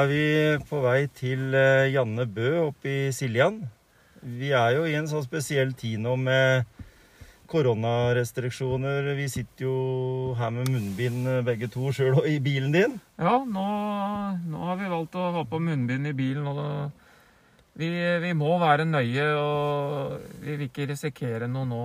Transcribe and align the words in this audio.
Er 0.00 0.08
vi 0.08 0.24
på 0.68 0.80
vei 0.84 1.04
til 1.12 1.54
eh, 1.56 1.90
Janne 1.92 2.24
Bø 2.28 2.50
oppe 2.68 2.88
i 2.88 3.12
Siljan. 3.14 3.58
Vi 4.20 4.52
er 4.56 4.76
jo 4.76 4.84
i 4.88 4.94
en 4.98 5.08
sånn 5.08 5.24
spesiell 5.24 5.72
tid 5.76 6.00
nå 6.04 6.14
med 6.20 6.68
koronarestriksjoner. 7.50 9.10
Vi 9.18 9.26
sitter 9.32 9.66
jo 9.66 9.76
her 10.38 10.52
med 10.54 10.70
munnbind 10.70 11.28
eh, 11.28 11.42
begge 11.46 11.70
to 11.72 11.92
sjøl 11.96 12.20
og 12.22 12.28
i 12.30 12.38
bilen 12.42 12.72
din. 12.76 12.96
Ja, 13.20 13.40
nå, 13.44 13.66
nå 14.52 14.64
har 14.68 14.80
vi 14.80 14.92
valgt 14.92 15.18
å 15.18 15.30
ha 15.36 15.44
på 15.48 15.62
munnbind 15.62 16.08
i 16.08 16.16
bilen. 16.16 16.48
Og 16.48 17.80
vi, 17.80 17.90
vi 18.24 18.32
må 18.36 18.54
være 18.62 18.88
nøye, 18.88 19.26
og 19.40 20.40
vi 20.44 20.54
vil 20.54 20.68
ikke 20.68 20.88
risikere 20.92 21.50
noe 21.50 21.68
nå. 21.68 21.84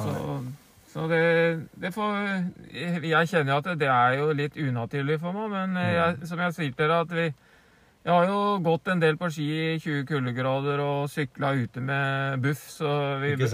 Så, 0.00 0.10
så 0.90 1.06
det, 1.10 1.22
det 1.78 1.92
får 1.94 2.16
Jeg 2.74 3.28
kjenner 3.30 3.52
jo 3.52 3.58
at 3.60 3.68
det 3.78 3.90
er 3.90 4.16
jo 4.18 4.32
litt 4.34 4.56
unaturlig 4.58 5.20
for 5.22 5.36
meg, 5.36 5.52
men 5.54 5.78
jeg, 5.78 6.26
som 6.26 6.42
jeg 6.42 6.56
sier 6.56 6.74
til 6.74 6.88
dere, 6.88 7.04
at 7.06 7.14
vi 7.14 7.28
jeg 8.00 8.14
har 8.16 8.30
jo 8.30 8.36
gått 8.64 8.88
en 8.88 9.00
del 9.02 9.18
på 9.20 9.28
ski 9.28 9.46
i 9.52 9.72
20 9.76 10.06
kuldegrader 10.08 10.80
og 10.80 11.10
sykla 11.12 11.50
ute 11.52 11.82
med 11.84 12.40
buff, 12.40 12.62
så 12.72 12.88
vi, 13.20 13.34
vi, 13.36 13.48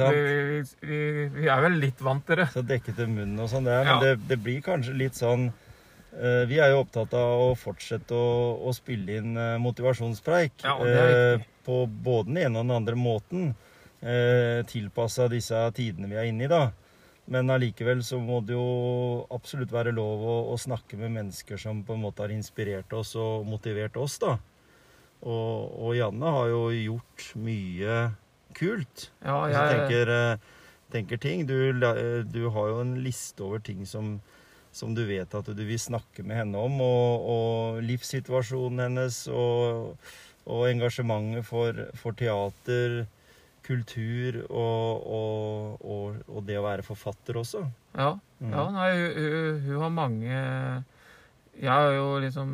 vi, 0.86 1.00
vi 1.34 1.48
er 1.50 1.64
vel 1.64 1.80
litt 1.82 1.98
vant 1.98 2.22
til 2.28 2.38
det. 2.44 2.46
Så 2.54 2.62
dekket 2.62 2.94
til 3.00 3.10
munnen 3.10 3.40
og 3.42 3.50
sånn. 3.50 3.66
det 3.66 3.74
er, 3.74 3.82
Men 3.88 3.90
Ja. 3.96 3.98
det, 4.04 4.28
det 4.30 4.38
blir 4.44 4.62
kanskje 4.62 4.94
litt 4.94 5.18
sånn 5.18 5.48
uh, 5.50 6.44
Vi 6.46 6.60
er 6.62 6.70
jo 6.70 6.84
opptatt 6.84 7.18
av 7.18 7.42
å 7.48 7.50
fortsette 7.58 8.14
å, 8.14 8.30
å 8.62 8.74
spille 8.76 9.18
inn 9.18 9.34
uh, 9.34 9.58
motivasjonspreik. 9.66 10.62
Ja, 10.62 10.78
eh, 10.78 11.42
viktig. 11.42 11.50
på 11.66 11.82
både 11.90 12.30
den 12.30 12.42
ene 12.44 12.62
og 12.62 12.68
den 12.68 12.76
andre 12.78 12.94
måten. 12.94 13.54
Uh, 13.98 14.62
Tilpassa 14.70 15.26
disse 15.26 15.58
tidene 15.74 16.06
vi 16.06 16.22
er 16.22 16.30
inne 16.30 16.46
i, 16.46 16.52
da. 16.54 16.68
Men 17.32 17.50
allikevel 17.50 18.04
så 18.06 18.20
må 18.22 18.38
det 18.46 18.54
jo 18.54 19.26
absolutt 19.34 19.72
være 19.74 19.94
lov 19.94 20.22
å, 20.22 20.36
å 20.52 20.58
snakke 20.60 20.98
med 21.00 21.14
mennesker 21.16 21.58
som 21.58 21.82
på 21.86 21.96
en 21.96 22.04
måte 22.04 22.22
har 22.22 22.34
inspirert 22.34 22.92
oss 22.94 23.16
og 23.18 23.48
motivert 23.48 23.98
oss, 23.98 24.20
da. 24.22 24.36
Og, 25.26 25.72
og 25.82 25.96
Janne 25.96 26.34
har 26.36 26.52
jo 26.52 26.62
gjort 26.70 27.26
mye 27.42 27.96
kult. 28.56 29.08
Ja, 29.24 29.40
Hvis 29.42 29.56
du 29.56 29.58
jeg, 29.58 29.80
tenker, 29.80 30.12
eh, 30.14 30.54
tenker 30.94 31.20
ting 31.20 31.44
du, 31.48 31.56
eh, 31.74 32.22
du 32.22 32.46
har 32.54 32.70
jo 32.70 32.80
en 32.84 32.94
liste 33.02 33.42
over 33.42 33.64
ting 33.64 33.82
som, 33.88 34.16
som 34.70 34.94
du 34.94 35.02
vet 35.08 35.34
at 35.34 35.50
du 35.50 35.64
vil 35.66 35.80
snakke 35.82 36.22
med 36.22 36.44
henne 36.44 36.62
om, 36.62 36.78
og, 36.84 37.26
og 37.32 37.82
livssituasjonen 37.88 38.86
hennes, 38.86 39.24
og, 39.32 39.96
og 40.46 40.66
engasjementet 40.70 41.48
for, 41.48 41.86
for 41.98 42.14
teater, 42.14 43.02
kultur 43.66 44.38
og, 44.46 45.06
og, 45.18 45.84
og, 45.84 46.16
og 46.28 46.46
det 46.46 46.56
å 46.60 46.64
være 46.66 46.86
forfatter 46.86 47.42
også. 47.42 47.66
Ja, 47.98 48.14
Mm. 48.36 48.50
ja 48.52 48.62
nei, 48.68 48.88
hun, 48.92 49.14
hun, 49.16 49.60
hun 49.64 49.80
har 49.80 49.92
mange 49.96 50.32
Jeg 51.56 51.70
har 51.72 51.86
jo 51.94 52.18
liksom 52.20 52.50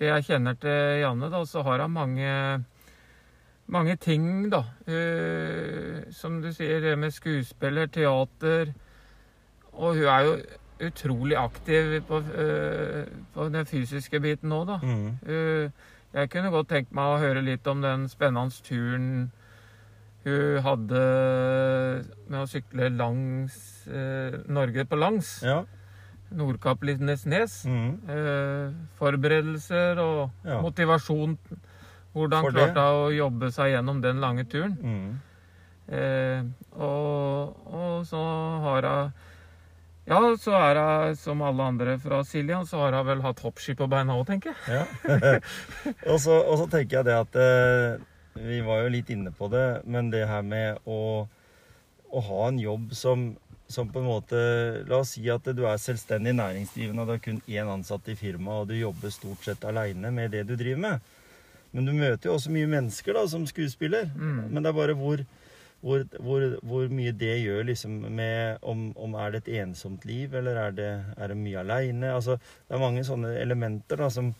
Det 0.00 0.08
jeg 0.08 0.24
kjenner 0.26 0.56
til 0.58 0.98
Janne, 1.04 1.28
da, 1.30 1.44
så 1.46 1.62
har 1.62 1.84
hun 1.84 1.92
mange 1.94 2.32
mange 3.66 3.94
ting, 3.96 4.50
da. 4.50 4.64
Eh, 4.90 6.02
som 6.12 6.40
du 6.42 6.50
sier, 6.52 6.80
det 6.82 6.98
med 6.98 7.14
skuespiller, 7.14 7.86
teater 7.86 8.74
Og 9.72 9.94
hun 9.96 10.04
er 10.10 10.26
jo 10.26 10.34
utrolig 10.84 11.36
aktiv 11.38 12.00
på, 12.08 12.18
eh, 12.34 13.06
på 13.34 13.46
den 13.54 13.66
fysiske 13.70 14.20
biten 14.20 14.52
òg, 14.52 14.66
da. 14.66 14.78
Mm. 14.82 15.08
Eh, 15.26 15.70
jeg 16.14 16.30
kunne 16.30 16.50
godt 16.50 16.68
tenkt 16.74 16.92
meg 16.92 17.04
å 17.14 17.22
høre 17.22 17.42
litt 17.42 17.66
om 17.70 17.80
den 17.82 18.08
spennende 18.10 18.50
turen 18.66 19.30
hun 20.24 20.62
hadde 20.64 21.00
med 22.30 22.38
å 22.40 22.46
sykle 22.48 22.90
langs 22.96 23.56
eh, 23.88 24.38
Norge 24.48 24.84
på 24.88 24.98
langs. 24.98 25.36
Ja. 25.44 25.62
Nordkapp 26.34 26.82
Lindesnes. 26.86 27.60
Mm. 27.68 27.90
Eh, 28.10 28.72
forberedelser 28.98 30.00
og 30.02 30.30
Ja. 30.44 30.60
motivasjon. 30.64 31.36
Hvordan 32.14 32.42
For 32.46 32.52
klarte 32.54 32.80
hun 32.80 33.04
å 33.04 33.12
jobbe 33.14 33.50
seg 33.52 33.72
gjennom 33.74 34.00
den 34.00 34.20
lange 34.22 34.44
turen. 34.46 34.76
Mm. 34.80 35.20
Eh, 35.94 36.42
og, 36.80 37.56
og 37.66 38.06
så 38.08 38.22
har 38.64 38.82
hun 38.88 39.12
Ja, 40.06 40.20
så 40.36 40.52
er 40.52 40.76
hun 40.80 41.16
som 41.16 41.42
alle 41.42 41.62
andre 41.64 41.98
fra 41.98 42.22
Siljan, 42.24 42.66
så 42.68 42.78
har 42.82 42.92
hun 42.92 43.06
vel 43.06 43.22
hatt 43.24 43.40
hoppski 43.40 43.74
på 43.76 43.88
beina 43.88 44.16
òg, 44.18 44.26
tenker 44.28 44.52
jeg. 44.52 44.80
Ja. 44.80 45.38
og, 46.12 46.18
så, 46.20 46.40
og 46.44 46.58
så 46.60 46.66
tenker 46.70 46.98
jeg 47.00 47.08
det 47.08 47.14
at 47.16 47.38
eh, 47.40 48.02
Vi 48.34 48.60
var 48.66 48.82
jo 48.82 48.92
litt 48.92 49.10
inne 49.14 49.30
på 49.34 49.48
det, 49.52 49.84
men 49.86 50.10
det 50.10 50.26
her 50.26 50.42
med 50.42 50.82
å, 50.90 51.26
å 52.10 52.22
ha 52.28 52.40
en 52.48 52.58
jobb 52.58 52.90
som, 52.96 53.28
som 53.70 53.90
på 53.94 54.02
en 54.02 54.08
måte 54.08 54.40
La 54.90 55.00
oss 55.00 55.14
si 55.14 55.22
at 55.30 55.46
du 55.54 55.62
er 55.70 55.78
selvstendig 55.80 56.34
næringsdrivende 56.34 57.04
og 57.04 57.08
du 57.10 57.14
har 57.14 57.22
kun 57.22 57.42
én 57.46 57.70
ansatt 57.70 58.10
i 58.10 58.18
firmaet, 58.18 58.64
og 58.64 58.72
du 58.72 58.78
jobber 58.78 59.14
stort 59.14 59.46
sett 59.46 59.66
aleine 59.68 60.10
med 60.14 60.34
det 60.34 60.44
du 60.48 60.56
driver 60.58 60.82
med. 60.88 61.14
Men 61.74 61.88
du 61.88 61.94
møter 61.94 62.30
jo 62.30 62.36
også 62.36 62.52
mye 62.54 62.70
mennesker 62.70 63.16
da, 63.16 63.24
som 63.30 63.46
skuespiller. 63.50 64.06
Mm. 64.14 64.50
Men 64.52 64.62
det 64.62 64.70
er 64.70 64.76
bare 64.76 64.94
hvor, 64.98 65.22
hvor, 65.82 66.04
hvor, 66.22 66.44
hvor 66.62 66.92
mye 66.94 67.14
det 67.18 67.34
gjør 67.42 67.66
liksom 67.70 67.96
med 68.14 68.62
om, 68.62 68.86
om 68.94 69.16
er 69.18 69.34
det 69.34 69.42
et 69.42 69.54
ensomt 69.64 70.06
liv, 70.06 70.34
eller 70.38 70.60
er 70.68 70.76
det, 70.76 70.90
er 71.18 71.32
det 71.32 71.38
mye 71.38 71.62
aleine? 71.64 72.12
Altså, 72.14 72.38
det 72.38 72.76
er 72.76 72.82
mange 72.82 73.02
sånne 73.06 73.34
elementer 73.42 73.98
da, 74.04 74.10
som 74.10 74.30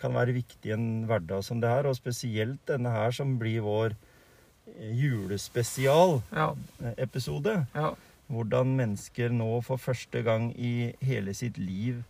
kan 0.00 0.14
være 0.16 0.36
viktig 0.36 0.70
i 0.70 0.74
en 0.76 0.88
hverdag 1.08 1.40
som 1.44 1.60
det 1.62 1.70
her, 1.72 1.84
og 1.88 1.98
spesielt 1.98 2.60
denne 2.68 2.90
her 2.92 3.10
som 3.16 3.28
blir 3.40 3.60
vår 3.64 3.90
eh, 4.76 4.92
julespesial-episode. 5.02 7.54
Ja, 7.74 7.80
ja. 7.80 7.90
Hvordan 8.26 8.74
mennesker 8.74 9.30
nå 9.30 9.60
for 9.62 9.78
første 9.78 10.22
gang 10.26 10.50
i 10.58 10.90
hele 11.06 11.30
sitt 11.38 11.58
liv 11.62 12.02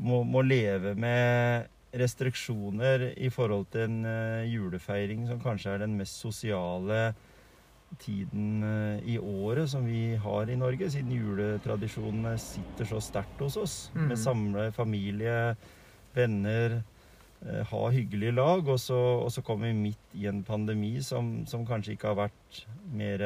må, 0.00 0.24
må 0.24 0.40
leve 0.42 0.94
med 0.96 1.68
restriksjoner 1.92 3.12
i 3.20 3.28
forhold 3.28 3.66
til 3.72 3.80
en 3.84 4.04
eh, 4.08 4.48
julefeiring 4.48 5.28
som 5.28 5.40
kanskje 5.42 5.70
er 5.74 5.78
den 5.84 5.96
mest 5.98 6.16
sosiale 6.22 7.12
tiden 8.00 8.62
eh, 8.64 9.14
i 9.14 9.18
året 9.18 9.70
som 9.70 9.84
vi 9.86 10.14
har 10.16 10.50
i 10.50 10.56
Norge, 10.56 10.88
siden 10.90 11.12
juletradisjonene 11.12 12.38
sitter 12.40 12.88
så 12.88 13.00
sterkt 13.04 13.42
hos 13.44 13.58
oss. 13.60 13.76
Mm. 13.94 14.06
Med 14.08 14.20
samle 14.20 14.66
familie, 14.72 15.36
venner, 16.16 16.78
eh, 16.80 16.91
ha 17.70 17.82
hyggelig 17.90 18.34
lag. 18.36 18.68
Og 18.68 18.78
så, 18.80 18.98
og 19.24 19.32
så 19.34 19.42
kommer 19.46 19.70
vi 19.70 19.88
midt 19.90 20.18
i 20.18 20.28
en 20.30 20.42
pandemi 20.46 20.94
som, 21.02 21.42
som 21.50 21.66
kanskje 21.66 21.96
ikke 21.96 22.12
har 22.12 22.20
vært 22.26 22.62
mer 22.92 23.24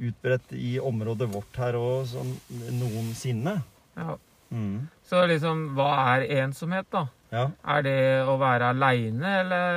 utbredt 0.00 0.54
i 0.56 0.78
området 0.80 1.28
vårt 1.30 1.60
her 1.60 1.76
òg 1.78 2.08
som 2.14 2.34
noensinne. 2.80 3.60
ja. 4.00 4.16
Mm. 4.50 4.88
Så 5.06 5.20
liksom, 5.30 5.60
hva 5.78 6.16
er 6.16 6.24
ensomhet, 6.42 6.88
da? 6.90 7.04
Ja. 7.30 7.44
Er 7.70 7.84
det 7.86 7.98
å 8.26 8.34
være 8.40 8.72
aleine, 8.74 9.34
eller 9.44 9.76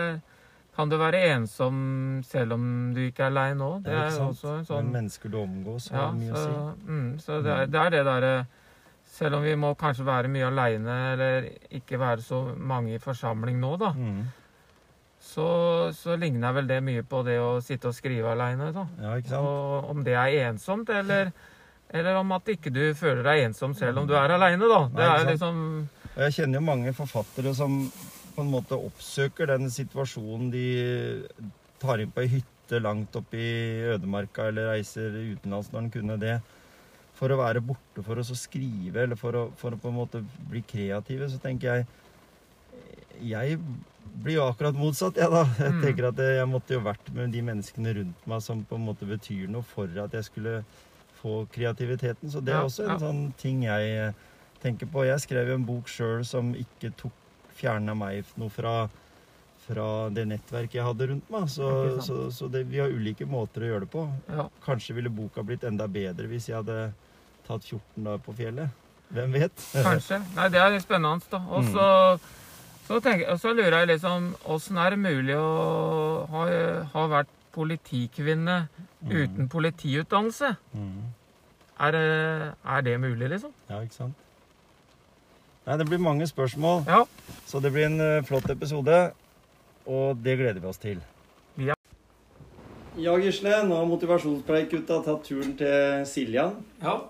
kan 0.73 0.89
du 0.89 0.95
være 0.97 1.19
ensom 1.35 1.75
selv 2.25 2.55
om 2.55 2.63
du 2.95 3.03
ikke 3.05 3.27
er 3.27 3.33
aleine 3.35 3.67
òg? 3.67 3.83
Det 3.85 3.93
er 3.93 4.07
jo 4.07 4.15
sant? 4.15 4.31
også 4.33 4.47
en 4.49 4.55
Men 4.57 4.65
sånn 4.71 4.89
mennesker 4.95 5.33
du 5.33 5.37
omgås, 5.43 5.91
ja, 5.93 6.07
mye 6.17 6.33
så, 6.33 6.41
å 6.41 6.65
si. 6.73 6.87
mm, 6.89 7.11
så 7.21 7.37
det, 7.45 7.53
er, 7.53 7.69
det 7.69 7.83
er 7.83 7.93
det 7.93 8.03
derre 8.09 8.33
Selv 9.13 9.37
om 9.37 9.43
vi 9.45 9.53
må 9.59 9.73
kanskje 9.77 10.05
være 10.07 10.29
mye 10.33 10.47
aleine, 10.49 10.93
eller 11.13 11.45
ikke 11.77 11.99
være 12.01 12.23
så 12.25 12.39
mange 12.57 12.95
i 12.95 13.01
forsamling 13.03 13.59
nå, 13.61 13.75
da, 13.77 13.91
Mm. 13.93 14.23
så, 15.23 15.45
så 15.95 16.15
ligner 16.19 16.53
vel 16.57 16.67
det 16.67 16.79
mye 16.83 17.03
på 17.07 17.21
det 17.27 17.37
å 17.39 17.51
sitte 17.63 17.91
og 17.91 17.95
skrive 17.95 18.31
aleine. 18.33 18.71
Ja, 18.73 19.13
ikke 19.19 19.29
sant? 19.31 19.45
Og 19.45 19.91
om 19.93 20.01
det 20.03 20.15
er 20.19 20.49
ensomt, 20.49 20.89
eller, 20.89 21.29
eller 21.93 22.17
om 22.19 22.31
at 22.35 22.49
ikke 22.55 22.73
du 22.73 22.81
føler 22.97 23.23
deg 23.23 23.43
ensom 23.51 23.75
selv 23.77 24.01
om 24.01 24.07
du 24.09 24.15
er 24.17 24.33
aleine, 24.35 24.65
da. 24.67 24.81
Det 24.89 25.03
Nei, 25.05 25.11
er 25.21 25.29
liksom 25.31 25.61
jeg 26.13 26.33
kjenner 26.35 26.59
jo 26.59 26.65
mange 26.67 26.91
forfattere 26.93 27.53
som 27.57 27.77
på 28.35 28.41
en 28.43 28.49
måte 28.51 28.77
oppsøker 28.77 29.47
den 29.53 29.69
situasjonen 29.73 30.49
de 30.53 30.65
tar 31.81 32.01
inn 32.03 32.11
på 32.13 32.21
ei 32.25 32.27
hytte 32.35 32.79
langt 32.81 33.15
oppe 33.17 33.37
i 33.37 33.81
ødemarka 33.93 34.47
eller 34.49 34.71
reiser 34.73 35.13
utenlands 35.33 35.71
når 35.73 35.87
de 35.87 35.93
kunne 35.97 36.17
det, 36.21 36.35
for 37.23 37.31
å 37.31 37.39
være 37.39 37.63
borte 37.63 38.03
for 38.03 38.19
å 38.19 38.27
skrive 38.35 39.05
eller 39.07 39.15
for 39.19 39.39
å, 39.39 39.43
for 39.59 39.75
å 39.75 39.79
på 39.79 39.89
en 39.91 39.95
måte 40.01 40.19
bli 40.51 40.61
kreative, 40.67 41.31
så 41.31 41.39
tenker 41.39 41.69
jeg 41.77 41.87
jeg 43.23 43.59
blir 44.23 44.35
jo 44.35 44.45
akkurat 44.49 44.75
motsatt, 44.77 45.15
jeg, 45.17 45.29
da. 45.31 45.43
Jeg 45.61 45.71
Mm. 45.73 45.81
tenker 45.83 46.07
at 46.09 46.19
jeg 46.19 46.47
måtte 46.49 46.73
jo 46.75 46.81
vært 46.85 47.07
med 47.15 47.31
de 47.33 47.41
menneskene 47.45 47.93
rundt 47.97 48.25
meg 48.29 48.41
som 48.43 48.63
på 48.67 48.75
en 48.77 48.85
måte 48.89 49.07
betyr 49.09 49.47
noe 49.49 49.63
for 49.65 49.87
at 50.03 50.13
jeg 50.13 50.27
skulle 50.27 50.55
få 51.21 51.45
kreativiteten. 51.53 52.29
Så 52.33 52.41
det 52.43 52.53
er 52.53 52.65
også 52.65 52.83
en 52.89 52.99
sånn 53.01 53.21
ting 53.39 53.63
jeg 53.63 53.93
eh, 54.09 54.17
tenker 54.61 54.89
på. 54.91 55.05
Jeg 55.07 55.21
skrev 55.23 55.49
jo 55.53 55.55
en 55.59 55.65
bok 55.65 55.87
sjøl 55.89 56.25
som 56.27 56.51
ikke 56.57 56.91
tok 56.99 57.15
fjerna 57.55 57.95
meg 57.95 58.27
noe 58.41 58.51
fra, 58.53 58.73
fra 59.63 59.87
det 60.13 60.25
nettverket 60.33 60.77
jeg 60.81 60.87
hadde 60.89 61.07
rundt 61.13 61.31
meg. 61.33 61.47
Så, 61.53 61.69
så, 62.03 62.19
så 62.33 62.49
det, 62.51 62.65
vi 62.69 62.81
har 62.83 62.91
ulike 62.93 63.25
måter 63.29 63.63
å 63.63 63.71
gjøre 63.71 63.85
det 63.87 63.91
på. 63.95 64.05
Ja. 64.35 64.49
Kanskje 64.67 64.97
ville 64.99 65.13
boka 65.13 65.45
blitt 65.47 65.63
enda 65.69 65.87
bedre 65.87 66.27
hvis 66.33 66.49
jeg 66.51 66.59
hadde 66.59 66.91
tatt 67.47 67.63
14 67.67 68.03
dager 68.03 68.21
på 68.25 68.33
fjellet. 68.37 68.69
Hvem 69.13 69.33
vet? 69.35 69.65
Kanskje. 69.85 70.21
Nei, 70.35 70.47
det 70.49 70.59
er 70.61 70.71
litt 70.73 70.85
spennende, 70.85 71.21
da. 71.29 71.39
Og 71.53 71.67
så, 71.69 71.87
så, 72.87 72.99
tenker, 73.05 73.29
og 73.33 73.39
så 73.39 73.51
lurer 73.53 73.75
jeg 73.83 73.91
liksom 73.93 74.31
Åssen 74.49 74.77
er 74.81 74.95
det 74.95 74.99
mulig 75.03 75.35
å 75.37 76.25
ha, 76.31 76.45
ha 76.95 77.03
vært 77.11 77.29
politikvinne 77.53 78.63
uten 79.05 79.49
politiutdannelse? 79.53 80.55
Mm. 80.73 81.03
Er, 81.83 81.91
det- 81.91 82.53
er 82.65 82.81
det 82.81 82.99
mulig, 83.01 83.29
liksom? 83.29 83.53
Ja, 83.69 83.81
ikke 83.85 83.93
sant? 83.99 84.15
Nei, 85.67 85.77
det 85.79 85.85
blir 85.87 85.99
mange 86.01 86.25
spørsmål, 86.27 86.83
Ja. 86.87 87.03
så 87.47 87.61
det 87.61 87.71
blir 87.71 87.85
en 87.85 87.99
eh, 88.01 88.21
flott 88.27 88.49
episode. 88.49 89.11
Og 89.85 90.17
det 90.23 90.37
gleder 90.39 90.59
vi 90.63 90.67
oss 90.67 90.77
til. 90.79 90.99
Ja. 91.59 91.73
Ja, 92.97 93.15
Gisle. 93.19 93.63
Nå 93.67 93.75
har 93.75 93.85
motivasjonspreikgutta 93.89 95.01
tatt 95.03 95.23
turen 95.27 95.57
til 95.59 96.05
Siljan. 96.07 96.55
ja. 96.81 97.01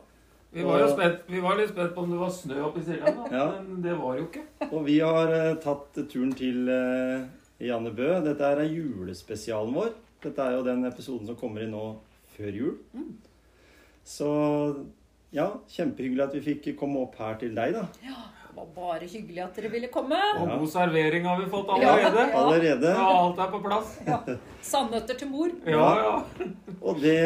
Vi 0.54 0.64
var 0.64 0.80
jo 0.84 0.88
vi 1.28 1.40
var 1.42 1.58
litt 1.58 1.72
spent 1.72 1.96
på 1.96 2.04
om 2.04 2.12
det 2.14 2.20
var 2.20 2.30
snø 2.30 2.60
oppe 2.68 2.80
i 2.80 2.86
Siljan, 2.86 3.16
Ja. 3.32 3.46
men 3.62 3.82
det 3.82 3.96
var 3.98 4.18
jo 4.20 4.28
ikke. 4.28 4.44
Og 4.70 4.84
vi 4.86 5.00
har 5.02 5.32
uh, 5.34 5.56
tatt 5.64 5.98
turen 6.12 6.34
til 6.38 6.70
uh, 6.70 7.24
Janne 7.64 7.90
Bø. 7.98 8.10
Dette 8.26 8.52
er 8.54 8.62
julespesialen 8.70 9.74
vår. 9.74 9.94
Dette 10.24 10.46
er 10.46 10.54
jo 10.60 10.64
den 10.68 10.86
episoden 10.86 11.26
som 11.28 11.36
kommer 11.40 11.66
inn 11.66 11.74
nå 11.74 11.88
før 12.38 12.54
jul. 12.54 12.76
Så 14.06 14.30
ja, 15.34 15.48
kjempehyggelig 15.74 16.24
at 16.28 16.38
vi 16.38 16.44
fikk 16.54 16.72
komme 16.80 17.02
opp 17.08 17.18
her 17.18 17.36
til 17.42 17.54
deg, 17.58 17.74
da. 17.74 17.88
Ja, 18.06 18.22
Det 18.54 18.60
var 18.60 18.68
bare 18.76 19.08
hyggelig 19.10 19.42
at 19.42 19.56
dere 19.58 19.70
ville 19.74 19.88
komme. 19.90 20.20
Og 20.38 20.48
Ja. 20.48 20.58
god 20.62 20.70
servering 20.70 21.26
har 21.26 21.40
vi 21.42 21.48
fått 21.50 21.70
allerede. 21.74 22.26
Ja. 22.30 22.38
Allerede. 22.46 22.92
Ja, 22.94 23.08
alt 23.26 23.40
er 23.40 23.48
på 23.50 23.62
plass. 23.66 23.96
Sandnøtter 24.62 25.18
til 25.18 25.30
mor. 25.34 25.50
Ja, 25.66 25.88
ja. 25.98 26.48
Og 26.82 27.02
det, 27.02 27.18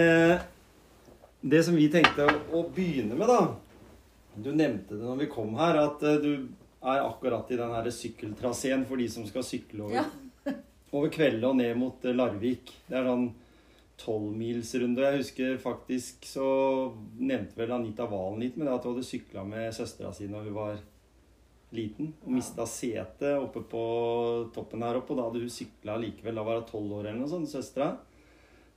det 1.49 1.63
som 1.63 1.75
vi 1.77 1.87
tenkte 1.91 2.27
å, 2.53 2.63
begynne 2.73 3.17
med, 3.17 3.27
da 3.29 3.55
Du 4.37 4.51
nevnte 4.53 4.97
det 4.97 5.03
når 5.03 5.23
vi 5.23 5.29
kom 5.31 5.55
her, 5.57 5.79
at 5.81 6.03
eh, 6.05 6.19
du 6.21 6.31
er 6.87 7.01
akkurat 7.01 7.49
i 7.51 7.57
den 7.57 7.73
her 7.73 7.89
sykkeltraseen 7.91 8.85
for 8.85 9.01
de 9.01 9.07
som 9.09 9.25
skal 9.27 9.45
sykle 9.45 9.87
over, 9.87 9.97
Ja. 9.97 10.05
over 10.95 11.09
kvelden 11.13 11.47
og 11.49 11.57
ned 11.57 11.73
mot 11.79 12.05
eh, 12.05 12.15
Larvik. 12.15 12.69
Det 12.87 12.99
er 12.99 13.07
sånn 13.09 13.31
tolvmilsrunde. 13.97 15.01
Jeg 15.01 15.23
husker 15.23 15.57
faktisk 15.61 16.27
så 16.29 16.49
nevnte 17.17 17.57
vel 17.57 17.73
Anita 17.73 18.05
Valen 18.09 18.43
litt 18.43 18.59
med 18.59 18.69
det 18.69 18.75
at 18.75 18.85
hun 18.85 18.93
hadde 18.93 19.07
sykla 19.07 19.45
med 19.47 19.73
søstera 19.75 20.13
si 20.13 20.29
når 20.29 20.49
hun 20.49 20.57
var 20.57 20.77
liten 21.75 22.13
og 22.23 22.31
mista 22.31 22.63
setet 22.69 23.33
oppe 23.41 23.65
på 23.67 23.81
toppen 24.55 24.85
her 24.85 24.99
oppe. 25.01 25.13
Og 25.13 25.19
da 25.19 25.25
hadde 25.27 25.41
hun 25.43 25.53
sykla 25.53 25.97
likevel. 26.03 26.37
Da 26.37 26.45
var 26.45 26.61
hun 26.61 26.69
tolv 26.69 26.99
år 26.99 27.09
eller 27.09 27.23
noe 27.23 27.31
sånt, 27.31 27.49
søstera. 27.51 27.95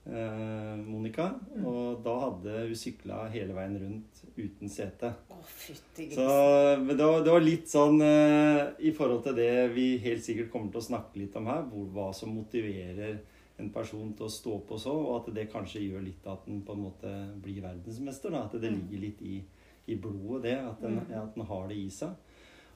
Eh, 0.01 0.77
Monica. 0.81 1.27
Og 1.61 1.99
da 2.01 2.13
hadde 2.23 2.55
hun 2.65 2.77
sykla 2.77 3.27
hele 3.29 3.53
veien 3.53 3.75
rundt 3.83 4.23
uten 4.33 4.71
sete. 4.71 5.11
Oh, 5.29 5.43
Så 5.45 6.25
det, 6.87 6.97
var, 6.97 7.21
det 7.21 7.35
var 7.35 7.43
litt 7.45 7.69
sånn 7.69 8.01
eh, 8.01 8.71
i 8.81 8.93
forhold 8.97 9.21
til 9.27 9.37
det 9.37 9.69
vi 9.75 9.93
helt 10.01 10.25
sikkert 10.25 10.49
kommer 10.53 10.73
til 10.73 10.81
å 10.81 10.87
snakke 10.89 11.21
litt 11.21 11.37
om 11.37 11.51
her, 11.51 11.61
hvor, 11.69 11.85
hva 11.93 12.09
som 12.17 12.33
motiverer 12.33 13.21
en 13.61 13.69
person 13.69 14.09
til 14.17 14.25
å 14.25 14.33
stå 14.33 14.57
på 14.65 14.81
så, 14.81 14.93
og 14.97 15.19
at 15.19 15.33
det 15.35 15.51
kanskje 15.51 15.83
gjør 15.85 16.05
litt 16.07 16.25
at 16.25 16.47
den 16.49 16.63
på 16.65 16.73
en 16.73 16.85
måte 16.87 17.11
blir 17.43 17.61
verdensmester. 17.61 18.33
Da. 18.33 18.47
At 18.49 18.57
det 18.57 18.73
ligger 18.73 19.05
litt 19.05 19.21
i, 19.21 19.37
i 19.85 20.01
blodet, 20.01 20.47
det. 20.49 20.57
At 20.65 20.81
den, 20.81 20.97
at 21.13 21.35
den 21.37 21.45
har 21.45 21.69
det 21.69 21.77
i 21.77 21.89
seg. 21.93 22.17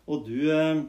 Og 0.05 0.27
du 0.27 0.51
eh, 0.53 0.83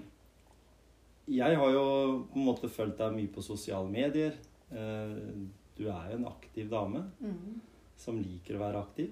Jeg 1.32 1.56
har 1.56 1.70
jo 1.72 1.86
på 2.28 2.36
en 2.36 2.50
måte 2.52 2.68
fulgt 2.68 3.00
deg 3.00 3.16
mye 3.16 3.32
på 3.32 3.42
sosiale 3.42 3.88
medier. 3.88 4.36
Eh, 4.68 5.64
Du 5.76 5.84
er 5.88 6.10
jo 6.12 6.16
en 6.18 6.28
aktiv 6.30 6.68
dame 6.70 7.04
Mm. 7.20 7.60
som 7.96 8.18
liker 8.20 8.56
å 8.56 8.62
være 8.64 8.80
aktiv. 8.82 9.10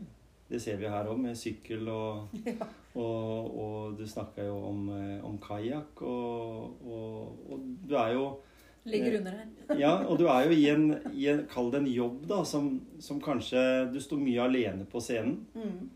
Det 0.49 0.61
ser 0.61 0.76
vi 0.76 0.88
her 0.88 1.06
òg, 1.08 1.19
med 1.19 1.37
sykkel 1.37 1.88
og, 1.88 2.28
og, 3.00 3.55
og 3.64 3.94
du 3.99 4.05
snakka 4.06 4.44
jo 4.44 4.56
om, 4.69 4.88
eh, 4.93 5.25
om 5.25 5.38
kajakk. 5.40 6.02
Og, 6.02 6.82
og, 6.84 7.62
du 7.88 7.94
er 7.96 8.12
jo 8.19 8.26
Ligger 8.84 9.14
under 9.16 9.32
her. 9.32 9.78
Ja, 9.81 9.93
og 10.05 10.19
du 10.20 10.26
er 10.28 10.44
jo 10.44 10.52
i 10.52 10.66
en, 10.69 10.90
i 11.16 11.26
en 11.32 11.46
Kall 11.49 11.70
det 11.72 11.78
en 11.81 11.87
jobb, 11.88 12.26
da, 12.28 12.43
som, 12.44 12.67
som 13.00 13.17
kanskje 13.25 13.62
Du 13.94 13.96
sto 14.05 14.19
mye 14.20 14.43
alene 14.44 14.84
på 14.84 15.00
scenen. 15.00 15.38
Mm. 15.56 15.87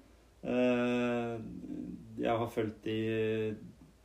Eh, 0.49 1.35
Jeg 2.25 2.38
har 2.41 2.49
fulgt 2.50 2.81
de 2.88 2.97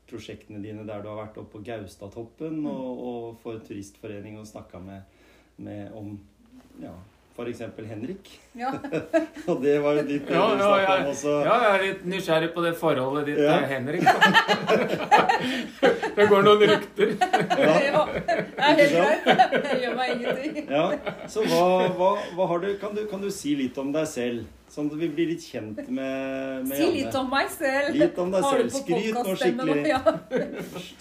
prosjektene 0.09 0.59
dine 0.61 0.83
der 0.85 1.01
du 1.01 1.07
har 1.09 1.21
vært 1.23 1.37
oppe 1.41 1.55
på 1.57 1.63
Gaustatoppen 1.65 2.59
og, 2.69 2.99
og 3.07 3.39
for 3.41 3.57
Turistforening 3.65 4.35
og 4.37 4.45
snakka 4.45 4.81
med, 4.83 5.07
med 5.57 5.95
om 5.97 6.11
ja, 6.81 6.91
f.eks. 7.35 7.61
Henrik. 7.89 8.29
Ja. 8.53 8.69
Og 9.49 9.61
det 9.63 9.79
var 9.81 9.97
jo 9.97 10.03
ditt 10.07 10.29
Ja, 10.29 10.43
ja, 10.57 10.71
ja. 10.83 10.95
om 11.01 11.07
også. 11.11 11.31
Ja, 11.45 11.55
jeg 11.63 11.71
er 11.79 11.85
litt 11.87 12.03
nysgjerrig 12.13 12.51
på 12.53 12.61
det 12.65 12.75
forholdet 12.77 13.25
ditt 13.31 13.39
Ja. 13.41 13.57
til 13.59 13.67
Henrik. 13.73 14.03
Det 16.13 16.27
går 16.29 16.43
noen 16.45 16.61
rykter. 16.69 17.13
ja. 17.57 18.03
Det 18.23 18.63
er 18.63 18.75
helt 18.77 18.93
greit. 18.93 19.63
Det 19.65 19.77
gjør 19.81 19.95
meg 19.97 20.11
ingenting. 20.13 20.59
Ja, 20.69 20.83
så 21.27 21.41
hva, 21.49 21.63
hva, 21.97 22.11
hva 22.37 22.45
har 22.51 22.61
du 22.63 22.67
kan, 22.81 22.93
du 22.95 23.01
kan 23.09 23.23
du 23.23 23.31
si 23.33 23.55
litt 23.59 23.77
om 23.81 23.89
deg 23.95 24.05
selv? 24.07 24.45
Sånn 24.73 24.87
at 24.89 24.95
vi 24.97 25.09
blir 25.13 25.27
litt 25.33 25.43
kjent 25.45 25.81
med, 25.93 26.63
med 26.65 26.77
Si 26.79 26.85
litt 26.95 27.13
om 27.19 27.27
meg 27.29 27.49
selv. 27.53 27.91
Litt 27.97 28.17
om 28.21 28.31
deg 28.33 28.45
selv. 28.47 28.71
Skryt 28.73 29.19
nå 29.19 29.35
skikkelig. 29.37 29.83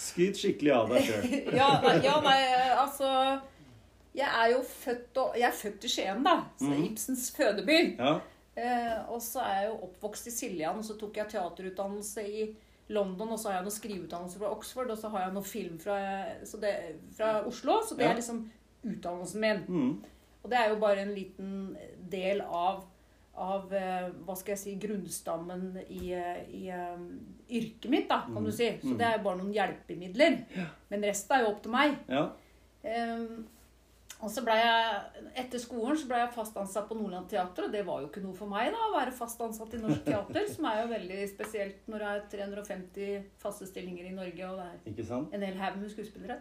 Skryt 0.01 0.41
skikkelig 0.43 0.75
av 0.77 0.91
deg 0.93 1.07
sjøl. 1.07 1.23
Ja, 1.57 1.71
ja, 1.87 1.95
ja, 2.09 2.17
nei, 2.27 2.41
altså 2.83 3.13
Jeg 4.15 4.29
er 4.29 4.51
jo 4.53 4.63
født, 4.63 5.17
og, 5.17 5.35
jeg 5.39 5.49
er 5.49 5.57
født 5.57 5.85
i 5.85 5.89
Skien, 5.89 6.23
da. 6.25 6.35
Så 6.59 6.65
Mhm. 6.69 6.85
Ibsens 6.85 7.31
fødeby. 7.37 7.97
Ja. 7.99 8.19
Eh, 8.57 9.11
og 9.11 9.23
så 9.23 9.41
er 9.41 9.61
jeg 9.63 9.71
jo 9.71 9.79
oppvokst 9.87 10.27
i 10.27 10.31
Siljan, 10.31 10.77
og 10.79 10.85
så 10.85 10.99
tok 11.01 11.17
jeg 11.17 11.29
teaterutdannelse 11.29 12.23
i 12.29 12.57
London, 12.89 13.29
og 13.33 13.39
så 13.39 13.49
har 13.49 13.55
jeg 13.57 13.65
noe 13.65 13.71
skriveutdannelse 13.73 14.39
fra 14.39 14.51
Oxford, 14.53 14.91
og 14.91 14.99
så 14.99 15.09
har 15.09 15.21
jeg 15.25 15.33
noe 15.35 15.43
film 15.43 15.79
fra, 15.81 16.25
så 16.45 16.61
det, 16.61 16.75
fra 17.17 17.47
Oslo. 17.47 17.81
Så 17.83 17.97
det 17.97 18.05
Ja. 18.05 18.11
er 18.11 18.15
liksom 18.15 18.51
utdannelsen 18.85 19.41
min. 19.41 19.65
Mm. 19.69 20.05
Og 20.45 20.51
det 20.51 20.59
er 20.59 20.69
jo 20.69 20.77
bare 20.81 20.99
en 21.03 21.15
liten 21.15 21.77
del 22.11 22.41
av, 22.43 22.85
av 23.35 23.73
eh, 23.73 24.11
hva 24.27 24.37
skal 24.37 24.53
jeg 24.53 24.59
si, 24.59 24.75
grunnstammen 24.87 25.79
i, 25.89 26.13
eh, 26.13 26.45
i 26.53 26.71
um, 26.71 27.21
yrket 27.51 27.89
mitt, 27.91 28.09
da, 28.11 28.21
kan 28.27 28.35
Mm. 28.43 28.45
du 28.45 28.51
si. 28.53 28.69
Så 28.83 28.89
Mm. 28.93 28.99
det 28.99 29.07
er 29.07 29.17
jo 29.19 29.23
bare 29.25 29.39
noen 29.39 29.53
hjelpemidler. 29.55 30.45
Men 30.91 31.01
resten 31.05 31.37
er 31.37 31.41
jo 31.45 31.55
opp 31.55 31.63
til 31.63 31.73
meg. 31.73 31.97
ja. 32.09 32.29
Ehm, 32.85 33.47
og 34.23 34.31
så 34.31 34.45
ble 34.47 34.55
jeg, 34.55 35.25
Etter 35.43 35.59
skolen 35.59 35.99
så 35.99 36.07
ble 36.07 36.21
jeg 36.21 36.35
fast 36.37 36.57
ansatt 36.61 36.87
på 36.87 36.95
Nordland 36.95 37.27
Teater, 37.31 37.67
og 37.67 37.75
det 37.75 37.83
var 37.87 38.03
jo 38.03 38.11
ikke 38.11 38.23
noe 38.23 38.37
for 38.39 38.51
meg 38.51 38.71
da, 38.71 38.85
å 38.87 38.95
være 38.95 39.15
fast 39.17 39.41
ansatt 39.43 39.75
i 39.75 39.81
Norsk 39.83 40.05
Teater, 40.07 40.47
som 40.55 40.69
er 40.71 40.83
jo 40.83 40.91
veldig 40.93 41.21
spesielt 41.33 41.91
når 41.91 42.05
det 42.05 42.11
er 42.13 42.25
350 42.37 43.25
faste 43.43 43.67
stillinger 43.67 44.07
i 44.07 44.15
Norge, 44.15 44.51
og 44.53 44.61
det 44.87 45.09
er 45.09 45.35
en 45.35 45.47
hel 45.49 45.59
haug 45.59 45.81
med 45.81 45.91
skuespillere. 45.91 46.39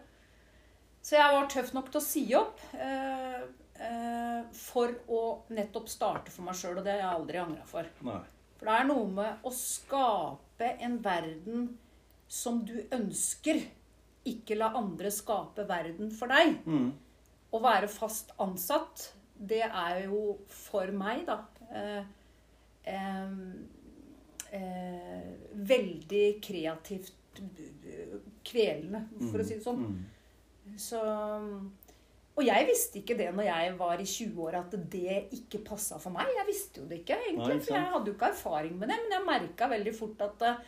Så 1.02 1.18
jeg 1.18 1.34
var 1.34 1.50
tøff 1.50 1.74
nok 1.74 1.90
til 1.90 1.98
å 1.98 2.06
si 2.06 2.24
opp 2.38 2.62
eh, 2.78 3.42
eh, 3.82 4.42
for 4.54 4.94
å 5.10 5.22
nettopp 5.50 5.90
starte 5.90 6.34
for 6.34 6.46
meg 6.46 6.60
sjøl, 6.60 6.78
og 6.78 6.86
det 6.86 6.94
har 6.94 7.02
jeg 7.02 7.16
aldri 7.16 7.42
angra 7.42 7.66
for. 7.66 7.90
Nei. 8.06 8.22
For 8.60 8.70
det 8.70 8.76
er 8.78 8.90
noe 8.92 9.08
med 9.10 9.48
å 9.48 9.52
skape 9.58 10.76
en 10.86 11.00
verden 11.02 11.72
som 12.30 12.62
du 12.62 12.76
ønsker. 12.94 13.64
Ikke 14.30 14.54
la 14.60 14.70
andre 14.78 15.10
skape 15.10 15.66
verden 15.66 16.14
for 16.14 16.30
deg. 16.30 16.60
Mm. 16.70 16.92
Å 17.52 17.60
være 17.60 17.90
fast 17.92 18.32
ansatt, 18.40 19.10
det 19.36 19.64
er 19.66 20.06
jo 20.06 20.38
for 20.52 20.92
meg, 20.96 21.26
da 21.28 21.40
eh, 21.74 22.04
eh, 22.94 23.34
Veldig 25.72 26.26
kreativt 26.44 27.42
eh, 27.42 28.18
kvelende, 28.48 29.06
for 29.30 29.42
å 29.42 29.46
si 29.46 29.58
det 29.58 29.66
sånn. 29.66 29.86
Mm. 29.88 30.76
Så 30.80 31.00
Og 31.02 32.44
jeg 32.46 32.68
visste 32.70 33.02
ikke 33.02 33.18
det 33.20 33.30
når 33.36 33.50
jeg 33.50 33.74
var 33.80 34.00
i 34.00 34.08
20-åra, 34.08 34.64
at 34.64 34.78
det 34.94 35.18
ikke 35.36 35.64
passa 35.68 36.00
for 36.00 36.14
meg. 36.16 36.30
Jeg 36.38 36.48
visste 36.48 36.84
jo 36.84 36.88
det 36.90 37.02
ikke, 37.02 37.20
egentlig. 37.28 37.60
For 37.66 37.76
jeg 37.76 37.90
hadde 37.96 38.12
jo 38.12 38.16
ikke 38.16 38.32
erfaring 38.32 38.78
med 38.80 38.92
det. 38.92 39.00
Men 39.04 39.18
jeg 39.18 39.28
merka 39.28 39.68
veldig 39.72 39.96
fort 39.98 40.24
at 40.28 40.46
eh, 40.48 40.62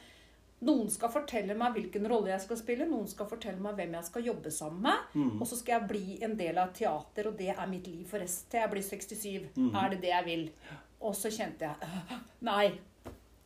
noen 0.63 0.89
skal 0.91 1.12
fortelle 1.13 1.55
meg 1.58 1.75
hvilken 1.77 2.08
rolle 2.12 2.32
jeg 2.34 2.43
skal 2.46 2.60
spille. 2.60 2.88
Noen 2.89 3.10
skal 3.12 3.27
fortelle 3.29 3.62
meg 3.63 3.75
hvem 3.79 3.98
jeg 3.98 4.10
skal 4.10 4.29
jobbe 4.29 4.53
sammen 4.53 4.86
med. 4.88 5.12
Mm. 5.15 5.36
Og 5.39 5.50
så 5.50 5.60
skal 5.60 5.77
jeg 5.77 5.89
bli 5.91 6.17
en 6.25 6.38
del 6.39 6.60
av 6.62 6.74
teater, 6.77 7.29
og 7.29 7.38
det 7.39 7.51
er 7.53 7.70
mitt 7.72 7.89
liv 7.91 8.08
for 8.10 8.24
resten 8.24 8.51
til 8.51 8.63
jeg 8.63 8.74
blir 8.74 8.88
67. 8.88 9.51
Mm. 9.58 9.70
Er 9.82 9.93
det 9.93 10.01
det 10.05 10.13
jeg 10.13 10.27
vil? 10.29 10.48
Og 11.03 11.15
så 11.20 11.32
kjente 11.34 11.67
jeg 11.67 11.93
Nei. 12.50 12.70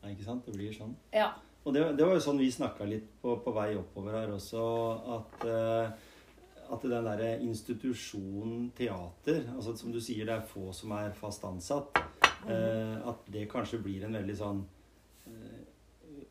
Nei, 0.02 0.12
ikke 0.14 0.28
sant? 0.28 0.46
Det 0.46 0.54
blir 0.54 0.74
sånn. 0.74 0.94
Ja. 1.14 1.32
Og 1.66 1.74
det, 1.74 1.82
det 1.98 2.06
var 2.06 2.14
jo 2.16 2.22
sånn 2.24 2.38
vi 2.40 2.48
snakka 2.54 2.86
litt 2.88 3.10
på, 3.20 3.34
på 3.44 3.52
vei 3.52 3.72
oppover 3.76 4.14
her 4.16 4.30
også, 4.32 4.62
at, 5.18 5.42
uh, 5.44 6.70
at 6.72 6.86
den 6.86 7.08
derre 7.10 7.32
institusjonen 7.44 8.70
teater, 8.78 9.42
altså 9.56 9.74
som 9.76 9.92
du 9.92 9.98
sier, 10.00 10.24
det 10.28 10.38
er 10.38 10.46
få 10.48 10.70
som 10.76 10.94
er 10.96 11.12
fast 11.18 11.44
ansatt, 11.48 11.98
eh, 12.48 12.96
at 13.08 13.28
det 13.32 13.46
kanskje 13.50 13.80
blir 13.84 14.06
en 14.06 14.16
veldig 14.16 14.36
sånn 14.38 14.62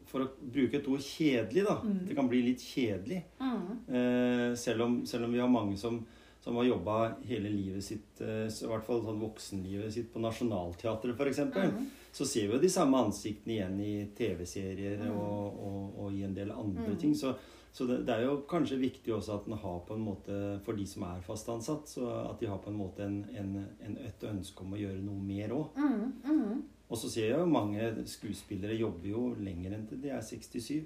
For 0.08 0.24
å 0.24 0.28
bruke 0.40 0.78
et 0.80 0.88
ord 0.88 1.02
kjedelig, 1.04 1.66
da. 1.68 1.82
Det 2.08 2.16
kan 2.16 2.30
bli 2.32 2.42
litt 2.46 2.62
kjedelig. 2.64 3.24
Eh, 3.92 4.56
selv, 4.56 4.82
om, 4.86 5.02
selv 5.06 5.26
om 5.28 5.34
vi 5.36 5.40
har 5.44 5.50
mange 5.52 5.76
som, 5.78 5.98
som 6.40 6.56
har 6.56 6.64
jobba 6.70 7.16
hele 7.28 7.50
livet 7.52 7.84
sitt, 7.84 8.22
eh, 8.22 8.48
i 8.48 8.68
hvert 8.72 8.86
fall 8.88 9.02
sånn 9.04 9.20
voksenlivet 9.20 9.92
sitt, 9.94 10.08
på 10.14 10.20
Nationaltheatret 10.24 11.16
f.eks., 11.20 11.40
Mm. 11.78 11.90
så 12.14 12.26
ser 12.26 12.48
vi 12.48 12.54
jo 12.56 12.60
de 12.64 12.70
samme 12.72 12.98
ansiktene 13.04 13.54
igjen 13.58 13.80
i 13.84 13.92
TV-serier 14.18 15.04
og, 15.12 15.60
og, 15.68 16.00
og 16.06 16.14
i 16.16 16.24
en 16.24 16.34
del 16.34 16.52
andre 16.56 16.96
ting. 16.98 17.14
Så, 17.16 17.36
så 17.74 17.86
det, 17.86 18.00
det 18.08 18.14
er 18.16 18.24
jo 18.26 18.38
kanskje 18.50 18.80
viktig 18.80 19.14
også 19.14 19.36
at 19.42 19.48
en 19.52 19.58
har 19.60 19.80
på 19.86 19.94
en 19.94 20.02
måte, 20.08 20.40
for 20.66 20.74
de 20.74 20.86
som 20.88 21.04
er 21.04 21.20
fast 21.22 21.50
ansatt, 21.54 21.86
så 21.92 22.08
at 22.32 22.40
de 22.40 22.48
har 22.50 22.58
på 22.64 22.72
en 22.72 22.80
måte 22.80 23.04
en, 23.06 23.20
en, 23.38 23.52
en, 23.86 23.98
et 24.08 24.24
ønske 24.32 24.64
om 24.64 24.74
å 24.74 24.80
gjøre 24.82 25.04
noe 25.04 25.20
mer 25.22 25.54
òg. 25.54 25.78
Mm, 26.88 26.90
mm. 26.90 26.92
Og 26.92 26.98
så 26.98 27.10
ser 27.12 27.26
jeg 27.28 27.40
jo 27.40 27.46
mange 27.46 28.08
skuespillere 28.08 28.76
jobber 28.80 29.10
jo 29.10 29.36
lenger 29.40 29.74
enn 29.76 29.88
til 29.90 30.00
de 30.02 30.10
er 30.10 30.22
67. 30.22 30.86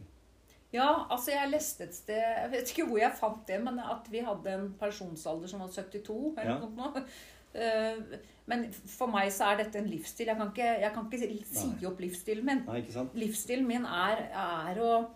Ja, 0.73 1.05
altså 1.11 1.31
jeg 1.31 1.49
leste 1.51 1.83
et 1.83 1.93
sted 1.93 2.15
Jeg 2.15 2.51
vet 2.51 2.69
ikke 2.71 2.85
hvor 2.87 2.97
jeg 2.97 3.11
fant 3.19 3.41
det, 3.47 3.57
men 3.63 3.79
at 3.79 4.07
vi 4.09 4.19
hadde 4.23 4.53
en 4.53 4.73
pensjonsalder 4.79 5.47
som 5.47 5.59
var 5.59 5.67
72 5.67 6.37
eller 6.37 6.51
Ja. 6.51 6.59
noe. 6.69 7.03
Eh, 7.53 8.17
Men 8.47 8.71
for 8.73 9.07
meg 9.07 9.29
så 9.31 9.51
er 9.51 9.57
dette 9.63 9.77
en 9.79 9.87
livsstil. 9.87 10.27
Jeg 10.27 10.37
kan 10.37 10.47
ikke, 10.47 10.79
jeg 10.81 10.91
kan 10.93 11.05
ikke 11.11 11.45
si 11.45 11.67
Nei. 11.67 11.85
opp 11.87 11.99
livsstilen 11.99 12.45
min. 12.45 12.63
Nei? 12.65 12.81
Livsstilen 13.13 13.67
min 13.67 13.85
er, 13.85 14.23
er, 14.33 14.79
å, 14.81 15.09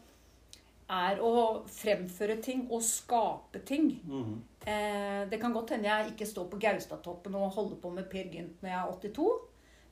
er 0.89 1.20
å 1.24 1.63
fremføre 1.68 2.38
ting 2.44 2.68
og 2.72 2.82
skape 2.84 3.63
ting. 3.65 4.01
Mhm. 4.06 4.42
Eh, 4.68 5.25
det 5.30 5.39
kan 5.42 5.54
godt 5.54 5.70
hende 5.72 5.88
jeg 5.89 6.12
ikke 6.13 6.25
står 6.27 6.48
på 6.50 6.60
Gaustatoppen 6.60 7.36
og 7.36 7.51
holder 7.54 7.75
på 7.77 7.89
med 7.94 8.10
Per 8.10 8.24
Gynt 8.32 8.62
når 8.62 8.70
jeg 8.70 8.80
er 8.80 8.92
82. 8.92 9.39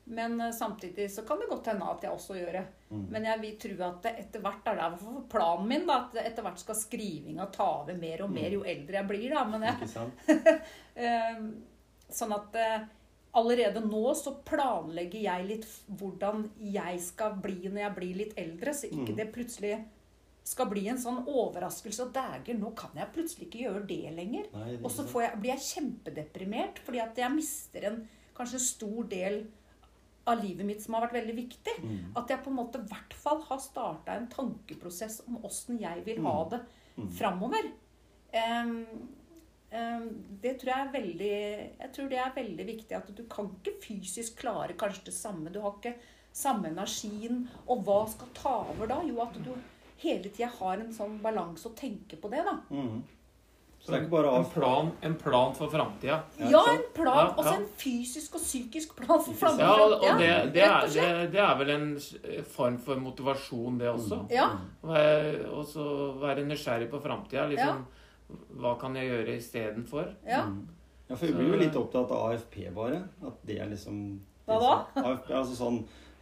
Men 0.06 0.42
eh, 0.42 0.52
samtidig 0.52 1.06
så 1.12 1.24
kan 1.28 1.40
det 1.40 1.48
godt 1.50 1.70
hende 1.72 1.86
at 1.88 2.04
jeg 2.04 2.12
også 2.12 2.36
gjør 2.36 2.58
det. 2.58 2.64
Mm. 2.90 3.06
Men 3.14 3.28
jeg 3.30 3.42
vil 3.44 3.54
tro 3.64 3.78
at 3.88 4.10
etter 4.12 4.42
hvert 4.44 4.68
er 4.68 4.82
det 4.82 5.14
planen 5.32 5.70
min 5.70 5.86
da, 5.88 6.00
at 6.10 6.18
etter 6.26 6.44
hvert 6.44 6.60
skal 6.60 6.76
skrivinga 6.76 7.46
ta 7.56 7.70
over 7.82 7.96
mer 7.98 8.26
og 8.26 8.34
mer 8.36 8.52
jo 8.58 8.64
eldre 8.68 9.00
jeg 9.00 9.08
blir. 9.08 9.30
da, 9.34 9.46
men 9.48 9.64
jeg, 9.70 9.78
Ikke 9.80 9.94
sant? 9.94 10.28
Eh, 10.96 11.40
Sånn 12.14 12.34
at 12.36 12.54
eh, 12.60 12.84
allerede 13.40 13.82
nå 13.82 14.12
så 14.14 14.36
planlegger 14.46 15.24
jeg 15.24 15.46
litt 15.50 15.64
hvordan 15.98 16.44
jeg 16.62 17.00
skal 17.02 17.40
bli 17.42 17.64
når 17.72 17.80
jeg 17.88 17.96
blir 17.96 18.20
litt 18.20 18.36
eldre, 18.38 18.74
så 18.78 18.86
ikke 18.92 19.16
Mm. 19.16 19.18
det 19.18 19.26
plutselig 19.34 19.72
skal 20.46 20.68
bli 20.70 20.84
en 20.92 21.00
sånn 21.00 21.24
overraskelse. 21.26 22.04
Og 22.06 22.14
dæger, 22.14 22.60
nå 22.60 22.74
kan 22.78 22.92
jeg 23.00 23.10
plutselig 23.16 23.48
ikke 23.48 23.64
gjøre 23.64 23.88
det 23.88 24.12
lenger. 24.14 24.46
Nei, 24.54 24.70
det 24.76 24.84
Og 24.86 24.92
så 24.92 25.08
får 25.08 25.22
jeg, 25.24 25.40
blir 25.42 25.54
jeg 25.56 25.66
kjempedeprimert 25.72 26.80
fordi 26.84 27.00
at 27.02 27.18
jeg 27.24 27.32
mister 27.34 27.88
en 27.90 28.00
kanskje 28.38 28.60
stor 28.60 29.04
del 29.10 29.40
av 30.26 30.44
livet 30.44 30.66
mitt 30.66 30.82
som 30.82 30.94
har 30.96 31.02
vært 31.08 31.18
veldig 31.20 31.36
viktig. 31.36 31.74
Mm. 31.84 31.98
At 32.16 32.30
jeg 32.30 32.44
på 32.44 32.50
en 32.50 32.56
måte 32.56 32.80
i 32.80 32.88
hvert 32.88 33.14
fall 33.14 33.42
har 33.50 33.58
starta 33.60 34.16
en 34.16 34.28
tankeprosess 34.32 35.22
om 35.28 35.38
åssen 35.44 35.80
jeg 35.82 36.04
vil 36.06 36.22
ha 36.24 36.44
Mm. 36.46 36.50
det 36.50 36.62
Mm. 36.98 37.10
framover. 37.18 37.72
Um, 38.34 38.86
um, 39.74 40.10
det 40.42 40.60
tror 40.62 40.70
jeg 40.74 40.88
er 40.88 40.92
veldig 40.94 41.30
Jeg 41.80 41.92
tror 41.94 42.10
det 42.10 42.18
er 42.20 42.34
veldig 42.36 42.66
viktig 42.68 42.96
at 42.98 43.16
du 43.16 43.24
kan 43.30 43.50
ikke 43.50 43.80
fysisk 43.82 44.38
klare 44.42 44.74
kanskje 44.78 45.06
det 45.06 45.14
samme. 45.14 45.52
Du 45.52 45.60
har 45.62 45.74
ikke 45.80 45.96
samme 46.34 46.70
energien. 46.70 47.48
Og 47.68 47.84
hva 47.84 48.08
skal 48.10 48.28
ta 48.34 48.56
over 48.70 48.88
da? 48.88 49.02
Jo, 49.06 49.22
at 49.22 49.34
du 49.44 49.54
hele 49.98 50.30
tida 50.30 50.48
har 50.48 50.78
en 50.78 50.92
sånn 50.94 51.20
balanse 51.22 51.66
og 51.70 51.76
tenker 51.76 52.18
på 52.18 52.30
det, 52.30 52.44
da. 52.46 52.58
Mhm. 52.72 53.04
Så 53.84 53.92
det 53.92 53.98
er 53.98 54.04
ikke 54.06 54.12
bare 54.14 54.30
en 54.40 54.46
plan, 54.48 54.92
en 55.04 55.16
plan 55.20 55.56
for 55.58 55.68
framtida. 55.68 56.22
Ja, 56.40 56.50
Ja, 56.54 56.60
en 56.72 56.84
plan. 56.96 57.18
Ja, 57.18 57.24
Også 57.42 57.54
en 57.58 57.66
fysisk 57.78 58.36
og 58.38 58.42
psykisk 58.42 58.94
plan 58.96 59.20
for 59.26 59.34
framtida. 59.34 59.66
Ja, 59.68 59.88
og 59.88 60.20
det, 60.22 60.30
det, 60.54 60.64
er, 60.64 60.88
det, 60.88 61.32
det 61.34 61.42
er 61.44 61.58
vel 61.60 61.70
en 61.74 61.90
form 62.54 62.78
for 62.86 62.96
motivasjon, 62.96 63.78
det 63.82 63.90
også. 63.92 64.22
Ja. 64.32 64.46
Og 65.52 65.66
så 65.68 65.84
være 66.22 66.46
nysgjerrig 66.48 66.88
på 66.94 67.02
framtida. 67.04 67.44
Liksom, 67.52 67.84
hva 68.62 68.78
kan 68.80 68.96
jeg 68.96 69.10
gjøre 69.12 69.36
istedenfor? 69.42 70.14
ja. 70.28 70.46
Mm. 70.48 70.64
Ja, 71.10 71.18
for 71.20 71.28
vi 71.28 71.34
blir 71.36 71.50
jo 71.52 71.58
litt 71.60 71.76
opptatt 71.76 72.10
av 72.16 72.30
AFP, 72.32 72.70
bare. 72.74 73.02
At 73.28 73.42
det 73.46 73.58
er 73.60 73.68
liksom 73.68 73.98
Hva 74.48 74.56
da? 74.64 75.02
AFP, 75.04 75.34
altså 75.36 75.58
sånn 75.60 75.82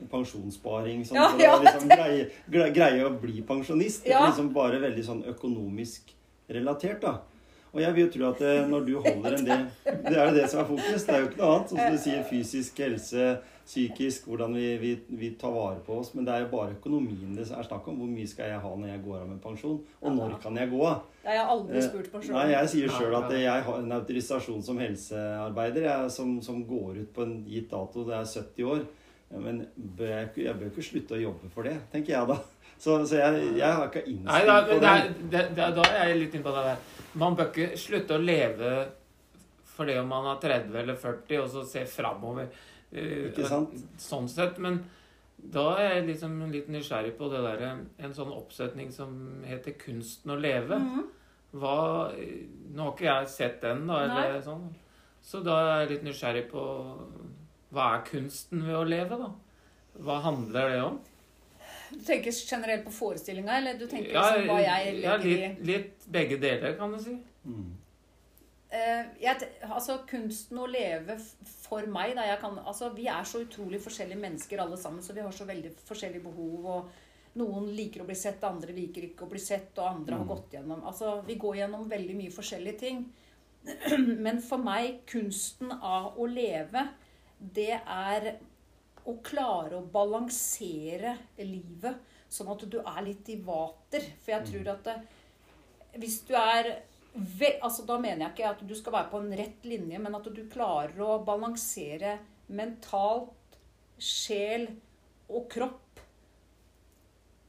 pensjonssparing 0.09 1.03
sånn, 1.05 1.19
Ja, 1.19 1.27
ja, 1.39 1.51
å 1.55 1.61
liksom 1.61 1.85
greie, 1.91 2.23
gre- 2.49 2.71
greie 2.73 3.03
å 3.05 3.11
bli 3.21 3.43
pensjonist. 3.45 4.03
Det 4.07 4.15
er 4.17 4.25
liksom 4.31 4.49
bare 4.55 4.79
veldig 4.81 5.03
sånn 5.05 5.21
økonomisk 5.29 6.09
relatert, 6.51 7.01
da. 7.05 7.13
Og 7.71 7.79
jeg 7.79 7.95
vil 7.95 8.03
jo 8.03 8.11
tro 8.11 8.25
at 8.27 8.41
eh, 8.43 8.65
når 8.67 8.83
du 8.87 8.91
holder 8.99 9.37
en 9.37 9.45
del 9.47 9.61
Det 9.85 10.17
er 10.17 10.25
jo 10.27 10.35
det 10.35 10.49
som 10.51 10.59
er 10.59 10.67
fokus. 10.67 11.05
Det 11.07 11.13
er 11.15 11.21
jo 11.21 11.29
ikke 11.29 11.39
noe 11.39 11.51
annet. 11.55 11.69
Som 11.71 11.79
du 11.79 11.97
sier, 12.03 12.23
fysisk 12.27 12.81
helse, 12.83 13.27
psykisk, 13.63 14.25
hvordan 14.27 14.57
vi, 14.57 14.65
vi, 14.81 14.91
vi 15.21 15.29
tar 15.39 15.53
vare 15.55 15.79
på 15.85 16.01
oss. 16.01 16.09
Men 16.17 16.27
det 16.27 16.33
er 16.35 16.43
jo 16.43 16.49
bare 16.51 16.75
økonomien 16.75 17.37
det 17.37 17.45
er 17.47 17.67
snakk 17.69 17.87
om. 17.87 18.01
Hvor 18.01 18.11
mye 18.11 18.27
skal 18.27 18.51
jeg 18.51 18.59
ha 18.65 18.71
når 18.75 18.91
jeg 18.91 19.03
går 19.05 19.17
av 19.21 19.29
med 19.29 19.39
pensjon? 19.45 19.79
Og 20.01 20.15
når 20.17 20.35
kan 20.43 20.59
jeg 20.59 20.71
gå 20.73 20.81
av? 20.89 21.05
Jeg 21.23 21.39
har 21.39 21.53
aldri 21.55 21.79
Eh, 21.79 21.87
spurt 21.87 22.11
på 22.11 22.23
sjøl. 22.25 22.35
Nei, 22.35 22.47
jeg 22.51 22.71
sier 22.75 22.95
sjøl 22.97 23.15
at 23.21 23.35
jeg 23.37 23.67
har 23.69 23.83
en 23.85 23.97
autorisasjon 24.01 24.65
som 24.67 24.81
helsearbeider 24.83 25.87
jeg, 25.87 26.11
som, 26.17 26.41
som 26.43 26.63
går 26.67 27.05
ut 27.05 27.13
på 27.15 27.23
en 27.23 27.37
gitt 27.47 27.71
dato. 27.71 28.03
Det 28.09 28.17
er 28.19 28.27
70 28.27 28.73
år. 28.73 28.83
Men 29.31 29.61
jeg, 29.63 30.31
jeg 30.43 30.57
bør 30.59 30.67
ikke 30.67 30.83
slutte 30.83 31.15
å 31.15 31.21
jobbe 31.21 31.49
for 31.53 31.63
det, 31.63 31.77
tenker 31.93 32.17
jeg 32.17 32.27
da. 32.33 32.35
Så, 32.81 32.95
så 33.05 33.19
jeg, 33.19 33.41
jeg 33.59 33.75
har 33.77 33.89
ikke 33.91 34.01
Nei, 34.25 34.39
på 34.41 34.77
det 34.79 34.79
det. 34.81 35.29
det, 35.33 35.41
det, 35.57 35.67
da 35.77 35.83
er 35.91 36.07
jeg 36.09 36.17
litt 36.23 36.33
inne 36.38 36.47
på 36.47 36.53
det 36.55 36.63
der. 36.65 36.79
Man 37.21 37.35
bør 37.38 37.51
ikke 37.51 37.77
slutte 37.77 38.17
å 38.17 38.23
leve 38.23 38.71
fordi 39.75 39.95
om 40.01 40.09
man 40.11 40.25
er 40.33 40.39
30 40.41 40.79
eller 40.81 40.97
40, 41.00 41.38
og 41.41 41.50
så 41.50 41.61
se 41.65 41.83
framover. 41.89 42.50
Eh, 42.91 43.29
Ikke 43.29 43.45
sant? 43.47 43.71
Sånn 44.01 44.27
sett. 44.29 44.57
Men 44.61 44.81
da 45.53 45.63
er 45.79 45.95
jeg 45.95 46.07
liksom 46.11 46.35
litt 46.53 46.67
nysgjerrig 46.73 47.15
på 47.17 47.29
det 47.31 47.41
der, 47.45 47.63
en 48.03 48.13
sånn 48.13 48.33
oppsetning 48.35 48.91
som 48.93 49.15
heter 49.47 49.73
'Kunsten 49.79 50.33
å 50.35 50.39
leve'. 50.41 50.77
Mhm. 50.77 51.05
Hva, 51.61 52.11
nå 52.75 52.83
har 52.83 52.91
ikke 52.93 53.07
jeg 53.09 53.27
sett 53.27 53.61
den, 53.61 53.85
da, 53.88 54.03
eller 54.05 54.41
sånn. 54.41 54.69
Så 55.21 55.41
da 55.43 55.57
er 55.61 55.79
jeg 55.81 55.89
litt 55.89 56.03
nysgjerrig 56.09 56.45
på 56.51 56.61
hva 57.73 57.88
er 57.95 58.05
kunsten 58.05 58.63
ved 58.65 58.75
å 58.75 58.83
leve, 58.88 59.17
da? 59.19 59.31
Hva 60.01 60.21
handler 60.23 60.69
det 60.71 60.81
om? 60.83 61.00
Du 61.91 62.00
tenker 62.07 62.31
generelt 62.31 62.86
på 62.86 62.91
forestillinga, 62.95 63.57
eller 63.57 63.77
du 63.79 63.86
tenker 63.88 64.13
Ja, 64.13 64.24
liksom 64.31 64.48
hva 64.50 64.62
jeg 64.63 64.95
legger 65.01 65.27
i 65.27 65.36
litt, 65.38 65.62
litt 65.67 66.05
begge 66.07 66.38
deler, 66.41 66.75
kan 66.79 66.91
du 66.95 67.00
si. 67.03 67.17
Mm. 67.45 67.69
Eh, 68.71 69.05
jeg, 69.19 69.48
altså 69.67 69.98
Kunsten 70.07 70.60
å 70.63 70.67
leve 70.71 71.17
for 71.67 71.83
meg 71.91 72.13
da, 72.15 72.24
jeg 72.29 72.39
kan, 72.39 72.60
altså, 72.63 72.89
Vi 72.95 73.07
er 73.12 73.24
så 73.27 73.41
utrolig 73.43 73.81
forskjellige 73.83 74.19
mennesker 74.21 74.62
alle 74.63 74.77
sammen, 74.79 75.03
så 75.03 75.13
vi 75.13 75.25
har 75.25 75.31
så 75.36 75.45
veldig 75.50 75.74
forskjellige 75.88 76.24
behov. 76.24 76.65
og 76.65 76.91
Noen 77.36 77.69
liker 77.75 78.01
å 78.03 78.05
bli 78.07 78.15
sett, 78.15 78.43
andre 78.43 78.74
liker 78.75 79.10
ikke 79.10 79.24
å 79.25 79.29
bli 79.31 79.39
sett, 79.39 79.71
og 79.79 79.88
andre 79.88 80.15
har 80.15 80.24
Mm. 80.25 80.27
gått 80.27 80.51
gjennom 80.55 80.83
altså 80.83 81.21
Vi 81.27 81.36
går 81.36 81.55
gjennom 81.62 81.89
veldig 81.89 82.15
mye 82.15 82.31
forskjellige 82.31 82.79
ting. 82.79 83.05
Men 84.25 84.41
for 84.41 84.57
meg, 84.57 85.01
kunsten 85.05 85.71
av 85.71 86.17
å 86.17 86.25
leve, 86.27 86.88
det 87.39 87.79
er 87.88 88.38
å 89.10 89.17
klare 89.25 89.77
å 89.79 89.88
balansere 89.93 91.15
livet 91.41 92.10
sånn 92.31 92.51
at 92.53 92.63
du 92.70 92.79
er 92.81 93.01
litt 93.05 93.29
i 93.34 93.39
vater. 93.43 94.05
For 94.22 94.36
jeg 94.36 94.48
tror 94.50 94.72
at 94.75 94.88
det, 94.88 94.98
hvis 96.01 96.22
du 96.27 96.36
er 96.38 96.74
altså 97.62 97.84
Da 97.84 97.98
mener 98.00 98.22
jeg 98.24 98.31
ikke 98.31 98.51
at 98.53 98.62
du 98.63 98.72
skal 98.77 98.93
være 98.96 99.10
på 99.12 99.20
en 99.20 99.34
rett 99.36 99.65
linje, 99.67 99.98
men 100.00 100.13
at 100.15 100.27
du 100.31 100.46
klarer 100.48 100.96
å 101.03 101.17
balansere 101.27 102.13
mentalt, 102.55 103.58
sjel 104.00 104.70
og 105.27 105.50
kropp 105.51 106.00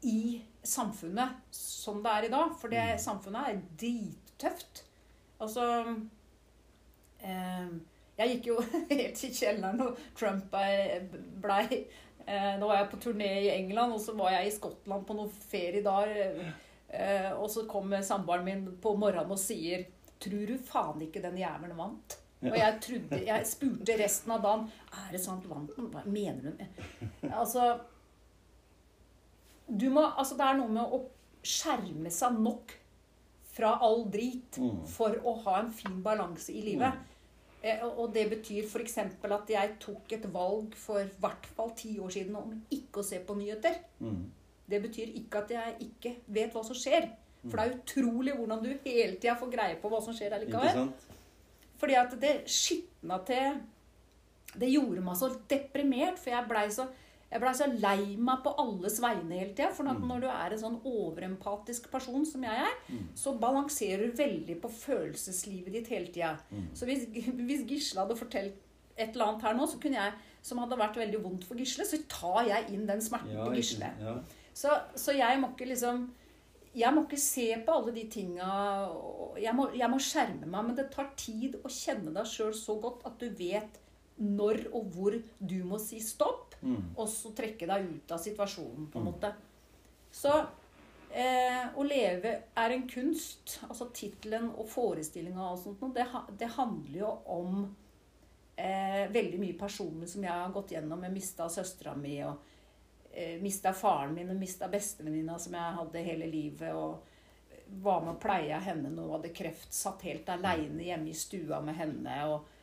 i 0.03 0.43
samfunnet 0.67 1.55
som 1.55 2.03
det 2.03 2.17
er 2.17 2.27
i 2.27 2.33
dag. 2.35 2.57
For 2.59 2.75
det 2.75 2.99
samfunnet 3.05 3.53
er 3.53 3.63
drittøft. 3.85 4.83
Altså 5.39 5.69
eh, 7.23 7.71
Jeg 8.19 8.35
gikk 8.37 8.47
jo 8.53 8.57
helt 8.91 9.23
i 9.25 9.31
kjelleren 9.33 9.79
når 9.81 9.95
Trump 10.19 10.53
blei 10.53 11.79
Da 12.27 12.57
Nå 12.61 12.69
var 12.69 12.77
jeg 12.83 12.91
på 12.93 12.99
turné 13.03 13.31
i 13.43 13.49
England, 13.57 13.97
og 13.97 14.01
så 14.05 14.13
var 14.15 14.31
jeg 14.37 14.47
i 14.47 14.55
Skottland 14.55 15.07
på 15.09 15.17
noen 15.19 15.31
feriedager. 15.51 16.37
Eh, 16.93 17.31
og 17.35 17.49
så 17.51 17.65
kommer 17.67 18.05
samboeren 18.07 18.45
min 18.47 18.67
på 18.85 18.93
morgenen 19.01 19.33
og 19.35 19.41
sier 19.41 19.87
Tror 20.23 20.45
du 20.47 20.59
faen 20.63 21.01
ikke 21.03 21.23
den 21.25 21.41
jævelen 21.41 21.75
vant? 21.81 22.19
Og 22.43 22.55
jeg, 22.59 22.77
trodde, 22.85 23.19
jeg 23.27 23.47
spurte 23.47 23.97
resten 23.99 24.33
av 24.35 24.41
dagen 24.45 24.65
Er 24.99 25.13
det 25.15 25.21
sant 25.23 25.45
vant 25.51 25.71
den? 25.77 25.89
Hva 25.95 26.03
mener 26.11 26.53
du? 26.53 26.63
Altså, 27.31 27.67
du 29.69 29.89
må, 29.95 30.03
altså 30.19 30.37
Det 30.39 30.47
er 30.47 30.59
noe 30.61 30.73
med 30.75 30.95
å 30.95 31.03
skjerme 31.43 32.11
seg 32.15 32.39
nok 32.39 32.77
fra 33.53 33.75
all 33.85 34.05
drit 34.15 34.57
Mm. 34.63 34.85
for 34.89 35.17
å 35.29 35.35
ha 35.45 35.59
en 35.61 35.73
fin 35.75 35.99
balanse 36.05 36.53
i 36.55 36.63
livet. 36.65 36.95
Eh, 37.63 37.79
og- 37.85 38.13
det 38.15 38.29
betyr 38.31 38.65
f.eks. 38.67 38.99
at 38.99 39.51
jeg 39.51 39.77
tok 39.81 40.13
et 40.13 40.33
valg 40.33 40.75
for 40.75 40.99
i 40.99 41.09
hvert 41.21 41.47
fall 41.47 41.71
ti 41.77 41.99
år 41.99 42.11
siden 42.11 42.37
om 42.37 42.63
ikke 42.71 43.01
å 43.01 43.05
se 43.05 43.21
på 43.21 43.37
nyheter. 43.39 43.77
Mm. 44.01 44.31
Det 44.69 44.83
betyr 44.83 45.15
ikke 45.15 45.43
at 45.43 45.51
jeg 45.51 45.77
ikke 45.81 46.17
vet 46.27 46.53
hva 46.53 46.65
som 46.65 46.75
skjer. 46.75 47.09
For 47.49 47.57
det 47.57 47.67
er 47.67 47.79
utrolig 47.79 48.35
hvordan 48.37 48.63
du 48.63 48.79
hele 48.85 49.17
tida 49.17 49.35
får 49.35 49.51
greie 49.51 49.77
på 49.83 49.91
hva 49.91 50.03
som 50.03 50.15
skjer 50.15 50.33
allikevel. 50.37 50.93
Fordi 51.79 51.95
at 51.99 52.21
det 52.21 52.45
skitna 52.47 53.25
til 53.27 53.61
Det 54.55 54.69
gjorde 54.69 55.01
meg 55.01 55.17
så 55.17 55.31
deprimert, 55.49 56.19
for 56.19 56.29
jeg 56.31 56.45
blei 56.47 56.67
så 56.69 56.85
jeg 57.33 57.41
ble 57.41 57.53
så 57.57 57.67
lei 57.81 58.17
meg 58.21 58.43
på 58.45 58.51
alles 58.61 58.99
vegne 59.01 59.39
hele 59.41 59.55
tida. 59.57 59.71
For 59.73 59.89
når 59.89 60.21
du 60.21 60.27
er 60.29 60.53
en 60.53 60.61
sånn 60.61 60.75
overempatisk 60.85 61.87
person 61.93 62.27
som 62.29 62.45
jeg 62.45 62.67
er, 62.67 62.75
så 63.17 63.33
balanserer 63.41 64.11
du 64.11 64.19
veldig 64.21 64.59
på 64.61 64.69
følelseslivet 64.69 65.73
ditt 65.79 65.89
hele 65.95 66.13
tida. 66.13 66.35
Så 66.77 66.85
hvis, 66.89 67.07
hvis 67.49 67.65
Gisle 67.71 68.05
hadde 68.05 68.19
fortalt 68.21 68.61
et 69.01 69.15
eller 69.15 69.31
annet 69.31 69.47
her 69.49 69.57
nå, 69.57 69.65
så 69.67 69.81
kunne 69.81 69.97
jeg, 69.97 70.13
som 70.45 70.59
hadde 70.61 70.77
vært 70.77 70.99
veldig 71.01 71.23
vondt 71.25 71.45
for 71.49 71.57
Gisle, 71.57 71.87
så 71.89 71.97
tar 72.13 72.43
jeg 72.51 72.73
inn 72.75 72.85
den 72.89 73.01
smerten 73.01 73.33
Ja, 73.33 73.47
på 73.49 73.55
Gisle. 73.57 73.89
ja. 74.03 74.19
Så, 74.53 74.69
så 75.01 75.15
jeg 75.17 75.39
må 75.41 75.49
ikke 75.55 75.65
liksom 75.71 76.03
Jeg 76.77 76.93
må 76.93 77.07
ikke 77.07 77.17
se 77.21 77.47
på 77.65 77.73
alle 77.73 77.93
de 77.97 78.03
tinga 78.13 78.49
jeg 79.41 79.55
jeg 79.81 79.89
må 79.93 79.99
skjerme 80.01 80.45
meg, 80.49 80.67
men 80.67 80.77
det 80.77 80.91
tar 80.93 81.09
tid 81.17 81.57
å 81.65 81.71
kjenne 81.73 82.13
deg 82.13 82.29
sjøl 82.29 82.53
så 82.57 82.77
godt 82.81 83.07
at 83.09 83.17
du 83.21 83.29
vet 83.39 83.79
når 84.17 84.67
og 84.73 84.91
hvor 84.95 85.17
du 85.39 85.65
må 85.65 85.79
si 85.83 86.01
stopp, 86.01 86.49
Mm. 86.63 86.93
og 86.95 87.09
så 87.11 87.33
trekke 87.35 87.67
deg 87.67 87.87
ut 87.91 88.13
av 88.15 88.19
situasjonen, 88.23 88.87
på 88.87 89.01
en 89.01 89.05
måte. 89.09 89.33
Så 90.15 90.31
eh, 91.11 91.65
å 91.75 91.83
leve 91.83 92.37
er 92.55 92.71
en 92.71 92.85
kunst. 92.87 93.57
Altså 93.67 93.89
tittelen 93.91 94.47
og 94.55 94.69
forestillinga 94.71 95.49
og 95.51 95.59
sånt, 95.59 95.83
noe, 95.83 95.91
det, 95.97 96.07
det 96.39 96.53
handler 96.55 97.01
jo 97.01 97.11
om 97.35 97.77
eh, 98.55 99.11
veldig 99.11 99.41
mye 99.43 99.59
personer 99.59 100.07
som 100.07 100.23
jeg 100.23 100.31
har 100.31 100.55
gått 100.55 100.71
gjennom. 100.77 101.03
Jeg 101.03 101.17
mista 101.19 101.49
søstera 101.51 101.97
mi, 101.99 102.15
og 102.23 102.39
eh, 103.11 103.41
mista 103.43 103.75
faren 103.75 104.15
min, 104.15 104.31
og 104.31 104.39
mista 104.39 104.71
bestevenninna 104.71 105.39
som 105.43 105.59
jeg 105.59 105.79
hadde 105.81 106.07
hele 106.13 106.31
livet. 106.31 106.71
og 106.71 107.03
var 107.83 108.03
med 108.05 108.15
og 108.15 108.21
pleia 108.21 108.59
henne 108.61 108.91
når 108.93 109.03
hun 109.03 109.13
hadde 109.17 109.35
kreft. 109.35 109.73
Satt 109.75 110.03
helt 110.07 110.29
aleine 110.29 110.85
hjemme 110.85 111.11
i 111.11 111.17
stua 111.17 111.59
med 111.65 111.75
henne. 111.75 112.17
og 112.29 112.45
eh, 112.45 112.59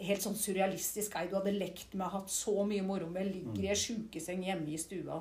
Helt 0.00 0.24
sånn 0.24 0.38
surrealistisk. 0.38 1.16
Ei, 1.18 1.28
du 1.28 1.36
hadde 1.36 1.52
lekt 1.54 1.94
med, 1.94 2.08
hatt 2.12 2.32
så 2.32 2.54
mye 2.68 2.84
moro 2.86 3.08
med. 3.12 3.28
Ligger 3.28 3.66
i 3.66 3.72
ei 3.72 3.78
sjukeseng 3.78 4.44
hjemme 4.46 4.72
i 4.72 4.78
stua. 4.80 5.20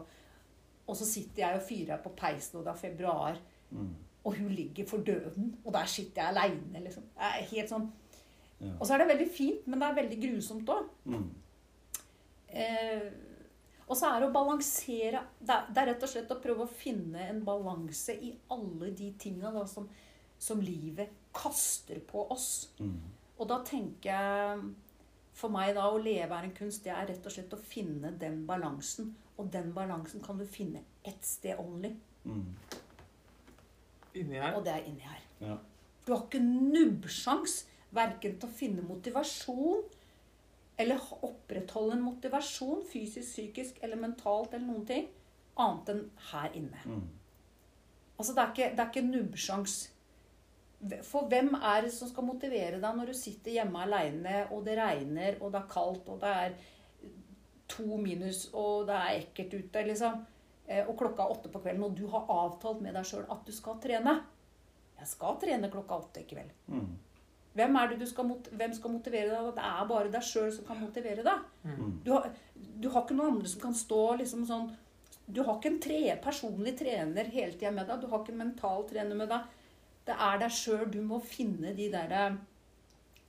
Og 0.90 0.98
så 0.98 1.06
sitter 1.06 1.44
jeg 1.44 1.60
og 1.60 1.66
fyrer 1.68 2.04
på 2.04 2.14
peisen, 2.18 2.60
og 2.60 2.66
det 2.66 2.74
er 2.74 2.84
februar. 2.84 3.42
Mm. 3.70 3.90
Og 4.26 4.38
hun 4.38 4.52
ligger 4.52 4.88
for 4.90 5.04
døden, 5.06 5.54
og 5.64 5.74
der 5.76 5.90
sitter 5.92 6.24
jeg 6.24 6.34
aleine. 6.34 6.84
Liksom. 6.86 7.06
Helt 7.52 7.72
sånn. 7.72 7.90
Ja. 8.60 8.74
Og 8.76 8.86
så 8.88 8.96
er 8.96 9.04
det 9.04 9.12
veldig 9.14 9.30
fint, 9.32 9.68
men 9.68 9.80
det 9.80 9.88
er 9.88 10.00
veldig 10.02 10.20
grusomt 10.24 10.72
òg. 10.74 10.88
Mm. 11.08 11.28
Eh, 12.50 13.10
og 13.90 13.98
så 13.98 14.10
er 14.10 14.22
det 14.22 14.30
å 14.30 14.34
balansere 14.34 15.22
det 15.38 15.54
er, 15.54 15.70
det 15.70 15.82
er 15.82 15.88
rett 15.92 16.04
og 16.06 16.12
slett 16.12 16.32
å 16.34 16.40
prøve 16.42 16.66
å 16.66 16.72
finne 16.82 17.28
en 17.30 17.42
balanse 17.46 18.14
i 18.14 18.32
alle 18.54 18.92
de 18.98 19.12
tinga 19.22 19.52
som, 19.70 19.88
som 20.38 20.62
livet 20.62 21.14
kaster 21.36 22.02
på 22.06 22.26
oss. 22.34 22.70
Mm. 22.82 23.00
Og 23.40 23.48
da 23.48 23.62
tenker 23.66 24.12
jeg 24.12 24.70
For 25.40 25.52
meg 25.54 25.72
da 25.78 25.86
å 25.88 26.00
leve 26.04 26.36
er 26.36 26.46
en 26.50 26.56
kunst. 26.56 26.84
Det 26.84 26.92
er 26.92 27.08
rett 27.08 27.26
og 27.26 27.32
slett 27.32 27.54
å 27.56 27.62
finne 27.64 28.12
den 28.20 28.42
balansen. 28.48 29.14
Og 29.40 29.48
den 29.54 29.70
balansen 29.72 30.20
kan 30.26 30.40
du 30.40 30.44
finne 30.44 30.82
ett 31.08 31.24
sted 31.24 31.56
only. 31.62 31.94
Mm. 32.26 32.50
Inni 34.20 34.42
her. 34.42 34.58
Og 34.58 34.66
det 34.66 34.74
er 34.74 34.90
inni 34.90 35.06
her. 35.08 35.22
Ja. 35.40 35.56
Du 36.04 36.12
har 36.12 36.26
ikke 36.26 36.42
nubbsjans 36.44 37.62
verken 37.96 38.36
til 38.42 38.50
å 38.50 38.58
finne 38.58 38.84
motivasjon 38.84 39.86
eller 40.80 41.08
opprettholde 41.28 41.98
en 41.98 42.04
motivasjon, 42.06 42.84
fysisk, 42.88 43.28
psykisk 43.28 43.80
eller 43.84 44.00
mentalt 44.00 44.54
eller 44.54 44.68
noen 44.68 44.86
ting, 44.88 45.08
annet 45.60 45.92
enn 45.92 46.04
her 46.32 46.56
inne. 46.56 46.84
Mm. 46.88 47.08
Altså, 48.16 48.36
det 48.36 48.44
er 48.44 48.54
ikke, 48.54 48.70
det 48.76 48.84
er 48.84 48.92
ikke 48.94 49.08
nubbsjans. 49.10 49.76
For 51.04 51.28
hvem 51.28 51.54
er 51.60 51.84
det 51.84 51.92
som 51.92 52.08
skal 52.08 52.24
motivere 52.24 52.80
deg 52.80 52.98
når 52.98 53.12
du 53.12 53.18
sitter 53.18 53.58
hjemme 53.58 53.82
aleine, 53.84 54.46
og 54.56 54.64
det 54.64 54.78
regner, 54.80 55.36
og 55.44 55.52
det 55.52 55.60
er 55.60 55.72
kaldt, 55.74 56.08
og 56.08 56.22
det 56.22 56.30
er 56.46 56.54
to 57.70 57.98
minus, 58.00 58.46
og 58.54 58.88
det 58.88 58.96
er 58.96 59.18
ekkelt 59.20 59.58
ute, 59.60 59.84
liksom? 59.90 60.22
Eh, 60.70 60.86
Og 60.88 60.96
klokka 60.98 61.26
er 61.26 61.36
åtte 61.36 61.52
på 61.52 61.62
kvelden, 61.62 61.84
og 61.84 61.98
du 61.98 62.08
har 62.08 62.30
avtalt 62.30 62.82
med 62.82 62.96
deg 62.96 63.06
sjøl 63.06 63.28
at 63.30 63.44
du 63.46 63.52
skal 63.52 63.80
trene. 63.84 64.16
Jeg 65.00 65.08
skal 65.12 65.38
trene 65.42 65.70
klokka 65.72 66.00
åtte 66.00 66.24
i 66.24 66.28
kveld. 66.30 66.52
Mm. 66.68 66.90
Hvem 67.60 67.76
er 67.76 67.88
det 67.90 68.00
du 68.00 68.06
skal, 68.08 68.28
mot 68.30 68.50
hvem 68.56 68.74
skal 68.78 68.94
motivere 68.94 69.30
deg? 69.34 69.54
Det 69.58 69.68
er 69.68 69.88
bare 69.90 70.12
deg 70.14 70.24
sjøl 70.24 70.52
som 70.54 70.68
kan 70.68 70.80
motivere 70.80 71.26
deg. 71.26 71.48
Mm. 71.66 71.96
Du 72.06 72.12
har, 72.14 72.30
du 72.56 72.90
har 72.90 73.04
ikke 73.04 73.18
noen 73.18 73.36
andre 73.36 73.52
som 73.52 73.64
kan 73.64 73.76
stå 73.76 74.04
liksom 74.22 74.46
sånn 74.48 74.70
Du 75.30 75.44
har 75.46 75.58
ikke 75.60 75.70
en 75.70 75.82
tre, 75.82 76.02
personlig 76.24 76.72
trener 76.80 77.28
hele 77.30 77.54
tida 77.54 77.70
med 77.72 77.86
deg. 77.90 78.02
Du 78.02 78.08
har 78.10 78.24
ikke 78.24 78.34
en 78.34 78.44
mental 78.48 78.86
trener 78.90 79.18
med 79.18 79.30
deg. 79.30 79.59
Det 80.10 80.16
er 80.18 80.40
deg 80.42 80.54
sjøl. 80.58 80.88
Du 80.92 81.02
må 81.06 81.20
finne 81.22 81.76
de 81.78 81.90
der 81.94 82.12
eh, 82.18 82.38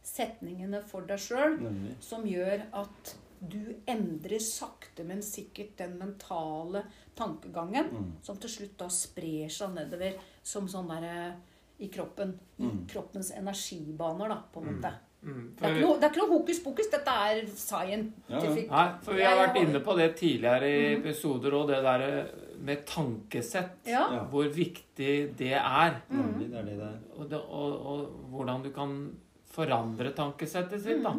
setningene 0.02 0.80
for 0.88 1.04
deg 1.08 1.20
sjøl 1.20 1.58
som 2.02 2.24
gjør 2.26 2.62
at 2.80 3.14
du 3.40 3.60
endrer 3.88 4.40
sakte, 4.44 5.04
men 5.08 5.22
sikkert 5.24 5.76
den 5.80 5.94
mentale 6.00 6.82
tankegangen, 7.16 7.86
Mm. 7.92 8.10
som 8.22 8.36
til 8.36 8.50
slutt 8.50 8.76
da 8.78 8.88
sprer 8.92 9.48
seg 9.48 9.72
nedover 9.74 10.18
som 10.42 10.66
sånn 10.68 10.88
derre 10.88 11.34
i 11.80 11.88
kroppen. 11.88 12.34
I 12.58 12.64
Mm. 12.64 12.86
kroppens 12.86 13.30
energibaner, 13.32 14.28
da, 14.28 14.42
på 14.52 14.60
en 14.62 14.74
måte. 14.74 14.92
Mm, 15.22 15.54
Det 15.56 15.64
er, 15.64 15.74
ikke 15.74 15.80
noe, 15.86 15.98
det 16.00 16.04
er 16.04 16.10
ikke 16.10 16.22
noe 16.28 16.38
hokus 16.38 16.60
pokus. 16.64 16.90
Dette 16.90 17.08
er 17.08 17.46
scientific. 17.46 18.68
nei, 18.70 18.98
for 19.02 19.12
vi 19.14 19.22
har 19.22 19.36
vært 19.46 19.56
inne 19.56 19.80
på 19.84 19.96
det 19.96 20.16
tidligere 20.16 20.64
i 20.68 20.94
episoder, 20.96 21.54
og 21.54 21.68
det 21.68 21.82
der 21.82 22.30
med 22.66 22.84
tankesett. 22.88 23.80
Ja. 23.88 24.04
Ja. 24.14 24.22
Hvor 24.30 24.48
viktig 24.54 25.14
det 25.38 25.54
er. 25.56 25.98
Mm. 26.10 26.30
det 26.38 26.48
er 26.52 26.68
det 26.68 26.76
det 26.78 26.86
er. 26.86 26.98
Og, 27.16 27.26
det, 27.30 27.40
og, 27.40 27.86
og 27.92 28.30
hvordan 28.34 28.62
du 28.64 28.70
kan 28.74 28.94
forandre 29.50 30.12
tankesettet 30.16 30.82
sitt, 30.84 31.02
da. 31.04 31.14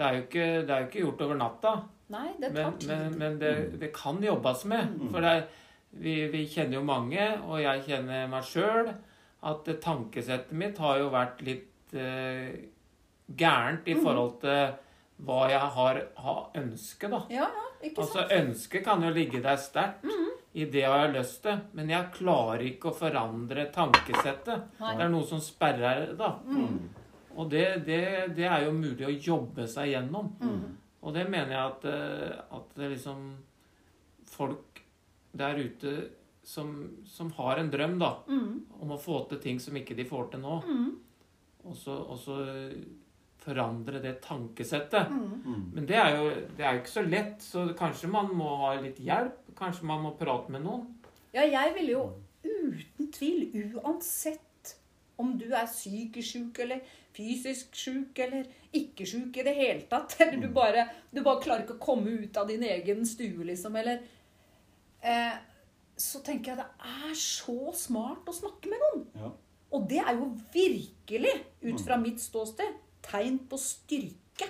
Det 0.00 0.06
er 0.06 0.16
jo 0.16 0.22
ikke, 0.24 0.44
det 0.64 0.72
er 0.74 0.82
jo 0.82 0.88
ikke 0.88 1.02
gjort 1.04 1.22
over 1.26 1.38
natta. 1.40 1.72
Nei, 2.10 2.28
det 2.40 2.50
Men, 2.52 2.62
tar 2.64 2.76
tid. 2.80 2.88
men, 2.90 3.18
men 3.20 3.38
det, 3.40 3.54
det 3.80 3.92
kan 3.94 4.18
jobbes 4.24 4.64
med. 4.70 4.94
For 5.12 5.22
det 5.24 5.32
er, 5.36 5.42
vi, 5.90 6.14
vi 6.32 6.44
kjenner 6.48 6.78
jo 6.80 6.84
mange, 6.86 7.26
og 7.46 7.60
jeg 7.62 7.84
kjenner 7.86 8.28
meg 8.30 8.46
sjøl, 8.48 8.92
at 9.50 9.70
tankesettet 9.82 10.52
mitt 10.56 10.78
har 10.82 11.00
jo 11.00 11.10
vært 11.12 11.40
litt 11.46 11.94
eh, 11.96 12.50
gærent 13.40 13.88
i 13.88 13.96
forhold 13.96 14.40
til 14.42 14.72
hva 15.24 15.48
jeg 15.50 15.60
har, 15.76 16.00
har 16.16 16.50
ønsket, 16.56 17.10
da. 17.10 17.20
Ja, 17.30 17.46
ja, 17.48 17.66
ikke 17.82 18.00
Altså, 18.02 18.20
sant? 18.22 18.32
ønsket 18.32 18.84
kan 18.84 19.02
jo 19.02 19.10
ligge 19.14 19.42
der 19.42 19.56
sterkt. 19.56 20.04
I 20.54 20.64
det 20.66 20.82
har 20.82 21.04
jeg 21.06 21.14
lyst 21.14 21.42
til, 21.44 21.60
men 21.78 21.88
jeg 21.92 22.08
klarer 22.16 22.64
ikke 22.66 22.90
å 22.90 22.94
forandre 22.98 23.68
tankesettet. 23.70 24.64
Nei. 24.80 24.96
Det 24.96 25.04
er 25.04 25.12
noe 25.12 25.26
som 25.28 25.38
sperrer 25.40 26.06
det, 26.08 26.16
da. 26.18 26.32
Mm. 26.44 26.88
Og 27.36 27.50
det, 27.52 27.84
det, 27.86 28.00
det 28.34 28.48
er 28.50 28.64
jo 28.64 28.72
mulig 28.74 29.06
å 29.06 29.12
jobbe 29.14 29.68
seg 29.70 29.92
gjennom. 29.92 30.32
Mm. 30.42 30.64
Og 31.02 31.14
det 31.14 31.28
mener 31.30 31.54
jeg 31.54 31.60
at, 31.70 31.84
eh, 31.84 32.40
at 32.58 32.74
det 32.76 32.90
liksom 32.96 33.22
Folk 34.30 34.80
der 35.32 35.58
ute 35.58 35.92
som, 36.46 36.68
som 37.06 37.30
har 37.38 37.58
en 37.58 37.70
drøm, 37.70 37.98
da, 37.98 38.12
Mm. 38.28 38.60
om 38.80 38.90
å 38.94 38.98
få 39.00 39.28
til 39.28 39.38
ting 39.38 39.58
som 39.60 39.74
ikke 39.76 39.94
de 39.96 40.04
får 40.04 40.30
til 40.32 40.40
nå, 40.40 40.60
Mm. 40.66 40.96
og 41.64 41.74
så 42.18 42.36
forandre 43.40 44.00
det 44.02 44.16
tankesettet. 44.24 45.10
Mm. 45.10 45.42
Mm. 45.44 45.62
Men 45.74 45.88
det 45.88 45.96
er, 45.96 46.16
jo, 46.16 46.30
det 46.56 46.64
er 46.64 46.74
jo 46.74 46.82
ikke 46.82 46.96
så 46.96 47.04
lett, 47.06 47.38
så 47.44 47.66
kanskje 47.78 48.12
man 48.12 48.32
må 48.36 48.50
ha 48.64 48.74
litt 48.80 49.00
hjelp. 49.02 49.38
Kanskje 49.58 49.88
man 49.88 50.04
må 50.04 50.14
prate 50.18 50.52
med 50.52 50.64
noen. 50.64 50.86
Ja, 51.34 51.44
jeg 51.46 51.74
ville 51.76 51.94
jo 51.94 52.04
uten 52.44 53.10
tvil, 53.12 53.50
uansett 53.76 54.74
om 55.20 55.34
du 55.38 55.50
er 55.52 55.68
psykisk 55.68 56.32
sjuk 56.32 56.62
eller 56.64 56.80
fysisk 57.16 57.76
sjuk 57.76 58.18
eller 58.24 58.48
ikke 58.76 59.04
sjuk 59.08 59.36
i 59.36 59.44
det 59.46 59.54
hele 59.58 59.84
tatt, 59.90 60.16
eller 60.22 60.40
du 60.40 60.48
bare, 60.54 60.86
du 61.12 61.22
bare 61.26 61.42
klarer 61.44 61.66
ikke 61.66 61.76
å 61.76 61.84
komme 61.90 62.14
ut 62.22 62.40
av 62.40 62.48
din 62.50 62.64
egen 62.66 63.04
stue, 63.08 63.44
liksom, 63.50 63.76
eller 63.76 64.00
eh, 65.02 65.38
Så 66.00 66.22
tenker 66.24 66.54
jeg 66.54 66.62
det 66.62 66.90
er 67.04 67.16
så 67.18 67.74
smart 67.76 68.28
å 68.30 68.32
snakke 68.32 68.70
med 68.72 68.84
noen. 68.86 69.02
Ja. 69.20 69.32
Og 69.76 69.84
det 69.90 70.00
er 70.00 70.16
jo 70.16 70.30
virkelig, 70.54 71.34
ut 71.60 71.82
fra 71.84 71.98
mitt 72.00 72.22
ståsted, 72.22 72.78
tegn 73.02 73.38
på 73.50 73.58
styrke. 73.60 74.48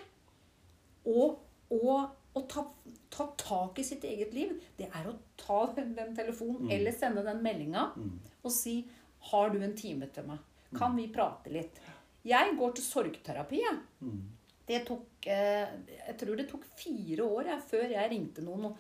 Og, 1.11 1.39
og 1.75 2.37
å 2.37 2.43
ta, 2.51 2.65
ta 3.11 3.27
tak 3.41 3.79
i 3.81 3.85
sitt 3.87 4.05
eget 4.07 4.35
liv, 4.37 4.53
det 4.79 4.89
er 4.95 5.09
å 5.11 5.15
ta 5.41 5.63
den, 5.77 5.95
den 5.97 6.13
telefonen 6.17 6.71
eller 6.71 6.95
sende 6.95 7.25
den 7.27 7.43
meldinga 7.43 7.91
Mm. 7.97 8.19
og 8.45 8.53
si 8.53 8.85
'Har 9.21 9.51
du 9.51 9.61
en 9.63 9.77
time 9.77 10.07
til 10.07 10.25
meg? 10.25 10.39
Kan 10.75 10.97
vi 10.97 11.09
prate 11.09 11.51
litt?' 11.51 11.81
Jeg 12.25 12.57
går 12.57 12.73
til 12.75 12.85
sorgterapi, 12.85 13.61
jeg. 13.61 13.79
Mm. 14.03 14.23
Det 14.67 14.87
tok 14.87 15.27
eh, 15.27 15.69
Jeg 16.07 16.17
tror 16.19 16.37
det 16.37 16.49
tok 16.49 16.65
fire 16.65 17.25
år 17.25 17.45
jeg, 17.45 17.61
før 17.71 17.91
jeg 17.91 18.11
ringte 18.11 18.43
noen 18.43 18.65
og, 18.67 18.77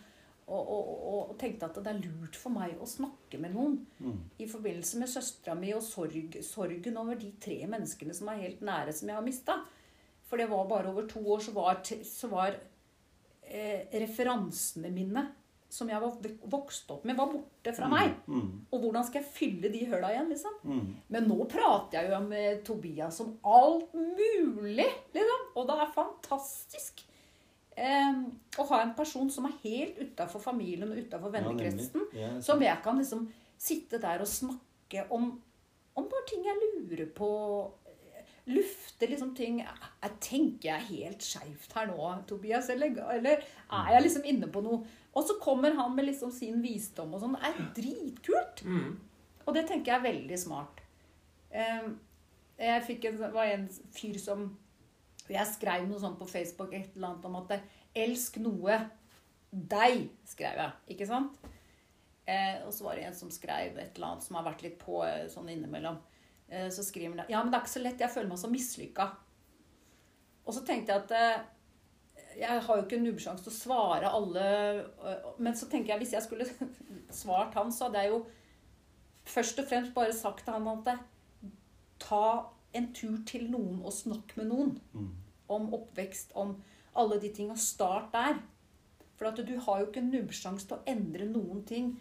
og, 0.50 0.70
og, 0.74 1.02
og, 1.30 1.34
tenkte 1.40 1.68
at 1.68 1.78
det 1.78 1.92
er 1.92 2.02
lurt 2.02 2.36
for 2.38 2.52
meg 2.54 2.78
å 2.80 2.88
snakke 2.88 3.38
med 3.40 3.54
noen 3.54 3.78
Mm. 4.00 4.16
i 4.40 4.46
forbindelse 4.48 4.98
med 4.98 5.10
søstera 5.12 5.54
mi 5.54 5.72
og 5.76 5.82
sorg, 5.84 6.38
sorgen 6.42 6.96
over 6.96 7.18
de 7.20 7.30
tre 7.40 7.58
menneskene 7.68 8.14
som 8.16 8.30
er 8.32 8.42
helt 8.46 8.62
nære, 8.64 8.94
som 8.96 9.08
jeg 9.08 9.18
har 9.18 9.26
mista. 9.26 9.58
For 10.26 10.40
det 10.40 10.48
var 10.50 10.68
bare 10.70 10.90
over 10.90 11.06
to 11.10 11.20
år, 11.20 11.42
så 11.44 11.52
var, 11.52 11.82
så 11.84 12.30
var 12.30 12.56
eh, 13.42 13.86
referansene 13.92 14.90
mine 14.94 15.26
som 15.70 15.90
jeg 15.90 16.02
var 16.02 16.30
vokst 16.50 16.90
opp 16.90 17.04
med, 17.06 17.16
var 17.18 17.30
borte 17.30 17.72
fra 17.76 17.86
meg. 17.90 18.16
Mm. 18.26 18.66
Og 18.72 18.82
hvordan 18.82 19.06
skal 19.06 19.22
jeg 19.22 19.30
fylle 19.36 19.70
de 19.70 19.84
høla 19.86 20.10
igjen, 20.10 20.32
liksom? 20.32 20.56
Mm. 20.66 20.88
Men 21.14 21.28
nå 21.30 21.44
prater 21.50 22.00
jeg 22.00 22.10
jo 22.10 22.18
med 22.24 22.64
Tobias 22.66 23.20
om 23.22 23.36
alt 23.46 23.94
mulig, 23.94 24.88
liksom. 25.14 25.44
Og 25.54 25.68
det 25.68 25.76
er 25.78 25.92
fantastisk. 25.94 27.04
Eh, 27.76 28.22
å 28.58 28.64
ha 28.68 28.80
en 28.82 28.94
person 28.94 29.30
som 29.30 29.46
er 29.46 29.54
helt 29.62 29.98
utafor 30.02 30.40
familien 30.42 30.90
og 30.90 30.98
utafor 30.98 31.30
vennekretsen. 31.32 32.06
ja, 32.14 32.32
Som 32.40 32.60
jeg 32.62 32.82
kan 32.82 32.98
liksom 32.98 33.28
sitte 33.58 34.00
der 34.00 34.20
og 34.20 34.26
snakke 34.28 35.06
om, 35.10 35.40
om 35.96 36.04
bare 36.10 36.26
ting 36.28 36.44
jeg 36.44 36.56
lurer 36.60 37.06
på. 37.06 37.28
Lufte 38.50 39.06
liksom 39.06 39.34
ting 39.36 39.58
jeg 39.60 40.10
Tenker 40.20 40.70
jeg 40.72 40.86
helt 40.88 41.22
skeivt 41.22 41.72
her 41.76 41.86
nå, 41.86 41.98
Tobias? 42.26 42.68
Eller, 42.72 42.96
eller 43.12 43.44
er 43.70 43.92
jeg 43.94 44.02
liksom 44.02 44.24
inne 44.24 44.48
på 44.50 44.62
noe? 44.64 44.80
Og 45.14 45.26
så 45.26 45.36
kommer 45.42 45.74
han 45.76 45.94
med 45.94 46.06
liksom 46.08 46.32
sin 46.34 46.60
visdom 46.62 47.14
og 47.14 47.20
sånn. 47.22 47.36
Det 47.36 47.50
er 47.50 47.70
dritkult. 47.76 48.62
Mm. 48.64 48.98
Og 49.46 49.54
det 49.54 49.66
tenker 49.68 49.92
jeg 49.92 49.98
er 50.00 50.08
veldig 50.12 50.38
smart. 50.38 50.80
Eh, 51.50 51.90
Jeg 52.60 52.82
fikk 52.84 53.04
en, 53.08 53.18
var 53.32 53.44
en 53.48 53.68
fyr 53.96 54.18
som 54.20 54.50
Jeg 55.30 55.52
skrev 55.54 55.86
noe 55.88 56.00
sånt 56.02 56.18
på 56.18 56.28
Facebook 56.28 56.74
et 56.74 56.94
eller 56.96 57.12
annet 57.12 57.28
om 57.28 57.38
at 57.42 57.60
'Elsk 57.94 58.38
noe'. 58.42 58.80
Deg, 59.50 60.10
skrev 60.26 60.58
jeg. 60.62 60.72
Ikke 60.94 61.06
sant? 61.06 61.38
Eh, 62.26 62.60
og 62.66 62.72
så 62.72 62.84
var 62.84 62.94
det 62.94 63.06
en 63.08 63.14
som 63.14 63.30
skrev 63.30 63.78
et 63.78 63.96
eller 63.96 64.06
annet 64.06 64.22
som 64.22 64.36
har 64.36 64.44
vært 64.46 64.62
litt 64.62 64.78
på 64.78 65.02
eh, 65.02 65.26
sånn 65.28 65.48
innimellom. 65.50 65.98
Eh, 66.48 66.68
så 66.70 66.84
skriver 66.86 67.16
han 67.16 67.30
Ja, 67.30 67.42
men 67.42 67.50
det 67.50 67.58
er 67.58 67.64
ikke 67.64 67.78
så 67.78 67.82
lett. 67.82 68.00
Jeg 68.00 68.10
føler 68.14 68.28
meg 68.28 68.38
så 68.38 68.50
mislykka. 68.50 69.08
Og 70.46 70.54
så 70.54 70.62
tenkte 70.66 70.92
jeg 70.92 71.02
at 71.02 71.10
eh, 71.18 71.42
jeg 72.40 72.62
har 72.62 72.76
jo 72.76 72.84
ikke 72.84 73.00
nubbsjanse 73.02 73.44
til 73.44 73.52
å 73.52 73.56
svare 73.56 74.10
alle 74.10 74.44
øh, 74.86 75.32
Men 75.38 75.56
så 75.58 75.66
tenker 75.68 75.92
jeg 75.92 76.04
hvis 76.04 76.14
jeg 76.14 76.22
skulle 76.22 76.46
svart 77.22 77.54
han, 77.58 77.72
så 77.74 77.88
hadde 77.88 78.04
jeg 78.04 78.14
jo 78.14 78.20
først 79.30 79.58
og 79.58 79.66
fremst 79.68 79.94
bare 79.94 80.14
sagt 80.16 80.44
til 80.44 80.54
han 80.54 80.68
at 80.70 81.02
ta 82.00 82.24
en 82.74 82.92
tur 82.94 83.18
til 83.26 83.50
noen 83.50 83.82
og 83.84 83.92
snakk 83.94 84.36
med 84.38 84.50
noen 84.50 84.78
Mm. 84.94 85.10
Om 85.50 85.68
oppvekst, 85.76 86.34
om 86.38 86.56
alle 86.98 87.18
de 87.22 87.32
tinga. 87.34 87.56
Start 87.58 88.12
der. 88.14 88.40
For 89.18 89.28
at 89.30 89.40
du 89.46 89.56
har 89.66 89.80
jo 89.80 89.90
ikke 89.90 90.04
nubbsjanse 90.06 90.68
til 90.68 90.78
å 90.78 90.86
endre 90.88 91.26
noen 91.28 91.64
ting 91.68 91.92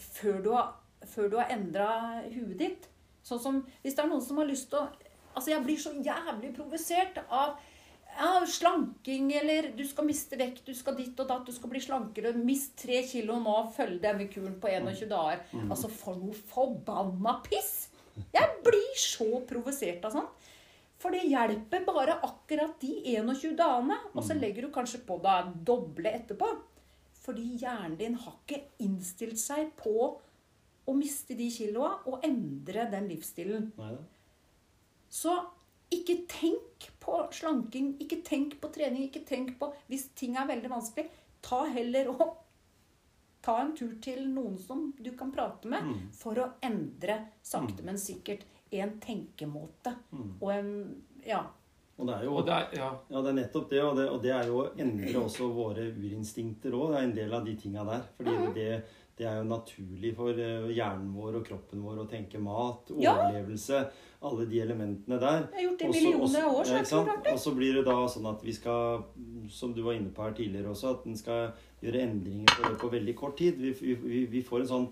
før 0.00 0.40
du 0.42 0.50
har, 0.56 0.72
før 1.06 1.30
du 1.30 1.38
har 1.38 1.52
endra 1.54 1.88
huet 2.26 2.58
ditt. 2.58 2.88
Sånn 3.24 3.40
som 3.40 3.60
hvis 3.84 3.94
det 3.94 4.02
er 4.02 4.10
noen 4.10 4.24
som 4.24 4.40
har 4.40 4.50
lyst 4.50 4.72
til 4.72 4.82
å 4.82 4.88
Altså, 5.34 5.50
jeg 5.50 5.64
blir 5.64 5.80
så 5.82 5.90
jævlig 5.98 6.52
provosert 6.54 7.16
av 7.24 7.56
ja, 8.14 8.44
slanking, 8.46 9.32
eller 9.34 9.72
du 9.74 9.82
skal 9.82 10.06
miste 10.06 10.38
vekt, 10.38 10.62
du 10.68 10.76
skal 10.78 10.94
ditt 10.94 11.18
og 11.18 11.26
datt, 11.26 11.48
du 11.48 11.50
skal 11.50 11.72
bli 11.72 11.82
slankere, 11.82 12.30
mist 12.38 12.76
tre 12.78 13.00
kilo 13.08 13.40
nå, 13.42 13.56
følg 13.74 13.98
denne 14.04 14.28
kuren 14.30 14.54
på 14.62 14.70
21 14.70 15.10
dager. 15.10 15.42
Altså, 15.64 15.90
for 15.90 16.20
noe 16.20 16.38
forbanna 16.52 17.40
piss! 17.48 17.88
Jeg 18.14 18.60
blir 18.62 18.94
så 19.00 19.26
provosert 19.48 20.06
av 20.06 20.14
sånt. 20.14 20.43
For 21.04 21.12
det 21.12 21.26
hjelper 21.28 21.82
bare 21.84 22.14
akkurat 22.24 22.78
de 22.80 22.94
21 23.12 23.50
dagene, 23.58 23.98
og 24.14 24.22
så 24.24 24.36
legger 24.38 24.64
du 24.64 24.70
kanskje 24.72 25.02
på 25.04 25.18
deg 25.20 25.50
doble 25.68 26.08
etterpå. 26.16 26.48
Fordi 27.24 27.44
hjernen 27.60 27.98
din 28.00 28.16
har 28.20 28.38
ikke 28.40 28.62
innstilt 28.84 29.36
seg 29.40 29.74
på 29.76 29.92
å 30.88 30.94
miste 30.96 31.36
de 31.36 31.50
kiloa 31.52 31.90
og 32.08 32.24
endre 32.24 32.86
den 32.92 33.10
livsstilen. 33.12 33.70
Neida. 33.76 34.00
Så 35.12 35.34
ikke 35.92 36.22
tenk 36.28 36.88
på 37.04 37.18
slanking, 37.36 37.92
ikke 38.00 38.22
tenk 38.26 38.56
på 38.60 38.72
trening, 38.72 39.04
ikke 39.10 39.26
tenk 39.28 39.54
på 39.60 39.68
Hvis 39.92 40.08
ting 40.16 40.36
er 40.40 40.48
veldig 40.48 40.72
vanskelig, 40.72 41.06
ta 41.44 41.60
heller 41.68 42.08
og 42.14 42.24
ta 43.44 43.58
en 43.60 43.74
tur 43.76 43.92
til 44.00 44.24
noen 44.32 44.56
som 44.58 44.86
du 44.96 45.12
kan 45.12 45.30
prate 45.32 45.68
med, 45.68 45.84
Mm. 45.84 46.12
for 46.16 46.34
å 46.40 46.52
endre 46.62 47.18
sakte, 47.42 47.84
men 47.84 47.96
sikkert 48.00 48.44
en 48.82 48.96
tenkemåte. 49.00 49.94
Mm. 50.12 50.32
Og 50.40 50.50
en 50.54 50.72
Ja. 51.26 51.42
Og 51.96 52.08
det 52.08 52.14
er 52.16 52.24
jo 52.24 52.32
Og 52.34 52.44
det 52.46 52.52
er, 52.52 52.68
ja. 52.74 52.90
Ja, 53.10 53.20
det 53.22 53.28
er 53.30 53.38
nettopp 53.38 53.70
det, 53.70 53.82
og 53.82 53.96
det, 53.96 54.08
og 54.10 54.22
det 54.22 54.30
er 54.34 54.46
jo 54.48 54.56
å 54.64 54.70
endre 54.76 55.14
også 55.20 55.46
våre 55.54 55.92
urinstinkter 55.94 56.72
òg. 56.74 56.90
Det 56.90 56.98
er 56.98 57.04
en 57.04 57.14
del 57.14 57.34
av 57.34 57.44
de 57.46 57.54
tinga 57.56 57.84
der. 57.86 58.02
Fordi 58.16 58.34
det, 58.56 58.82
det 59.16 59.26
er 59.30 59.36
jo 59.38 59.44
naturlig 59.46 60.10
for 60.16 60.30
eh, 60.42 60.66
hjernen 60.74 61.12
vår 61.14 61.36
og 61.38 61.44
kroppen 61.46 61.84
vår 61.86 62.00
å 62.02 62.08
tenke 62.10 62.40
mat, 62.42 62.90
Ja. 62.98 63.14
overlevelse, 63.14 63.84
alle 64.26 64.46
de 64.50 64.58
elementene 64.60 65.20
der. 65.20 65.46
Jeg 65.52 65.54
har 65.54 65.62
gjort 65.68 65.78
det 65.78 65.86
i 65.86 65.92
millioner 66.00 66.42
av 66.48 66.54
år, 66.58 66.64
så 66.64 66.72
ja, 66.74 66.78
ikke 66.82 66.92
sant? 66.96 67.30
Og 67.32 67.38
så 67.38 67.54
blir 67.54 67.74
det 67.78 67.84
da 67.86 67.96
sånn 68.08 68.26
at 68.26 68.42
vi 68.42 68.52
skal, 68.52 69.04
som 69.48 69.72
du 69.76 69.82
var 69.82 69.92
inne 69.94 70.10
på 70.10 70.22
her 70.26 70.32
tidligere 70.34 70.74
også, 70.74 70.96
at 70.98 71.06
en 71.06 71.16
skal 71.16 71.52
gjøre 71.84 72.02
endringer 72.08 72.46
på 72.56 72.68
det 72.72 72.78
på 72.80 72.90
veldig 72.90 73.14
kort 73.14 73.36
tid. 73.38 73.54
Vi, 73.60 73.94
vi, 74.02 74.24
vi 74.26 74.42
får 74.42 74.64
en 74.64 74.66
sånn 74.74 74.88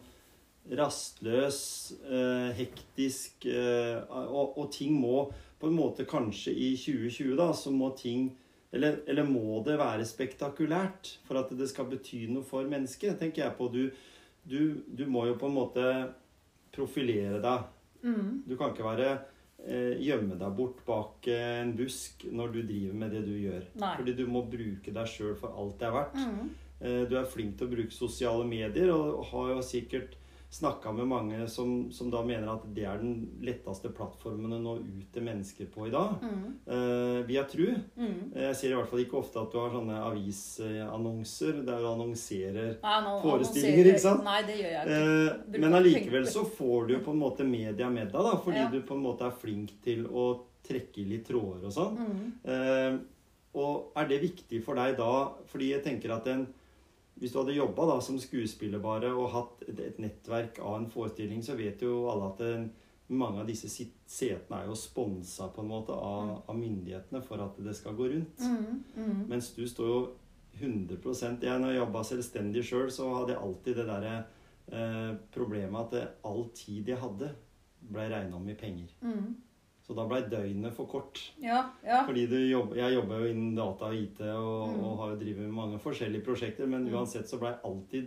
rastløs, 0.70 1.58
eh, 2.06 2.52
hektisk 2.56 3.46
eh, 3.50 3.98
og, 4.08 4.58
og 4.58 4.70
ting 4.72 4.94
må 5.00 5.26
på 5.60 5.68
en 5.70 5.76
måte 5.76 6.06
kanskje 6.08 6.54
i 6.54 6.70
2020 6.78 7.34
da, 7.38 7.50
så 7.54 7.72
må 7.74 7.92
ting 7.98 8.30
eller, 8.72 9.02
eller 9.06 9.26
må 9.28 9.60
det 9.66 9.74
være 9.76 10.06
spektakulært 10.08 11.16
for 11.26 11.42
at 11.42 11.50
det 11.58 11.68
skal 11.68 11.90
bety 11.90 12.24
noe 12.30 12.46
for 12.46 12.64
mennesket? 12.64 13.18
tenker 13.20 13.44
jeg 13.44 13.56
på. 13.58 13.68
Du, 13.68 13.82
du, 14.48 14.80
du 14.88 15.04
må 15.12 15.26
jo 15.28 15.34
på 15.36 15.50
en 15.50 15.58
måte 15.58 15.84
profilere 16.72 17.42
deg. 17.42 17.66
Mm. 18.02 18.30
Du 18.48 18.56
kan 18.56 18.72
ikke 18.72 18.86
være 18.86 19.10
eh, 19.66 20.00
gjemme 20.00 20.38
deg 20.40 20.56
bort 20.56 20.80
bak 20.86 21.28
en 21.34 21.74
busk 21.76 22.24
når 22.32 22.54
du 22.56 22.58
driver 22.62 22.96
med 23.04 23.12
det 23.12 23.22
du 23.26 23.34
gjør. 23.36 23.68
Nei. 23.82 23.92
Fordi 24.00 24.16
du 24.18 24.24
må 24.32 24.46
bruke 24.48 24.94
deg 24.96 25.12
sjøl 25.12 25.36
for 25.36 25.52
alt 25.52 25.76
det 25.82 25.90
er 25.90 25.96
verdt. 25.98 26.18
Mm. 26.24 26.50
Eh, 26.80 27.02
Du 27.12 27.16
er 27.20 27.28
flink 27.28 27.58
til 27.58 27.68
å 27.68 27.74
bruke 27.76 27.94
sosiale 27.94 28.48
medier, 28.48 28.90
og 28.96 29.20
har 29.34 29.52
jo 29.52 29.60
sikkert 29.68 30.16
snakka 30.52 30.92
med 30.92 31.06
mange 31.08 31.46
som, 31.48 31.86
som 31.92 32.10
da 32.12 32.20
mener 32.28 32.50
at 32.52 32.64
det 32.76 32.84
er 32.84 32.98
den 33.00 33.14
letteste 33.40 33.88
plattformen 33.96 34.52
å 34.52 34.58
nå 34.60 34.74
ut 34.84 35.06
til 35.14 35.24
mennesker 35.24 35.70
på 35.72 35.86
i 35.88 35.92
dag. 35.94 36.18
Mm. 36.20 36.42
Eh, 36.76 37.20
via 37.28 37.44
tru. 37.48 37.70
Mm. 37.96 38.34
Jeg 38.36 38.58
ser 38.58 38.74
i 38.74 38.76
hvert 38.76 38.90
fall 38.90 39.00
ikke 39.00 39.16
ofte 39.22 39.40
at 39.40 39.48
du 39.54 39.56
har 39.62 39.72
sånne 39.72 40.02
avisannonser 40.10 41.62
der 41.64 41.80
du 41.80 41.88
annonserer 41.88 42.74
Nei, 42.82 43.16
Forestillinger, 43.24 43.90
ikke 43.94 44.04
sant? 44.04 44.24
Nei, 44.28 44.38
det 44.48 44.58
gjør 44.60 44.74
jeg 44.76 44.84
ikke. 44.84 45.00
Eh, 45.56 45.60
men 45.64 45.78
allikevel 45.80 46.28
så 46.28 46.44
får 46.58 46.88
du 46.90 46.94
jo 46.98 47.02
på 47.08 47.14
en 47.16 47.22
måte 47.24 47.48
media 47.48 47.88
med 47.92 48.12
deg, 48.12 48.20
da, 48.28 48.36
fordi 48.44 48.60
Ja. 48.62 48.68
du 48.72 48.80
på 48.82 48.94
en 48.98 49.04
måte 49.08 49.26
er 49.26 49.38
flink 49.40 49.72
til 49.84 50.04
å 50.06 50.26
trekke 50.68 51.00
i 51.02 51.08
litt 51.16 51.26
tråder 51.26 51.64
og 51.66 51.72
sånn. 51.74 51.96
Mm. 51.96 52.32
Eh, 52.44 52.98
og 53.56 53.96
er 53.96 54.06
det 54.08 54.20
viktig 54.22 54.62
for 54.64 54.76
deg 54.76 54.96
da? 54.96 55.32
Fordi 55.48 55.72
jeg 55.72 55.82
tenker 55.84 56.12
at 56.14 56.28
en 56.32 56.46
hvis 57.22 57.32
du 57.32 57.38
hadde 57.38 57.54
jobba 57.54 57.84
da 57.92 58.00
som 58.02 58.16
skuespiller 58.18 58.82
bare 58.82 59.12
og 59.14 59.28
hatt 59.30 59.60
et, 59.70 59.78
et 59.78 59.98
nettverk 60.02 60.58
av 60.58 60.80
en 60.80 60.88
forestilling, 60.90 61.42
så 61.46 61.54
vet 61.58 61.82
jo 61.86 62.08
alle 62.10 62.30
at 62.32 62.40
en, 62.48 62.64
mange 63.14 63.42
av 63.42 63.46
disse 63.46 63.68
sit- 63.70 63.98
setene 64.10 64.62
er 64.62 64.66
jo 64.70 64.74
sponsa 64.78 65.46
på 65.54 65.62
en 65.62 65.70
måte 65.70 65.94
av, 65.94 66.32
av 66.50 66.56
myndighetene 66.58 67.20
for 67.24 67.42
at 67.44 67.58
det 67.62 67.74
skal 67.78 67.94
gå 67.98 68.08
rundt. 68.10 68.42
Mm. 68.42 68.82
Mm. 68.96 69.22
Mens 69.30 69.52
du 69.54 69.62
står 69.70 69.90
jo 69.92 70.00
100 70.58 70.98
jeg, 71.40 71.60
Når 71.62 71.70
jeg 71.70 71.78
jobba 71.78 72.02
selvstendig 72.04 72.64
sjøl, 72.66 72.90
så 72.92 73.08
hadde 73.14 73.32
jeg 73.36 73.42
alltid 73.46 73.78
det 73.80 73.86
derre 73.88 74.16
eh, 74.72 75.12
problemet 75.32 75.80
at 75.86 75.94
det, 75.96 76.02
all 76.28 76.44
tid 76.56 76.90
jeg 76.92 77.00
hadde, 77.00 77.30
blei 77.92 78.08
regna 78.12 78.36
om 78.36 78.48
i 78.50 78.54
penger. 78.58 78.92
Så 79.92 79.96
da 79.98 80.06
blei 80.08 80.22
døgnet 80.24 80.72
for 80.72 80.86
kort. 80.88 81.18
Ja, 81.42 81.66
ja. 81.84 81.98
Fordi 82.06 82.22
du 82.30 82.36
jobb, 82.48 82.70
jeg 82.78 82.94
jobber 82.94 83.18
jo 83.20 83.26
innen 83.28 83.54
data 83.58 83.90
og 83.90 83.94
IT 83.98 84.20
og, 84.24 84.70
Mm. 84.72 84.84
og 84.88 84.98
har 84.98 85.10
jo 85.10 85.16
drevet 85.20 85.42
med 85.44 85.52
mange 85.52 85.78
forskjellige 85.78 86.24
prosjekter, 86.24 86.66
men 86.66 86.86
Mm. 86.86 86.94
uansett 86.94 87.28
så 87.28 87.38
blei 87.38 87.52
alltid 87.64 88.06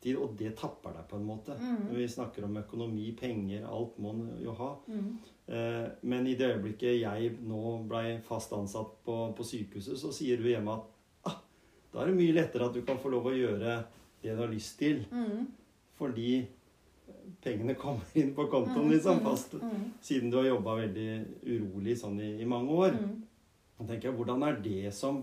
tid, 0.00 0.16
og 0.16 0.36
det 0.38 0.54
tapper 0.56 0.92
deg 0.94 1.08
på 1.08 1.16
en 1.16 1.26
måte. 1.26 1.58
Mm. 1.60 1.88
Når 1.90 1.94
vi 1.96 2.06
snakker 2.08 2.44
om 2.44 2.56
økonomi, 2.56 3.12
penger, 3.20 3.66
alt 3.68 3.98
må 3.98 4.10
en 4.14 4.38
jo 4.42 4.52
ha. 4.54 4.76
Mm. 4.88 5.18
Eh, 5.48 5.88
men 6.02 6.26
i 6.26 6.34
det 6.34 6.54
øyeblikket 6.56 7.00
jeg 7.00 7.36
nå 7.42 7.86
blei 7.88 8.18
fast 8.22 8.52
ansatt 8.52 8.96
på, 9.04 9.34
på 9.36 9.44
sykehuset, 9.44 9.98
så 9.98 10.12
sier 10.12 10.36
du 10.38 10.44
hjemme 10.44 10.72
at 10.72 10.84
ah, 11.26 11.36
da 11.92 12.00
er 12.00 12.06
det 12.06 12.16
mye 12.16 12.32
lettere 12.32 12.64
at 12.66 12.72
du 12.74 12.80
kan 12.82 12.96
få 12.98 13.10
lov 13.10 13.24
å 13.26 13.36
gjøre 13.36 13.84
det 14.22 14.36
du 14.36 14.40
har 14.40 14.48
lyst 14.48 14.78
til, 14.78 15.04
Mm. 15.12 15.46
fordi 15.98 16.46
pengene 17.46 17.76
kommer 17.78 18.18
inn 18.18 18.34
på 18.36 18.48
kontoen 18.52 18.88
Mm, 18.88 18.92
liksom 18.96 19.20
mm, 19.20 19.24
fast, 19.28 19.54
mm. 19.62 19.86
siden 20.02 20.30
du 20.34 20.36
har 20.40 20.48
jobba 20.50 20.74
veldig 20.82 21.08
urolig 21.46 21.94
sånn 22.00 22.18
i, 22.20 22.32
i 22.42 22.48
mange 22.50 22.74
år. 22.82 22.98
Da 23.78 23.86
tenker 23.86 24.10
jeg, 24.10 24.16
Hvordan 24.18 24.42
er 24.48 24.58
det 24.64 24.92
som, 24.96 25.22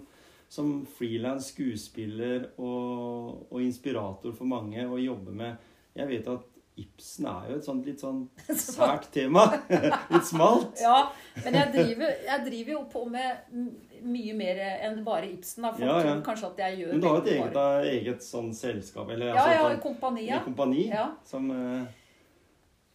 som 0.49 0.73
frilans 0.97 1.51
skuespiller 1.53 2.49
og, 2.61 3.47
og 3.51 3.61
inspirator 3.65 4.33
for 4.37 4.45
mange 4.49 4.83
å 4.87 4.99
jobbe 5.01 5.31
med 5.35 5.69
Jeg 5.97 6.07
vet 6.11 6.27
at 6.33 6.49
Ibsen 6.81 7.27
er 7.29 7.49
jo 7.51 7.55
et 7.59 7.65
sånt 7.67 7.85
litt 7.85 7.99
sånn 8.01 8.23
sært 8.57 9.03
tema. 9.13 9.43
litt 10.13 10.25
smalt. 10.25 10.79
Ja, 10.81 11.03
men 11.43 11.53
jeg 11.59 11.67
driver, 11.75 12.13
jeg 12.25 12.45
driver 12.47 12.71
jo 12.73 12.79
på 12.89 13.03
med 13.13 13.59
mye 14.01 14.33
mer 14.39 14.61
enn 14.87 15.03
bare 15.05 15.29
Ibsen. 15.29 15.67
Da. 15.67 15.69
Folk 15.75 15.85
Ja, 15.85 15.99
ja. 16.01 16.07
tror 16.15 16.23
kanskje 16.25 16.49
at 16.49 16.63
jeg 16.63 16.79
gjør 16.81 16.95
Men 16.95 17.03
du 17.03 17.07
har 17.11 17.19
et 17.21 17.29
eget, 17.35 17.59
eget 17.91 18.25
sånn 18.25 18.49
selskap, 18.57 19.05
eller 19.13 19.29
Ja, 19.29 19.35
altså, 19.35 19.53
ja, 19.53 19.67
sånn- 19.67 19.83
kompani. 19.85 20.23
i 20.25 20.31
Ja. 20.31 20.39
kompani, 20.47 20.87
Ja. 20.89 21.05
som 21.29 21.51
eh, 21.53 21.85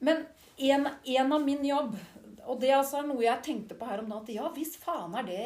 Men 0.05 0.25
en, 0.57 0.89
en 1.05 1.33
av 1.33 1.45
min 1.45 1.65
jobb, 1.67 1.97
og 2.49 2.61
det 2.63 2.73
altså 2.75 3.01
er 3.01 3.09
noe 3.09 3.25
jeg 3.25 3.45
tenkte 3.45 3.77
på 3.79 3.89
her 3.89 4.03
om 4.03 4.11
dagen, 4.11 4.23
at 4.23 4.35
ja, 4.35 4.51
hvis 4.55 4.77
faen 4.81 5.17
er 5.19 5.27
det 5.27 5.41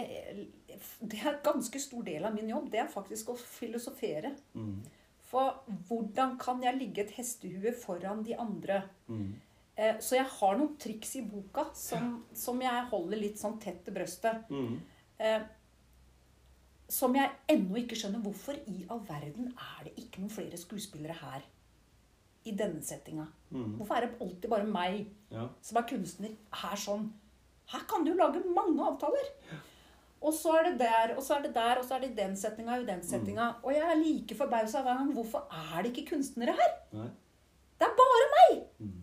Det 1.01 1.21
er 1.21 1.33
en 1.35 1.45
ganske 1.45 1.81
stor 1.83 2.03
del 2.07 2.27
av 2.27 2.35
min 2.35 2.51
jobb. 2.51 2.69
Det 2.73 2.83
er 2.83 2.91
faktisk 2.91 3.33
å 3.33 3.39
filosofere. 3.39 4.35
mm, 4.55 4.77
For 5.31 5.63
hvordan 5.89 6.37
kan 6.41 6.63
jeg 6.65 6.79
ligge 6.79 7.05
et 7.05 7.17
hestehue 7.17 7.73
foran 7.77 8.23
de 8.27 8.37
andre? 8.39 8.83
Mm. 9.09 9.33
Eh, 9.77 9.99
så 10.05 10.19
jeg 10.19 10.29
har 10.29 10.57
noen 10.59 10.77
triks 10.81 11.17
i 11.17 11.25
boka 11.25 11.69
som, 11.77 12.19
som 12.37 12.61
jeg 12.61 12.89
holder 12.91 13.21
litt 13.21 13.41
sånn 13.41 13.59
tett 13.63 13.85
til 13.87 13.97
brøstet. 13.97 14.51
Mm. 14.53 14.81
Eh, 15.19 15.45
som 16.93 17.15
jeg 17.17 17.31
ennå 17.49 17.81
ikke 17.81 17.97
skjønner. 17.97 18.21
Hvorfor 18.25 18.59
i 18.69 18.83
all 18.93 19.01
verden 19.09 19.53
er 19.55 19.87
det 19.87 19.95
ikke 20.03 20.21
noen 20.21 20.35
flere 20.35 20.61
skuespillere 20.61 21.17
her? 21.23 21.47
I 22.45 22.55
denne 22.59 22.83
settinga. 22.83 23.27
Mm. 23.51 23.77
Hvorfor 23.79 23.95
er 23.95 24.07
det 24.07 24.21
alltid 24.21 24.49
bare 24.51 24.65
meg 24.67 25.07
Ja. 25.31 25.49
som 25.63 25.77
er 25.79 25.89
kunstner 25.89 26.33
her 26.63 26.77
sånn? 26.77 27.11
Her 27.73 27.85
kan 27.89 28.05
du 28.05 28.13
lage 28.15 28.43
mange 28.55 28.83
avtaler. 28.83 29.29
Og 30.23 30.35
så 30.35 30.53
er 30.59 30.71
det 30.71 30.79
der, 30.79 31.17
og 31.17 31.23
så 31.23 31.35
er 31.35 31.43
det 31.43 31.55
der, 31.55 31.79
og 31.79 31.85
så 31.85 31.95
er 31.95 32.01
det 32.05 32.11
i 32.13 32.15
den 32.21 32.37
settinga 32.37 32.77
og 32.77 32.85
i 32.85 32.87
den 32.87 33.03
settinga. 33.03 33.49
Og 33.63 33.73
jeg 33.75 33.83
er 33.83 33.99
like 33.99 34.37
forbausa 34.39 34.83
hver 34.83 35.01
gang. 35.01 35.13
Hvorfor 35.13 35.49
er 35.51 35.83
det 35.83 35.91
ikke 35.97 36.15
kunstnere 36.15 36.55
her? 36.59 36.75
Nei. 36.93 37.09
Det 37.79 37.89
er 37.89 37.97
bare 37.99 38.29
meg! 38.37 38.61
Mm. 38.79 39.01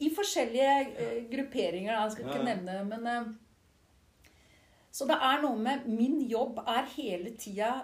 I 0.00 0.08
forskjellige 0.16 0.74
uh, 0.96 1.18
grupperinger. 1.32 1.92
Jeg 1.92 2.12
skal 2.12 2.24
ikke 2.24 2.38
ja. 2.38 2.54
nevne 2.54 2.84
men 2.88 3.06
uh, 3.06 4.30
Så 4.90 5.04
det 5.06 5.18
er 5.20 5.42
noe 5.42 5.58
med 5.60 5.84
Min 5.86 6.22
jobb 6.26 6.62
er 6.64 6.88
hele 6.96 7.34
tida 7.36 7.82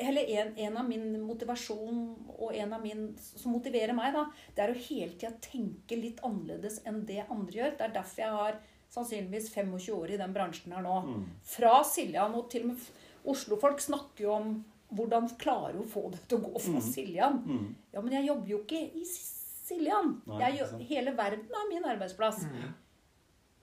Eller 0.00 0.28
en, 0.40 0.52
en 0.58 0.76
av 0.80 0.88
min 0.88 1.20
motivasjon 1.26 2.02
og 2.38 2.54
en 2.54 2.72
av 2.72 2.82
min 2.82 3.08
som 3.20 3.52
motiverer 3.52 3.92
meg, 3.96 4.12
da, 4.16 4.26
det 4.56 4.64
er 4.64 4.72
å 4.74 4.82
hele 4.88 5.12
tida 5.18 5.32
tenke 5.44 5.98
litt 6.00 6.20
annerledes 6.24 6.80
enn 6.88 7.04
det 7.08 7.24
andre 7.28 7.58
gjør. 7.60 7.76
Det 7.78 7.86
er 7.88 7.94
derfor 7.98 8.22
jeg 8.24 8.36
har 8.38 8.58
sannsynligvis 8.92 9.50
25 9.54 9.94
år 9.96 10.10
i 10.12 10.18
den 10.20 10.34
bransjen 10.36 10.72
her 10.76 10.82
nå. 10.84 10.98
Mm. 11.06 11.24
Fra 11.54 11.78
Siljan 11.88 12.34
og 12.36 12.50
til 12.52 12.66
og 12.66 12.74
med 12.74 12.90
Oslo-folk 13.32 13.80
snakker 13.80 14.24
jo 14.26 14.32
om 14.34 14.52
hvordan 14.92 15.28
klarer 15.40 15.76
hun 15.78 15.86
å 15.86 15.88
få 15.88 16.08
det 16.12 16.18
til 16.28 16.40
å 16.40 16.50
gå 16.50 16.60
fra 16.60 16.80
Mm. 16.80 16.88
Siljan. 16.92 17.36
Mm. 17.46 17.68
Ja, 17.94 18.00
men 18.02 18.12
jeg 18.12 18.26
jobber 18.26 18.50
jo 18.50 18.58
ikke 18.64 18.80
i 19.00 19.04
Siljan. 19.08 20.10
Nei, 20.26 20.50
Jeg, 20.58 20.66
hele 20.90 21.14
verden 21.16 21.48
er 21.62 21.68
min 21.70 21.84
arbeidsplass. 21.88 22.42
Mm. 22.44 22.74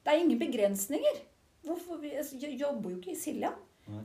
Det 0.06 0.13
er 0.13 0.24
ingen 0.24 0.39
begrensninger. 0.39 1.20
Hvorfor, 1.68 2.02
jeg 2.02 2.56
jobber 2.58 2.89
jo 2.96 2.98
ikke 2.98 3.12
i 3.12 3.20
Siljan. 3.20 3.54
Nei. 3.92 4.02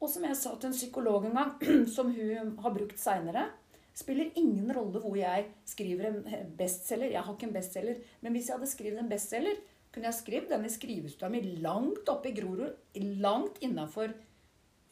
Og 0.00 0.10
som 0.12 0.26
jeg 0.28 0.36
sa 0.36 0.52
til 0.56 0.70
en 0.70 0.76
psykolog 0.76 1.24
en 1.24 1.38
gang, 1.38 1.54
som 1.96 2.10
hun 2.12 2.56
har 2.64 2.74
brukt 2.74 3.00
seinere 3.00 3.48
Spiller 3.96 4.28
ingen 4.36 4.68
rolle 4.76 5.00
hvor 5.00 5.14
jeg 5.16 5.46
skriver 5.64 6.10
en 6.10 6.18
bestselger. 6.58 7.14
Jeg 7.14 7.22
har 7.24 7.32
ikke 7.32 7.46
en 7.48 7.54
bestselger. 7.54 8.02
Men 8.20 8.34
hvis 8.34 8.50
jeg 8.50 8.58
hadde 8.58 8.68
skrevet 8.68 9.00
en 9.00 9.08
bestselger, 9.08 9.62
kunne 9.88 10.10
jeg 10.10 10.18
skrevet 10.18 10.50
den 10.52 10.66
i 10.68 10.72
skrivestua 10.74 11.30
mi 11.32 11.40
langt 11.64 12.10
oppe 12.12 12.28
i 12.28 12.34
Grorud. 12.36 12.74
Langt 13.24 13.56
innafor 13.64 14.12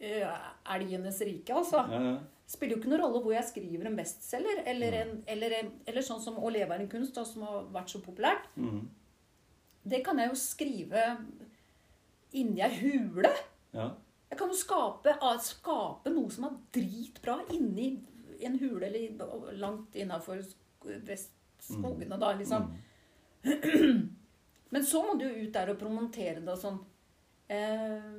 elgenes 0.00 1.20
rike, 1.20 1.52
altså. 1.54 1.84
Ja, 1.90 2.00
ja. 2.02 2.14
spiller 2.48 2.76
jo 2.76 2.80
ikke 2.80 2.90
noen 2.92 3.02
rolle 3.04 3.20
hvor 3.24 3.34
jeg 3.36 3.48
skriver 3.48 3.88
en 3.88 3.96
bestselger, 3.96 4.62
eller, 4.68 4.96
en, 5.02 5.12
eller, 5.32 5.58
en, 5.60 5.70
eller 5.88 6.04
sånn 6.04 6.20
som 6.20 6.36
'Å 6.36 6.52
leve 6.52 6.74
er 6.74 6.84
en 6.84 6.90
kunst', 6.92 7.14
da, 7.16 7.24
som 7.24 7.44
har 7.46 7.68
vært 7.72 7.92
så 7.92 8.00
populært. 8.04 8.48
Mm. 8.56 8.88
Det 9.84 10.00
kan 10.04 10.18
jeg 10.18 10.32
jo 10.32 10.40
skrive 10.40 11.04
inni 12.32 12.64
ei 12.64 12.72
hule. 12.80 13.32
ja. 13.72 13.92
Jeg 14.30 14.40
kan 14.40 14.50
jo 14.50 14.58
skape, 14.58 15.14
skape 15.44 16.12
noe 16.12 16.32
som 16.32 16.48
er 16.48 16.58
dritbra 16.74 17.38
inni 17.54 17.92
en 18.44 18.58
hule, 18.58 18.88
eller 18.88 19.54
langt 19.60 19.94
innafor 19.96 20.40
skogene, 21.64 22.18
da, 22.20 22.32
liksom. 22.36 22.66
Mm. 23.44 24.10
Men 24.74 24.86
så 24.86 25.04
må 25.06 25.14
du 25.18 25.28
jo 25.28 25.44
ut 25.44 25.54
der 25.54 25.70
og 25.70 25.78
promontere 25.78 26.40
det 26.42 26.50
og 26.50 26.58
sånn. 26.58 26.80
Eh, 27.52 28.10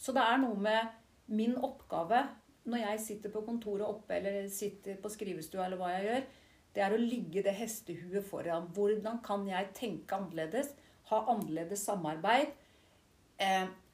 så 0.00 0.14
det 0.16 0.24
er 0.24 0.40
noe 0.40 0.56
med 0.60 1.34
min 1.34 1.56
oppgave 1.58 2.22
når 2.70 2.80
jeg 2.80 3.02
sitter 3.04 3.32
på 3.32 3.42
kontoret 3.44 3.84
oppe 3.84 4.16
eller 4.16 4.48
sitter 4.52 4.96
på 5.00 5.10
skrivestua 5.12 5.66
eller 5.66 5.80
hva 5.80 5.90
jeg 5.92 6.06
gjør, 6.08 6.26
det 6.74 6.82
er 6.82 6.94
å 6.94 7.00
ligge 7.00 7.42
det 7.44 7.54
hestehuet 7.54 8.26
foran. 8.26 8.70
Hvordan 8.74 9.20
kan 9.24 9.44
jeg 9.48 9.70
tenke 9.76 10.16
annerledes? 10.16 10.72
Ha 11.10 11.20
annerledes 11.30 11.84
samarbeid? 11.86 12.54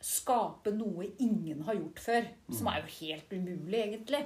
Skape 0.00 0.72
noe 0.72 1.10
ingen 1.20 1.60
har 1.66 1.76
gjort 1.76 2.00
før. 2.00 2.28
Som 2.56 2.70
er 2.72 2.80
jo 2.80 2.94
helt 3.00 3.32
umulig, 3.36 3.80
egentlig. 3.84 4.22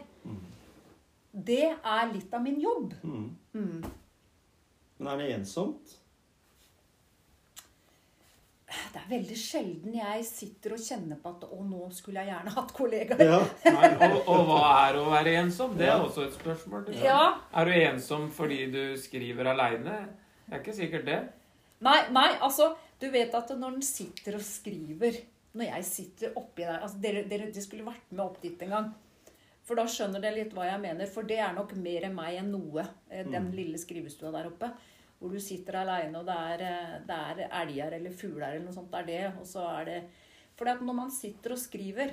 Det 1.34 1.64
er 1.74 2.12
litt 2.12 2.34
av 2.36 2.42
min 2.44 2.60
jobb. 2.62 2.94
Mm. 3.02 3.28
Mm. 3.58 3.84
Men 4.98 5.12
er 5.12 5.18
det 5.24 5.32
ensomt? 5.40 5.96
Det 8.94 8.98
er 9.02 9.10
veldig 9.10 9.36
sjelden 9.38 9.94
jeg 9.98 10.22
sitter 10.26 10.72
og 10.74 10.80
kjenner 10.82 11.18
på 11.22 11.30
at 11.34 11.44
å, 11.46 11.58
nå 11.66 11.88
skulle 11.94 12.22
jeg 12.24 12.30
gjerne 12.32 12.54
hatt 12.54 12.72
kollegaer. 12.74 13.22
Ja. 13.28 13.40
Nei, 13.76 13.90
og, 14.08 14.16
og 14.30 14.40
hva 14.48 14.60
er 14.86 14.98
å 14.98 15.04
være 15.12 15.34
ensom? 15.42 15.74
Det 15.78 15.86
er 15.86 15.92
Ja. 15.92 16.00
også 16.06 16.24
et 16.28 16.34
spørsmål. 16.38 16.86
Liksom. 16.88 17.04
Ja. 17.06 17.20
Er 17.54 17.68
du 17.70 17.74
ensom 17.76 18.24
fordi 18.34 18.60
du 18.72 18.80
skriver 18.98 19.50
aleine? 19.52 19.98
Det 20.46 20.56
er 20.56 20.62
ikke 20.62 20.74
sikkert 20.78 21.06
det. 21.10 21.20
Nei, 21.84 21.98
nei, 22.14 22.28
altså, 22.42 22.72
du 23.02 23.06
vet 23.12 23.34
at 23.36 23.50
når 23.58 23.76
den 23.78 23.86
sitter 23.86 24.38
og 24.38 24.46
skriver 24.46 25.20
Når 25.54 25.68
jeg 25.70 25.86
sitter 25.86 26.38
oppi 26.38 26.64
der 26.64 26.80
altså, 26.80 26.98
dere, 27.02 27.24
dere, 27.30 27.50
dere 27.52 27.62
skulle 27.62 27.86
vært 27.86 28.10
med 28.10 28.24
opp 28.24 28.40
dit 28.42 28.62
en 28.66 28.74
gang. 28.74 28.88
For 29.64 29.78
da 29.78 29.86
skjønner 29.88 30.20
dere 30.20 30.42
litt 30.42 30.52
hva 30.56 30.66
jeg 30.68 30.82
mener. 30.82 31.08
For 31.10 31.26
det 31.28 31.38
er 31.40 31.54
nok 31.56 31.72
mer 31.80 32.08
enn 32.08 32.16
meg 32.16 32.40
enn 32.40 32.52
noe. 32.52 32.84
den 33.08 33.32
Den 33.32 33.48
lille 33.56 33.80
skrivestua 33.80 34.32
der 34.34 34.50
oppe. 34.50 34.72
Hvor 35.18 35.32
du 35.32 35.40
sitter 35.40 35.78
aleine, 35.80 36.20
og 36.20 36.26
det 36.28 36.34
er, 36.34 36.64
eh, 36.68 36.94
det 37.06 37.16
er 37.16 37.44
elger 37.62 37.96
eller 37.96 38.12
fugler 38.12 38.50
eller 38.50 38.66
noe 38.66 38.76
sånt. 38.76 38.90
Det 38.92 39.00
er 39.00 39.06
det. 39.08 39.40
Og 39.40 39.46
så 39.48 39.64
er 39.78 39.84
det 39.90 39.98
For 40.54 40.70
når 40.70 40.94
man 40.94 41.10
sitter 41.10 41.52
og 41.52 41.58
skriver, 41.58 42.12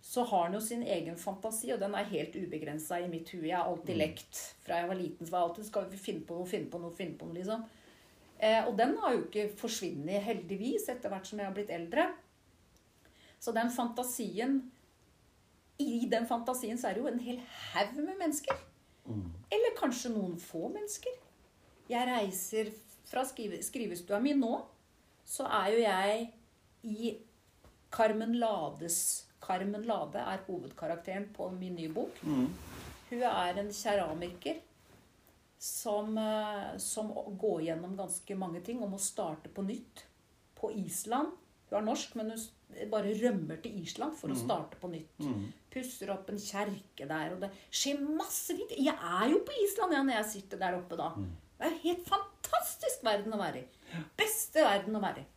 så 0.00 0.22
har 0.24 0.44
man 0.44 0.54
jo 0.54 0.60
sin 0.60 0.82
egen 0.82 1.16
fantasi, 1.16 1.72
og 1.74 1.80
den 1.80 1.94
er 1.94 2.06
helt 2.12 2.36
ubegrensa 2.36 3.00
i 3.02 3.08
mitt 3.08 3.30
hue. 3.34 3.48
Jeg 3.48 3.56
har 3.56 3.66
alltid 3.66 3.96
lekt. 3.98 4.38
Fra 4.62 4.78
jeg 4.78 4.88
var 4.88 4.94
liten, 4.94 5.26
så 5.26 5.32
var 5.32 5.40
jeg 5.40 5.48
alltid 5.48 5.66
skal 5.66 5.88
vi 5.90 5.96
finne 5.96 6.24
på 6.28 6.38
noe, 6.38 6.46
finne 6.46 6.70
på 6.70 6.78
noe, 6.78 6.94
finne 6.94 7.18
på 7.18 7.26
noe, 7.26 7.34
liksom. 7.40 7.64
Eh, 8.38 8.62
og 8.68 8.76
den 8.78 8.96
har 9.02 9.14
jo 9.14 9.24
ikke 9.26 9.48
forsvunnet, 9.58 10.22
heldigvis, 10.22 10.88
etter 10.92 11.10
hvert 11.12 11.26
som 11.26 11.40
jeg 11.40 11.48
har 11.48 11.56
blitt 11.56 11.72
eldre. 11.74 12.08
Så 13.38 13.54
den 13.54 13.70
fantasien 13.70 14.60
I 15.78 16.08
den 16.10 16.24
fantasien 16.26 16.78
så 16.78 16.88
er 16.88 16.96
det 16.96 17.02
jo 17.04 17.10
en 17.10 17.22
hel 17.22 17.38
haug 17.70 18.00
med 18.00 18.18
mennesker. 18.18 18.56
Mm. 19.06 19.28
Eller 19.54 19.76
kanskje 19.78 20.10
noen 20.10 20.34
få 20.42 20.66
mennesker. 20.74 21.14
Jeg 21.88 22.08
reiser 22.08 22.72
fra 23.08 23.22
skrive, 23.24 23.62
skrivestua 23.62 24.18
mi 24.20 24.34
nå, 24.36 24.56
så 25.24 25.46
er 25.60 25.70
jo 25.72 25.78
jeg 25.84 26.26
i 26.82 27.14
Carmen 27.94 28.34
Lades 28.36 29.28
Carmen 29.40 29.82
Lade 29.86 30.18
er 30.18 30.42
hovedkarakteren 30.46 31.28
på 31.34 31.48
min 31.50 31.76
nye 31.78 31.92
bok. 31.92 32.18
Mm. 32.22 32.48
Hun 33.10 33.22
er 33.22 33.60
en 33.62 33.70
keramiker 33.72 34.58
som, 35.58 36.18
eh, 36.18 36.76
som 36.78 37.10
går 37.38 37.62
gjennom 37.62 37.96
ganske 37.96 38.36
mange 38.38 38.62
ting 38.64 38.82
om 38.82 38.94
å 38.94 39.02
starte 39.02 39.48
på 39.48 39.64
nytt 39.66 40.04
på 40.58 40.70
Island. 40.78 41.34
Hun 41.68 41.78
er 41.78 41.86
norsk, 41.86 42.14
men 42.14 42.30
hun 42.30 42.90
bare 42.90 43.14
rømmer 43.18 43.60
til 43.62 43.80
Island 43.82 44.16
for 44.16 44.32
å 44.32 44.38
starte 44.38 44.78
på 44.80 44.90
nytt. 44.92 45.18
Mm. 45.24 45.48
Pusser 45.72 46.12
opp 46.14 46.30
en 46.30 46.40
kjerke 46.40 47.08
der, 47.08 47.34
og 47.34 47.42
det 47.44 47.50
skjer 47.70 48.00
masse 48.00 48.56
fint. 48.56 48.72
Jeg 48.76 48.94
er 48.94 49.28
jo 49.32 49.42
på 49.46 49.56
Island 49.64 49.96
ja, 49.96 50.02
når 50.02 50.20
jeg 50.20 50.30
sitter 50.32 50.62
der 50.62 50.78
oppe 50.78 50.98
da. 51.00 51.10
Det 51.58 51.66
er 51.66 51.74
en 51.74 51.82
helt 51.82 52.06
fantastisk 52.06 53.04
verden 53.04 53.34
å 53.34 53.40
være 53.40 53.64
i. 53.64 53.66
Beste 54.18 54.62
verden 54.64 54.96
å 54.96 55.02
være 55.02 55.24
i. 55.24 55.28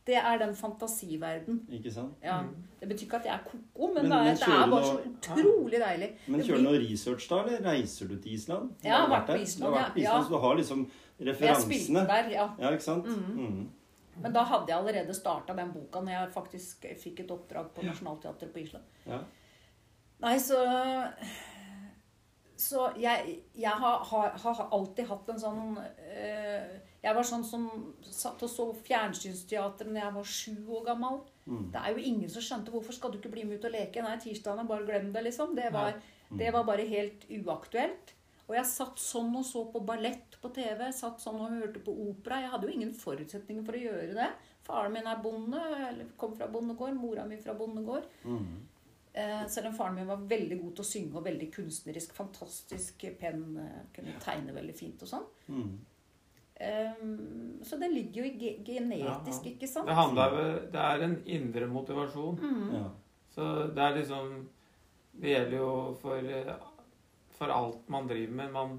Mm. 0.00 0.06
Det 0.06 0.16
er 0.16 0.38
den 0.38 0.54
fantasiverden. 0.56 1.58
Ikke 1.70 1.90
sant? 1.92 2.14
Ja, 2.24 2.38
Det 2.80 2.88
betyr 2.88 3.04
ikke 3.06 3.16
at 3.20 3.24
jeg 3.26 3.34
er 3.34 3.42
ko-ko, 3.44 3.86
men, 3.94 3.94
Men- 3.94 4.04
det, 4.04 4.18
er, 4.18 4.24
men 4.24 4.36
det 4.36 4.48
er 4.48 4.70
bare 4.70 4.84
så 4.84 5.00
utrolig 5.10 5.80
deilig. 5.80 6.08
Men 6.26 6.40
kjører 6.40 6.56
du 6.56 6.62
noe 6.64 6.78
research 6.80 7.28
da, 7.28 7.42
eller 7.44 7.66
reiser 7.70 8.08
du 8.08 8.16
til 8.16 8.32
Island? 8.32 8.70
Du 8.82 8.88
Jeg 8.88 8.92
har 8.96 9.08
vært 9.12 9.26
på. 9.26 9.36
Island, 9.42 9.72
Du 9.72 9.76
har 9.76 9.84
vært 9.84 9.92
på. 9.92 9.98
Island, 10.00 10.16
Ja. 10.16 10.22
Så 10.24 10.28
du 10.30 10.38
har 10.38 10.54
liksom 10.56 10.90
Jeg 11.20 11.56
spilte 11.56 12.06
der, 12.06 12.30
ja. 12.30 12.48
Ja, 12.58 12.70
ikke 12.70 12.82
sant? 12.82 13.06
Mm. 13.06 13.68
Men 14.22 14.32
da 14.32 14.42
hadde 14.42 14.66
jeg 14.68 14.76
allerede 14.78 15.14
starta 15.14 15.54
den 15.56 15.72
boka 15.72 16.00
når 16.00 16.10
jeg 16.12 16.32
faktisk 16.32 16.86
fikk 17.02 17.20
et 17.20 17.30
oppdrag 17.30 17.70
på 17.74 17.82
Nationaltheatret 17.84 18.52
på 18.52 18.58
Island. 18.58 18.84
Ja. 19.06 19.18
Nei, 20.20 20.36
så 20.38 20.56
Så 22.56 22.90
jeg, 23.00 23.38
jeg 23.56 23.70
har, 23.70 23.98
har, 24.04 24.34
har 24.42 24.68
alltid 24.72 25.06
hatt 25.08 25.28
en 25.32 25.38
sånn 25.40 25.78
eh, 26.12 26.80
Jeg 27.02 27.16
var 27.16 27.24
sånn 27.24 27.44
som 27.48 27.66
satt 28.04 28.42
og 28.44 28.50
så 28.52 28.66
fjernsynsteater 28.84 29.88
når 29.88 30.00
jeg 30.02 30.14
var 30.18 30.24
sju 30.28 30.54
år 30.76 30.86
gammel. 30.90 31.20
Mm. 31.46 31.66
Det 31.72 31.80
er 31.80 31.94
jo 31.96 32.06
ingen 32.12 32.30
som 32.32 32.44
skjønte 32.44 32.72
hvorfor 32.74 32.92
skal 32.96 33.10
du 33.12 33.18
ikke 33.18 33.32
bli 33.32 33.44
med 33.48 33.58
ut 33.58 33.68
og 33.70 33.72
leke. 33.72 34.02
Nei, 34.04 34.16
tirsdagen, 34.20 34.68
bare 34.68 34.84
glem 34.88 35.12
det, 35.14 35.22
liksom. 35.30 35.54
Det 35.56 35.70
var, 35.72 35.96
det 36.38 36.50
var 36.52 36.66
bare 36.68 36.84
helt 36.86 37.24
uaktuelt. 37.40 38.14
Og 38.50 38.56
jeg 38.56 38.66
satt 38.66 38.98
sånn 38.98 39.32
og 39.38 39.44
så 39.46 39.64
på 39.70 39.80
ballett 39.86 40.36
på 40.42 40.50
TV. 40.52 40.88
Satt 40.92 41.22
sånn 41.22 41.38
og 41.40 41.52
hørte 41.54 41.80
på 41.86 41.94
opera. 42.08 42.40
Jeg 42.42 42.50
hadde 42.50 42.66
jo 42.68 42.74
ingen 42.74 42.92
forutsetninger 42.98 43.64
for 43.64 43.78
å 43.78 43.84
gjøre 43.84 44.16
det. 44.18 44.30
Faren 44.66 44.92
min 44.92 45.06
er 45.08 45.22
bonde, 45.22 45.60
eller 45.88 46.10
kom 46.20 46.34
fra 46.36 46.48
bondegård. 46.50 46.98
Mora 46.98 47.24
mi 47.30 47.38
fra 47.40 47.54
bondegård. 47.54 48.08
Mm. 48.26 48.66
Eh, 49.12 49.46
selv 49.50 49.70
om 49.70 49.74
faren 49.78 49.96
min 49.98 50.06
var 50.10 50.20
veldig 50.30 50.58
god 50.60 50.74
til 50.76 50.84
å 50.84 50.90
synge 50.90 51.16
og 51.18 51.24
veldig 51.26 51.48
kunstnerisk. 51.54 52.12
Fantastisk 52.18 53.06
penn. 53.18 53.46
eh, 53.56 53.80
Kunne 53.94 54.18
tegne 54.22 54.52
veldig 54.54 54.76
fint 54.78 55.02
og 55.06 55.08
sånn. 55.14 55.24
Eh, 56.60 56.92
så 57.64 57.78
det 57.80 57.88
ligger 57.92 58.20
jo 58.22 58.28
i 58.28 58.36
ge 58.38 58.50
genetisk, 58.66 59.46
Ja. 59.46 59.50
ikke 59.54 59.68
sant? 59.68 59.86
Det 59.88 59.94
handler 59.96 60.34
Det 60.72 60.80
er 60.80 61.02
en 61.06 61.22
indre 61.26 61.66
motivasjon. 61.66 62.36
Mm. 62.40 62.74
Ja. 62.74 62.90
Så 63.34 63.46
det 63.74 63.78
er 63.84 63.96
liksom 63.96 64.48
Det 65.20 65.28
gjelder 65.34 65.56
jo 65.56 65.70
for, 66.00 66.20
for 67.38 67.50
alt 67.50 67.88
man 67.88 68.06
driver 68.08 68.32
med. 68.32 68.52
Man, 68.52 68.78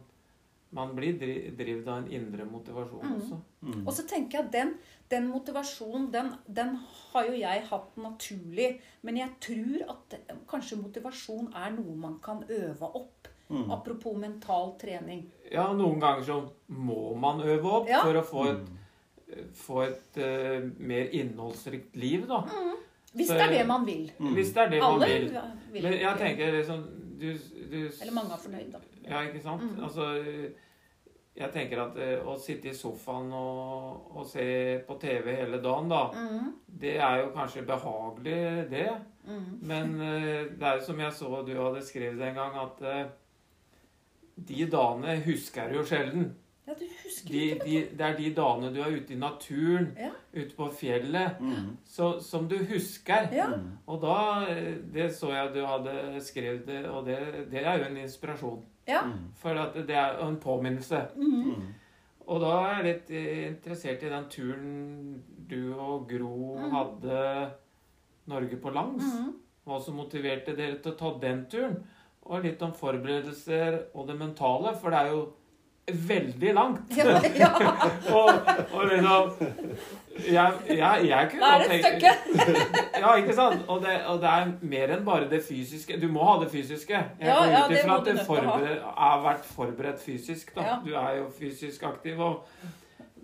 man 0.71 0.93
blir 0.95 1.17
drevet 1.57 1.87
av 1.87 1.97
en 2.03 2.11
indre 2.11 2.45
motivasjon 2.45 3.01
Mm. 3.03 3.15
også. 3.17 3.39
Mm. 3.61 3.87
Og 3.87 3.93
så 3.93 4.05
tenker 4.07 4.37
jeg 4.39 4.45
at 4.45 4.51
den, 4.53 4.73
den 5.09 5.27
motivasjonen, 5.27 6.11
den, 6.13 6.31
den 6.47 6.75
har 7.11 7.25
jo 7.25 7.33
jeg 7.33 7.65
hatt 7.67 7.97
naturlig. 7.97 8.79
Men 9.03 9.17
jeg 9.17 9.29
tror 9.41 9.89
at 9.89 10.15
kanskje 10.47 10.79
motivasjon 10.81 11.51
er 11.53 11.71
noe 11.71 11.95
man 11.97 12.19
kan 12.23 12.43
øve 12.49 12.81
opp. 12.95 13.27
Mm. 13.49 13.69
Apropos 13.71 14.15
mental 14.17 14.77
trening. 14.79 15.25
Ja, 15.51 15.65
noen 15.75 15.99
ganger 15.99 16.23
så 16.23 16.37
må 16.69 17.15
man 17.19 17.41
øve 17.43 17.65
opp 17.81 17.89
Ja. 17.89 18.01
for 18.05 18.13
å 18.13 18.23
få 18.23 18.45
et, 18.51 18.69
Mm. 19.31 19.45
få 19.55 19.81
et 19.83 20.17
uh, 20.17 20.69
mer 20.79 21.09
innholdsrikt 21.11 21.95
liv, 21.95 22.25
da. 22.27 22.41
Hvis 23.15 23.27
Så- 23.27 23.33
det 23.35 23.41
er 23.43 23.51
det 23.57 23.67
man 23.67 23.85
vil. 23.85 24.11
Mm. 24.19 24.33
Hvis 24.35 24.53
det 24.53 24.57
er 24.63 24.69
det 24.69 24.79
man 24.81 24.93
Alle 24.93 25.07
vil. 25.07 25.29
vil. 25.73 25.83
Men 25.83 25.93
jeg 25.99 26.17
tenker 26.17 26.51
liksom 26.51 26.83
du, 27.19 27.33
du 27.71 27.77
Eller 28.01 28.11
mange 28.13 28.31
er 28.33 28.37
fornøyd, 28.37 28.71
da. 28.71 28.79
Ja, 29.09 29.21
ikke 29.27 29.41
sant? 29.43 29.61
Mm. 29.61 29.83
Altså, 29.83 30.05
jeg 31.35 31.51
tenker 31.53 31.79
at 31.85 31.95
uh, 31.97 32.27
å 32.31 32.35
sitte 32.39 32.69
i 32.69 32.73
sofaen 32.75 33.31
og, 33.33 34.17
og 34.17 34.25
se 34.27 34.79
på 34.87 34.97
TV 34.99 35.35
hele 35.35 35.61
dagen, 35.63 35.87
da, 35.89 36.01
Mm, 36.11 36.53
det 36.79 36.97
er 36.99 37.21
jo 37.21 37.29
kanskje 37.35 37.65
behagelig, 37.65 38.69
det. 38.69 38.89
mm. 39.27 39.59
Men 39.61 39.95
uh, 40.01 40.43
det 40.59 40.63
er 40.63 40.75
jo 40.79 40.85
som 40.85 40.99
jeg 40.99 41.11
så 41.13 41.45
du 41.45 41.53
hadde 41.55 41.81
skrevet 41.85 42.21
en 42.27 42.35
gang, 42.35 42.55
at 42.55 42.81
de 44.35 44.65
dagene 44.71 45.17
husker 45.25 45.69
du 45.69 45.75
jo 45.79 45.83
sjelden. 45.85 46.31
Ja, 46.67 46.73
du 46.77 46.85
husker 47.03 47.33
De, 47.33 47.39
ikke 47.49 47.65
de, 47.65 47.79
det 47.97 48.05
er 48.05 48.17
de 48.17 48.29
dagene 48.37 48.69
du 48.73 48.79
er 48.81 48.93
ute 48.95 49.13
i 49.13 49.17
naturen, 49.19 49.89
Ja. 49.97 50.11
ute 50.33 50.55
på 50.55 50.67
fjellet, 50.71 51.39
Mm. 51.41 51.77
så, 51.83 52.19
som 52.21 52.47
du 52.47 52.55
husker. 52.57 53.27
Ja. 53.33 53.47
Mm. 53.47 53.77
Og 53.87 54.01
da 54.01 54.45
Det 54.93 55.09
så 55.15 55.31
jeg 55.33 55.53
du 55.53 55.65
hadde 55.65 56.21
skrevet, 56.21 56.65
det, 56.67 56.85
og 56.89 57.05
det, 57.05 57.17
det 57.51 57.65
er 57.65 57.77
jo 57.77 57.85
en 57.89 57.97
inspirasjon. 57.97 58.63
Ja. 58.87 59.01
Mm. 59.05 59.31
For 59.35 59.49
at 59.49 59.73
det 59.87 59.95
er 59.95 60.21
en 60.27 60.37
påminnelse. 60.37 61.07
Mm. 61.15 61.43
Mm. 61.43 61.73
Og 62.27 62.39
da 62.41 62.51
er 62.61 62.83
jeg 62.83 62.85
litt 62.85 63.09
eh, 63.11 63.47
interessert 63.49 64.03
i 64.03 64.09
den 64.09 64.29
turen 64.29 65.23
du 65.49 65.73
og 65.73 66.07
Gro 66.09 66.57
mm. 66.57 66.69
hadde 66.71 67.51
Norge 68.31 68.57
på 68.61 68.69
langs. 68.73 69.03
Mm. 69.03 69.33
Hva 69.65 69.79
som 69.83 69.95
motiverte 69.99 70.55
dere 70.57 70.77
til 70.81 70.93
å 70.93 70.97
ta 70.97 71.11
den 71.21 71.45
turen. 71.51 71.75
Og 72.29 72.43
litt 72.45 72.61
om 72.61 72.73
forberedelser 72.77 73.79
og 73.97 74.07
det 74.07 74.15
mentale, 74.19 74.75
for 74.81 74.93
det 74.93 74.99
er 74.99 75.07
jo 75.15 75.21
veldig 75.91 76.51
langt. 76.53 76.91
Ja, 76.95 77.17
ja. 77.35 77.47
Og, 78.15 78.29
og 78.71 78.83
liksom 78.87 79.31
Jeg, 80.29 80.53
jeg, 80.69 81.07
jeg 81.09 81.29
kunne 81.31 81.41
Da 81.41 81.49
er 81.57 81.63
det 81.63 81.79
et 81.79 81.85
stykke. 81.87 82.61
Ja, 83.01 83.15
ikke 83.17 83.33
sant? 83.35 83.63
Og 83.67 83.81
det, 83.83 83.95
og 84.07 84.21
det 84.21 84.29
er 84.29 84.51
mer 84.61 84.93
enn 84.95 85.03
bare 85.07 85.27
det 85.31 85.41
fysiske. 85.43 85.97
Du 85.99 86.05
må 86.13 86.23
ha 86.29 86.35
det 86.43 86.51
fysiske. 86.53 86.93
Jeg 86.93 87.27
Ja, 87.27 87.39
går 87.41 87.51
ja, 87.55 87.63
ut 87.65 87.73
ifra 87.79 87.97
at 87.97 88.05
du 88.07 88.21
forbered, 88.29 88.85
har 89.01 89.23
vært 89.25 89.49
forberedt 89.49 89.99
fysisk. 90.05 90.53
da. 90.55 90.67
Ja. 90.69 90.77
Du 90.85 90.93
er 90.93 91.17
jo 91.17 91.27
fysisk 91.39 91.83
aktiv. 91.89 92.21
Og, 92.21 92.45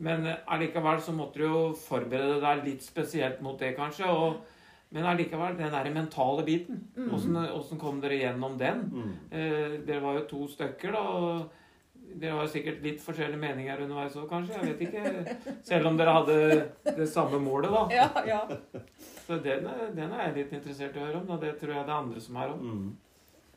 men 0.03 0.27
allikevel 0.47 0.99
så 1.05 1.13
måtte 1.15 1.39
du 1.39 1.45
jo 1.47 1.63
forberede 1.87 2.41
deg 2.43 2.65
litt 2.65 2.83
spesielt 2.83 3.39
mot 3.45 3.59
det, 3.61 3.75
kanskje. 3.77 4.09
Og, 4.11 4.41
men 4.89 5.05
allikevel, 5.05 5.57
den 5.57 5.73
der 5.73 5.89
mentale 5.91 6.43
biten. 6.47 6.81
Mm. 6.95 7.13
Åssen 7.15 7.37
åssen 7.37 7.79
kom 7.79 7.99
dere 8.01 8.21
gjennom 8.21 8.57
den? 8.59 8.83
Mm. 8.91 9.15
Eh, 9.31 9.79
dere 9.87 10.03
var 10.03 10.19
jo 10.21 10.27
to 10.29 10.47
stykker, 10.51 10.95
da. 10.95 11.01
og 11.01 11.65
dere 12.17 12.37
har 12.37 12.45
jo 12.45 12.51
sikkert 12.53 12.85
litt 12.85 13.01
forskjellige 13.03 13.41
meninger 13.41 13.81
underveis 13.83 14.15
òg, 14.17 14.29
kanskje. 14.31 14.55
Jeg 14.55 14.69
vet 14.69 14.85
ikke. 14.87 15.57
Selv 15.67 15.89
om 15.89 15.97
dere 15.99 16.13
hadde 16.15 16.37
det 16.97 17.07
samme 17.11 17.39
målet, 17.43 17.73
da. 17.73 17.81
Ja, 17.93 18.07
ja. 18.27 18.39
Så 19.25 19.41
den 19.43 19.67
er, 19.67 19.83
den 19.95 20.13
er 20.13 20.29
jeg 20.29 20.37
litt 20.37 20.55
interessert 20.61 20.95
i 20.95 21.01
å 21.01 21.09
høre 21.09 21.19
om. 21.19 21.33
og 21.35 21.43
Det 21.43 21.57
tror 21.59 21.75
jeg 21.75 21.83
det 21.83 21.93
er 21.93 21.97
andre 21.97 22.23
som 22.23 22.39
er 22.39 22.53
òg. 22.53 22.63
Mm. 22.63 22.87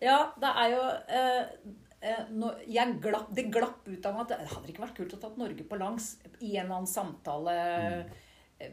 ja, 0.03 0.19
det 0.43 0.51
er 0.64 0.75
jo 0.75 0.83
eh, 1.21 1.71
eh, 2.11 2.35
jeg 2.75 2.99
glapp, 3.07 3.31
Det 3.37 3.47
glapp 3.55 3.87
ut 3.87 4.11
av 4.11 4.19
meg 4.19 4.27
at 4.27 4.35
det 4.35 4.51
hadde 4.57 4.75
ikke 4.75 4.87
vært 4.88 4.99
kult 4.99 5.14
å 5.14 5.23
tatt 5.23 5.38
Norge 5.40 5.69
på 5.71 5.79
langs 5.79 6.12
i 6.40 6.57
en 6.57 6.66
eller 6.66 6.81
annen 6.81 6.90
samtale 6.90 7.57
eh, 8.59 8.71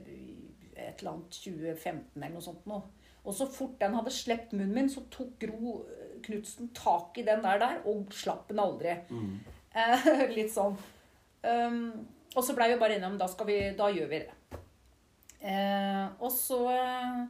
et 0.78 1.02
eller 1.02 1.16
annet 1.16 1.40
2015 1.44 2.22
eller 2.22 2.36
noe 2.36 2.46
sånt 2.46 2.68
nå. 2.70 2.82
Og 3.28 3.36
så 3.36 3.48
fort 3.52 3.76
den 3.82 3.96
hadde 3.98 4.14
sluppet 4.14 4.56
munnen 4.56 4.76
min, 4.76 4.92
så 4.92 5.04
tok 5.12 5.34
Gro 5.42 5.80
Knutsen 6.24 6.72
tak 6.76 7.18
i 7.20 7.26
den 7.28 7.44
der, 7.44 7.60
der 7.62 7.82
og 7.90 8.14
slapp 8.16 8.48
den 8.50 8.62
aldri. 8.64 8.96
Mm. 9.10 9.34
Eh, 9.78 10.08
litt 10.38 10.54
sånn. 10.54 10.78
Um, 11.44 12.08
og 12.36 12.44
så 12.44 12.56
blei 12.58 12.72
vi 12.72 12.80
bare 12.82 12.98
enige 12.98 13.12
om 13.12 13.20
da, 13.20 13.28
da 13.78 13.90
gjør 13.94 14.10
vi 14.12 14.22
det. 14.24 14.62
Uh, 15.38 16.08
og 16.24 16.32
så 16.34 16.58
uh, 16.74 17.28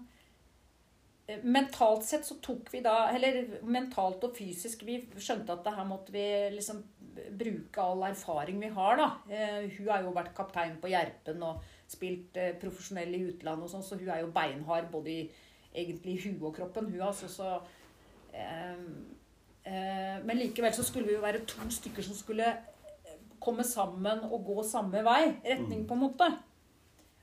Mentalt 1.44 2.06
sett 2.08 2.24
så 2.24 2.38
tok 2.40 2.70
vi 2.72 2.80
da 2.80 3.10
Eller 3.12 3.58
mentalt 3.68 4.22
og 4.24 4.32
fysisk 4.38 4.86
Vi 4.88 4.96
skjønte 5.20 5.58
at 5.58 5.66
det 5.66 5.74
her 5.76 5.84
måtte 5.90 6.14
vi 6.16 6.24
liksom 6.54 6.80
bruke 7.36 7.84
all 7.84 8.06
erfaring 8.08 8.62
vi 8.62 8.70
har, 8.72 8.96
da. 8.96 9.10
Uh, 9.28 9.68
hun 9.76 9.90
har 9.90 10.06
jo 10.06 10.16
vært 10.16 10.36
kaptein 10.38 10.78
på 10.80 10.92
Gjerpen 10.94 11.44
og 11.44 11.66
spilt 11.88 12.38
eh, 12.38 12.56
profesjonell 12.60 13.16
i 13.16 13.26
utlandet 13.30 13.68
og 13.68 13.72
sånn, 13.72 13.86
så 13.86 14.00
hun 14.00 14.10
er 14.12 14.24
jo 14.24 14.32
beinhard 14.36 14.90
både 14.92 15.14
i 15.14 15.22
egentlig 15.78 16.18
huet 16.26 16.42
og 16.42 16.56
kroppen, 16.56 16.90
hun 16.92 17.06
altså. 17.08 17.30
Så 17.32 17.52
eh, 18.34 18.82
eh, 19.64 20.18
Men 20.26 20.42
likevel 20.42 20.74
så 20.76 20.84
skulle 20.84 21.08
vi 21.08 21.16
jo 21.16 21.24
være 21.24 21.46
to 21.48 21.70
stykker 21.72 22.04
som 22.04 22.18
skulle 22.18 22.52
komme 23.40 23.64
sammen 23.64 24.26
og 24.28 24.46
gå 24.46 24.64
samme 24.68 25.04
vei. 25.06 25.24
Retning, 25.46 25.86
på 25.88 25.96
en 25.96 26.04
måte. 26.04 26.30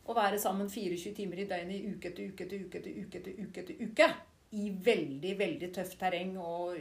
Og 0.04 0.16
være 0.16 0.38
sammen 0.38 0.70
24 0.70 1.14
timer 1.16 1.42
i 1.42 1.48
døgnet 1.48 1.80
i 1.80 1.94
uke 1.94 2.10
etter 2.10 2.28
uke 2.30 2.44
etter 2.44 2.64
uke 2.64 2.78
etter 2.78 3.00
uke 3.00 3.18
etter 3.20 3.40
uke. 3.40 3.60
etter 3.62 3.84
uke. 3.88 4.08
I 4.54 4.68
veldig, 4.86 5.38
veldig 5.38 5.70
tøft 5.74 5.98
terreng 5.98 6.36
og, 6.38 6.76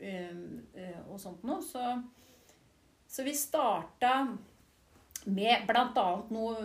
eh, 0.00 0.36
eh, 0.74 1.00
og 1.08 1.18
sånt 1.20 1.44
noe. 1.44 1.64
Så, 1.64 1.82
så 3.08 3.24
vi 3.26 3.34
starta 3.34 4.12
med 5.26 5.70
annet 5.70 6.30
noe 6.30 6.56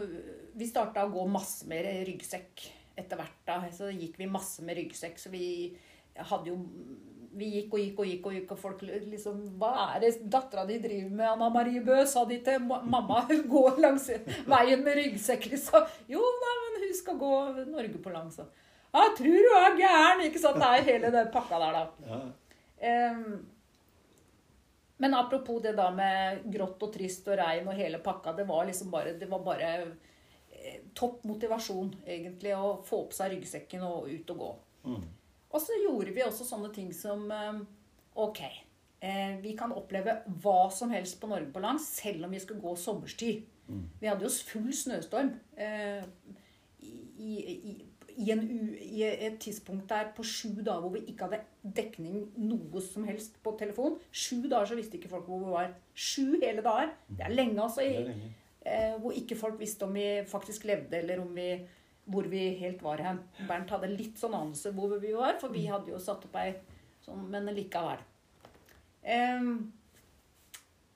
Vi 0.58 0.68
starta 0.68 1.06
å 1.08 1.12
gå 1.14 1.24
masse 1.32 1.68
med 1.70 1.86
ryggsekk 2.08 2.66
etter 3.00 3.18
hvert. 3.18 3.40
da, 3.48 3.62
Så 3.72 3.90
gikk 3.90 4.20
vi 4.20 4.28
masse 4.28 4.62
med 4.64 4.78
ryggsekk. 4.78 5.18
Så 5.18 5.32
vi 5.32 5.78
hadde 6.16 6.52
jo 6.52 6.58
vi 7.32 7.48
gikk 7.48 7.72
og 7.74 7.80
gikk 7.80 8.00
og 8.00 8.08
gikk, 8.10 8.26
og 8.26 8.34
gikk, 8.36 8.50
og 8.52 8.60
folk 8.60 8.82
liksom 8.84 9.38
Hva 9.60 9.94
er 9.96 10.04
det 10.04 10.12
dattera 10.32 10.66
di 10.68 10.80
driver 10.84 11.14
med, 11.14 11.28
Anna 11.30 11.48
Marie 11.54 11.84
Bø? 11.86 12.02
Sa 12.06 12.26
de 12.28 12.42
til 12.44 12.60
mamma. 12.68 13.22
Hun 13.30 13.46
går 13.50 13.80
langs 13.86 14.10
veien 14.50 14.84
med 14.84 15.00
ryggsekk, 15.00 15.48
liksom. 15.54 15.88
Jo 16.12 16.20
da, 16.44 16.58
men 16.66 16.84
hun 16.84 16.94
skal 16.98 17.18
gå 17.22 17.32
Norge 17.72 18.04
på 18.04 18.12
langs. 18.12 18.42
Ja, 18.92 19.08
tror 19.16 19.48
du 19.48 19.54
er 19.56 19.80
gæren! 19.80 20.26
Ikke 20.28 20.42
sant? 20.44 20.60
Det 20.60 20.68
er 20.68 20.88
hele 20.90 21.12
den 21.16 21.32
pakka 21.32 21.60
der, 21.62 21.78
da. 21.78 22.12
Ja. 22.12 22.22
Ehm, 22.82 23.38
men 25.02 25.14
apropos 25.18 25.62
det 25.64 25.72
da 25.74 25.88
med 25.90 26.44
grått 26.54 26.84
og 26.86 26.92
trist 26.94 27.26
og 27.32 27.40
regn 27.40 27.66
og 27.72 27.74
hele 27.74 27.98
pakka, 28.06 28.36
det 28.38 28.44
var 28.46 28.68
liksom 28.70 28.92
bare, 28.94 29.16
det 29.18 29.26
var 29.32 29.42
bare 29.42 29.70
eh, 29.82 30.84
topp 30.94 31.24
motivasjon, 31.26 31.96
egentlig, 32.06 32.52
å 32.54 32.76
få 32.86 33.00
på 33.10 33.18
seg 33.18 33.32
ryggsekken 33.34 33.82
og 33.88 34.12
ut 34.12 34.34
og 34.36 34.44
gå. 34.44 34.50
Mm. 34.92 35.08
Og 35.50 35.64
så 35.64 35.80
gjorde 35.82 36.14
vi 36.14 36.22
også 36.22 36.46
sånne 36.46 36.70
ting 36.76 36.92
som 36.94 37.26
eh, 37.34 37.64
Ok, 38.22 38.44
eh, 39.02 39.34
vi 39.42 39.56
kan 39.58 39.74
oppleve 39.74 40.20
hva 40.44 40.70
som 40.70 40.94
helst 40.94 41.18
på 41.18 41.32
Norge 41.32 41.50
på 41.50 41.66
land, 41.66 41.82
selv 41.82 42.28
om 42.28 42.38
vi 42.38 42.44
skal 42.46 42.62
gå 42.62 42.76
sommerstid. 42.78 43.42
Mm. 43.72 43.84
Vi 44.04 44.12
hadde 44.12 44.28
jo 44.28 44.34
full 44.52 44.70
snøstorm 44.76 45.34
eh, 45.58 46.06
i, 46.78 47.34
i, 47.42 47.76
i, 48.18 48.32
en 48.34 48.42
u, 48.44 48.76
i 48.76 49.04
et 49.08 49.38
tidspunkt 49.42 49.90
der 49.90 50.10
på 50.16 50.24
sju 50.28 50.50
dager 50.60 50.84
hvor 50.84 50.94
vi 50.96 51.04
ikke 51.12 51.28
hadde 51.28 51.42
dekning 51.78 52.24
noe 52.38 52.82
som 52.84 53.06
helst 53.08 53.38
på 53.44 53.54
telefon. 53.60 53.98
Sju 54.12 54.48
dager 54.52 54.72
så 54.72 54.78
visste 54.80 54.98
ikke 55.00 55.12
folk 55.12 55.28
hvor 55.30 55.44
vi 55.44 55.52
var. 55.54 55.74
Sju 55.96 56.38
hele 56.42 56.64
dager. 56.66 56.94
Det 57.08 57.26
er 57.28 57.36
lenge, 57.36 57.62
altså. 57.64 57.82
Er 57.86 58.08
lenge. 58.10 58.32
eh, 58.66 58.96
hvor 59.02 59.16
ikke 59.18 59.38
folk 59.40 59.60
visste 59.60 59.88
om 59.88 59.94
vi 59.96 60.08
faktisk 60.28 60.66
levde, 60.70 60.98
eller 61.00 61.22
om 61.24 61.36
vi, 61.36 61.50
hvor 62.06 62.28
vi 62.30 62.46
helt 62.62 62.84
var 62.84 63.02
hen. 63.02 63.20
Bernt 63.48 63.70
hadde 63.74 63.92
litt 63.94 64.18
sånn 64.22 64.36
anelse 64.38 64.72
hvor 64.78 64.98
vi 65.02 65.14
var, 65.18 65.38
for 65.42 65.54
vi 65.54 65.68
hadde 65.70 65.94
jo 65.94 66.00
satt 66.02 66.26
opp 66.28 66.36
ei 66.42 66.56
sånn 67.02 67.28
Men 67.34 67.50
likevel. 67.56 68.02
Eh, 69.02 69.46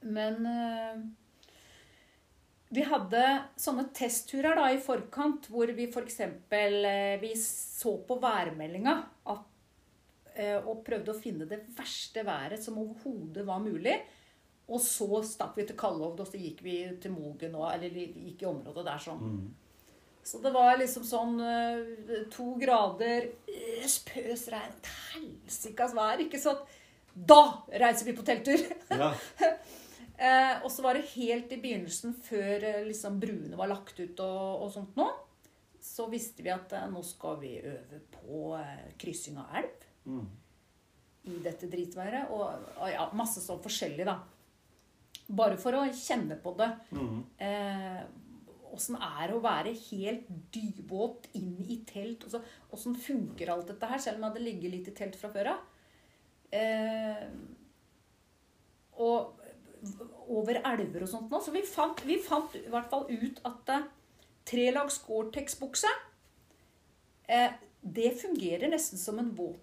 men 0.05 0.45
eh, 0.45 1.05
vi 2.75 2.83
hadde 2.85 3.23
sånne 3.59 3.87
testturer 3.95 4.57
da 4.57 4.67
i 4.73 4.81
forkant 4.81 5.47
hvor 5.51 5.71
vi 5.75 5.87
f.eks. 5.87 6.19
Eh, 6.25 7.15
vi 7.21 7.31
så 7.39 7.95
på 8.07 8.17
værmeldinga 8.21 8.95
eh, 10.35 10.59
og 10.59 10.83
prøvde 10.85 11.13
å 11.13 11.19
finne 11.19 11.47
det 11.49 11.61
verste 11.77 12.25
været 12.27 12.63
som 12.63 12.79
overhodet 12.81 13.45
var 13.47 13.63
mulig. 13.63 13.97
Og 14.65 14.81
så 14.81 15.21
stakk 15.25 15.59
vi 15.59 15.67
til 15.69 15.77
Kallovd, 15.77 16.23
og 16.23 16.29
så 16.29 16.41
gikk 16.41 16.63
vi 16.65 16.79
til 17.01 17.13
Mogen, 17.13 17.53
og, 17.53 17.67
eller 17.69 17.93
gikk 17.93 18.41
i 18.41 18.49
området 18.49 18.85
der 18.87 19.03
sånn. 19.03 19.21
Mm. 19.21 19.45
Så 20.25 20.39
det 20.41 20.49
var 20.55 20.79
liksom 20.81 21.05
sånn 21.05 21.35
eh, 21.45 22.23
to 22.33 22.55
grader, 22.57 23.29
spøs 23.85 23.99
pøs 24.09 24.47
regn, 24.55 24.79
helsikas 25.13 25.93
vær, 25.93 26.23
ikke 26.25 26.41
sant? 26.41 26.65
Da 27.15 27.41
reiser 27.69 28.09
vi 28.09 28.17
på 28.17 28.25
telttur! 28.25 28.65
Ja. 28.89 29.13
Eh, 30.15 30.63
og 30.63 30.71
så 30.71 30.85
var 30.85 30.95
det 30.95 31.09
helt 31.15 31.51
i 31.51 31.59
begynnelsen, 31.59 32.15
før 32.23 32.63
eh, 32.63 32.83
liksom 32.87 33.19
bruene 33.19 33.59
var 33.59 33.71
lagt 33.71 33.99
ut 33.99 34.21
og, 34.23 34.63
og 34.63 34.69
sånt 34.71 34.95
nå, 34.95 35.09
så 35.83 36.07
visste 36.11 36.45
vi 36.45 36.53
at 36.53 36.71
eh, 36.77 36.87
nå 36.91 37.01
skal 37.05 37.39
vi 37.41 37.57
øve 37.59 37.99
på 38.13 38.45
eh, 38.59 38.87
kryssing 39.01 39.39
av 39.41 39.59
elv. 39.61 39.81
Mm. 40.05 40.25
i 41.25 41.39
dette 41.41 41.65
dritværet. 41.65 42.29
Og, 42.29 42.67
og 42.77 42.89
ja, 42.91 43.07
masse 43.17 43.41
sånn 43.41 43.63
forskjellig, 43.63 44.05
da. 44.05 44.19
Bare 45.33 45.57
for 45.57 45.73
å 45.73 45.87
kjenne 45.89 46.37
på 46.41 46.53
det. 46.59 46.69
Mhm. 46.93 47.23
Eh, 47.41 48.05
er 48.75 49.29
det 49.31 49.35
å 49.37 49.39
være 49.39 49.71
helt 49.71 50.25
dyvåt 50.51 51.29
inn 51.39 51.63
i 51.71 51.77
telt? 51.87 52.25
Åssen 52.75 52.97
funker 52.99 53.53
alt 53.53 53.69
dette 53.71 53.87
her, 53.87 54.01
selv 54.03 54.19
om 54.19 54.25
jeg 54.25 54.33
hadde 54.33 54.43
ligget 54.43 54.73
litt 54.73 54.89
i 54.91 54.95
telt 54.97 55.15
fra 55.15 55.29
før 55.31 55.53
av? 55.53 55.61
Eh, 56.51 57.23
og 58.99 59.44
over 60.31 60.59
elver 60.61 61.05
og 61.05 61.11
sånt 61.11 61.31
nå. 61.31 61.41
Så 61.43 61.53
vi 61.55 61.63
fant, 61.67 62.01
vi 62.07 62.17
fant 62.23 62.55
i 62.57 62.65
hvert 62.71 62.89
fall 62.91 63.05
ut 63.09 63.41
at 63.47 63.71
uh, 63.75 63.85
tre 64.47 64.69
lag 64.73 64.89
Gore-Tex-bukse 65.07 65.91
uh, 67.29 67.51
Det 67.81 68.11
fungerer 68.21 68.71
nesten 68.71 69.01
som 69.01 69.21
en 69.21 69.31
våt 69.37 69.61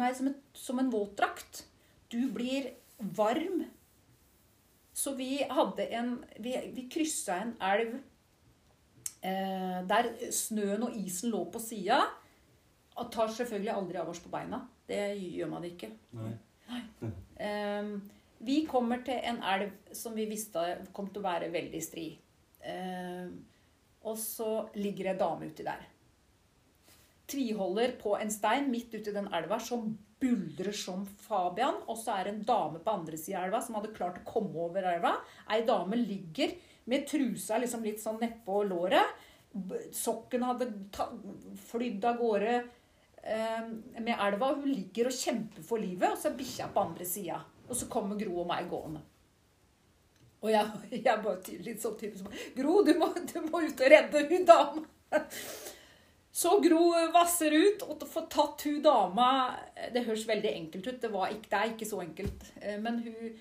Nei, 0.00 0.08
som, 0.16 0.30
et, 0.30 0.38
som 0.56 0.78
en 0.80 0.88
våtdrakt. 0.88 1.66
Du 2.08 2.30
blir 2.32 2.70
varm. 3.12 3.58
Så 4.96 5.12
vi 5.18 5.42
hadde 5.44 5.84
en 5.92 6.14
Vi, 6.40 6.54
vi 6.72 6.86
kryssa 6.88 7.36
en 7.42 7.52
elv 7.60 7.98
uh, 7.98 9.82
der 9.90 10.08
snøen 10.32 10.88
og 10.88 10.96
isen 10.96 11.34
lå 11.34 11.44
på 11.52 11.60
sida. 11.60 12.00
Og 12.96 13.12
tar 13.12 13.28
selvfølgelig 13.32 13.74
aldri 13.74 14.00
av 14.00 14.08
oss 14.12 14.20
på 14.24 14.32
beina. 14.32 14.62
Det 14.88 15.02
gjør 15.20 15.52
man 15.52 15.68
ikke. 15.68 15.92
Nei. 16.16 16.32
Eh, 17.42 17.88
vi 18.42 18.62
kommer 18.66 19.04
til 19.06 19.20
en 19.22 19.38
elv 19.54 19.70
som 19.94 20.14
vi 20.18 20.26
visste 20.30 20.62
kom 20.94 21.08
til 21.12 21.22
å 21.22 21.28
være 21.28 21.50
veldig 21.54 21.82
stri. 21.84 22.06
Eh, 22.62 23.26
og 24.02 24.18
så 24.18 24.50
ligger 24.74 25.12
ei 25.12 25.18
dame 25.18 25.50
uti 25.50 25.66
der. 25.66 25.84
Tviholder 27.30 27.94
på 28.00 28.16
en 28.18 28.32
stein 28.34 28.66
midt 28.72 28.94
uti 28.96 29.14
den 29.14 29.30
elva 29.34 29.60
som 29.62 29.92
buldrer 30.22 30.74
som 30.74 31.04
Fabian. 31.06 31.80
Og 31.86 31.98
så 31.98 32.16
er 32.16 32.26
det 32.26 32.34
en 32.34 32.44
dame 32.50 32.82
på 32.82 32.96
andre 32.96 33.18
sida 33.18 33.40
av 33.40 33.48
elva 33.48 33.62
som 33.62 33.78
hadde 33.78 33.94
klart 33.94 34.20
å 34.22 34.26
komme 34.26 34.66
over 34.66 34.90
elva. 34.90 35.16
Ei 35.50 35.62
dame 35.68 35.98
ligger 36.00 36.56
med 36.90 37.06
trusa 37.06 37.60
liksom 37.62 37.86
litt 37.86 38.02
sånn 38.02 38.20
nedpå 38.22 38.64
låret. 38.66 39.22
Sokken 39.94 40.46
hadde 40.48 40.70
flydd 41.68 42.04
av 42.08 42.18
gårde 42.18 42.58
eh, 42.58 43.64
med 44.00 44.14
elva. 44.16 44.54
Hun 44.58 44.70
ligger 44.70 45.10
og 45.10 45.18
kjemper 45.18 45.66
for 45.66 45.82
livet, 45.82 46.10
og 46.10 46.18
så 46.18 46.32
er 46.32 46.38
bikkja 46.42 46.70
på 46.74 46.86
andre 46.88 47.06
sida. 47.06 47.42
Og 47.72 47.78
så 47.78 47.88
kommer 47.88 48.20
Gro 48.20 48.42
og 48.42 48.48
meg 48.50 48.68
gående. 48.68 49.00
Og 50.42 50.50
jeg, 50.50 51.02
jeg 51.06 51.22
bare 51.24 51.58
litt 51.64 51.82
sånn 51.82 51.98
tydelig 51.98 52.20
som, 52.20 52.32
Gro, 52.56 52.80
du 52.84 52.92
må, 53.00 53.12
du 53.30 53.38
må 53.46 53.62
ut 53.64 53.84
og 53.84 53.92
redde 53.94 54.26
hun 54.28 54.48
dama. 54.48 54.84
Så 56.32 56.56
Gro 56.64 56.82
vasser 57.12 57.52
ut 57.52 57.84
og 57.84 58.04
får 58.08 58.28
tatt 58.32 58.62
hun 58.64 58.78
dama 58.80 59.26
Det 59.92 60.06
høres 60.06 60.24
veldig 60.28 60.52
enkelt 60.62 60.86
ut. 60.88 61.00
Det, 61.02 61.10
ikke, 61.12 61.48
det 61.50 61.58
er 61.58 61.72
ikke 61.74 61.88
så 61.90 62.00
enkelt. 62.04 62.46
Eh, 62.60 62.78
Men 62.80 63.02
hun, 63.04 63.32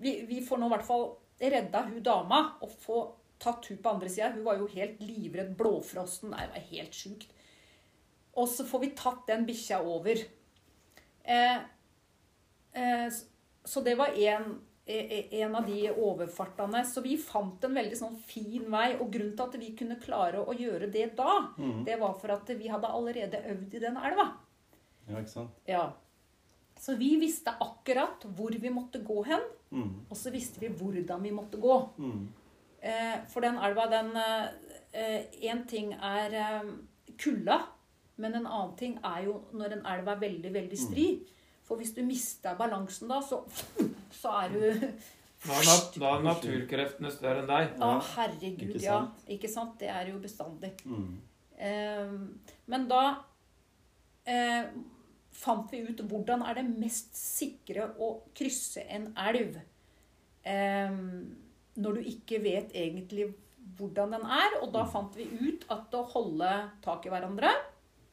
vi, 0.00 0.14
vi 0.28 0.40
får 0.44 0.60
nå 0.60 0.70
i 0.70 0.72
hvert 0.72 0.88
fall 0.88 1.08
redda 1.38 1.84
hun 1.90 2.02
dama 2.02 2.40
og 2.64 2.72
få 2.82 3.02
tatt 3.38 3.68
hun 3.70 3.80
på 3.82 3.92
andre 3.92 4.10
sida. 4.10 4.32
Hun 4.34 4.46
var 4.48 4.58
jo 4.58 4.70
helt 4.72 5.02
livredd. 5.04 5.52
Blåfrosten. 5.60 6.32
Nei, 6.32 6.46
det 6.48 6.56
var 6.56 6.70
helt 6.72 6.96
sjukt. 6.96 7.36
Og 8.38 8.48
så 8.50 8.66
får 8.66 8.82
vi 8.84 8.94
tatt 8.96 9.26
den 9.28 9.44
bikkja 9.46 9.82
over. 9.84 10.24
Eh, 11.28 11.60
eh, 12.72 13.06
så 13.68 13.82
det 13.84 13.94
var 13.98 14.16
en, 14.16 14.46
en 14.86 15.56
av 15.58 15.66
de 15.66 15.90
overfartene. 15.92 16.80
Så 16.88 17.02
vi 17.04 17.18
fant 17.20 17.64
en 17.68 17.76
veldig 17.76 17.98
sånn 17.98 18.16
fin 18.24 18.64
vei. 18.72 18.94
Og 18.96 19.10
grunnen 19.12 19.34
til 19.36 19.44
at 19.44 19.58
vi 19.60 19.74
kunne 19.76 19.98
klare 20.00 20.40
å 20.40 20.56
gjøre 20.56 20.88
det 20.94 21.10
da, 21.18 21.34
mm. 21.58 21.82
det 21.84 21.98
var 22.00 22.16
for 22.20 22.32
at 22.32 22.48
vi 22.56 22.70
hadde 22.72 22.92
allerede 22.96 23.42
øvd 23.52 23.76
i 23.76 23.82
den 23.84 24.00
elva. 24.00 24.30
Ja, 25.08 25.20
ikke 25.20 25.34
sant? 25.34 25.60
Ja. 25.68 25.84
Så 26.78 26.96
vi 26.96 27.14
visste 27.20 27.52
akkurat 27.60 28.24
hvor 28.38 28.54
vi 28.54 28.72
måtte 28.72 29.02
gå 29.04 29.20
hen, 29.26 29.44
mm. 29.74 29.94
og 30.08 30.16
så 30.16 30.32
visste 30.32 30.62
vi 30.62 30.72
hvordan 30.72 31.24
vi 31.26 31.34
måtte 31.34 31.60
gå. 31.60 31.78
Mm. 31.98 32.28
Eh, 32.80 33.16
for 33.28 33.44
den 33.44 33.58
elva, 33.58 33.88
den 33.92 34.14
Én 35.44 35.66
ting 35.68 35.90
er 35.92 36.32
eh, 36.34 36.70
kulda, 37.20 37.58
men 38.16 38.34
en 38.34 38.46
annen 38.46 38.76
ting 38.78 38.94
er 39.04 39.26
jo 39.26 39.42
når 39.52 39.76
en 39.76 39.90
elv 39.92 40.08
er 40.08 40.22
veldig, 40.22 40.52
veldig 40.54 40.78
stri. 40.80 41.08
For 41.68 41.80
hvis 41.80 41.92
du 41.96 42.02
mister 42.06 42.56
balansen 42.58 43.10
da, 43.12 43.20
så, 43.24 43.42
så 44.20 44.34
er 44.42 44.52
du 44.54 44.60
Da 45.38 45.54
er, 45.54 45.66
nat 45.68 45.96
da 46.00 46.12
er 46.16 46.22
naturkreftene 46.26 47.10
større 47.14 47.44
enn 47.44 47.50
deg. 47.50 47.74
Ja, 47.78 47.90
herregud, 48.16 48.62
ikke 48.72 48.82
ja. 48.82 49.00
Ikke 49.30 49.50
sant? 49.52 49.76
Det 49.78 49.90
er 49.92 50.08
jo 50.10 50.18
bestandig. 50.22 50.72
Mm. 50.88 51.12
Eh, 51.54 52.14
men 52.72 52.86
da 52.90 53.02
eh, 54.26 54.70
fant 55.38 55.70
vi 55.70 55.84
ut 55.86 56.02
hvordan 56.10 56.42
er 56.42 56.58
det 56.58 56.66
mest 56.72 57.14
sikre 57.18 57.92
å 58.02 58.10
krysse 58.34 58.82
en 58.90 59.12
elv 59.28 59.60
eh, 60.42 60.98
når 61.78 62.00
du 62.00 62.10
ikke 62.16 62.42
vet 62.42 62.74
egentlig 62.74 63.28
hvordan 63.78 64.16
den 64.16 64.26
er. 64.26 64.58
Og 64.62 64.72
da 64.74 64.84
fant 64.90 65.14
vi 65.18 65.28
ut 65.28 65.68
at 65.70 65.94
å 65.94 66.06
holde 66.16 66.54
tak 66.84 67.06
i 67.06 67.14
hverandre 67.14 67.52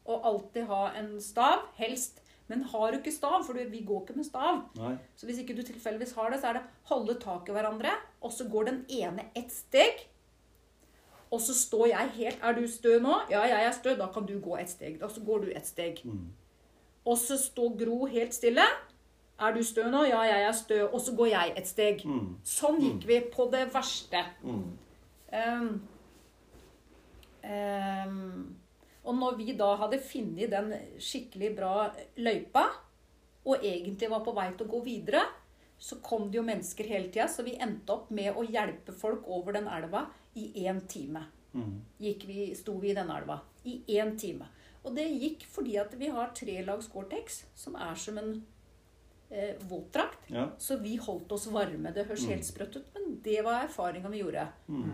og 0.06 0.28
alltid 0.30 0.68
ha 0.70 0.84
en 1.00 1.16
stav, 1.24 1.66
helst 1.80 2.22
Men 2.48 2.62
har 2.70 2.92
du 2.92 3.00
ikke 3.00 3.14
stav, 3.14 3.40
for 3.46 3.58
vi 3.58 3.82
går 3.86 4.04
ikke 4.04 4.18
med 4.20 4.28
stav, 4.28 4.60
Nei. 4.78 4.96
så 5.18 5.26
hvis 5.26 5.40
ikke 5.42 5.56
du 5.58 5.64
tilfeldigvis 5.66 6.14
har 6.14 6.30
det, 6.30 6.40
så 6.42 6.52
er 6.52 6.60
det 6.60 6.66
holde 6.92 7.16
tak 7.22 7.50
i 7.50 7.56
hverandre, 7.56 7.96
og 8.22 8.34
så 8.34 8.46
går 8.50 8.68
den 8.70 8.84
ene 9.02 9.26
ett 9.34 9.54
steg. 9.54 10.04
Og 11.34 11.42
så 11.42 11.56
står 11.58 11.88
jeg 11.90 12.12
helt 12.16 12.44
Er 12.44 12.54
du 12.54 12.68
stø 12.70 13.00
nå? 13.02 13.16
Ja, 13.32 13.42
jeg 13.50 13.66
er 13.66 13.72
stø. 13.76 13.96
Da 13.98 14.08
kan 14.14 14.28
du 14.30 14.38
gå 14.40 14.58
ett 14.62 14.70
steg. 14.70 15.02
Og 15.04 15.12
så 15.12 15.24
går 15.26 15.46
du 15.46 15.52
ett 15.56 15.68
steg. 15.68 16.02
Mm. 16.06 16.28
Og 17.06 17.18
så 17.18 17.38
står 17.38 17.74
Gro 17.80 18.06
helt 18.06 18.34
stille. 18.34 18.66
Er 19.40 19.54
du 19.54 19.64
stø 19.64 19.90
nå? 19.92 20.06
Ja, 20.08 20.22
jeg 20.22 20.46
er 20.48 20.52
stø. 20.56 20.86
Og 20.86 21.02
så 21.02 21.16
går 21.16 21.28
jeg 21.34 21.54
et 21.58 21.68
steg. 21.68 22.06
Mm. 22.06 22.38
Sånn 22.48 22.80
gikk 22.82 23.08
vi 23.10 23.20
på 23.34 23.50
det 23.52 23.66
verste. 23.74 24.22
Um, 24.46 25.82
ehm, 27.44 28.56
og 29.06 29.16
når 29.16 29.38
vi 29.38 29.54
da 29.58 29.76
hadde 29.78 30.00
funnet 30.02 30.50
den 30.52 30.74
skikkelig 31.00 31.56
bra 31.58 31.92
løypa, 32.18 32.66
og 33.46 33.62
egentlig 33.64 34.10
var 34.10 34.24
på 34.26 34.34
vei 34.34 34.48
til 34.58 34.66
å 34.66 34.72
gå 34.72 34.84
videre, 34.86 35.22
så 35.78 36.00
kom 36.02 36.30
det 36.32 36.40
jo 36.40 36.44
mennesker 36.48 36.88
hele 36.90 37.10
tida, 37.12 37.28
så 37.30 37.44
vi 37.46 37.58
endte 37.62 37.94
opp 37.94 38.10
med 38.16 38.34
å 38.36 38.44
hjelpe 38.48 38.94
folk 38.96 39.28
over 39.28 39.54
den 39.54 39.68
elva 39.68 40.06
i 40.36 40.48
én 40.66 40.80
time. 40.90 41.26
Mhm. 41.54 41.76
Gikk 42.02 42.26
vi, 42.28 42.54
sto 42.56 42.78
vi 42.80 42.90
i 42.92 42.96
den 42.98 43.10
elva. 43.12 43.40
I 43.66 43.82
én 44.00 44.16
time. 44.20 44.48
Og 44.84 44.96
det 44.96 45.06
gikk 45.10 45.46
fordi 45.50 45.78
at 45.82 45.94
vi 45.98 46.08
har 46.14 46.32
tre 46.36 46.64
lags 46.66 46.88
Gore-Tex, 46.94 47.44
som 47.56 47.76
er 47.76 47.96
som 47.96 48.18
en 48.18 48.46
eh, 49.32 49.56
våtdrakt. 49.68 50.30
Ja. 50.30 50.50
Så 50.58 50.78
vi 50.82 50.96
holdt 51.02 51.32
oss 51.32 51.48
varme. 51.48 51.92
Det 51.94 52.06
høres 52.08 52.24
Mm. 52.26 52.30
helt 52.30 52.44
sprøtt 52.46 52.76
ut, 52.78 52.86
men 52.94 53.20
det 53.24 53.44
var 53.44 53.64
erfaringa 53.66 54.10
vi 54.10 54.22
gjorde. 54.22 54.48
Mhm. 54.68 54.92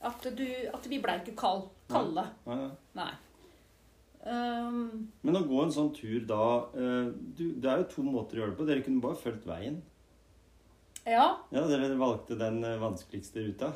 At, 0.00 0.22
du, 0.36 0.44
at 0.72 0.84
vi 0.86 0.98
blei 1.02 1.16
ikke 1.18 1.34
kald, 1.40 1.64
kalde. 1.90 2.22
Nei, 2.46 2.68
nei. 2.94 3.10
Um, 4.28 5.08
Men 5.22 5.38
å 5.38 5.44
gå 5.46 5.60
en 5.62 5.70
sånn 5.72 5.92
tur 5.94 6.24
da 6.26 6.38
eh, 6.76 7.06
du, 7.38 7.44
Det 7.62 7.68
er 7.70 7.78
jo 7.80 7.86
to 7.92 8.02
måter 8.04 8.36
å 8.36 8.40
gjøre 8.42 8.50
det 8.52 8.58
på. 8.58 8.66
Dere 8.68 8.82
kunne 8.84 9.00
bare 9.04 9.16
fulgt 9.20 9.46
veien. 9.48 9.78
ja. 11.06 11.28
Ja, 11.54 11.62
Dere 11.70 11.92
valgte 11.96 12.36
den 12.38 12.58
eh, 12.66 12.76
vanskeligste 12.82 13.44
ruta. 13.46 13.72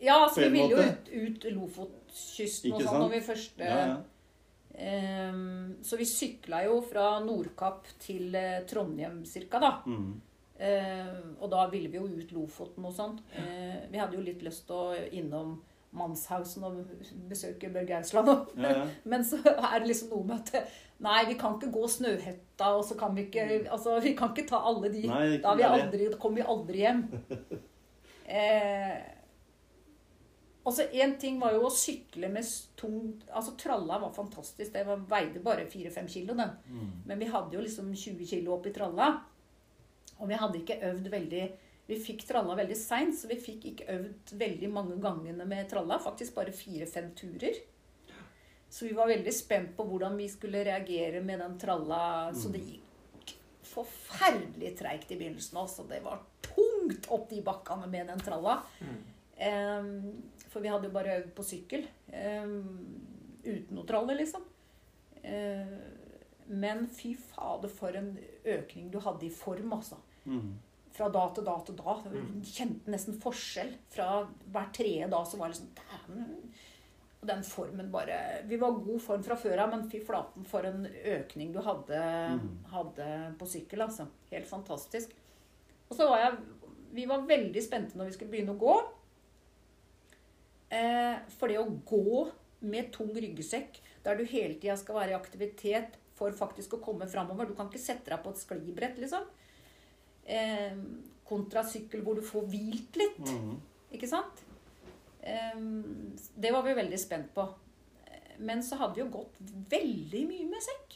ja, 0.00 0.18
så 0.34 0.40
vi 0.42 0.48
ville 0.50 0.74
jo 0.74 0.82
ut, 0.82 1.08
ut 1.12 1.46
Lofotkysten 1.54 2.72
og 2.76 2.82
sånn 2.82 3.02
når 3.04 3.14
vi 3.14 3.20
først 3.30 3.58
Ja, 3.62 3.78
ja. 3.94 5.30
um, 5.30 5.76
Så 5.86 5.96
vi 6.00 6.06
sykla 6.08 6.64
jo 6.66 6.80
fra 6.90 7.18
Nordkapp 7.24 7.86
til 8.02 8.34
eh, 8.38 8.60
Trondheim 8.70 9.22
cirka, 9.28 9.58
da. 9.62 9.72
Mhm. 9.86 10.18
Eh, 10.60 11.18
og 11.40 11.48
da 11.52 11.64
ville 11.72 11.88
vi 11.88 11.96
jo 11.96 12.04
ut 12.04 12.32
Lofoten 12.36 12.84
og 12.84 12.92
sånn. 12.92 13.16
Eh, 13.32 13.86
vi 13.88 14.00
hadde 14.00 14.18
jo 14.18 14.24
litt 14.24 14.42
lyst 14.44 14.66
til 14.68 14.76
å 14.76 15.04
innom 15.08 15.56
Manshausen 15.96 16.66
og 16.68 16.82
besøke 17.30 17.70
Børge 17.72 17.96
Ausland. 17.98 18.28
Ja, 18.60 18.74
ja. 18.76 18.82
Men 19.10 19.24
så 19.26 19.40
er 19.42 19.80
det 19.80 19.88
liksom 19.88 20.12
noe 20.14 20.26
med 20.28 20.52
at 20.52 20.76
Nei, 21.00 21.22
vi 21.30 21.36
kan 21.40 21.54
ikke 21.56 21.70
gå 21.72 21.86
Snøhetta, 21.88 22.74
og 22.76 22.84
så 22.84 22.94
kan 23.00 23.14
vi 23.16 23.24
ikke 23.24 23.46
Altså, 23.72 23.94
vi 24.04 24.12
kan 24.18 24.34
ikke 24.34 24.50
ta 24.50 24.60
alle 24.68 24.90
de. 24.92 25.06
Nei, 25.08 25.38
da, 25.40 25.54
vi 25.56 25.64
aldri, 25.64 26.10
da 26.12 26.20
kommer 26.20 26.42
vi 26.42 26.50
aldri 26.56 26.84
hjem. 26.86 27.08
Eh, 28.30 28.98
altså, 30.62 30.84
én 30.94 31.16
ting 31.18 31.40
var 31.40 31.56
jo 31.56 31.64
å 31.66 31.70
sykle 31.74 32.28
med 32.30 32.46
tung 32.78 33.16
Altså, 33.26 33.56
tralla 33.58 33.96
var 33.98 34.12
fantastisk. 34.14 34.70
Det 34.70 34.84
var, 34.86 35.00
veide 35.10 35.42
bare 35.42 35.64
4-5 35.66 36.06
kilo, 36.12 36.36
den. 36.38 36.52
Mm. 36.70 36.92
Men 37.10 37.24
vi 37.24 37.26
hadde 37.32 37.58
jo 37.58 37.64
liksom 37.64 37.88
20 37.90 38.30
kilo 38.30 38.54
oppi 38.54 38.70
tralla. 38.76 39.08
Og 40.20 40.28
vi 40.28 40.38
hadde 40.38 40.60
ikke 40.60 40.80
øvd 40.90 41.10
veldig 41.12 41.42
Vi 41.90 41.96
fikk 41.98 42.22
tralla 42.28 42.54
veldig 42.54 42.76
seint, 42.78 43.16
så 43.18 43.26
vi 43.26 43.40
fikk 43.40 43.64
ikke 43.72 43.86
øvd 43.96 44.32
veldig 44.38 44.68
mange 44.70 45.00
gangene 45.02 45.42
med 45.48 45.66
tralla. 45.72 45.98
Faktisk 45.98 46.36
bare 46.36 46.52
fire-fem 46.54 47.08
turer. 47.18 47.56
Så 48.70 48.86
vi 48.86 48.92
var 48.94 49.08
veldig 49.10 49.32
spent 49.34 49.72
på 49.74 49.82
hvordan 49.88 50.14
vi 50.20 50.28
skulle 50.30 50.62
reagere 50.64 51.18
med 51.20 51.40
den 51.42 51.56
tralla. 51.58 52.30
Så 52.30 52.52
det 52.54 52.60
gikk 52.62 53.32
forferdelig 53.70 54.76
treigt 54.78 55.10
i 55.10 55.18
begynnelsen. 55.18 55.58
også. 55.58 55.88
Det 55.90 55.98
var 56.04 56.22
tungt 56.46 57.08
opp 57.10 57.28
de 57.30 57.40
bakkene 57.42 57.88
med 57.90 58.06
den 58.12 58.22
tralla. 58.22 58.60
Um, 59.40 60.22
for 60.50 60.60
vi 60.60 60.68
hadde 60.70 60.86
jo 60.86 60.94
bare 60.94 61.16
øvd 61.18 61.32
på 61.34 61.42
sykkel. 61.42 61.88
Um, 62.12 62.60
uten 63.42 63.74
noe 63.74 63.86
tralle, 63.88 64.14
liksom. 64.14 64.46
Uh, 65.24 65.74
Men 66.46 66.86
fy 66.90 67.14
fader, 67.14 67.68
for 67.70 67.94
en 67.94 68.18
økning 68.44 68.90
du 68.90 68.98
hadde 68.98 69.26
i 69.26 69.30
form, 69.30 69.72
altså. 69.72 69.98
Mm. 70.24 70.58
Fra 70.94 71.08
da 71.12 71.22
til 71.34 71.46
da 71.46 71.54
til 71.64 71.78
da. 71.78 71.94
Du 72.10 72.18
kjente 72.50 72.92
nesten 72.92 73.16
forskjell. 73.22 73.72
Fra 73.92 74.24
hver 74.50 74.72
tredje 74.76 75.08
dag 75.12 75.26
så 75.28 75.40
var 75.40 75.50
det 75.50 75.58
liksom 75.58 75.72
Dæven. 75.78 76.50
Og 77.20 77.28
den 77.28 77.42
formen 77.44 77.90
bare 77.92 78.16
Vi 78.48 78.56
var 78.56 78.72
i 78.72 78.84
god 78.86 79.02
form 79.04 79.24
fra 79.24 79.36
før 79.36 79.60
av, 79.66 79.74
men 79.74 79.88
fy 79.92 80.00
flaten 80.04 80.46
for 80.48 80.64
en 80.64 80.86
økning 80.88 81.52
du 81.52 81.60
hadde, 81.64 82.00
hadde 82.72 83.08
på 83.40 83.48
sykkel, 83.48 83.84
altså. 83.84 84.08
Helt 84.32 84.48
fantastisk. 84.48 85.12
Og 85.90 85.96
så 85.98 86.08
var 86.08 86.24
jeg 86.24 86.40
Vi 86.96 87.06
var 87.06 87.28
veldig 87.28 87.62
spente 87.62 87.98
når 87.98 88.10
vi 88.10 88.16
skulle 88.16 88.32
begynne 88.32 88.56
å 88.56 88.60
gå. 88.60 88.76
Eh, 90.74 91.16
for 91.38 91.50
det 91.50 91.58
å 91.60 91.70
gå 91.86 92.24
med 92.60 92.90
tung 92.94 93.10
ryggsekk, 93.14 93.78
der 94.04 94.18
du 94.18 94.24
hele 94.24 94.56
tida 94.58 94.76
skal 94.78 94.98
være 95.00 95.14
i 95.14 95.18
aktivitet 95.18 95.96
for 96.18 96.34
faktisk 96.36 96.76
å 96.76 96.82
komme 96.84 97.08
framover 97.08 97.48
Du 97.48 97.54
kan 97.56 97.70
ikke 97.70 97.80
sette 97.80 98.12
deg 98.12 98.20
på 98.24 98.32
et 98.32 98.42
sklibrett, 98.42 98.98
liksom. 99.00 99.26
Eh, 100.26 100.76
kontra 101.30 101.62
sykkel 101.64 102.02
hvor 102.02 102.14
du 102.18 102.22
får 102.26 102.46
hvilt 102.50 102.96
litt. 102.96 103.18
Mm. 103.26 103.56
Ikke 103.92 104.08
sant? 104.10 104.44
Eh, 105.22 105.60
det 106.40 106.52
var 106.52 106.62
vi 106.66 106.74
veldig 106.74 106.98
spent 107.00 107.32
på. 107.34 107.48
Men 108.40 108.62
så 108.64 108.76
hadde 108.80 108.94
vi 108.96 109.02
jo 109.04 109.10
gått 109.12 109.40
veldig 109.70 110.22
mye 110.28 110.46
med 110.48 110.62
sekk. 110.64 110.94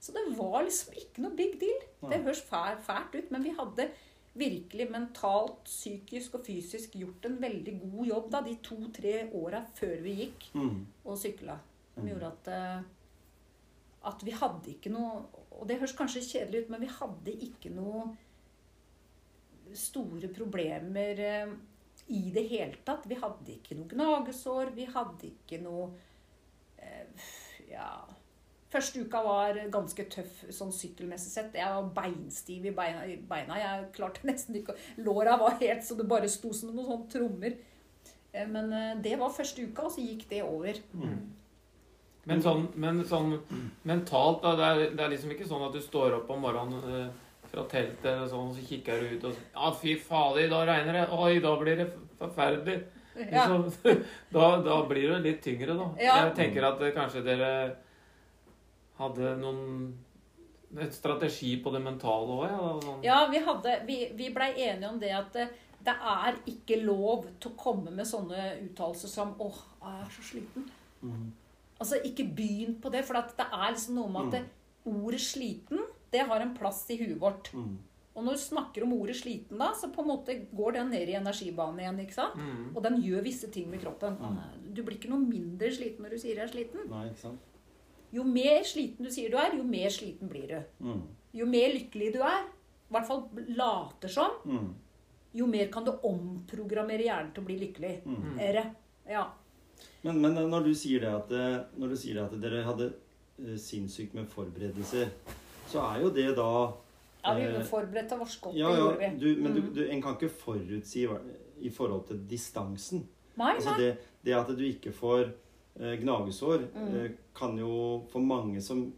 Så 0.00 0.12
det 0.16 0.22
var 0.38 0.62
liksom 0.64 0.94
ikke 0.96 1.20
noe 1.26 1.36
big 1.36 1.58
deal. 1.60 1.82
Det 2.08 2.22
høres 2.24 2.40
fælt 2.48 3.14
ut, 3.18 3.30
men 3.30 3.42
vi 3.44 3.50
hadde 3.58 3.90
virkelig 4.40 4.86
mentalt, 4.90 5.58
psykisk 5.66 6.38
og 6.38 6.44
fysisk 6.46 6.94
gjort 6.96 7.26
en 7.28 7.36
veldig 7.42 7.74
god 7.82 8.06
jobb 8.08 8.30
da, 8.32 8.40
de 8.46 8.54
to-tre 8.64 9.14
åra 9.36 9.60
før 9.76 10.00
vi 10.04 10.14
gikk 10.22 10.46
Mm. 10.54 10.86
og 11.04 11.18
sykla. 11.18 11.58
Som 11.94 12.04
Mm. 12.04 12.08
gjorde 12.14 12.26
at, 12.32 12.48
eh, 12.48 12.82
at 14.06 14.22
vi 14.24 14.30
hadde 14.30 14.70
ikke 14.70 14.90
noe 14.90 15.22
Og 15.60 15.68
det 15.68 15.76
høres 15.78 15.92
kanskje 15.92 16.22
kjedelig 16.24 16.62
ut, 16.64 16.70
men 16.70 16.80
vi 16.80 16.86
hadde 16.86 17.32
ikke 17.42 17.70
noe 17.74 18.16
store 19.78 20.28
problemer 20.34 21.20
eh, 21.24 21.52
i 22.10 22.30
det 22.34 22.46
hele 22.50 22.80
tatt. 22.86 23.04
Vi 23.10 23.18
hadde 23.20 23.52
ikke 23.54 23.76
noe 23.78 23.90
gnagesår. 23.90 24.72
Vi 24.76 24.86
hadde 24.90 25.30
ikke 25.30 25.60
noe 25.64 25.90
eh, 26.78 27.28
Ja 27.70 27.90
Første 28.70 29.00
uka 29.02 29.18
var 29.26 29.56
ganske 29.74 30.04
tøff 30.12 30.44
sånn 30.54 30.70
sykkelmessig 30.70 31.32
sett. 31.32 31.56
Jeg 31.58 31.66
var 31.74 31.88
beinstiv 31.96 32.68
i 32.70 32.70
beina. 32.70 33.00
i 33.02 33.16
beina. 33.16 33.56
Jeg 33.58 33.88
klarte 33.96 34.22
nesten 34.30 34.60
ikke 34.60 34.76
å 34.76 35.02
Låra 35.08 35.34
var 35.40 35.56
helt 35.58 35.82
så 35.82 35.96
det 35.98 36.06
bare 36.06 36.30
sto 36.30 36.52
som 36.54 36.70
noen 36.70 36.86
sånne 36.86 37.10
trommer. 37.10 37.56
Eh, 38.30 38.46
Men 38.46 38.70
det 39.02 39.16
var 39.18 39.34
første 39.34 39.66
uka, 39.66 39.88
og 39.88 39.96
så 39.96 40.04
gikk 40.06 40.28
det 40.30 40.44
over. 40.46 40.78
Men 42.30 42.42
sånn, 42.44 42.68
men 42.78 43.02
sånn 43.08 43.34
mentalt, 43.88 44.42
da. 44.44 44.54
Det 44.54 44.68
er, 44.70 44.94
det 44.94 45.04
er 45.04 45.12
liksom 45.16 45.34
ikke 45.34 45.48
sånn 45.50 45.66
at 45.66 45.74
du 45.74 45.80
står 45.82 46.20
opp 46.20 46.30
om 46.30 46.42
morgenen 46.44 47.10
fra 47.50 47.64
teltet 47.70 48.06
eller 48.06 48.28
sånn, 48.30 48.52
så 48.54 48.64
kikker 48.66 49.00
du 49.02 49.14
ut 49.16 49.28
og 49.30 49.38
Ja, 49.54 49.70
fy 49.74 49.96
fader, 49.98 50.44
i 50.44 50.50
dag 50.52 50.68
regner 50.68 51.00
det. 51.00 51.06
Oi, 51.16 51.40
da 51.42 51.54
blir 51.58 51.80
det 51.82 51.88
forferdelig. 52.20 52.76
Ja. 53.30 53.46
Så, 53.48 53.94
da, 54.36 54.44
da 54.64 54.76
blir 54.88 55.16
det 55.16 55.22
litt 55.24 55.42
tyngre, 55.44 55.74
da. 55.78 55.88
Ja. 56.00 56.20
Jeg 56.24 56.36
tenker 56.38 56.68
at 56.70 56.84
eh, 56.84 56.94
kanskje 56.96 57.24
dere 57.26 57.50
hadde 59.00 59.34
noen 59.40 59.90
et 60.78 60.94
strategi 60.94 61.56
på 61.62 61.72
det 61.74 61.82
mentale 61.82 62.36
òg, 62.36 62.46
ja. 62.46 62.70
Sånn. 62.84 63.02
Ja, 63.04 63.18
vi, 63.32 63.42
hadde, 63.42 63.74
vi, 63.88 63.98
vi 64.16 64.30
blei 64.34 64.52
enige 64.54 64.92
om 64.92 65.02
det 65.02 65.12
at 65.16 65.42
eh, 65.42 65.52
det 65.80 65.96
er 65.96 66.38
ikke 66.52 66.76
lov 66.84 67.26
til 67.40 67.50
å 67.50 67.58
komme 67.58 67.92
med 67.94 68.06
sånne 68.08 68.50
uttalelser 68.68 69.10
som 69.10 69.34
'Åh, 69.38 69.62
jeg 69.80 70.02
er 70.04 70.10
så 70.14 70.26
sliten'. 70.30 70.66
Mm. 71.00 71.30
Altså, 71.80 71.96
ikke 72.04 72.28
begynn 72.36 72.76
på 72.82 72.92
det, 72.92 73.06
for 73.08 73.16
at 73.16 73.32
det 73.38 73.46
er 73.48 73.70
liksom 73.72 73.96
noe 73.96 74.12
med 74.12 74.28
at 74.28 74.32
det, 74.36 74.42
ordet 74.84 75.20
'sliten' 75.24 75.88
det 76.12 76.26
har 76.26 76.40
en 76.40 76.54
plass 76.56 76.84
i 76.90 76.96
huet 77.00 77.18
vårt. 77.20 77.52
Mm. 77.54 77.78
Og 78.16 78.24
når 78.26 78.32
du 78.36 78.42
snakker 78.42 78.82
om 78.82 78.92
ordet 78.92 79.16
'sliten', 79.16 79.58
da, 79.58 79.70
så 79.72 79.88
på 79.94 80.02
en 80.02 80.08
måte 80.08 80.34
går 80.52 80.72
den 80.72 80.90
ned 80.90 81.08
i 81.08 81.14
energibanen 81.14 81.78
igjen. 81.80 82.00
ikke 82.00 82.14
sant? 82.14 82.34
Mm. 82.36 82.76
Og 82.76 82.82
den 82.82 83.00
gjør 83.02 83.22
visse 83.22 83.50
ting 83.50 83.70
med 83.70 83.80
kroppen. 83.80 84.16
Mm. 84.18 84.74
Du 84.74 84.82
blir 84.82 84.98
ikke 84.98 85.10
noe 85.12 85.22
mindre 85.22 85.70
sliten 85.70 86.02
når 86.02 86.10
du 86.10 86.18
sier 86.18 86.34
'jeg 86.34 86.44
er 86.48 86.52
sliten'. 86.52 86.90
Nei, 86.90 87.06
ikke 87.08 87.20
sant? 87.20 87.40
Jo 88.12 88.24
mer 88.24 88.62
sliten 88.66 89.04
du 89.04 89.10
sier 89.10 89.30
du 89.30 89.36
er, 89.36 89.56
jo 89.56 89.62
mer 89.62 89.88
sliten 89.88 90.28
blir 90.28 90.48
du. 90.48 90.62
Mm. 90.84 91.02
Jo 91.32 91.46
mer 91.46 91.68
lykkelig 91.72 92.12
du 92.12 92.20
er, 92.22 92.42
i 92.90 92.92
hvert 92.92 93.06
fall 93.06 93.28
later 93.48 94.08
som, 94.08 94.30
Mm. 94.44 94.74
jo 95.34 95.46
mer 95.46 95.68
kan 95.70 95.84
du 95.84 95.92
omprogrammere 95.92 97.04
hjernen 97.04 97.32
til 97.32 97.42
å 97.44 97.46
bli 97.46 97.58
lykkelig. 97.58 98.02
Mm. 98.04 98.74
Ja. 99.08 99.30
Men, 100.02 100.20
men 100.20 100.34
når 100.34 100.64
du 100.64 100.74
sier 100.74 101.00
det 101.00 101.08
at, 101.14 101.30
eh, 101.30 101.64
når 101.78 101.88
du 101.88 101.96
sier 101.96 102.14
det 102.14 102.24
at 102.24 102.40
dere 102.40 102.64
hadde 102.64 102.92
eh, 103.38 103.56
sinnssykt 103.56 104.14
med 104.14 104.26
forberedelser, 104.28 105.10
så 105.70 105.82
er 105.94 106.02
jo 106.04 106.10
det 106.10 106.28
da 106.36 106.48
ja, 107.22 107.34
vi 107.36 107.42
Eh, 107.44 107.50
ble 107.52 107.64
forberedt 107.68 108.12
av 108.12 108.18
varske 108.22 108.48
opp. 108.48 108.54
Ja, 108.56 108.70
ja, 108.72 108.90
du, 109.18 109.36
men 109.36 109.54
du, 109.54 109.60
Mm. 109.60 109.74
du, 109.74 109.82
en 109.90 110.02
kan 110.02 110.14
ikke 110.16 110.30
forutsi 110.32 111.06
i 111.60 111.68
forhold 111.68 112.06
til 112.08 112.22
distansen. 112.30 113.02
Nei, 113.36 113.54
Altså 113.56 113.70
nei. 113.70 113.78
det, 113.78 113.90
det 114.24 114.34
at 114.34 114.48
du 114.56 114.62
ikke 114.64 114.92
får 114.92 115.26
eh, 115.80 115.96
gnagesår, 116.00 116.64
Mm. 116.74 116.94
eh, 116.96 117.10
kan 117.34 117.56
jo 117.58 118.02
for 118.10 118.20
mange 118.20 118.60
som 118.60 118.92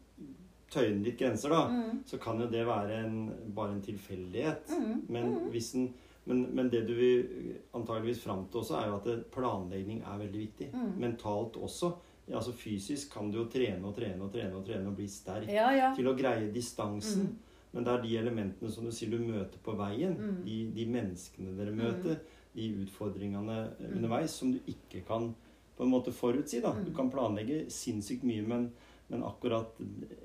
tøyner 0.72 1.04
litt 1.04 1.18
grenser, 1.18 1.50
da, 1.50 1.68
Mm. 1.68 2.02
så 2.06 2.18
kan 2.18 2.40
jo 2.40 2.46
det 2.46 2.64
være 2.66 3.04
en, 3.04 3.32
bare 3.54 3.72
en 3.72 3.82
tilfeldighet. 3.82 4.70
Mm. 4.70 5.02
Men, 5.08 5.34
hvis 5.50 5.74
en, 5.74 5.92
men, 6.26 6.46
men 6.54 6.70
det 6.70 6.86
du 6.86 6.94
vil 6.94 7.58
antageligvis 7.74 8.22
fram 8.22 8.46
til 8.50 8.60
også, 8.60 8.74
er 8.80 8.88
jo 8.88 8.96
at 8.96 9.24
planlegging 9.34 10.00
er 10.02 10.18
veldig 10.18 10.40
viktig. 10.48 10.70
Mm. 10.72 10.94
Mentalt 11.00 11.56
også. 11.56 11.92
Ja, 12.28 12.36
altså 12.38 12.52
Fysisk 12.54 13.12
kan 13.12 13.30
du 13.30 13.38
jo 13.38 13.44
trene 13.50 13.84
og 13.84 13.94
trene 13.96 14.22
og 14.22 14.32
trene 14.32 14.54
og 14.54 14.64
trene 14.66 14.86
og 14.88 14.96
bli 14.96 15.06
sterk 15.08 15.48
Ja, 15.50 15.70
ja. 15.74 15.94
til 15.94 16.06
å 16.06 16.16
greie 16.16 16.52
distansen. 16.52 17.22
Mm. 17.22 17.36
Men 17.74 17.84
det 17.84 17.92
er 17.92 18.02
de 18.02 18.16
elementene 18.18 18.70
som 18.70 18.84
du 18.84 18.90
sier 18.92 19.10
du 19.10 19.18
møter 19.18 19.58
på 19.64 19.74
veien, 19.76 20.14
Mm. 20.16 20.44
de, 20.44 20.70
de 20.72 20.84
menneskene 20.86 21.56
dere 21.56 21.72
møter, 21.74 22.20
de 22.54 22.68
utfordringene 22.84 23.58
eh, 23.80 23.86
Mm. 23.88 23.96
underveis, 23.96 24.30
som 24.30 24.52
du 24.52 24.58
ikke 24.68 25.04
kan 25.06 25.34
på 25.76 25.82
en 25.84 25.90
måte 25.90 26.12
forutsi. 26.12 26.60
da. 26.62 26.72
Du 26.72 26.90
Mm. 26.90 26.94
kan 26.96 27.10
planlegge 27.10 27.66
sinnssykt 27.70 28.22
mye, 28.24 28.46
men, 28.46 28.72
men 29.08 29.22
akkurat 29.22 29.72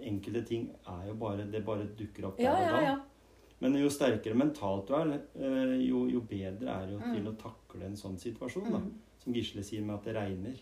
enkelte 0.02 0.45
ting 0.45 0.70
er 0.88 1.08
jo 1.08 1.14
bare 1.16 1.50
Det 1.52 1.66
bare 1.66 1.88
dukker 1.98 2.26
opp 2.28 2.38
der 2.38 2.43
Ja, 2.43 2.54
og 2.54 2.72
da. 2.72 2.82
ja. 2.82 3.00
Men 3.60 3.74
jo 3.74 3.88
sterkere 3.89 4.36
mentalt 4.36 4.88
du 4.88 4.93
er, 4.93 5.22
eh, 5.36 5.88
jo, 5.88 6.06
jo 6.08 6.20
bedre 6.22 6.68
er 6.70 6.86
det 6.86 6.93
jo 6.93 7.00
Mm. 7.00 7.16
til 7.16 7.26
å 7.32 7.36
takle 7.38 7.86
en 7.86 7.95
sånn 7.95 8.18
situasjon. 8.20 8.72
da. 8.72 8.78
Mm. 8.78 8.91
Som 9.24 9.34
Gisle 9.34 9.64
sier 9.64 9.82
med 9.84 9.95
at 9.95 10.04
det 10.04 10.16
regner. 10.16 10.60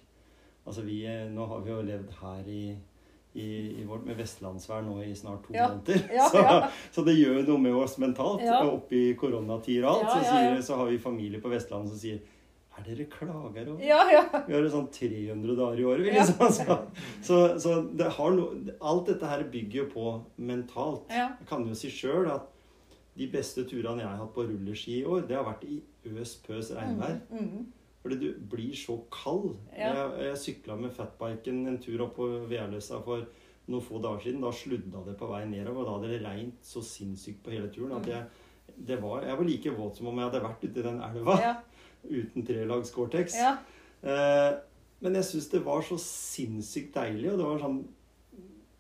Altså 0.66 0.82
vi, 0.86 1.04
eh, 1.06 1.28
Nå 1.32 1.46
har 1.52 1.60
vi 1.66 1.70
jo 1.72 1.82
levd 1.86 2.12
her 2.22 2.48
i, 2.50 2.62
i, 3.36 3.48
i 3.82 3.84
vårt, 3.86 4.06
med 4.08 4.18
vestlandsvær 4.18 4.82
nå 4.86 4.96
i 5.06 5.12
snart 5.16 5.44
to 5.46 5.54
Ja. 5.54 5.68
måneder. 5.70 6.06
Ja, 6.14 6.30
så, 6.34 6.42
ja. 6.42 6.70
så 6.92 7.04
det 7.06 7.18
gjør 7.20 7.44
noe 7.48 7.60
med 7.62 7.76
oss 7.76 7.98
mentalt. 8.02 8.42
Og 8.62 8.72
Oppi 8.80 9.04
koronatider 9.20 9.86
og 9.90 10.00
alt, 10.00 10.10
så, 10.16 10.24
sier, 10.32 10.62
så 10.66 10.80
har 10.82 10.90
vi 10.94 10.98
familie 11.04 11.42
på 11.44 11.52
Vestlandet 11.54 11.94
som 11.94 12.00
sier 12.02 12.24
Er 12.76 12.84
dere 12.84 13.06
klager 13.08 13.70
over 13.72 13.84
Ja, 13.86 14.02
ja. 14.12 14.24
Vi 14.48 14.52
har 14.56 14.66
det 14.66 14.72
sånn 14.74 14.90
300 14.92 15.56
dager 15.56 15.80
i 15.80 15.86
året, 15.88 16.10
liksom. 16.12 16.50
Så, 16.52 16.80
så, 17.24 17.38
så 17.62 17.76
det 17.96 18.10
har 18.18 18.34
no, 18.36 18.50
alt 18.82 19.08
dette 19.08 19.30
her 19.32 19.46
bygger 19.48 19.84
jo 19.84 19.86
på 19.94 20.10
mentalt. 20.44 21.06
Jeg 21.14 21.48
kan 21.48 21.64
jo 21.70 21.78
si 21.78 21.88
sjøl 21.94 22.28
at 22.34 22.50
de 23.16 23.30
beste 23.32 23.64
turene 23.64 24.02
jeg 24.04 24.10
har 24.10 24.18
hatt 24.20 24.34
på 24.36 24.44
rulleski 24.44 24.98
i 25.00 25.06
år, 25.08 25.22
det 25.30 25.38
har 25.38 25.46
vært 25.48 25.64
i 25.72 25.78
øs 26.12 26.34
pøs 26.44 26.74
regnvær. 26.76 27.14
Mm. 27.32 27.46
Mm. 27.46 27.66
Fordi 28.06 28.20
du 28.22 28.40
blir 28.50 28.76
så 28.78 29.00
kald. 29.10 29.56
Ja. 29.74 29.90
Jeg, 29.90 30.26
jeg 30.28 30.38
sykla 30.38 30.76
med 30.78 30.92
fatbiken 30.94 31.64
en 31.66 31.80
tur 31.82 32.04
opp 32.06 32.20
på 32.20 32.28
Vealøsa 32.46 33.00
for 33.02 33.24
noen 33.66 33.82
få 33.82 33.98
dager 34.04 34.28
siden. 34.28 34.44
Da 34.46 34.52
sludda 34.54 35.02
det 35.08 35.16
på 35.18 35.30
vei 35.32 35.42
nedover. 35.50 35.82
og 35.82 35.88
Da 35.88 35.96
hadde 35.96 36.12
det 36.14 36.20
regnet 36.22 36.68
så 36.70 36.84
sinnssykt 36.86 37.42
på 37.46 37.56
hele 37.56 37.72
turen 37.74 37.96
at 37.98 38.12
jeg, 38.12 38.28
det 38.76 39.00
var, 39.02 39.26
jeg 39.26 39.40
var 39.40 39.50
like 39.50 39.74
våt 39.74 39.98
som 39.98 40.12
om 40.12 40.22
jeg 40.22 40.30
hadde 40.30 40.44
vært 40.46 40.68
ute 40.68 40.84
i 40.84 40.86
den 40.86 41.02
elva 41.10 41.40
Ja. 41.42 41.56
uten 42.20 42.46
trelags 42.46 42.94
Gore-Tex. 42.94 43.40
Ja. 43.42 43.56
Eh, 44.06 44.52
men 45.02 45.18
jeg 45.18 45.30
syns 45.32 45.50
det 45.50 45.66
var 45.66 45.82
så 45.86 45.98
sinnssykt 46.02 46.94
deilig, 46.94 47.32
og 47.32 47.42
det 47.42 47.48
var 47.50 47.64
sånn, 47.66 47.82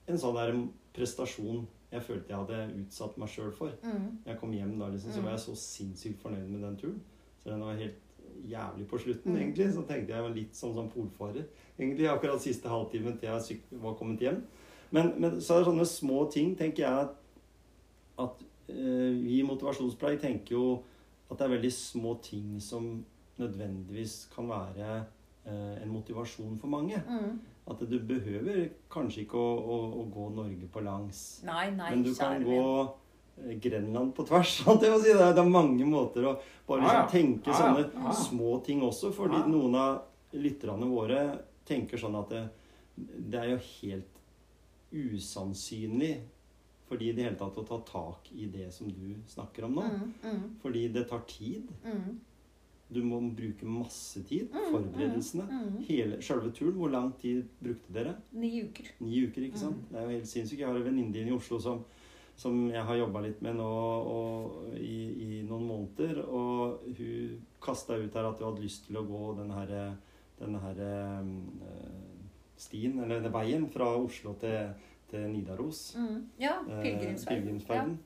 en 0.05 0.21
sånn 0.21 0.37
der 0.37 0.53
prestasjon 0.95 1.65
jeg 1.95 2.03
følte 2.03 2.33
jeg 2.33 2.41
hadde 2.43 2.79
utsatt 2.83 3.17
meg 3.21 3.29
sjøl 3.31 3.51
for. 3.55 3.73
Mm. 3.81 4.21
Jeg 4.25 4.37
kom 4.37 4.53
hjem 4.53 4.77
da, 4.79 4.89
liksom, 4.93 5.13
så 5.15 5.25
var 5.25 5.33
jeg 5.35 5.45
så 5.47 5.57
sinnssykt 5.59 6.21
fornøyd 6.21 6.49
med 6.49 6.65
den 6.65 6.77
turen. 6.81 6.97
Så 7.41 7.49
den 7.49 7.63
var 7.65 7.77
helt 7.79 8.04
jævlig 8.49 8.87
på 8.87 8.97
slutten, 8.99 9.33
Mm. 9.33 9.37
egentlig. 9.41 9.73
Så 9.73 9.85
tenkte 9.87 10.13
jeg 10.13 10.21
var 10.23 10.29
litt 10.35 10.53
sånn 10.55 10.73
som 10.75 10.89
polfarer. 10.89 11.45
Egentlig 11.79 12.07
akkurat 12.09 12.41
siste 12.41 12.69
halvtimen 12.69 13.17
til 13.19 13.29
jeg 13.29 13.59
var 13.81 13.93
kommet 13.95 14.19
hjem. 14.19 14.43
Men, 14.91 15.13
men 15.17 15.41
så 15.41 15.53
er 15.55 15.63
det 15.63 15.67
sånne 15.71 15.85
små 15.85 16.31
ting, 16.31 16.55
tenker 16.55 16.83
jeg, 16.83 17.07
at, 18.19 18.43
eh, 18.69 19.11
vi 19.23 19.39
i 19.39 19.43
Motivasjonspleie 19.47 20.19
tenker 20.19 20.55
jo 20.55 20.83
at 21.31 21.37
det 21.37 21.45
er 21.45 21.55
veldig 21.57 21.71
små 21.73 22.19
ting 22.21 22.59
som 22.61 23.03
nødvendigvis 23.39 24.29
kan 24.35 24.47
være 24.47 25.05
eh, 25.45 25.83
en 25.83 25.89
motivasjon 25.89 26.59
for 26.59 26.67
mange. 26.67 27.01
Mm. 27.09 27.39
At 27.67 27.79
du 27.89 27.97
behøver 27.99 28.69
kanskje 28.93 29.23
ikke 29.25 29.37
å, 29.41 29.57
å, 29.57 29.77
å 30.01 30.05
gå 30.13 30.29
Norge 30.35 30.67
på 30.71 30.83
langs. 30.85 31.41
Nei, 31.43 31.71
nei, 31.73 31.89
Men 31.95 32.03
du 32.05 32.13
kan 32.13 32.43
gå 32.45 32.61
venn. 32.61 32.93
Grenland 33.61 34.13
på 34.15 34.25
tvers. 34.27 34.57
Det, 34.81 34.89
er, 35.11 35.33
er 35.35 35.49
mange 35.49 35.85
måter 35.85 36.25
å 36.29 36.35
bare 36.67 36.81
liksom 36.85 37.09
tenke 37.11 37.55
sånne 37.55 38.13
små 38.15 38.59
ting 38.65 38.83
også. 38.85 39.11
Fordi 39.15 39.43
noen 39.51 39.75
av 39.79 40.35
lytterne 40.35 40.87
våre 40.89 41.23
tenker 41.67 41.99
sånn 41.99 42.15
at 42.19 42.31
det, 42.31 42.45
det 42.95 43.41
er 43.41 43.51
jo 43.55 43.59
helt 43.81 44.21
usannsynlig 44.95 46.13
for 46.85 47.01
de 47.01 47.09
i 47.09 47.13
det 47.17 47.25
hele 47.25 47.37
tatt 47.39 47.57
å 47.57 47.63
ta 47.65 47.79
tak 47.87 48.27
i 48.37 48.45
det 48.51 48.67
som 48.73 48.87
du 48.93 49.15
snakker 49.27 49.65
om 49.65 49.79
nå. 49.79 49.83
Mm, 49.89 50.09
mm, 50.21 50.41
Fordi 50.61 50.87
det 50.93 51.07
tar 51.09 51.23
tid. 51.27 51.71
mm, 51.83 52.15
Du 52.87 52.99
må 53.01 53.17
bruke 53.33 53.65
masse 53.65 54.21
tid. 54.29 54.51
Mm, 54.53 54.67
Forberedelsene. 54.71 55.43
mm. 55.49 55.77
Hele 55.87 56.19
selve 56.21 56.51
turen, 56.53 56.75
hvor 56.77 56.91
lang 56.93 57.11
tid 57.17 57.47
brukte 57.59 57.91
dere? 57.91 58.13
Ni 58.31 58.51
uker. 58.61 58.91
Ni 59.01 59.23
uker, 59.25 59.41
ikke 59.47 59.57
sant? 59.57 59.79
Mm. 59.81 59.87
Det 59.89 59.97
er 59.97 60.03
jo 60.05 60.13
helt 60.19 60.29
sinnssykt. 60.29 60.59
Jeg 60.61 60.67
har 60.69 60.77
en 60.77 60.85
venninne 60.85 61.17
inn 61.17 61.31
i 61.31 61.33
Oslo 61.35 61.57
som, 61.59 61.81
som 62.35 62.69
jeg 62.69 62.83
har 62.83 62.97
jobba 62.99 63.21
litt 63.23 63.41
med 63.41 63.55
nå 63.55 63.65
og, 63.65 64.73
i, 64.75 64.97
i 65.39 65.41
noen 65.47 65.67
måneder. 65.69 66.23
Og 66.27 66.81
hun 66.97 67.41
kasta 67.63 67.95
ut 67.97 68.13
her 68.13 68.25
at 68.29 68.39
hun 68.41 68.49
hadde 68.51 68.65
lyst 68.65 68.87
til 68.87 68.97
å 68.99 69.05
gå 69.07 69.35
denne 69.37 69.53
her, 69.61 69.95
denne 70.39 70.59
her 70.59 70.81
eh, 70.83 71.29
stien, 72.57 72.99
eller 72.99 73.19
denne 73.21 73.31
veien, 73.33 73.69
fra 73.71 73.93
Oslo 73.97 74.33
til, 74.41 74.73
til 75.11 75.29
Nidaros. 75.31 75.93
Mm. 75.99 76.19
Ja, 76.39 76.57
Eh, 76.67 76.83
pilegrimsferden. 76.83 77.97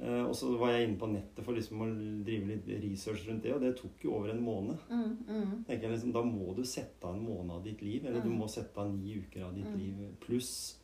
Eh, 0.00 0.22
og 0.24 0.32
så 0.38 0.54
var 0.56 0.70
jeg 0.72 0.86
inne 0.88 0.96
på 1.00 1.08
nettet 1.12 1.44
for 1.44 1.52
liksom 1.52 1.82
å 1.84 1.88
drive 2.24 2.46
litt 2.48 2.68
research 2.84 3.26
rundt 3.28 3.42
det, 3.44 3.52
og 3.52 3.60
det 3.60 3.74
tok 3.76 4.04
jo 4.06 4.14
over 4.16 4.30
en 4.32 4.40
måned. 4.44 4.78
Mm, 4.88 5.16
mm, 5.28 5.64
jeg 5.68 5.82
liksom, 5.82 6.12
Da 6.14 6.22
må 6.24 6.54
du 6.56 6.62
sette 6.64 7.04
av 7.04 7.16
en 7.18 7.24
måned 7.26 7.50
av 7.58 7.64
ditt 7.64 7.82
liv, 7.82 8.06
eller 8.06 8.20
du 8.22 8.30
Mm. 8.30 8.38
må 8.38 8.48
sette 8.48 8.78
av 8.80 8.88
ni 8.94 9.16
uker 9.18 9.44
av 9.44 9.54
ditt 9.54 9.66
Mm. 9.68 9.78
liv, 9.78 9.94
pluss 10.20 10.79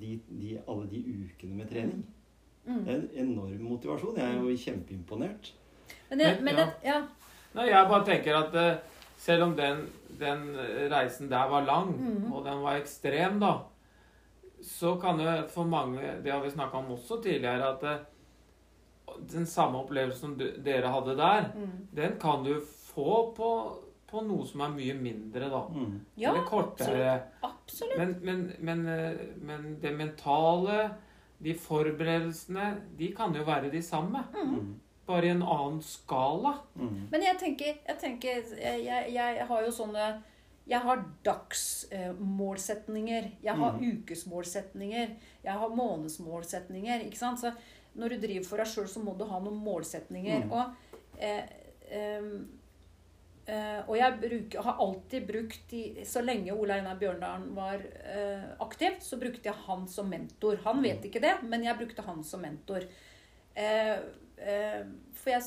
de, 0.00 0.20
de, 0.28 0.58
alle 0.68 0.86
de 0.90 1.00
ukene 1.24 1.54
med 1.56 1.68
trening. 1.70 2.04
mm. 2.66 2.84
Det 2.84 2.92
er 2.94 2.98
en 3.00 3.08
enorm 3.28 3.62
motivasjon. 3.70 4.16
Jeg 4.16 4.34
er 4.36 4.42
jo 4.42 4.56
kjempeimponert. 4.56 5.52
Men, 6.10 6.18
det, 6.18 6.26
Men, 6.40 6.44
men 6.44 6.54
ja. 6.54 6.66
jeg, 6.66 6.72
ja. 6.84 7.00
Nei, 7.54 7.66
jeg 7.70 7.88
bare 7.90 8.04
tenker 8.06 8.36
at 8.38 8.54
uh, 8.54 9.00
selv 9.18 9.42
om 9.48 9.56
den, 9.58 9.80
den 10.20 10.44
reisen 10.92 11.28
der 11.30 11.48
var 11.50 11.64
lang, 11.66 11.90
mm. 11.98 12.32
og 12.32 12.44
den 12.44 12.62
var 12.62 12.76
ekstrem, 12.78 13.40
da, 13.42 13.56
så 14.62 14.94
kan 15.00 15.18
jo 15.20 15.32
for 15.48 15.64
mange 15.64 16.00
Det 16.24 16.30
har 16.32 16.42
vi 16.44 16.50
snakka 16.52 16.76
om 16.78 16.90
også 16.94 17.20
tidligere, 17.24 17.72
at 17.74 17.82
uh, 17.82 19.20
den 19.32 19.46
samme 19.46 19.78
opplevelsen 19.82 20.20
som 20.20 20.34
du, 20.38 20.46
dere 20.64 20.88
hadde 20.92 21.16
der, 21.18 21.50
Mm. 21.54 21.86
den 21.96 22.12
kan 22.20 22.44
du 22.44 22.60
få 22.94 23.32
på, 23.36 23.50
på 24.10 24.20
noe 24.26 24.46
som 24.46 24.60
er 24.60 24.68
mye 24.74 24.94
mindre, 24.94 25.48
da. 25.50 25.60
Mm. 25.74 26.00
ja 26.18 26.30
Eller 26.30 26.46
kortere. 26.46 27.12
absolutt. 27.42 27.59
Men, 27.98 28.16
men, 28.22 28.52
men, 28.60 28.86
eh, 28.88 29.16
men 29.42 29.78
det 29.80 29.92
mentale, 29.96 30.90
de 31.42 31.54
forberedelsene, 31.54 32.76
de 32.98 33.12
kan 33.16 33.34
jo 33.34 33.42
være 33.44 33.70
de 33.72 33.82
samme. 33.82 34.24
Mm. 34.34 34.74
Bare 35.06 35.24
i 35.26 35.30
en 35.32 35.42
annen 35.42 35.80
skala. 35.82 36.52
Mm. 36.76 37.08
Men 37.10 37.22
jeg 37.22 37.38
tenker, 37.40 37.64
jeg, 37.88 37.98
tenker 37.98 38.28
jeg, 38.60 38.84
jeg, 38.84 39.12
jeg 39.14 39.46
har 39.46 39.62
jo 39.66 39.70
sånne 39.72 40.22
Jeg 40.70 40.80
har 40.84 41.00
dagsmålsetninger. 41.26 43.24
Jeg 43.42 43.54
har 43.56 43.72
Mhm. 43.72 44.02
ukesmålsetninger. 44.04 45.08
Jeg 45.44 45.52
har 45.52 45.68
månedsmålsetninger. 45.68 47.00
Ikke 47.06 47.18
sant? 47.18 47.40
Så 47.40 47.52
når 47.94 48.08
du 48.08 48.16
driver 48.26 48.44
for 48.44 48.56
deg 48.56 48.66
sjøl, 48.66 48.86
så 48.88 49.00
må 49.02 49.14
du 49.18 49.24
ha 49.24 49.38
noen 49.40 49.64
målsetninger. 49.64 50.38
Mhm. 50.44 50.52
Og, 50.52 50.64
eh, 51.18 51.42
em, 51.90 52.48
eh, 53.50 53.80
og 53.86 53.96
jeg 53.98 54.16
bruk, 54.22 54.56
har 54.64 54.80
alltid 54.84 55.26
brukt 55.26 55.72
de, 55.72 55.82
Så 56.06 56.22
lenge 56.24 56.54
Ole 56.54 56.76
Einar 56.78 56.98
Bjørndalen 57.00 57.50
var 57.56 57.82
uh, 57.82 58.50
aktiv, 58.64 58.98
så 59.02 59.18
brukte 59.20 59.48
jeg 59.50 59.64
han 59.66 59.86
som 59.90 60.10
mentor. 60.10 60.60
Han 60.64 60.82
vet 60.84 61.04
ikke 61.08 61.22
det, 61.22 61.36
men 61.42 61.64
jeg 61.66 61.78
brukte 61.78 62.04
han 62.06 62.22
som 62.26 62.44
mentor. 62.44 62.86
Uh, 63.56 63.96
for 65.20 65.34
jeg, 65.34 65.42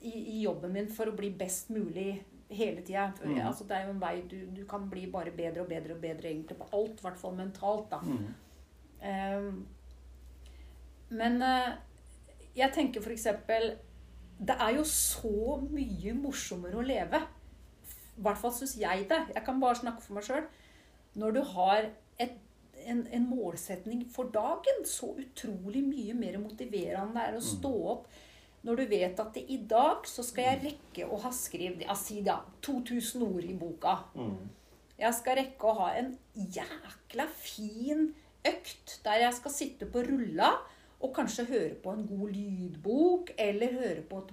i, 0.00 0.12
i 0.38 0.42
jobben 0.44 0.72
min 0.72 0.88
for 0.92 1.10
å 1.10 1.16
bli 1.16 1.30
best 1.36 1.72
mulig 1.74 2.12
hele 2.48 2.80
tida. 2.80 3.10
Mm. 3.20 3.40
Altså, 3.44 3.66
det 3.68 3.76
er 3.76 3.88
jo 3.88 3.96
en 3.96 4.00
vei 4.00 4.14
du, 4.30 4.38
du 4.56 4.62
kan 4.68 4.86
bli 4.88 5.04
bare 5.12 5.34
bedre 5.36 5.66
og 5.66 5.68
bedre 5.68 5.98
og 5.98 6.00
bedre 6.00 6.30
egentlig 6.30 6.56
på 6.56 6.70
alt, 6.72 7.02
i 7.02 7.04
hvert 7.04 7.20
fall 7.20 7.34
mentalt. 7.36 7.90
da. 7.92 7.98
Mm. 8.00 9.58
Men 11.18 11.42
jeg 12.58 12.72
tenker 12.74 13.04
for 13.04 13.14
eksempel 13.14 13.68
Det 14.38 14.56
er 14.58 14.72
jo 14.74 14.82
så 14.88 15.58
mye 15.70 16.14
morsommere 16.18 16.78
å 16.78 16.86
leve. 16.86 17.20
I 18.18 18.26
hvert 18.26 18.40
fall 18.40 18.54
syns 18.54 18.76
jeg 18.80 19.06
det. 19.10 19.22
Jeg 19.34 19.44
kan 19.46 19.60
bare 19.62 19.78
snakke 19.78 20.04
for 20.04 20.18
meg 20.18 20.26
sjøl. 20.26 20.46
Når 21.18 21.34
du 21.36 21.42
har 21.54 21.90
et, 22.18 22.38
en, 22.84 23.04
en 23.14 23.28
målsetning 23.30 24.04
for 24.12 24.30
dagen, 24.34 24.82
så 24.86 25.14
utrolig 25.18 25.84
mye 25.86 26.16
mer 26.18 26.40
motiverende 26.42 27.14
det 27.18 27.28
er 27.28 27.38
å 27.38 27.44
stå 27.44 27.74
opp 27.94 28.08
når 28.66 28.80
du 28.80 28.84
vet 28.90 29.20
at 29.22 29.36
i 29.38 29.58
dag 29.70 30.06
så 30.08 30.24
skal 30.26 30.48
jeg 30.48 30.62
rekke 30.64 31.06
å 31.06 31.18
ha 31.22 31.30
skrevet 31.34 31.84
ja, 31.86 31.94
si 31.96 32.20
da, 32.26 32.40
2000 32.66 33.22
ord 33.24 33.46
i 33.46 33.54
boka. 33.58 33.94
Mm. 34.18 34.48
Jeg 34.98 35.14
skal 35.14 35.38
rekke 35.38 35.68
å 35.68 35.76
ha 35.78 35.92
en 36.00 36.10
jækla 36.34 37.28
fin 37.38 38.08
økt 38.48 38.98
der 39.04 39.22
jeg 39.22 39.36
skal 39.38 39.54
sitte 39.54 39.88
på 39.90 40.02
rulla 40.06 40.56
og 40.98 41.12
kanskje 41.14 41.46
høre 41.46 41.74
på 41.78 41.92
en 41.94 42.06
god 42.08 42.32
lydbok 42.34 43.30
eller 43.38 43.76
høre 43.78 44.02
på 44.10 44.22
et 44.24 44.32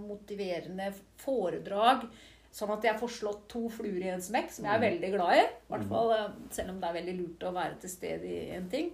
motiverende 0.00 0.88
foredrag. 1.20 2.06
Sånn 2.52 2.72
at 2.74 2.84
jeg 2.84 3.00
får 3.00 3.12
slått 3.14 3.44
to 3.48 3.64
fluer 3.72 4.02
i 4.04 4.10
en 4.12 4.22
smekk, 4.22 4.50
som 4.52 4.66
jeg 4.68 4.76
er 4.76 4.82
veldig 4.82 5.10
glad 5.14 5.38
i. 5.38 5.44
I 5.46 5.72
hvert 5.72 5.86
fall 5.88 6.10
eh, 6.18 6.34
selv 6.52 6.74
om 6.74 6.82
det 6.82 6.88
er 6.90 6.98
veldig 6.98 7.14
lurt 7.16 7.46
å 7.48 7.54
være 7.56 7.78
til 7.80 7.92
stede 7.92 8.28
i 8.28 8.42
en 8.58 8.68
ting. 8.72 8.90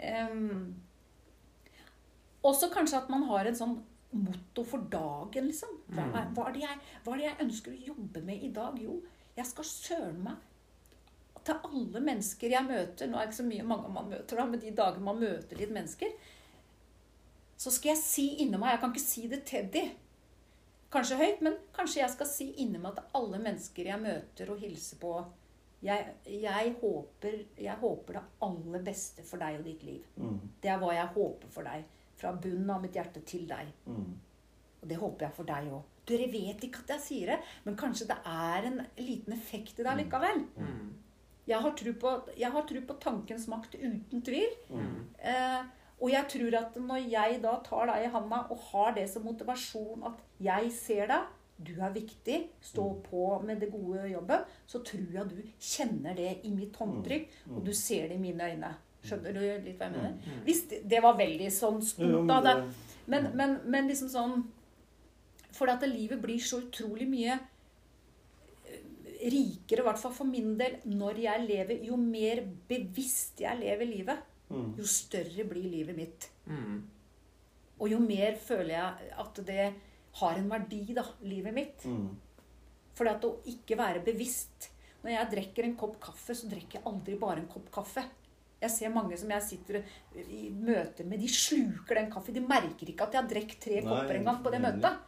Um, 0.00 0.74
også 2.50 2.70
kanskje 2.72 2.98
at 2.98 3.12
man 3.12 3.28
har 3.28 3.46
en 3.46 3.58
sånn 3.58 3.76
motto 4.10 4.64
for 4.66 4.88
dagen, 4.90 5.46
liksom. 5.46 5.76
Hva 5.94 6.08
er, 6.08 6.28
hva, 6.34 6.48
er 6.48 6.56
det 6.56 6.64
jeg, 6.64 6.78
hva 7.04 7.14
er 7.14 7.20
det 7.20 7.26
jeg 7.28 7.40
ønsker 7.46 7.74
å 7.76 7.82
jobbe 7.92 8.22
med 8.26 8.42
i 8.42 8.50
dag? 8.56 8.78
Jo, 8.82 8.96
jeg 9.36 9.46
skal 9.46 9.68
søren 9.68 10.22
meg 10.26 10.46
til 11.46 11.56
alle 11.70 12.02
mennesker 12.04 12.52
jeg 12.52 12.66
møter 12.66 13.08
Nå 13.08 13.16
er 13.16 13.24
det 13.24 13.30
ikke 13.30 13.38
så 13.38 13.46
mye 13.46 13.64
mange 13.64 13.92
man 13.94 14.10
møter, 14.10 14.36
da, 14.36 14.44
men 14.44 14.60
de 14.60 14.74
dagene 14.76 15.06
man 15.06 15.22
møter 15.22 15.56
litt 15.56 15.72
mennesker, 15.72 16.10
så 17.60 17.72
skal 17.72 17.94
jeg 17.94 18.02
si 18.02 18.26
inni 18.42 18.60
meg 18.60 18.74
Jeg 18.74 18.82
kan 18.82 18.92
ikke 18.92 19.04
si 19.04 19.26
det 19.30 19.62
de. 19.72 19.86
Kanskje 20.90 21.20
høyt, 21.20 21.42
men 21.46 21.58
kanskje 21.76 22.00
jeg 22.02 22.12
skal 22.16 22.26
si 22.26 22.48
inni 22.62 22.80
meg 22.82 22.96
til 22.96 23.12
alle 23.20 23.38
mennesker 23.42 23.92
jeg 23.92 24.02
møter 24.02 24.50
og 24.50 24.58
hilser 24.62 24.98
på 25.02 25.12
jeg, 25.80 26.10
jeg, 26.28 26.72
håper, 26.80 27.36
jeg 27.56 27.76
håper 27.80 28.18
det 28.18 28.22
aller 28.44 28.82
beste 28.84 29.24
for 29.24 29.40
deg 29.40 29.60
og 29.60 29.64
ditt 29.64 29.84
liv. 29.86 30.02
Mm. 30.20 30.40
Det 30.60 30.68
er 30.68 30.80
hva 30.82 30.90
jeg 30.92 31.12
håper 31.14 31.52
for 31.54 31.68
deg. 31.70 31.86
Fra 32.20 32.34
bunnen 32.36 32.72
av 32.74 32.82
mitt 32.84 32.98
hjerte 32.98 33.22
til 33.24 33.46
deg. 33.48 33.70
Mm. 33.88 34.10
Og 34.80 34.90
det 34.90 34.98
håper 35.00 35.26
jeg 35.26 35.36
for 35.38 35.48
deg 35.48 35.70
òg. 35.72 35.86
Dere 36.10 36.26
vet 36.32 36.66
ikke 36.66 36.82
at 36.84 36.92
jeg 36.96 37.04
sier 37.04 37.32
det, 37.32 37.38
men 37.64 37.78
kanskje 37.80 38.10
det 38.10 38.18
er 38.28 38.68
en 38.68 38.80
liten 38.98 39.36
effekt 39.36 39.80
i 39.80 39.86
det 39.86 39.96
likevel. 40.02 40.42
Mm. 40.58 40.90
Jeg 41.48 41.64
har 41.64 41.74
tro 41.80 41.92
på, 42.02 42.14
jeg 42.38 42.52
har 42.54 42.66
tro 42.68 42.82
på 42.86 42.98
tankens 43.02 43.46
makt 43.50 43.78
uten 43.80 44.24
tvil. 44.26 44.56
Mm. 44.68 44.96
Eh, 45.32 45.60
og 46.00 46.08
jeg 46.08 46.28
tror 46.32 46.54
at 46.62 46.76
når 46.80 47.08
jeg 47.12 47.40
da 47.42 47.58
tar 47.64 47.90
deg 47.90 48.06
i 48.06 48.10
handa 48.14 48.44
og 48.48 48.62
har 48.70 48.94
det 48.96 49.04
som 49.12 49.24
motivasjon 49.28 50.06
at 50.08 50.22
jeg 50.40 50.70
ser 50.72 51.10
deg, 51.10 51.26
du 51.60 51.74
er 51.76 51.92
viktig, 51.92 52.38
stå 52.64 52.86
på 53.04 53.24
med 53.44 53.60
det 53.60 53.68
gode 53.68 54.06
jobben, 54.08 54.46
så 54.66 54.80
tror 54.80 55.10
jeg 55.12 55.26
du 55.28 55.42
kjenner 55.60 56.16
det 56.16 56.30
i 56.48 56.52
mitt 56.54 56.78
håndtrykk, 56.80 57.26
og 57.52 57.66
du 57.66 57.74
ser 57.76 58.08
det 58.08 58.16
i 58.16 58.22
mine 58.22 58.46
øyne. 58.48 58.70
Skjønner 59.04 59.36
du 59.36 59.42
litt 59.44 59.76
hva 59.76 59.90
jeg 59.90 59.92
mener? 59.96 60.32
Hvis 60.46 60.62
det, 60.70 60.78
det 60.88 61.02
var 61.04 61.18
veldig 61.20 61.50
sånn 61.52 61.82
stort, 61.84 62.16
men 62.16 62.32
da. 62.32 62.40
Det, 62.46 62.56
men, 63.12 63.28
men, 63.36 63.54
men 63.72 63.88
liksom 63.88 64.10
sånn 64.12 64.42
For 65.56 65.68
at 65.72 65.82
livet 65.88 66.20
blir 66.22 66.40
så 66.40 66.60
utrolig 66.62 67.08
mye 67.10 67.34
eh, 67.36 68.82
rikere, 69.32 69.82
i 69.82 69.86
hvert 69.88 70.00
fall 70.00 70.12
for 70.14 70.28
min 70.28 70.52
del, 70.60 70.76
når 70.88 71.22
jeg 71.24 71.46
lever 71.48 71.86
Jo 71.88 71.96
mer 72.00 72.44
bevisst 72.68 73.40
jeg 73.44 73.60
lever 73.60 73.88
livet, 73.88 74.26
Mm. 74.29 74.29
Jo 74.50 74.86
større 74.88 75.46
blir 75.48 75.68
livet 75.70 75.96
mitt. 75.96 76.26
Mm. 76.46 76.80
Og 77.80 77.92
jo 77.92 78.00
mer 78.02 78.36
føler 78.40 78.74
jeg 78.74 79.12
at 79.22 79.40
det 79.46 79.66
har 80.20 80.38
en 80.38 80.50
verdi, 80.50 80.82
da, 80.96 81.04
livet 81.22 81.54
mitt. 81.56 81.86
Mm. 81.86 82.08
For 82.98 83.08
at 83.08 83.24
å 83.24 83.36
ikke 83.48 83.78
være 83.78 84.02
bevisst 84.04 84.72
Når 85.00 85.14
jeg 85.14 85.28
drikker 85.32 85.64
en 85.64 85.76
kopp 85.80 85.94
kaffe, 86.02 86.34
så 86.36 86.48
drikker 86.50 86.76
jeg 86.76 86.84
aldri 86.90 87.14
bare 87.16 87.40
en 87.40 87.46
kopp 87.48 87.70
kaffe. 87.72 88.02
Jeg 88.60 88.72
ser 88.74 88.90
mange 88.92 89.16
som 89.16 89.30
jeg 89.32 89.44
sitter 89.46 89.78
i 90.20 90.50
møter 90.52 91.06
med, 91.08 91.22
de 91.22 91.30
sluker 91.32 91.96
den 91.96 92.10
kaffen. 92.12 92.36
De 92.36 92.42
merker 92.44 92.90
ikke 92.92 93.06
at 93.06 93.16
jeg 93.16 93.22
har 93.22 93.30
drukket 93.30 93.62
tre 93.64 93.78
Nei, 93.78 93.86
kopper 93.86 94.18
en 94.18 94.28
gang 94.28 94.42
på 94.44 94.52
det 94.52 94.60
møtet. 94.60 95.06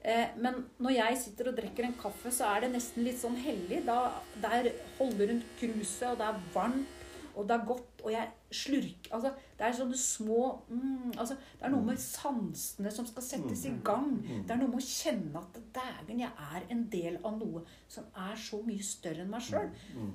Eh, 0.00 0.36
men 0.40 0.66
når 0.80 0.94
jeg 0.98 1.16
sitter 1.22 1.48
og 1.48 1.56
drikker 1.56 1.88
en 1.88 1.96
kaffe, 2.02 2.32
så 2.32 2.50
er 2.52 2.66
det 2.66 2.74
nesten 2.74 3.04
litt 3.04 3.20
sånn 3.20 3.40
hellig. 3.40 3.80
Da, 3.88 3.96
der 4.44 4.68
holder 4.98 5.32
rundt 5.32 5.48
kruset, 5.60 6.06
og 6.10 6.20
det 6.20 6.28
er 6.28 6.44
varmt, 6.54 6.99
og 7.40 7.46
det 7.48 7.54
er 7.56 7.64
godt, 7.68 8.02
og 8.04 8.12
jeg 8.12 8.28
slurker 8.54 9.14
Altså, 9.16 9.30
det 9.58 9.66
er 9.66 9.74
sånne 9.78 9.98
små 9.98 10.40
mm, 10.68 11.12
altså, 11.18 11.34
Det 11.58 11.66
er 11.66 11.72
noe 11.72 11.86
med 11.88 12.00
sansene 12.02 12.92
som 12.94 13.06
skal 13.08 13.24
settes 13.26 13.64
i 13.68 13.72
gang. 13.86 14.10
Det 14.26 14.50
er 14.54 14.60
noe 14.60 14.70
med 14.74 14.80
å 14.82 14.86
kjenne 14.86 15.40
at 15.42 15.60
dægen, 15.76 16.20
jeg 16.20 16.48
er 16.54 16.66
en 16.74 16.82
del 16.92 17.16
av 17.24 17.38
noe 17.40 17.62
som 17.88 18.04
er 18.28 18.36
så 18.40 18.60
mye 18.66 18.84
større 18.84 19.24
enn 19.24 19.32
meg 19.32 19.44
sjøl. 19.48 19.70
Mm. 19.96 20.12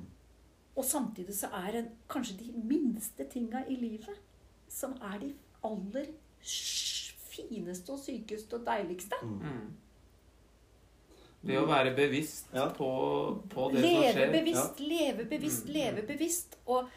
Og 0.76 0.84
samtidig 0.86 1.36
så 1.38 1.50
er 1.64 1.72
det 1.80 1.84
kanskje 2.12 2.38
de 2.44 2.52
minste 2.68 3.26
tinga 3.32 3.64
i 3.72 3.78
livet 3.80 4.22
som 4.70 4.94
er 5.14 5.18
de 5.22 5.34
aller 5.66 6.12
fineste 7.32 7.92
og 7.96 8.00
sykeste 8.04 8.60
og 8.60 8.66
deiligste. 8.68 9.18
Mm. 9.24 9.74
Det 11.46 11.58
å 11.62 11.66
være 11.70 11.92
bevisst 11.96 12.48
Ja. 12.56 12.70
på, 12.74 12.88
på 13.50 13.68
det 13.72 13.82
som 13.84 13.90
Leve 13.92 14.14
skjer. 14.14 14.32
bevisst, 14.34 14.80
leve 14.80 15.26
bevisst, 15.30 15.66
Mm, 15.68 15.74
leve 15.74 16.02
bevisst. 16.08 16.58
Og, 16.66 16.90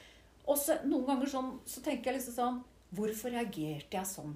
Og 0.49 0.57
så 0.57 0.79
noen 0.89 1.07
ganger 1.09 1.31
sånn, 1.31 1.51
så 1.69 1.83
tenker 1.85 2.11
jeg 2.13 2.21
liksom 2.21 2.37
sånn 2.39 2.61
Hvorfor 2.97 3.35
reagerte 3.35 3.99
jeg 3.99 4.09
sånn? 4.09 4.31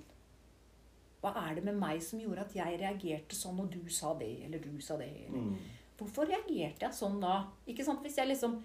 Hva 1.22 1.30
er 1.46 1.54
det 1.56 1.62
med 1.64 1.78
meg 1.80 2.02
som 2.04 2.20
gjorde 2.20 2.42
at 2.44 2.56
jeg 2.56 2.80
reagerte 2.82 3.36
sånn, 3.38 3.60
og 3.62 3.70
du 3.72 3.88
sa 3.88 4.10
det, 4.18 4.44
eller 4.44 4.60
du 4.60 4.74
sa 4.84 4.98
det? 5.00 5.08
Eller? 5.28 5.46
Mm. 5.46 5.54
Hvorfor 5.96 6.28
reagerte 6.28 6.84
jeg 6.84 6.98
sånn 6.98 7.16
da? 7.22 7.38
Ikke 7.70 7.86
sant? 7.86 8.02
Hvis 8.04 8.18
jeg 8.20 8.28
liksom 8.28 8.58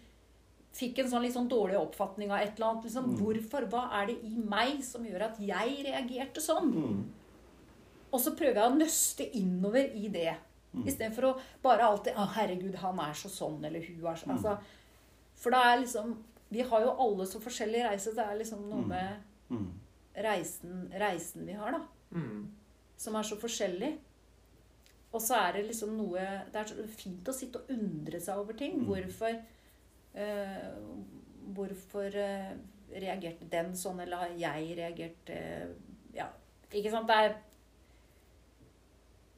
fikk 0.77 0.99
en 1.01 1.11
sånn 1.11 1.23
litt 1.25 1.35
sånn 1.35 1.49
dårlig 1.49 1.77
oppfatning 1.79 2.31
av 2.33 2.41
et 2.43 2.57
eller 2.57 2.67
annet. 2.71 2.87
Liksom, 2.89 3.05
Mm. 3.11 3.17
Hvorfor? 3.21 3.67
Hva 3.71 3.83
er 4.01 4.07
det 4.07 4.17
i 4.23 4.35
meg 4.37 4.83
som 4.83 5.05
gjør 5.05 5.23
at 5.29 5.39
jeg 5.39 5.85
reagerte 5.85 6.41
sånn? 6.43 6.73
Mm. 6.73 7.03
Og 8.11 8.19
så 8.19 8.35
prøver 8.35 8.55
jeg 8.61 8.71
å 8.71 8.77
nøste 8.77 9.35
innover 9.35 9.95
i 9.95 10.07
det. 10.07 10.35
Mm. 10.73 10.85
Istedenfor 10.87 11.23
å 11.23 11.39
bare 11.63 11.83
alltid 11.87 12.13
Å, 12.15 12.27
herregud, 12.35 12.75
han 12.75 12.99
er 12.99 13.13
så 13.13 13.29
sånn, 13.29 13.63
eller 13.63 13.79
hun 13.81 14.05
er 14.05 14.15
sånn. 14.15 14.35
Altså, 14.35 14.57
for 15.35 15.51
da 15.51 15.63
er 15.73 15.81
liksom 15.81 16.17
Vi 16.51 16.61
har 16.61 16.81
jo 16.81 16.93
alle 17.03 17.25
så 17.27 17.39
forskjellig 17.43 17.83
reise. 17.89 18.13
Det 18.15 18.23
er 18.23 18.37
liksom 18.39 18.69
noe 18.69 18.81
Mm. 18.81 18.87
med 18.87 19.23
Mm. 19.49 19.67
reisen, 20.15 20.91
reisen 20.99 21.45
vi 21.45 21.53
har, 21.53 21.71
da. 21.71 21.81
Mm. 22.13 22.47
Som 22.97 23.15
er 23.15 23.23
så 23.23 23.35
forskjellig. 23.37 23.97
Og 25.13 25.21
så 25.21 25.35
er 25.35 25.53
det 25.53 25.65
liksom 25.67 25.95
noe 25.97 26.19
Det 26.51 26.55
er 26.55 26.63
så 26.65 26.87
fint 26.87 27.23
å 27.27 27.33
sitte 27.33 27.55
og 27.59 27.69
undre 27.69 28.19
seg 28.19 28.37
over 28.37 28.53
ting. 28.53 28.79
Mm. 28.79 28.85
Hvorfor 28.87 29.43
eh, 30.15 30.73
Hvorfor 31.53 32.15
eh, 32.15 32.53
reagerte 32.91 33.49
den 33.49 33.73
sånn, 33.75 33.99
eller 34.01 34.17
har 34.17 34.29
jeg 34.37 34.77
reagert 34.77 35.29
eh, 35.29 35.67
Ja, 36.13 36.27
ikke 36.71 36.91
sant? 36.91 37.07
Det 37.07 37.15
er 37.15 37.35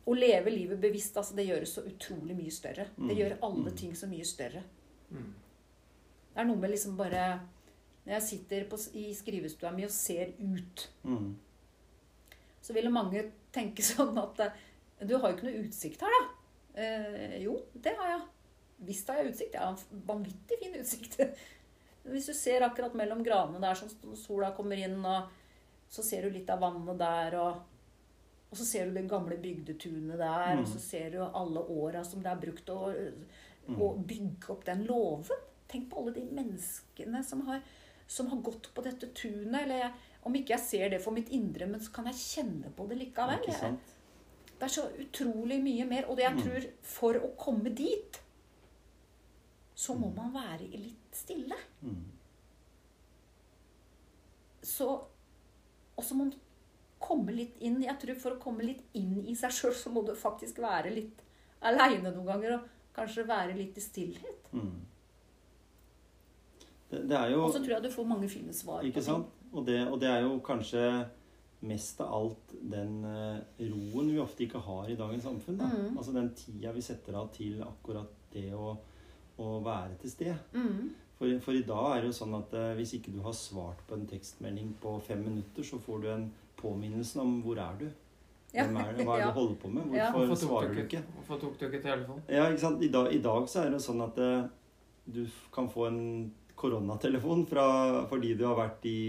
Å 0.10 0.16
leve 0.18 0.50
livet 0.50 0.80
bevisst, 0.82 1.16
altså, 1.18 1.36
det 1.36 1.48
gjøres 1.48 1.74
så 1.76 1.84
utrolig 1.86 2.36
mye 2.36 2.52
større. 2.52 2.88
Det 2.98 3.16
gjør 3.18 3.36
alle 3.44 3.70
Mm. 3.72 3.76
ting 3.78 3.92
så 3.96 4.08
mye 4.08 4.26
større. 4.26 4.64
Mm. 5.12 5.34
Det 6.34 6.42
er 6.42 6.46
noe 6.50 6.56
med 6.62 6.70
liksom 6.72 6.96
bare 6.98 7.40
Når 8.06 8.14
jeg 8.16 8.22
sitter 8.24 8.66
på, 8.70 8.78
i 8.96 9.14
skrivestua 9.14 9.72
mi 9.76 9.84
og 9.86 9.92
ser 9.92 10.34
ut 10.40 10.88
Mm. 11.04 11.36
så 12.62 12.74
ville 12.74 12.90
mange 12.94 13.24
tenke 13.56 13.82
sånn 13.92 14.18
at 14.22 14.40
eh, 14.40 14.52
Du 15.08 15.16
har 15.18 15.30
jo 15.32 15.38
ikke 15.38 15.48
noe 15.50 15.64
utsikt 15.66 16.02
her, 16.02 16.12
da. 16.18 16.82
Eh, 16.82 17.38
jo, 17.44 17.54
det 17.74 17.94
har 17.98 18.10
jeg. 18.14 18.22
Visst 18.90 19.08
har 19.10 19.18
jeg 19.22 19.32
utsikt. 19.34 19.54
Jeg 19.54 19.62
har 19.62 19.74
en 19.74 20.04
vanvittig 20.08 20.58
fin 20.62 20.76
utsikt. 20.80 21.18
Hvis 22.10 22.28
du 22.28 22.34
ser 22.34 22.64
akkurat 22.66 22.94
mellom 22.96 23.24
granene 23.24 23.60
der, 23.64 23.76
som 23.80 24.16
sola 24.16 24.52
kommer 24.56 24.80
inn, 24.80 24.98
og 25.06 25.30
så 25.92 26.04
ser 26.06 26.24
du 26.28 26.36
litt 26.36 26.50
av 26.52 26.60
vannet 26.64 26.98
der, 27.00 27.36
og, 27.40 27.62
og 28.52 28.58
så 28.60 28.66
ser 28.68 28.88
du 28.90 28.96
det 29.00 29.08
gamle 29.12 29.38
bygdetunet 29.42 30.18
der, 30.20 30.56
Mm. 30.56 30.62
og 30.64 30.68
så 30.68 30.80
ser 30.84 31.10
du 31.16 31.20
alle 31.24 31.64
åra 31.64 32.04
som 32.06 32.22
det 32.24 32.32
er 32.32 32.44
brukt 32.44 32.70
å, 32.76 32.80
Mm. 33.70 33.76
å 33.82 33.90
bygge 34.04 34.50
opp 34.50 34.64
den 34.66 34.84
låven. 34.88 35.44
Tenk 35.70 35.90
på 35.92 36.02
alle 36.02 36.14
de 36.16 36.24
menneskene 36.34 37.24
som 37.24 37.42
har, 37.48 37.62
som 38.10 38.28
har 38.32 38.42
gått 38.42 38.72
på 38.74 38.84
dette 38.84 39.08
tunet. 39.14 39.62
Eller 39.62 39.84
jeg, 39.84 39.92
om 40.26 40.34
ikke 40.36 40.56
jeg 40.56 40.66
ser 40.66 40.90
det 40.90 41.02
for 41.04 41.14
mitt 41.16 41.30
indre, 41.36 41.68
men 41.70 41.80
så 41.80 41.92
kan 41.94 42.06
jeg 42.10 42.16
kjenne 42.16 42.72
på 42.76 42.88
det 42.90 42.98
likevel. 43.04 43.40
Ikke 43.46 43.62
Jeg- 43.62 43.78
det 44.60 44.66
er 44.68 44.74
så 44.82 44.88
utrolig 45.00 45.62
mye 45.64 45.86
mer. 45.88 46.06
Og 46.10 46.18
det 46.18 46.26
jeg 46.26 46.36
Mm. 46.36 46.42
tror, 46.44 46.72
for 46.82 47.14
å 47.14 47.36
komme 47.38 47.70
dit, 47.76 48.20
så 49.76 49.96
må 49.98 50.10
man 50.16 50.34
være 50.34 50.68
litt 50.72 51.14
stille. 51.16 51.56
Mm. 51.84 52.04
Så, 54.62 54.88
og 55.96 56.04
så 56.04 56.14
må 56.16 56.26
man 56.26 56.34
komme 57.00 57.32
litt 57.32 57.56
inn 57.64 57.82
Jeg 57.82 57.96
tror 58.02 58.16
for 58.20 58.36
å 58.36 58.40
komme 58.44 58.66
litt 58.68 58.82
inn 58.94 59.24
i 59.26 59.34
seg 59.40 59.52
sjøl, 59.56 59.74
så 59.74 59.92
må 59.94 60.06
du 60.06 60.14
faktisk 60.20 60.60
være 60.60 60.92
litt 60.94 61.22
aleine 61.62 62.12
noen 62.12 62.26
ganger. 62.28 62.58
Og 62.60 62.68
kanskje 63.00 63.26
være 63.30 63.56
litt 63.56 63.78
i 63.78 63.82
stillhet. 63.82 64.50
Mm. 64.52 64.82
Det, 66.90 67.04
det 67.10 67.18
er 67.18 67.34
jo 67.36 67.44
Og 67.46 67.54
så 67.54 67.62
tror 67.62 67.76
jeg 67.76 67.86
du 67.86 67.92
får 67.94 68.10
mange 68.10 68.30
fine 68.30 68.54
svar. 68.54 68.84
Ikke 68.86 69.04
sant? 69.06 69.30
Og 69.52 69.66
det, 69.66 69.82
og 69.88 69.98
det 70.02 70.10
er 70.10 70.24
jo 70.26 70.38
kanskje 70.46 70.84
mest 71.60 72.00
av 72.02 72.14
alt 72.16 72.54
den 72.72 73.04
eh, 73.04 73.40
roen 73.68 74.14
vi 74.14 74.20
ofte 74.22 74.46
ikke 74.46 74.62
har 74.64 74.90
i 74.90 74.98
dagens 75.00 75.26
samfunn. 75.28 75.60
Da. 75.60 75.68
Mm. 75.68 75.98
Altså 75.98 76.16
den 76.16 76.32
tida 76.38 76.72
vi 76.76 76.84
setter 76.86 77.18
av 77.20 77.32
til 77.36 77.60
akkurat 77.66 78.14
det 78.34 78.50
å, 78.56 78.76
å 79.42 79.48
være 79.66 80.00
til 80.02 80.14
sted. 80.14 80.44
Mm. 80.56 80.92
For, 81.20 81.40
for 81.44 81.58
i 81.58 81.66
dag 81.68 81.98
er 81.98 82.04
det 82.04 82.14
jo 82.14 82.20
sånn 82.22 82.38
at 82.38 82.54
eh, 82.56 82.76
hvis 82.80 82.96
ikke 82.96 83.12
du 83.12 83.20
har 83.26 83.36
svart 83.36 83.82
på 83.90 83.98
en 83.98 84.06
tekstmelding 84.08 84.72
på 84.80 84.96
fem 85.04 85.26
minutter, 85.26 85.66
så 85.68 85.82
får 85.84 86.06
du 86.06 86.14
en 86.14 86.30
påminnelse 86.60 87.20
om 87.20 87.42
hvor 87.44 87.60
er 87.60 87.82
du? 87.82 87.90
Ja. 88.54 88.64
Hvem 88.64 88.80
er 88.82 88.94
det? 88.96 89.06
Hva 89.06 89.18
er 89.18 89.26
det 89.26 89.34
du 89.34 89.36
holder 89.36 89.58
på 89.62 89.72
med? 89.74 89.90
Hvorfor 89.92 90.24
ja. 90.24 90.38
svarer 90.42 90.72
du 90.72 90.80
du 90.80 90.86
ikke? 90.88 91.04
Hvorfor 91.18 91.42
tok 91.44 91.60
du 91.60 91.66
ikke 91.68 91.84
telefonen? 91.84 92.24
Ja, 92.32 92.48
ikke 92.48 92.64
sant? 92.64 92.82
I 92.82 92.90
dag, 92.94 93.12
I 93.14 93.20
dag 93.22 93.50
så 93.52 93.62
er 93.62 93.70
det 93.70 93.78
jo 93.78 93.84
sånn 93.90 94.06
at 94.08 94.22
eh, 94.24 94.48
du 95.12 95.26
kan 95.54 95.68
få 95.70 95.90
en 95.90 96.00
koronatelefon 96.60 97.46
fra, 97.50 97.66
fordi 98.12 98.34
du 98.38 98.44
har 98.46 98.58
vært 98.60 98.86
i 98.90 99.00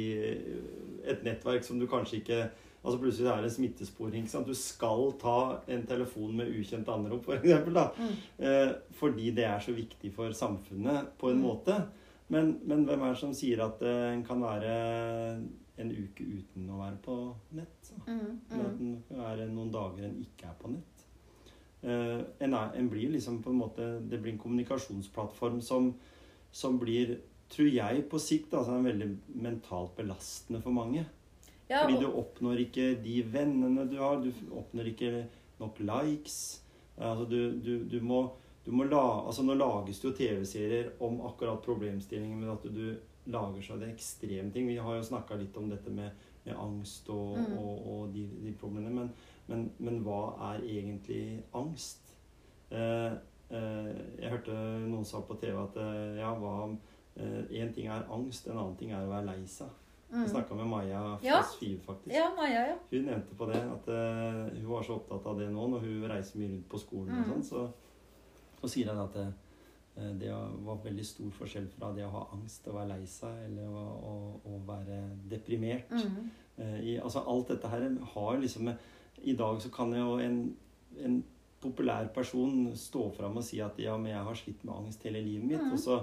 et 1.10 1.22
nettverk 1.26 1.64
som 1.66 1.78
du 1.80 1.86
kanskje 1.90 2.22
ikke 2.22 2.42
Altså 2.80 2.96
Plutselig 2.96 3.26
er 3.28 3.42
det 3.44 3.50
smittesporing. 3.52 4.22
Ikke 4.24 4.32
sant? 4.32 4.46
Du 4.48 4.54
skal 4.56 5.10
ta 5.20 5.58
en 5.68 5.82
telefon 5.84 6.30
med 6.38 6.48
ukjent 6.48 6.88
anrop, 6.88 7.26
for 7.26 7.36
eksempel, 7.36 7.74
da. 7.76 7.82
Mm. 8.00 8.14
Eh, 8.40 8.70
fordi 8.96 9.26
det 9.36 9.44
er 9.44 9.60
så 9.60 9.74
viktig 9.76 10.08
for 10.16 10.32
samfunnet 10.32 11.10
på 11.20 11.28
en 11.28 11.36
Mm. 11.36 11.42
måte. 11.44 11.76
Men, 12.32 12.54
men 12.64 12.86
hvem 12.88 13.02
er 13.04 13.12
det 13.12 13.18
som 13.20 13.34
sier 13.36 13.60
at 13.66 13.82
eh, 13.84 14.14
en 14.14 14.24
kan 14.24 14.40
være 14.40 14.72
en 15.76 15.92
uke 15.92 16.24
uten 16.24 16.70
å 16.72 16.78
være 16.80 16.96
på 17.04 17.18
nett? 17.58 17.76
Så? 17.84 18.00
Mm. 18.08 18.40
At 18.48 18.56
Mm. 18.56 18.78
den 18.78 18.96
kan 19.10 19.18
være 19.26 19.50
noen 19.52 19.70
dager 19.76 20.04
en 20.08 20.16
ikke 20.24 20.48
er 20.48 20.56
på 20.62 20.72
nett. 20.72 21.04
Eh, 21.82 22.24
en, 22.46 22.54
er, 22.54 22.72
en 22.80 22.88
blir 22.88 23.12
liksom 23.12 23.42
på 23.42 23.50
en 23.50 23.60
måte 23.60 23.90
Det 24.08 24.22
blir 24.22 24.32
en 24.32 24.38
kommunikasjonsplattform 24.38 25.60
som, 25.60 25.94
som 26.50 26.78
blir, 26.78 27.18
tror 27.50 27.68
jeg, 27.68 28.04
på 28.10 28.18
sikt 28.22 28.54
altså, 28.54 28.76
er 28.78 28.86
veldig 28.90 29.08
mentalt 29.42 29.96
belastende 29.98 30.60
for 30.62 30.74
mange. 30.76 31.04
Ja, 31.70 31.84
Fordi 31.84 32.00
du 32.02 32.08
oppnår 32.18 32.64
ikke 32.64 32.86
de 33.02 33.20
vennene 33.30 33.84
du 33.90 33.96
har. 34.02 34.18
Du 34.22 34.30
oppnår 34.58 34.88
ikke 34.90 35.26
nok 35.60 35.78
likes. 35.86 36.38
Altså, 36.98 37.24
du, 37.30 37.58
du, 37.62 37.84
du 37.90 38.00
må, 38.02 38.24
du 38.66 38.72
må 38.74 38.84
la, 38.90 39.02
altså, 39.26 39.44
nå 39.46 39.54
lages 39.54 40.00
det 40.02 40.08
jo 40.08 40.16
TV-serier 40.18 40.90
om 41.00 41.20
akkurat 41.28 41.62
problemstillingen 41.64 42.40
med 42.42 42.50
at 42.52 42.66
du, 42.66 42.74
du 42.74 43.30
lager 43.30 43.62
så 43.62 43.78
det 43.78 43.92
ekstreme 43.94 44.50
ting. 44.52 44.66
Vi 44.68 44.80
har 44.82 44.98
jo 44.98 45.06
snakka 45.06 45.38
litt 45.38 45.56
om 45.60 45.70
dette 45.70 45.92
med, 45.94 46.10
med 46.44 46.56
angst 46.58 47.08
og, 47.12 47.38
Mm. 47.38 47.56
og, 47.58 47.86
og 47.92 48.14
de, 48.14 48.26
de 48.44 48.52
problemene. 48.58 48.90
Men, 48.90 49.12
men, 49.46 49.66
men 49.78 50.00
hva 50.06 50.20
er 50.52 50.64
egentlig 50.66 51.42
angst? 51.54 52.16
Eh, 52.70 53.12
eh, 53.50 53.90
jeg 54.20 54.30
hørte 54.34 54.56
noen 54.86 55.06
sa 55.06 55.22
på 55.26 55.38
TV 55.40 55.54
at 55.58 55.78
eh, 55.82 56.18
ja, 56.20 56.34
hva 56.38 56.68
Én 57.16 57.72
ting 57.74 57.86
er 57.90 58.06
angst, 58.12 58.46
en 58.48 58.56
annen 58.56 58.76
ting 58.78 58.92
er 58.94 59.04
å 59.04 59.10
være 59.10 59.26
lei 59.26 59.40
seg. 59.50 59.68
Jeg 60.10 60.18
mm. 60.18 60.28
snakka 60.28 60.54
med 60.54 60.66
Maja 60.66 61.00
Ja. 61.22 61.36
Foss 61.38 61.56
Five, 61.60 61.78
faktisk. 61.86 62.14
Ja, 62.14 62.30
Maja, 62.36 62.66
ja. 62.66 62.76
Hun 62.90 63.04
nevnte 63.06 63.34
på 63.38 63.46
det 63.46 63.60
at 63.62 63.88
uh, 63.88 64.58
hun 64.58 64.70
var 64.72 64.82
så 64.82 64.96
opptatt 64.98 65.26
av 65.26 65.38
det 65.38 65.46
nå 65.52 65.68
når 65.70 65.84
hun 65.84 66.08
reiser 66.10 66.40
mye 66.40 66.48
rundt 66.50 66.68
på 66.68 66.80
skolen. 66.82 67.14
og 67.14 67.20
Mm. 67.20 67.30
sånn, 67.30 67.44
så, 67.44 67.70
så 68.60 68.70
sier 68.72 68.90
hun 68.90 69.04
at 69.04 69.14
det, 69.14 69.26
eh, 69.96 70.12
det 70.18 70.32
var 70.66 70.82
veldig 70.82 71.06
stor 71.06 71.30
forskjell 71.30 71.68
fra 71.68 71.92
det 71.94 72.04
å 72.04 72.10
ha 72.10 72.26
angst 72.34 72.66
og 72.66 72.74
være 72.74 72.88
lei 72.88 73.06
seg, 73.06 73.36
eller 73.44 73.68
å, 73.70 73.84
å, 74.10 74.14
å 74.50 74.60
være 74.66 74.98
deprimert. 75.30 75.90
Mm. 75.94 76.30
Uh, 76.58 76.78
i, 76.80 76.98
altså 76.98 77.22
Alt 77.26 77.54
dette 77.54 77.68
her 77.68 77.86
har 78.14 78.38
liksom 78.38 78.72
I 79.22 79.32
dag 79.36 79.62
så 79.62 79.70
kan 79.70 79.94
jo 79.94 80.18
en, 80.18 80.56
en 80.98 81.24
populær 81.60 82.08
person 82.08 82.72
stå 82.74 83.10
fram 83.14 83.36
og 83.36 83.44
si 83.44 83.60
at 83.60 83.78
ja, 83.78 83.96
men 83.96 84.10
jeg 84.10 84.24
har 84.26 84.34
slitt 84.34 84.64
med 84.64 84.74
angst 84.74 85.02
hele 85.04 85.22
livet 85.22 85.46
mitt. 85.46 85.62
Mm. 85.62 85.72
Og 85.72 85.78
så 85.78 86.02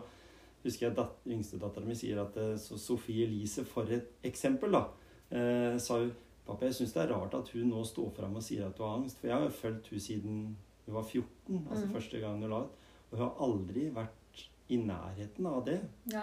husker 0.70 0.88
jeg 0.90 0.96
dat, 0.96 1.18
yngstedattera 1.28 1.86
mi 1.88 1.96
sier 1.98 2.20
at 2.24 2.38
eh, 2.38 2.54
så 2.62 2.78
Sofie 2.80 3.26
Elise, 3.28 3.64
for 3.66 3.90
et 3.92 4.14
eksempel, 4.28 4.72
da, 4.78 4.86
eh, 5.32 5.78
sa 5.82 6.00
hun 6.04 6.14
Pappa, 6.48 6.64
jeg 6.70 6.78
syns 6.78 6.94
det 6.96 7.02
er 7.04 7.10
rart 7.12 7.34
at 7.36 7.50
hun 7.52 7.68
nå 7.74 7.82
står 7.84 8.12
fram 8.16 8.36
og 8.40 8.44
sier 8.46 8.68
at 8.70 8.78
hun 8.80 8.88
har 8.88 8.98
angst. 9.02 9.18
For 9.20 9.28
jeg 9.28 9.36
har 9.36 9.44
jo 9.50 9.56
fulgt 9.58 9.90
hun 9.92 10.00
siden 10.00 10.38
hun 10.86 10.96
var 10.96 11.04
14, 11.04 11.66
altså 11.68 11.86
Mm. 11.88 11.92
første 11.92 12.20
gang 12.22 12.40
hun 12.40 12.50
la 12.54 12.62
ut. 12.64 12.78
Og 13.12 13.18
hun 13.18 13.26
har 13.28 13.42
aldri 13.44 13.90
vært 13.92 14.46
i 14.70 14.78
nærheten 14.78 15.46
av 15.46 15.66
det. 15.66 15.82
Ja. 16.14 16.22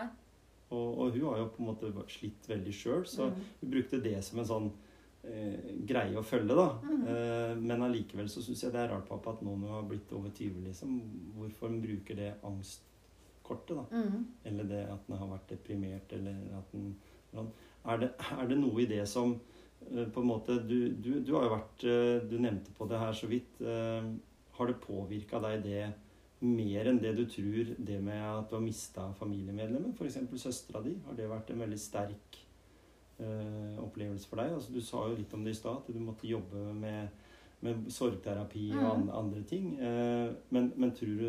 Og, 0.70 0.98
og 0.98 1.12
hun 1.12 1.26
har 1.28 1.36
jo 1.42 1.50
på 1.52 1.60
en 1.60 1.66
måte 1.68 1.92
slitt 2.08 2.48
veldig 2.48 2.72
sjøl, 2.72 3.04
så 3.04 3.28
Mm. 3.28 3.42
hun 3.60 3.70
brukte 3.70 4.00
det 4.02 4.24
som 4.24 4.38
en 4.38 4.44
sånn 4.46 4.70
eh, 5.24 5.76
greie 5.86 6.16
å 6.16 6.24
følge, 6.24 6.54
da. 6.56 6.78
Mm. 6.82 7.06
Eh, 7.08 7.54
men 7.60 7.80
allikevel 7.82 8.26
så 8.28 8.40
syns 8.42 8.62
jeg 8.64 8.72
det 8.72 8.80
er 8.80 8.88
rart, 8.94 9.06
pappa, 9.08 9.30
at 9.32 9.42
nå 9.42 9.54
når 9.56 9.68
hun 9.68 9.76
har 9.76 9.82
blitt 9.88 10.12
over 10.12 10.30
20, 10.30 10.64
liksom, 10.68 11.00
hvorfor 11.36 11.68
hun 11.68 11.82
bruker 11.82 12.14
det 12.16 12.34
angstkortet, 13.44 13.76
da. 13.76 13.84
Mm. 13.96 14.26
Eller 14.44 14.64
det 14.64 14.82
at 14.90 15.06
den 15.06 15.16
har 15.18 15.28
vært 15.28 15.48
deprimert, 15.50 16.12
eller 16.12 16.58
at 16.58 16.72
den 16.72 16.96
er 17.84 17.98
det, 17.98 18.10
er 18.30 18.46
det 18.48 18.58
noe 18.58 18.80
i 18.82 18.86
det 18.86 19.02
som 19.08 19.34
eh, 19.90 20.06
på 20.08 20.20
en 20.22 20.26
måte 20.28 20.54
Du, 20.68 20.88
du, 20.94 21.20
du 21.20 21.32
har 21.34 21.44
jo 21.44 21.56
vært 21.56 21.84
eh, 21.84 22.28
Du 22.30 22.38
nevnte 22.38 22.70
på 22.78 22.86
det 22.88 22.98
her 23.00 23.12
så 23.12 23.26
vidt. 23.26 23.60
eh, 23.60 24.04
Har 24.54 24.66
det 24.70 24.76
påvirka 24.80 25.40
deg 25.42 25.62
det 25.64 25.92
mer 26.44 26.86
enn 26.90 26.98
det 27.00 27.14
du 27.16 27.24
tror, 27.26 27.74
det 27.78 28.00
med 28.04 28.20
at 28.20 28.48
du 28.50 28.54
har 28.56 28.62
mista 28.62 29.08
familiemedlemmer? 29.18 29.92
F.eks. 29.96 30.18
søstera 30.38 30.82
di. 30.84 30.94
Har 31.06 31.14
det 31.16 31.28
vært 31.30 31.50
en 31.50 31.60
veldig 31.64 31.78
sterk 31.80 32.40
opplevelse 33.80 34.26
for 34.28 34.36
deg? 34.42 34.52
Altså, 34.52 34.72
du 34.74 34.80
sa 34.82 35.04
jo 35.08 35.14
litt 35.16 35.32
om 35.34 35.44
det 35.46 35.54
i 35.54 35.56
stad, 35.58 35.78
at 35.80 35.94
du 35.94 36.00
måtte 36.02 36.26
jobbe 36.28 36.74
med, 36.74 37.08
med 37.62 37.86
sorgterapi 37.94 38.66
og 38.74 38.82
Mm. 38.82 38.90
an, 38.90 39.10
andre 39.22 39.42
ting. 39.42 39.70
Men, 40.50 40.72
men 40.76 40.90
tror 40.92 41.18
du 41.18 41.28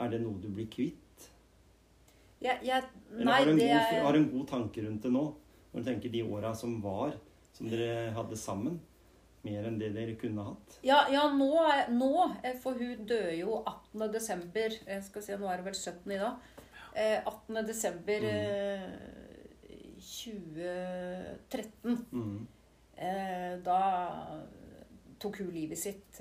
Er 0.00 0.08
det 0.10 0.20
noe 0.24 0.40
du 0.42 0.48
blir 0.50 0.66
kvitt? 0.66 1.03
Jeg, 2.44 2.58
jeg, 2.66 2.82
Eller 3.14 3.24
nei, 3.24 3.38
har, 3.38 3.44
du 3.46 3.50
en 3.54 3.58
det 3.58 3.68
god, 3.72 4.02
har 4.04 4.14
en 4.18 4.26
god 4.30 4.46
tanke 4.50 4.82
rundt 4.84 5.02
det 5.06 5.12
nå? 5.14 5.22
Når 5.72 5.78
du 5.80 5.84
tenker 5.88 6.08
de 6.12 6.20
åra 6.28 6.50
som 6.54 6.74
var, 6.84 7.10
som 7.56 7.64
dere 7.72 8.10
hadde 8.14 8.36
sammen? 8.38 8.76
Mer 9.44 9.64
enn 9.68 9.78
det 9.80 9.90
dere 9.96 10.14
kunne 10.20 10.44
hatt? 10.46 10.68
Ja, 10.84 11.02
ja 11.12 11.24
nå, 11.32 11.48
er- 11.68 11.88
nå 11.92 12.10
eh, 12.42 12.54
For 12.62 12.72
hun 12.80 13.04
døde 13.08 13.34
jo 13.38 13.58
18. 13.66 14.12
desember 14.12 14.68
Jeg 14.86 15.02
skal 15.04 15.22
si, 15.26 15.32
nå 15.40 15.46
er 15.50 15.56
det 15.60 15.66
vel 15.66 15.74
17. 15.76 16.12
i 16.14 16.18
dag. 16.20 16.34
Eh, 16.94 17.18
18. 17.26 17.66
desember 17.68 18.20
eh, 18.30 18.84
2013. 20.04 21.96
Mm. 22.12 22.46
Eh, 22.96 23.54
da 23.64 23.80
tok 25.20 25.38
hun 25.42 25.50
livet 25.54 25.78
sitt. 25.80 26.20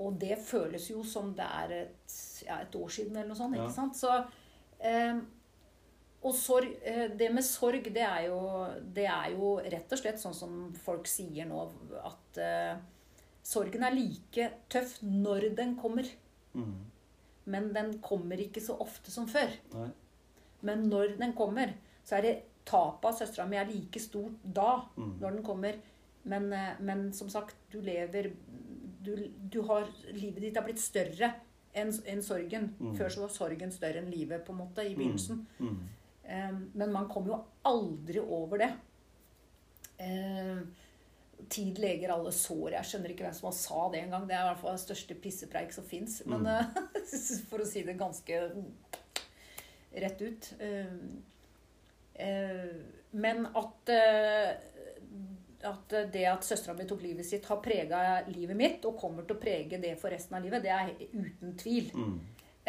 Og 0.00 0.14
det 0.20 0.38
føles 0.40 0.86
jo 0.90 1.02
som 1.04 1.34
det 1.36 1.44
er 1.46 1.72
et, 1.82 2.14
ja, 2.46 2.60
et 2.64 2.76
år 2.78 2.88
siden 2.94 3.16
eller 3.16 3.28
noe 3.34 3.36
sånt. 3.38 3.56
Ja. 3.58 3.66
ikke 3.66 3.76
sant? 3.76 3.98
Så, 4.00 4.14
eh, 4.80 5.18
og 6.24 6.34
sorg, 6.36 6.70
eh, 6.84 7.06
det 7.16 7.30
med 7.32 7.44
sorg, 7.44 7.84
det 7.92 8.02
er, 8.04 8.26
jo, 8.28 8.38
det 8.96 9.06
er 9.08 9.30
jo 9.34 9.54
rett 9.60 9.92
og 9.92 10.00
slett 10.00 10.20
sånn 10.20 10.36
som 10.36 10.56
folk 10.84 11.08
sier 11.08 11.48
nå, 11.48 11.62
at 12.04 12.40
eh, 12.44 12.74
sorgen 13.42 13.84
er 13.88 13.96
like 13.96 14.50
tøff 14.72 14.98
når 15.04 15.50
den 15.56 15.76
kommer. 15.80 16.08
Mm. 16.56 16.74
Men 17.50 17.70
den 17.76 17.94
kommer 18.04 18.40
ikke 18.40 18.60
så 18.62 18.76
ofte 18.84 19.10
som 19.12 19.28
før. 19.28 19.52
Nei. 19.74 19.88
Men 20.68 20.88
når 20.92 21.16
den 21.20 21.32
kommer, 21.36 21.72
så 22.04 22.18
er 22.18 22.26
det 22.26 22.34
tapet 22.68 23.08
av 23.08 23.16
søstera 23.16 23.46
mi 23.48 23.56
er 23.56 23.68
like 23.70 24.00
stort 24.00 24.36
da, 24.44 24.82
Mm. 24.96 25.14
når 25.22 25.30
den 25.38 25.44
kommer. 25.46 25.78
Men, 26.24 26.52
eh, 26.52 26.74
men 26.80 27.12
som 27.16 27.30
sagt, 27.32 27.56
du 27.72 27.80
lever 27.80 28.28
du, 29.00 29.14
du 29.52 29.60
har, 29.68 29.88
Livet 30.12 30.42
ditt 30.44 30.56
har 30.60 30.66
blitt 30.66 30.82
større 30.82 31.32
enn 31.72 31.92
en 32.10 32.22
sorgen. 32.26 32.68
Mm. 32.80 32.92
Før 32.98 33.08
så 33.14 33.22
var 33.24 33.32
sorgen 33.34 33.72
større 33.72 34.02
enn 34.02 34.10
livet, 34.12 34.42
på 34.46 34.52
en 34.52 34.58
måte, 34.64 34.84
i 34.84 34.94
begynnelsen. 34.98 35.44
Mm. 35.62 35.80
Um, 36.30 36.60
men 36.74 36.92
man 36.94 37.08
kommer 37.10 37.32
jo 37.34 37.38
aldri 37.70 38.20
over 38.22 38.60
det. 38.62 38.70
Eh, 40.00 40.60
tid 41.50 41.78
leger 41.80 42.12
alle 42.14 42.32
sår. 42.34 42.74
Jeg 42.76 42.88
skjønner 42.90 43.12
ikke 43.14 43.24
hvem 43.26 43.34
som 43.38 43.48
har 43.50 43.56
sa 43.56 43.86
det 43.92 44.02
engang. 44.04 44.26
Det 44.28 44.36
er 44.36 44.44
i 44.44 44.50
hvert 44.50 44.62
fall 44.62 44.76
det 44.76 44.84
største 44.84 45.16
pissepreik 45.22 45.72
som 45.74 45.84
fins. 45.88 46.20
Men 46.26 46.44
Mm. 46.46 46.52
eh, 46.54 47.44
for 47.50 47.62
å 47.64 47.66
si 47.68 47.82
det 47.86 47.98
ganske 48.00 48.40
rett 50.04 50.22
ut. 50.22 50.52
Eh, 50.60 50.94
uh, 52.20 52.74
men 53.12 53.46
at 53.58 53.90
eh, 53.90 54.50
at 55.68 55.94
det 56.12 56.24
at 56.30 56.44
søstera 56.46 56.74
mi 56.76 56.86
tok 56.88 57.02
livet 57.04 57.26
sitt, 57.26 57.46
har 57.50 57.60
prega 57.64 58.20
livet 58.30 58.56
mitt 58.56 58.84
og 58.88 58.98
kommer 59.00 59.26
til 59.26 59.36
å 59.36 59.40
prege 59.42 59.80
det 59.82 59.96
for 60.00 60.12
resten 60.12 60.38
av 60.38 60.44
livet, 60.44 60.62
det 60.64 60.72
er 60.72 60.92
uten 61.12 61.56
tvil. 61.60 61.90
Mm. 61.94 62.14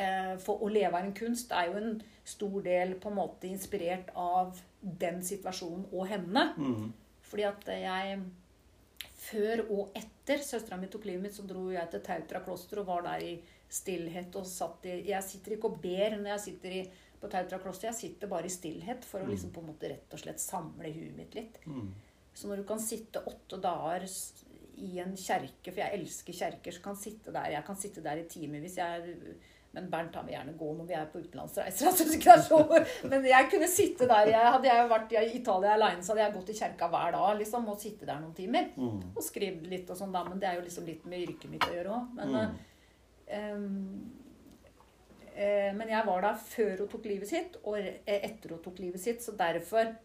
Eh, 0.01 0.33
For 0.39 0.63
å 0.63 0.69
leve 0.71 0.97
av 0.97 1.05
en 1.05 1.15
kunst 1.15 1.51
er 1.55 1.69
jo 1.69 1.79
en 1.79 1.95
stor 2.23 2.61
del 2.65 2.95
på 3.01 3.11
en 3.11 3.17
måte 3.17 3.49
inspirert 3.49 4.11
av 4.15 4.59
den 4.81 5.21
situasjonen 5.25 5.89
og 5.91 6.07
henne. 6.09 6.45
Mm. 6.57 6.93
Fordi 7.31 7.49
at 7.49 7.73
jeg 7.79 8.21
Før 9.21 9.61
og 9.69 9.91
etter 9.95 10.41
søstera 10.43 10.79
mi 10.81 10.87
tok 10.89 11.05
livet 11.05 11.21
mitt, 11.21 11.35
så 11.35 11.43
dro 11.47 11.67
jeg 11.71 11.89
til 11.91 12.01
Tautra 12.03 12.39
kloster 12.43 12.81
og 12.81 12.87
var 12.87 13.03
der 13.05 13.21
i 13.23 13.35
stillhet 13.71 14.33
og 14.35 14.47
satt 14.49 14.87
i 14.89 14.95
Jeg 15.07 15.23
sitter 15.23 15.55
ikke 15.55 15.69
og 15.69 15.77
ber 15.83 16.17
når 16.17 16.31
jeg 16.33 16.43
sitter 16.47 16.73
i, 16.79 16.81
på 17.21 17.29
Tautra 17.29 17.59
kloster. 17.61 17.91
Jeg 17.91 17.99
sitter 17.99 18.31
bare 18.31 18.49
i 18.49 18.53
stillhet 18.53 19.05
for 19.05 19.21
å 19.21 19.29
liksom 19.29 19.53
på 19.53 19.61
en 19.61 19.69
måte 19.69 19.91
rett 19.93 20.15
og 20.17 20.23
slett 20.23 20.41
samle 20.41 20.89
huet 20.89 21.13
mitt 21.15 21.37
litt. 21.37 21.61
Mm. 21.69 21.93
Så 22.33 22.47
når 22.47 22.61
du 22.61 22.63
kan 22.69 22.79
sitte 22.79 23.19
åtte 23.27 23.57
dager 23.61 24.05
i 24.81 24.99
en 25.03 25.15
kjerke, 25.19 25.69
for 25.71 25.81
jeg 25.83 25.99
elsker 25.99 26.33
kjerker, 26.33 26.71
så 26.73 26.81
kan 26.81 26.95
sitte 26.97 27.33
der. 27.35 27.51
Jeg 27.53 27.65
kan 27.67 27.75
sitte 27.77 28.01
der 28.05 28.17
i 28.21 28.27
timevis. 28.29 28.77
Jeg 28.77 29.17
Men 29.73 29.85
Bernt 29.89 30.15
han 30.15 30.25
vil 30.27 30.33
gjerne 30.35 30.53
gå 30.59 30.69
når 30.75 30.87
vi 30.89 30.93
er 30.99 31.05
på 31.07 31.19
utenlandsreiser. 31.23 31.85
Jeg 31.85 31.93
synes 31.95 32.15
ikke 32.17 32.25
det 32.25 32.33
er 32.33 32.41
så 32.43 32.57
Men 33.07 33.23
jeg 33.23 33.47
kunne 33.51 33.67
sitte 33.71 34.07
der. 34.09 34.27
Jeg, 34.27 34.47
hadde 34.55 34.67
jeg 34.67 34.89
vært 34.89 35.13
i 35.15 35.21
Italia 35.37 35.75
aleine, 35.77 36.03
så 36.03 36.11
hadde 36.11 36.25
jeg 36.25 36.33
gått 36.35 36.49
i 36.49 36.57
kjerka 36.57 36.89
hver 36.91 37.11
dag 37.15 37.37
liksom, 37.39 37.69
og 37.71 37.79
sitte 37.79 38.05
der 38.09 38.19
noen 38.19 38.33
timer. 38.35 38.67
Mm. 38.75 38.97
Og 39.15 39.23
skrevet 39.23 39.69
litt 39.71 39.89
og 39.93 39.95
sånn, 40.01 40.11
da. 40.11 40.25
Men 40.27 40.39
det 40.43 40.49
er 40.49 40.57
jo 40.59 40.65
liksom 40.65 40.89
litt 40.91 41.05
med 41.07 41.23
yrket 41.23 41.49
mitt 41.53 41.63
å 41.69 41.75
gjøre 41.77 41.95
òg. 41.99 42.11
Men, 42.19 42.35
Mm. 42.35 44.11
eh, 45.35 45.41
eh, 45.43 45.71
men 45.77 45.87
jeg 45.87 46.05
var 46.05 46.21
der 46.25 46.35
før 46.51 46.77
hun 46.83 46.87
tok 46.91 47.05
livet 47.07 47.29
sitt, 47.31 47.55
og 47.63 47.77
etter 47.79 48.49
hun 48.55 48.63
tok 48.65 48.79
livet 48.83 48.99
sitt. 48.99 49.23
Så 49.23 49.31
derfor 49.39 49.95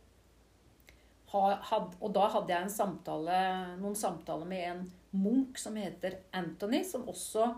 Og 1.34 2.10
da 2.14 2.26
hadde 2.32 2.52
jeg 2.52 2.62
en 2.62 2.72
samtale, 2.72 3.38
noen 3.80 3.96
samtaler 3.98 4.46
med 4.48 4.66
en 4.70 4.84
munk 5.16 5.58
som 5.58 5.76
heter 5.76 6.20
Anthony, 6.36 6.84
som 6.86 7.08
også 7.10 7.48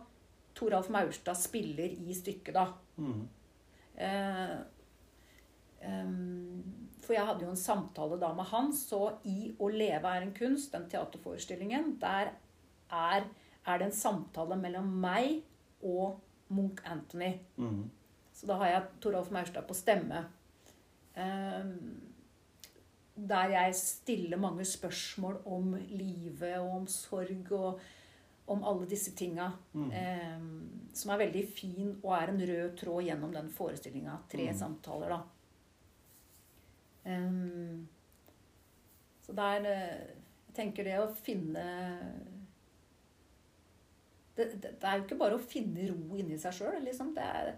Toralf 0.59 0.89
Maurstad 0.91 1.39
spiller 1.39 1.93
i 1.93 2.15
stykket, 2.17 2.57
da. 2.57 2.65
Mm. 2.99 3.29
Eh, 3.95 4.57
em, 5.87 6.65
for 7.05 7.15
jeg 7.15 7.27
hadde 7.29 7.47
jo 7.47 7.53
en 7.53 7.61
samtale 7.61 8.19
da 8.21 8.33
med 8.35 8.49
han, 8.51 8.73
så 8.75 9.19
i 9.25 9.55
'Å 9.55 9.69
leve 9.71 10.17
er 10.17 10.23
en 10.23 10.35
kunst', 10.35 10.73
den 10.73 10.89
teaterforestillingen, 10.89 11.99
der 12.01 12.33
er, 12.91 13.25
er 13.67 13.79
det 13.79 13.87
en 13.87 13.93
samtale 13.93 14.57
mellom 14.57 14.89
meg 15.01 15.43
og 15.83 16.21
Munch 16.49 16.83
Anthony. 16.85 17.39
Mm. 17.57 17.91
Så 18.33 18.47
da 18.47 18.57
har 18.57 18.67
jeg 18.67 18.83
Toralf 19.01 19.31
Maurstad 19.31 19.67
på 19.67 19.75
stemme. 19.75 20.27
Em, 21.17 22.08
der 23.27 23.51
jeg 23.51 23.75
stiller 23.75 24.39
mange 24.39 24.65
spørsmål 24.65 25.41
om 25.47 25.73
livet 25.91 26.59
og 26.61 26.77
om 26.77 26.87
sorg 26.87 27.51
og 27.53 27.81
om 28.49 28.63
alle 28.65 28.87
disse 28.89 29.11
tinga. 29.19 29.51
Mm. 29.75 29.91
Eh, 29.93 30.93
som 30.95 31.11
er 31.13 31.19
veldig 31.25 31.43
fin 31.53 31.91
og 32.03 32.13
er 32.17 32.31
en 32.33 32.41
rød 32.49 32.77
tråd 32.81 33.03
gjennom 33.05 33.33
den 33.35 33.51
forestillinga. 33.51 34.19
Tre 34.31 34.47
Mm. 34.53 34.57
samtaler, 34.59 35.09
da. 35.09 35.19
Em, 37.05 37.89
så 39.27 39.33
det 39.33 39.45
er 39.45 39.67
eh, 39.73 40.07
Jeg 40.49 40.55
tenker 40.65 40.85
det 40.85 40.97
å 40.99 41.11
finne 41.15 41.65
det, 44.37 44.47
det, 44.63 44.73
det 44.81 44.85
er 44.89 44.97
jo 44.99 45.05
ikke 45.05 45.19
bare 45.21 45.37
å 45.39 45.43
finne 45.43 45.85
ro 45.91 46.17
inni 46.19 46.39
seg 46.39 46.53
sjøl, 46.57 46.81
liksom. 46.87 47.13
Det 47.15 47.23
er, 47.25 47.53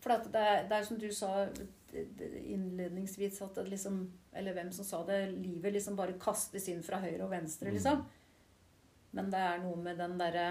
for 0.00 0.28
det, 0.32 0.44
det 0.68 0.76
er 0.76 0.86
som 0.86 0.98
du 1.00 1.08
sa 1.12 1.48
innledningsvis, 2.46 3.40
at 3.42 3.54
det 3.54 3.70
liksom 3.70 4.00
Eller 4.36 4.52
hvem 4.52 4.72
som 4.72 4.84
sa 4.84 5.02
det 5.06 5.30
Livet 5.32 5.72
liksom 5.72 5.96
bare 5.96 6.18
kastes 6.20 6.68
inn 6.68 6.82
fra 6.84 6.98
høyre 7.00 7.24
og 7.24 7.30
venstre, 7.32 7.70
liksom. 7.72 8.02
Men 9.16 9.30
det 9.32 9.40
er 9.40 9.62
noe 9.62 9.78
med 9.80 9.96
den 9.96 10.18
derre 10.20 10.48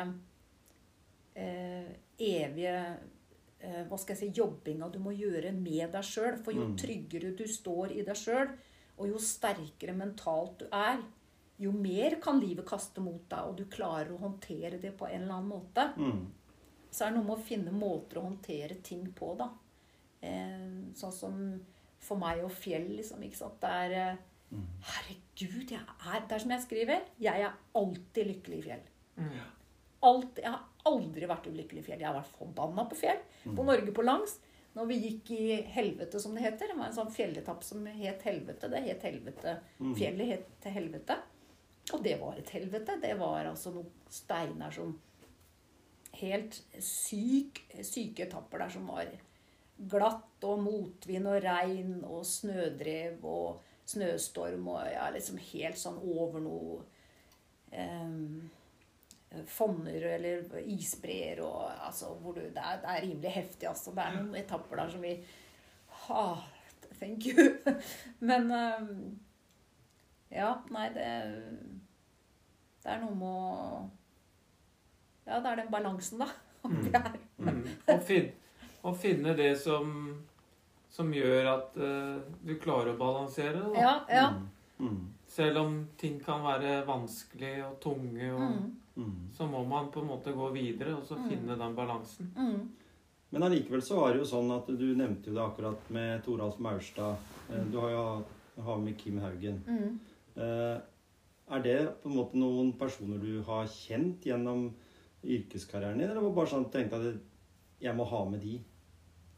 eh, 1.36 1.92
evige 2.18 2.78
eh, 3.60 3.84
Hva 3.86 4.00
skal 4.00 4.16
jeg 4.16 4.22
si 4.24 4.40
Jobbinga 4.40 4.90
du 4.90 4.98
må 5.04 5.14
gjøre 5.14 5.52
med 5.54 5.92
deg 5.94 6.08
sjøl. 6.08 6.40
For 6.42 6.56
jo 6.56 6.70
Mm. 6.72 6.78
tryggere 6.78 7.36
du 7.38 7.46
står 7.48 7.94
i 7.94 8.02
deg 8.08 8.18
sjøl, 8.18 8.50
og 8.98 9.12
jo 9.12 9.20
sterkere 9.22 9.94
mentalt 9.94 10.60
du 10.64 10.66
er, 10.72 11.04
jo 11.60 11.72
mer 11.72 12.18
kan 12.24 12.40
livet 12.40 12.66
kaste 12.68 13.02
mot 13.04 13.30
deg, 13.30 13.40
og 13.40 13.58
du 13.58 13.66
klarer 13.66 14.12
å 14.12 14.20
håndtere 14.20 14.80
det 14.82 14.98
på 14.98 15.08
en 15.08 15.22
eller 15.22 15.36
annen 15.38 15.52
måte. 15.52 15.94
Mm. 15.98 16.26
Så 16.96 17.06
er 17.06 17.12
det 17.12 17.20
noe 17.20 17.28
med 17.28 17.38
å 17.38 17.48
finne 17.48 17.74
måter 17.76 18.22
å 18.22 18.28
håndtere 18.30 18.78
ting 18.86 19.04
på, 19.18 19.34
da. 19.40 19.50
Eh, 20.24 20.70
sånn 20.96 21.14
som 21.14 21.42
for 22.06 22.22
meg 22.22 22.44
og 22.46 22.54
Fjell, 22.56 22.88
liksom. 22.96 23.24
ikke 23.26 23.42
sant? 23.42 23.60
Det 23.64 23.74
er 23.84 23.98
eh, 24.00 24.24
Mm. 24.54 24.66
Herregud, 24.88 25.72
jeg 25.72 25.82
er 25.82 26.26
Det 26.28 26.36
er 26.36 26.40
som 26.44 26.52
jeg 26.54 26.64
skriver. 26.66 27.06
Jeg 27.20 27.46
er 27.48 27.54
alltid 27.76 28.28
lykkelig 28.30 28.58
i 28.60 28.66
Fjell. 28.68 28.84
Mm. 29.18 29.32
Alt, 30.06 30.42
jeg 30.44 30.52
har 30.52 30.92
aldri 30.92 31.30
vært 31.30 31.48
ulykkelig 31.50 31.82
i 31.82 31.86
Fjell. 31.88 32.04
Jeg 32.04 32.08
har 32.10 32.20
vært 32.20 32.36
forbanna 32.38 32.86
på 32.90 33.00
Fjell. 33.00 33.24
På 33.44 33.66
Norge 33.66 33.92
på 33.96 34.06
langs. 34.06 34.38
Når 34.76 34.90
vi 34.92 34.98
gikk 35.00 35.32
i 35.32 35.62
helvete, 35.72 36.20
som 36.20 36.36
det 36.36 36.44
heter. 36.44 36.72
Det 36.72 36.78
var 36.78 36.90
en 36.90 36.98
sånn 36.98 37.14
fjelletapp 37.16 37.64
som 37.64 37.86
het 37.88 38.26
Helvete. 38.28 38.70
Det 38.72 38.84
het 38.84 39.06
Helvete. 39.08 39.58
Mm. 39.80 39.94
Fjellet 39.96 40.32
het 40.34 40.50
til 40.66 40.76
Helvete. 40.76 41.18
Og 41.94 42.04
det 42.04 42.16
var 42.20 42.38
et 42.42 42.50
helvete. 42.50 42.98
Det 43.02 43.14
var 43.20 43.46
altså 43.46 43.72
noen 43.72 43.92
steiner 44.10 44.74
som 44.74 44.96
Helt 46.22 46.60
syk, 46.80 47.64
syke 47.84 48.26
etapper 48.28 48.64
der 48.64 48.74
som 48.76 48.90
var 48.90 49.10
glatt 49.92 50.46
og 50.48 50.62
motvind 50.64 51.28
og 51.28 51.42
regn 51.44 51.96
og 52.08 52.22
snødrev 52.28 53.26
og 53.28 53.64
snøstorm 53.86 54.70
og 54.72 54.86
ja, 54.88 55.10
liksom 55.14 55.40
helt 55.52 55.78
sånn 55.78 55.98
over 56.00 56.42
noe 56.42 56.78
um, 57.76 58.46
fonner 59.52 60.08
eller 60.16 60.56
isbreer 60.64 61.42
og 61.44 61.68
altså 61.74 62.14
hvor 62.22 62.38
du, 62.38 62.46
det, 62.46 62.62
er, 62.62 62.80
det 62.82 62.94
er 62.94 63.04
rimelig 63.04 63.34
heftig, 63.36 63.68
altså. 63.70 63.92
Det 63.92 64.06
er 64.06 64.16
noen 64.16 64.40
etapper 64.40 64.82
der 64.82 64.94
som 64.96 65.04
vi 65.04 65.16
ha, 66.06 66.26
Thank 67.00 67.26
you. 67.26 67.58
Men 68.20 68.52
um, 68.52 69.20
Ja, 70.32 70.54
nei, 70.72 70.88
det 70.96 71.10
Det 72.84 72.92
er 72.94 73.02
noe 73.02 73.18
med 73.18 73.28
å 73.28 73.84
Ja, 75.28 75.40
det 75.42 75.52
er 75.52 75.56
den 75.64 75.72
balansen, 75.74 76.20
da. 76.20 76.28
Er, 76.66 77.20
Mm. 77.38 77.64
Og, 77.92 78.00
fin, 78.08 78.30
og 78.84 78.96
finne 78.98 79.34
det 79.38 79.52
som, 79.60 79.90
som 80.90 81.12
gjør 81.14 81.50
at 81.52 81.76
uh, 81.78 82.22
du 82.48 82.54
klarer 82.62 82.94
å 82.94 82.98
balansere. 82.98 83.60
det. 83.60 83.82
ja, 83.82 83.92
ja. 84.10 84.30
Mm. 84.80 84.88
Mm. 84.88 85.02
Selv 85.28 85.58
om 85.62 85.76
ting 86.00 86.16
kan 86.24 86.42
være 86.46 86.86
vanskelig 86.88 87.58
og 87.68 87.78
tunge, 87.84 88.32
og, 88.34 88.42
Mm, 88.42 88.74
Mm. 88.96 89.28
så 89.36 89.44
må 89.52 89.66
man 89.68 89.90
på 89.92 90.00
en 90.00 90.08
måte 90.08 90.32
gå 90.34 90.46
videre 90.54 90.94
og 90.96 91.04
så 91.04 91.18
Mm. 91.18 91.30
finne 91.30 91.58
den 91.60 91.76
balansen. 91.76 92.32
mm. 92.38 92.70
Men 93.32 93.44
allikevel 93.44 93.82
så 93.84 93.96
var 94.00 94.14
det 94.14 94.20
jo 94.24 94.26
sånn 94.32 94.52
at 94.56 94.68
du 94.68 94.96
nevnte 94.96 95.28
jo 95.28 95.34
det 95.34 95.42
akkurat 95.44 95.90
med 95.92 96.24
Toralf 96.24 96.58
Maurstad. 96.60 97.18
Eh, 97.52 97.64
Du 97.72 97.78
har 97.82 97.90
jo 97.92 98.26
har 98.64 98.78
med 98.80 98.98
Kim 98.98 99.20
Haugen. 99.20 99.62
Mm. 99.68 100.00
Eh, 100.38 100.80
Er 101.52 101.60
det 101.62 102.02
på 102.02 102.10
en 102.10 102.16
måte 102.16 102.34
noen 102.36 102.72
personer 102.80 103.20
du 103.20 103.44
har 103.44 103.66
kjent 103.68 104.22
gjennom 104.24 104.72
yrkeskarrieren 105.26 105.98
din, 106.00 106.10
eller 106.10 106.22
var 106.22 106.30
det 106.30 106.36
bare 106.40 106.52
sånn 106.54 106.70
tenkte 106.74 107.00
at 107.02 107.20
jeg 107.82 107.96
må 107.98 108.06
ha 108.10 108.22
med 108.30 108.40
de? 108.46 108.60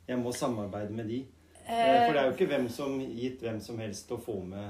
Jeg 0.07 0.19
må 0.21 0.31
samarbeide 0.35 0.93
med 0.95 1.09
de? 1.11 1.21
Eh, 1.65 2.05
For 2.05 2.13
det 2.13 2.21
er 2.21 2.27
jo 2.29 2.35
ikke 2.35 2.49
hvem 2.53 2.67
som, 2.71 2.99
gitt 3.01 3.41
hvem 3.43 3.59
som 3.63 3.79
helst 3.83 4.11
å 4.15 4.19
få 4.23 4.37
med 4.47 4.67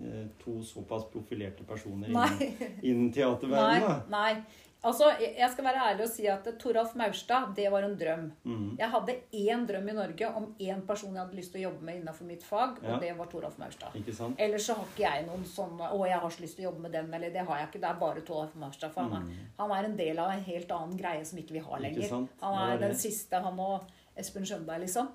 eh, 0.00 0.26
to 0.40 0.60
såpass 0.64 1.04
profilerte 1.12 1.66
personer 1.68 2.08
innen, 2.08 2.54
innen 2.82 3.10
teaterverdenen. 3.12 4.06
Nei, 4.08 4.34
nei. 4.38 4.63
Altså, 4.84 5.06
jeg 5.18 5.48
skal 5.50 5.64
være 5.64 5.82
ærlig 5.90 6.04
og 6.04 6.10
si 6.12 6.26
at 6.28 6.48
Toralf 6.60 6.94
Maurstad, 6.94 7.54
det 7.56 7.70
var 7.72 7.82
en 7.86 7.94
drøm. 7.96 8.24
Mm. 8.44 8.76
Jeg 8.78 8.90
hadde 8.92 9.14
én 9.32 9.62
drøm 9.66 9.88
i 9.88 9.94
Norge 9.96 10.28
om 10.36 10.48
én 10.60 10.82
person 10.86 11.14
jeg 11.14 11.22
hadde 11.24 11.36
lyst 11.38 11.52
til 11.54 11.62
å 11.62 11.70
jobbe 11.70 11.82
med 11.88 11.96
innenfor 12.02 12.24
mitt 12.28 12.42
fag, 12.44 12.78
og 12.82 12.90
Ja. 12.90 12.98
det 13.00 13.16
var 13.16 13.26
Toralf 13.32 13.56
Maurstad. 13.58 13.96
Ellers 14.38 14.66
så 14.66 14.74
har 14.76 14.84
ikke 14.84 15.06
jeg 15.08 15.26
noen 15.26 15.44
sånne 15.44 15.88
Å, 15.90 16.06
jeg 16.06 16.20
har 16.20 16.30
så 16.30 16.40
lyst 16.44 16.56
til 16.56 16.66
å 16.66 16.70
jobbe 16.70 16.82
med 16.82 16.92
den, 16.92 17.14
eller 17.14 17.30
det 17.30 17.46
har 17.48 17.56
jeg 17.58 17.68
ikke. 17.70 17.80
Det 17.80 17.90
er 17.90 18.00
bare 18.04 18.20
Toralf 18.20 18.54
Maurstad. 18.54 18.92
For 18.92 19.00
han, 19.08 19.12
er, 19.22 19.50
han 19.58 19.70
er 19.78 19.84
en 19.84 19.96
del 19.96 20.18
av 20.18 20.30
en 20.30 20.44
helt 20.44 20.70
annen 20.70 20.96
greie 20.98 21.24
som 21.24 21.38
ikke 21.38 21.52
vi 21.52 21.58
har 21.64 21.78
Mm. 21.78 21.82
Lenger. 21.82 22.28
Han 22.42 22.54
er, 22.68 22.74
er 22.74 22.78
den 22.88 22.94
siste, 22.94 23.40
han 23.42 23.58
og 23.60 23.80
Espen 24.16 24.44
Skjønberg, 24.44 24.80
liksom. 24.84 25.08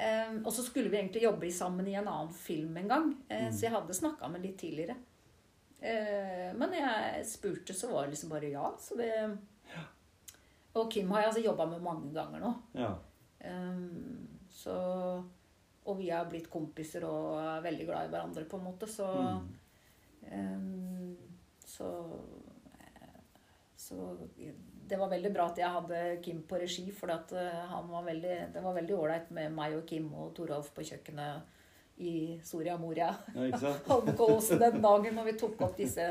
Um, 0.00 0.46
og 0.46 0.52
så 0.56 0.62
skulle 0.64 0.88
vi 0.88 0.96
egentlig 0.96 1.22
jobbe 1.26 1.50
sammen 1.52 1.86
i 1.86 1.92
en 1.98 2.06
annen 2.08 2.32
film 2.32 2.76
en 2.80 2.88
gang, 2.88 3.16
eh, 3.28 3.48
Mm. 3.48 3.52
så 3.52 3.60
jeg 3.66 3.72
hadde 3.72 3.92
snakka 3.94 4.30
med 4.30 4.40
litt 4.42 4.56
tidligere. 4.56 4.96
Eh, 5.80 6.50
men 6.60 6.74
jeg 6.76 7.24
spurte, 7.24 7.72
så 7.74 7.88
var 7.88 8.04
det 8.04 8.12
liksom 8.14 8.32
bare 8.34 8.50
ja. 8.52 8.66
Så 8.78 8.96
det 9.00 9.08
Og 10.74 10.90
Kim 10.92 11.10
har 11.10 11.22
jeg 11.22 11.30
altså 11.30 11.44
jobba 11.44 11.66
med 11.70 11.82
mange 11.82 12.12
ganger 12.14 12.42
nå. 12.44 12.50
Ja. 12.76 12.90
Ehm, 13.40 14.26
så 14.52 14.74
Og 15.86 15.96
vi 15.98 16.10
har 16.10 16.28
blitt 16.28 16.50
kompiser 16.52 17.06
og 17.08 17.38
er 17.40 17.64
veldig 17.64 17.86
glad 17.88 18.06
i 18.06 18.12
hverandre, 18.12 18.44
på 18.44 18.58
en 18.58 18.64
måte, 18.64 18.86
så 18.86 19.08
Mm. 19.08 19.48
ehm, 20.30 21.16
Så 21.64 21.88
Så 23.76 24.16
det 24.86 24.98
var 24.98 25.08
veldig 25.08 25.32
bra 25.32 25.46
at 25.50 25.58
jeg 25.58 25.70
hadde 25.70 26.20
Kim 26.22 26.42
på 26.42 26.58
regi, 26.60 26.90
for 26.90 27.08
eh, 27.10 27.66
han 27.66 27.88
var 27.88 28.02
veldig, 28.02 28.52
det 28.52 28.62
var 28.62 28.74
veldig 28.74 28.96
ålreit 28.98 29.30
med 29.30 29.52
meg 29.52 29.74
og 29.76 29.86
Kim 29.86 30.12
og 30.14 30.34
Toralf 30.34 30.74
på 30.74 30.82
kjøkkenet 30.82 31.42
i 32.00 32.40
Soria 32.44 32.76
Moria. 32.80 33.10
ja? 33.34 33.72
Holmenkollåsen 33.88 34.58
den 34.64 34.80
dagen 34.82 35.14
når 35.18 35.24
vi 35.30 35.36
tok 35.40 35.60
opp 35.66 35.76
disse 35.76 36.06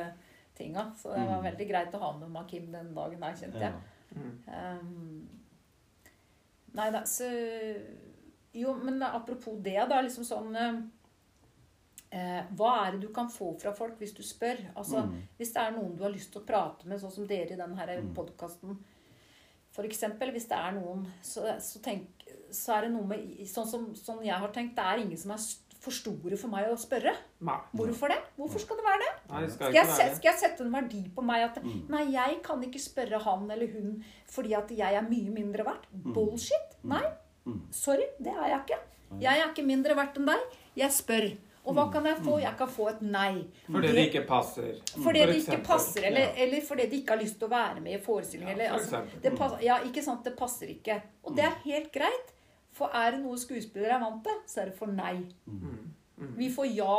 tinga. 0.56 0.92
Så 0.98 1.14
det 1.16 1.26
var 1.26 1.40
Mm. 1.42 1.48
veldig 1.50 1.68
greit 1.70 1.94
å 1.96 2.00
ha 2.04 2.12
med 2.20 2.30
meg 2.32 2.48
Kim 2.52 2.72
den 2.72 2.94
dagen 2.94 3.20
der, 3.24 3.34
kjente 3.40 3.60
jeg. 3.60 3.74
Ja. 3.74 4.20
Mm. 4.20 4.32
Ehm, 4.48 5.30
nei 6.74 6.90
da, 6.92 7.02
så 7.06 7.28
Jo, 8.54 8.74
men 8.76 9.02
apropos 9.04 9.60
det, 9.62 9.76
da. 9.90 10.02
liksom 10.02 10.24
sånn 10.26 10.56
eh, 12.12 12.44
Hva 12.58 12.72
er 12.88 12.92
det 12.96 13.02
du 13.08 13.12
kan 13.14 13.30
få 13.30 13.52
fra 13.62 13.74
folk 13.78 14.00
hvis 14.02 14.14
du 14.18 14.24
spør? 14.26 14.58
Altså, 14.76 15.04
Mm. 15.06 15.20
Hvis 15.38 15.54
det 15.54 15.62
er 15.62 15.72
noen 15.76 15.96
du 15.98 16.04
har 16.04 16.12
lyst 16.12 16.32
til 16.34 16.42
å 16.42 16.46
prate 16.46 16.86
med, 16.88 17.00
sånn 17.00 17.12
som 17.14 17.28
dere 17.28 17.52
i 17.54 17.56
denne 17.56 17.76
Mm. 18.02 18.14
podkasten 18.16 18.78
For 19.72 19.84
eksempel, 19.86 20.32
hvis 20.34 20.48
det 20.50 20.58
er 20.58 20.72
noen, 20.74 21.06
så, 21.22 21.42
så, 21.62 21.80
tenk, 21.80 22.08
så 22.52 22.74
er 22.78 22.82
det 22.82 22.92
noe 22.92 23.06
med 23.06 23.20
Sånn 23.48 23.68
som 23.68 23.94
sånn 23.96 24.24
jeg 24.26 24.34
har 24.34 24.48
tenkt, 24.52 24.76
det 24.76 24.84
er 24.84 24.98
ingen 25.06 25.18
som 25.18 25.32
er 25.32 25.38
st- 25.38 25.69
for 25.80 25.96
store 25.96 26.38
for 26.40 26.52
meg 26.52 26.68
å 26.68 26.76
spørre. 26.80 27.14
Nei. 27.48 27.56
Hvorfor 27.80 28.12
det? 28.12 28.20
Hvorfor 28.36 28.60
skal 28.60 28.80
det 28.80 28.86
være 28.86 29.02
det? 29.06 29.12
Nei, 29.30 29.42
det 29.46 29.52
skal 29.54 29.70
Skal 29.70 29.78
jeg, 29.78 29.88
være 29.88 30.16
skal 30.18 30.30
jeg 30.32 30.40
sette 30.42 30.66
en 30.66 30.74
verdi 30.76 31.02
på 31.16 31.24
meg 31.24 31.44
at 31.48 31.60
Mm. 31.64 31.82
Nei, 31.90 32.04
jeg 32.12 32.42
kan 32.44 32.64
ikke 32.64 32.80
spørre 32.84 33.20
han 33.24 33.50
eller 33.52 33.68
hun 33.74 34.04
fordi 34.28 34.54
at 34.56 34.70
jeg 34.70 34.96
er 34.96 35.02
mye 35.10 35.32
mindre 35.32 35.66
verdt. 35.66 35.88
Bullshit. 35.92 36.76
Nei. 36.84 37.04
Mm. 37.46 37.62
Sorry, 37.72 38.08
det 38.20 38.34
er 38.34 38.48
jeg 38.50 38.60
ikke. 38.66 38.80
Jeg 39.20 39.40
er 39.40 39.48
ikke 39.50 39.66
mindre 39.66 39.96
verdt 39.96 40.18
enn 40.20 40.26
deg. 40.30 40.58
Jeg 40.76 40.92
spør. 40.92 41.30
Og 41.70 41.76
hva 41.76 41.86
kan 41.92 42.06
jeg 42.08 42.18
få? 42.24 42.40
Jeg 42.42 42.56
kan 42.58 42.70
få 42.72 42.88
et 42.90 43.02
nei. 43.06 43.44
Fordi 43.68 43.92
det 43.94 44.06
ikke 44.10 44.26
passer. 44.28 44.72
Fordi 44.94 45.04
For 45.04 45.14
det 45.14 45.36
ikke 45.44 45.60
passer, 45.66 46.08
eller, 46.10 46.20
Ja. 46.20 46.34
eller 46.46 46.62
fordi 46.66 46.90
de 46.90 47.02
ikke 47.02 47.16
har 47.16 47.22
lyst 47.22 47.38
til 47.40 47.48
å 47.48 47.52
være 47.52 47.82
med 47.82 47.94
i 47.94 48.04
forestillingen. 48.04 48.58
Ja, 48.58 48.66
eller, 48.66 48.80
for 48.80 49.46
altså, 49.46 49.58
det 49.60 49.64
ja, 49.68 49.78
ikke 49.86 50.04
sant, 50.04 50.24
det 50.24 50.36
passer 50.38 50.68
ikke. 50.68 51.02
Og 51.24 51.36
det 51.36 51.46
er 51.46 51.56
helt 51.66 51.92
greit. 51.94 52.34
For 52.80 52.96
er 52.96 53.12
det 53.18 53.20
noe 53.26 53.38
skuespillere 53.40 53.98
er 53.98 54.04
vant 54.06 54.24
til, 54.26 54.38
så 54.48 54.62
er 54.64 54.70
det 54.72 54.78
for 54.80 54.92
nei. 54.96 55.18
Mm. 55.46 55.92
Mm. 56.20 56.34
Vi 56.40 56.48
får 56.56 56.72
ja 56.78 56.96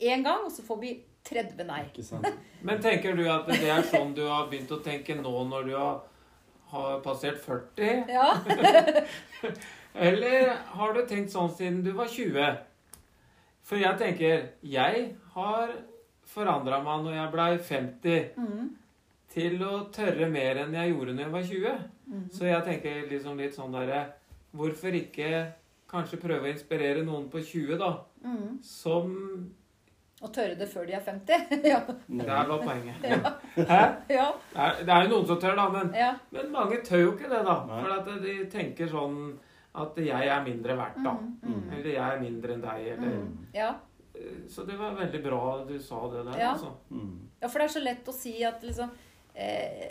én 0.00 0.24
gang, 0.24 0.46
og 0.46 0.52
så 0.52 0.64
får 0.66 0.80
vi 0.80 0.94
30 1.28 1.64
nei. 1.68 1.82
Ikke 1.90 2.04
sant? 2.04 2.26
Men 2.66 2.80
tenker 2.84 3.16
du 3.16 3.22
at 3.30 3.46
det 3.52 3.68
er 3.70 3.84
sånn 3.88 4.14
du 4.16 4.24
har 4.28 4.48
begynt 4.50 4.72
å 4.72 4.80
tenke 4.84 5.16
nå 5.20 5.32
når 5.52 5.68
du 5.68 5.74
har, 5.76 5.98
har 6.72 7.00
passert 7.04 7.40
40? 7.44 8.08
Ja. 8.12 8.30
Eller 9.94 10.48
har 10.74 10.94
du 10.96 11.04
tenkt 11.06 11.30
sånn 11.32 11.52
siden 11.54 11.82
du 11.86 11.92
var 11.94 12.08
20? 12.10 12.56
For 13.64 13.80
jeg 13.80 13.96
tenker 14.00 14.48
Jeg 14.66 15.04
har 15.36 15.70
forandra 16.34 16.80
meg 16.82 17.04
når 17.04 17.14
jeg 17.20 17.32
blei 17.34 17.50
50, 17.68 18.24
Mm. 18.40 18.72
til 19.34 19.62
å 19.66 19.84
tørre 19.92 20.28
mer 20.30 20.60
enn 20.64 20.74
jeg 20.74 20.92
gjorde 20.92 21.14
når 21.14 21.24
jeg 21.24 21.32
var 21.32 21.46
20. 21.48 21.78
Mm. 22.10 22.24
Så 22.32 22.44
jeg 22.46 22.64
tenker 22.66 23.00
liksom 23.10 23.38
litt 23.40 23.54
sånn 23.56 23.72
derre 23.74 24.02
Hvorfor 24.54 24.94
ikke 24.96 25.28
kanskje 25.90 26.18
prøve 26.22 26.48
å 26.48 26.52
inspirere 26.54 27.04
noen 27.06 27.28
på 27.30 27.42
20, 27.42 27.76
da? 27.80 27.92
Mm. 28.24 28.58
Som 28.64 29.14
Og 30.24 30.30
tørre 30.32 30.54
det 30.56 30.68
før 30.70 30.86
de 30.88 30.94
er 30.96 31.02
50. 31.04 31.50
ja. 31.72 31.80
Der 32.08 32.46
var 32.48 32.62
poenget. 32.62 33.02
Ja. 33.04 33.32
Hæ? 33.72 33.80
ja. 34.14 34.28
Det 34.54 34.60
er, 34.66 34.78
det 34.86 34.94
er 34.94 35.02
jo 35.04 35.10
noen 35.16 35.26
som 35.28 35.40
tør, 35.42 35.56
da, 35.58 35.66
men, 35.74 35.90
ja. 35.98 36.12
men 36.32 36.52
mange 36.54 36.78
tør 36.86 37.02
jo 37.02 37.10
ikke 37.16 37.28
det, 37.32 37.42
da. 37.46 37.56
Nei. 37.68 37.80
For 37.82 37.96
at 37.98 38.22
de 38.22 38.36
tenker 38.52 38.88
sånn 38.92 39.18
at 39.74 39.98
jeg 39.98 40.30
er 40.30 40.44
mindre 40.46 40.76
verdt, 40.78 41.00
da. 41.02 41.16
Mm, 41.18 41.34
mm. 41.50 41.62
Eller 41.74 41.90
jeg 41.90 42.04
er 42.14 42.22
mindre 42.22 42.54
enn 42.54 42.62
deg, 42.62 42.86
eller 42.94 43.18
Mm. 43.18 43.34
Ja. 43.54 43.72
Så 44.48 44.62
det 44.62 44.76
var 44.78 44.92
veldig 44.94 45.20
bra 45.24 45.40
du 45.66 45.74
sa 45.82 45.98
det 46.12 46.20
der, 46.28 46.36
Ja. 46.38 46.52
altså. 46.52 46.70
Mm. 46.94 47.16
ja, 47.42 47.48
for 47.48 47.58
det 47.58 47.64
er 47.64 47.72
så 47.74 47.80
lett 47.82 48.06
å 48.08 48.12
si 48.14 48.34
at 48.46 48.62
liksom 48.62 48.92
eh, 49.34 49.90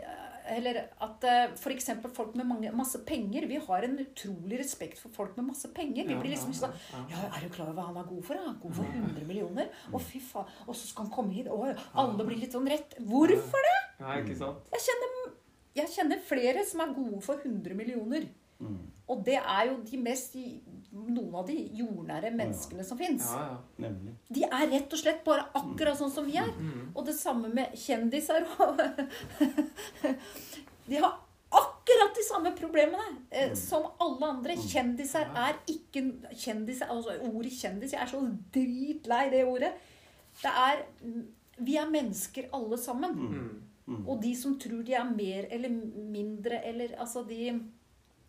Eller 0.51 0.79
at 1.01 1.23
eh, 1.23 1.53
f.eks. 1.55 1.89
folk 2.15 2.33
med 2.35 2.47
mange, 2.49 2.71
masse 2.75 2.99
penger 3.07 3.45
Vi 3.47 3.59
har 3.63 3.85
en 3.87 3.95
utrolig 4.01 4.59
respekt 4.59 4.99
for 4.99 5.13
folk 5.15 5.37
med 5.39 5.47
masse 5.51 5.69
penger. 5.75 6.07
Vi 6.09 6.17
blir 6.19 6.33
liksom 6.33 6.51
sånn 6.57 6.73
ja. 6.91 7.03
Ja, 7.13 7.21
er 7.29 7.45
du 7.45 7.53
klar 7.53 7.69
over 7.71 7.79
hva 7.79 7.87
han 7.91 7.99
er 8.01 8.09
god 8.09 8.25
for? 8.27 8.39
Han 8.41 8.55
er 8.55 8.59
god 8.63 8.77
for 8.79 8.99
100 8.99 9.27
millioner. 9.29 9.71
Å, 9.91 10.01
fy 10.03 10.19
faen. 10.23 10.49
Og 10.67 10.75
så 10.75 10.89
skal 10.89 11.07
han 11.07 11.13
komme 11.15 11.35
hit. 11.37 11.47
Å, 11.47 11.73
alle 12.03 12.27
blir 12.27 12.41
litt 12.43 12.55
sånn 12.55 12.67
rett. 12.69 12.97
Hvorfor 12.99 13.69
det? 13.69 13.77
Ja, 14.01 14.17
ikke 14.19 14.37
sant? 14.39 14.71
Jeg 14.75 14.85
kjenner, 14.89 15.33
jeg 15.79 15.93
kjenner 15.95 16.23
flere 16.33 16.65
som 16.67 16.83
er 16.83 16.95
gode 16.97 17.21
for 17.25 17.39
100 17.39 17.77
millioner. 17.79 18.27
Mm. 18.59 18.79
Og 19.11 19.23
det 19.25 19.39
er 19.39 19.65
jo 19.67 19.79
de 19.83 19.97
mest 19.99 20.35
noen 20.93 21.33
av 21.35 21.47
de 21.47 21.57
jordnære 21.75 22.31
menneskene 22.35 22.85
som 22.87 22.99
fins. 22.99 23.27
Ja, 23.33 23.57
ja. 23.81 23.91
De 24.29 24.45
er 24.47 24.69
rett 24.71 24.93
og 24.93 25.01
slett 25.01 25.23
bare 25.25 25.47
akkurat 25.57 25.99
sånn 25.99 26.13
som 26.13 26.27
vi 26.27 26.37
er. 26.39 26.51
Mm. 26.53 26.93
Og 26.93 27.05
det 27.07 27.15
samme 27.17 27.51
med 27.53 27.75
kjendiser. 27.79 28.47
De 30.83 30.99
har 30.99 31.13
akkurat 31.53 32.15
de 32.15 32.23
samme 32.27 32.51
problemene 32.57 33.25
eh, 33.29 33.53
som 33.57 33.85
alle 34.03 34.29
andre. 34.33 34.57
Kjendiser 34.59 35.29
er 35.37 35.59
ikke 35.71 36.05
kjendiser, 36.31 36.89
altså 36.91 37.15
Ordet 37.29 37.53
kjendis 37.55 37.93
Jeg 37.95 38.01
er 38.03 38.11
så 38.11 38.21
dritlei 38.55 39.27
det 39.33 39.45
ordet. 39.47 39.71
Det 40.41 40.51
er 40.51 40.83
Vi 41.63 41.77
er 41.77 41.91
mennesker 41.91 42.49
alle 42.55 42.79
sammen. 42.81 43.15
Mm. 43.19 43.61
Mm. 43.85 44.03
Og 44.07 44.21
de 44.23 44.31
som 44.39 44.55
tror 44.59 44.83
de 44.87 44.95
er 44.95 45.09
mer 45.11 45.47
eller 45.51 45.69
mindre 45.69 46.61
eller 46.65 46.95
Altså, 46.99 47.23
de, 47.27 47.51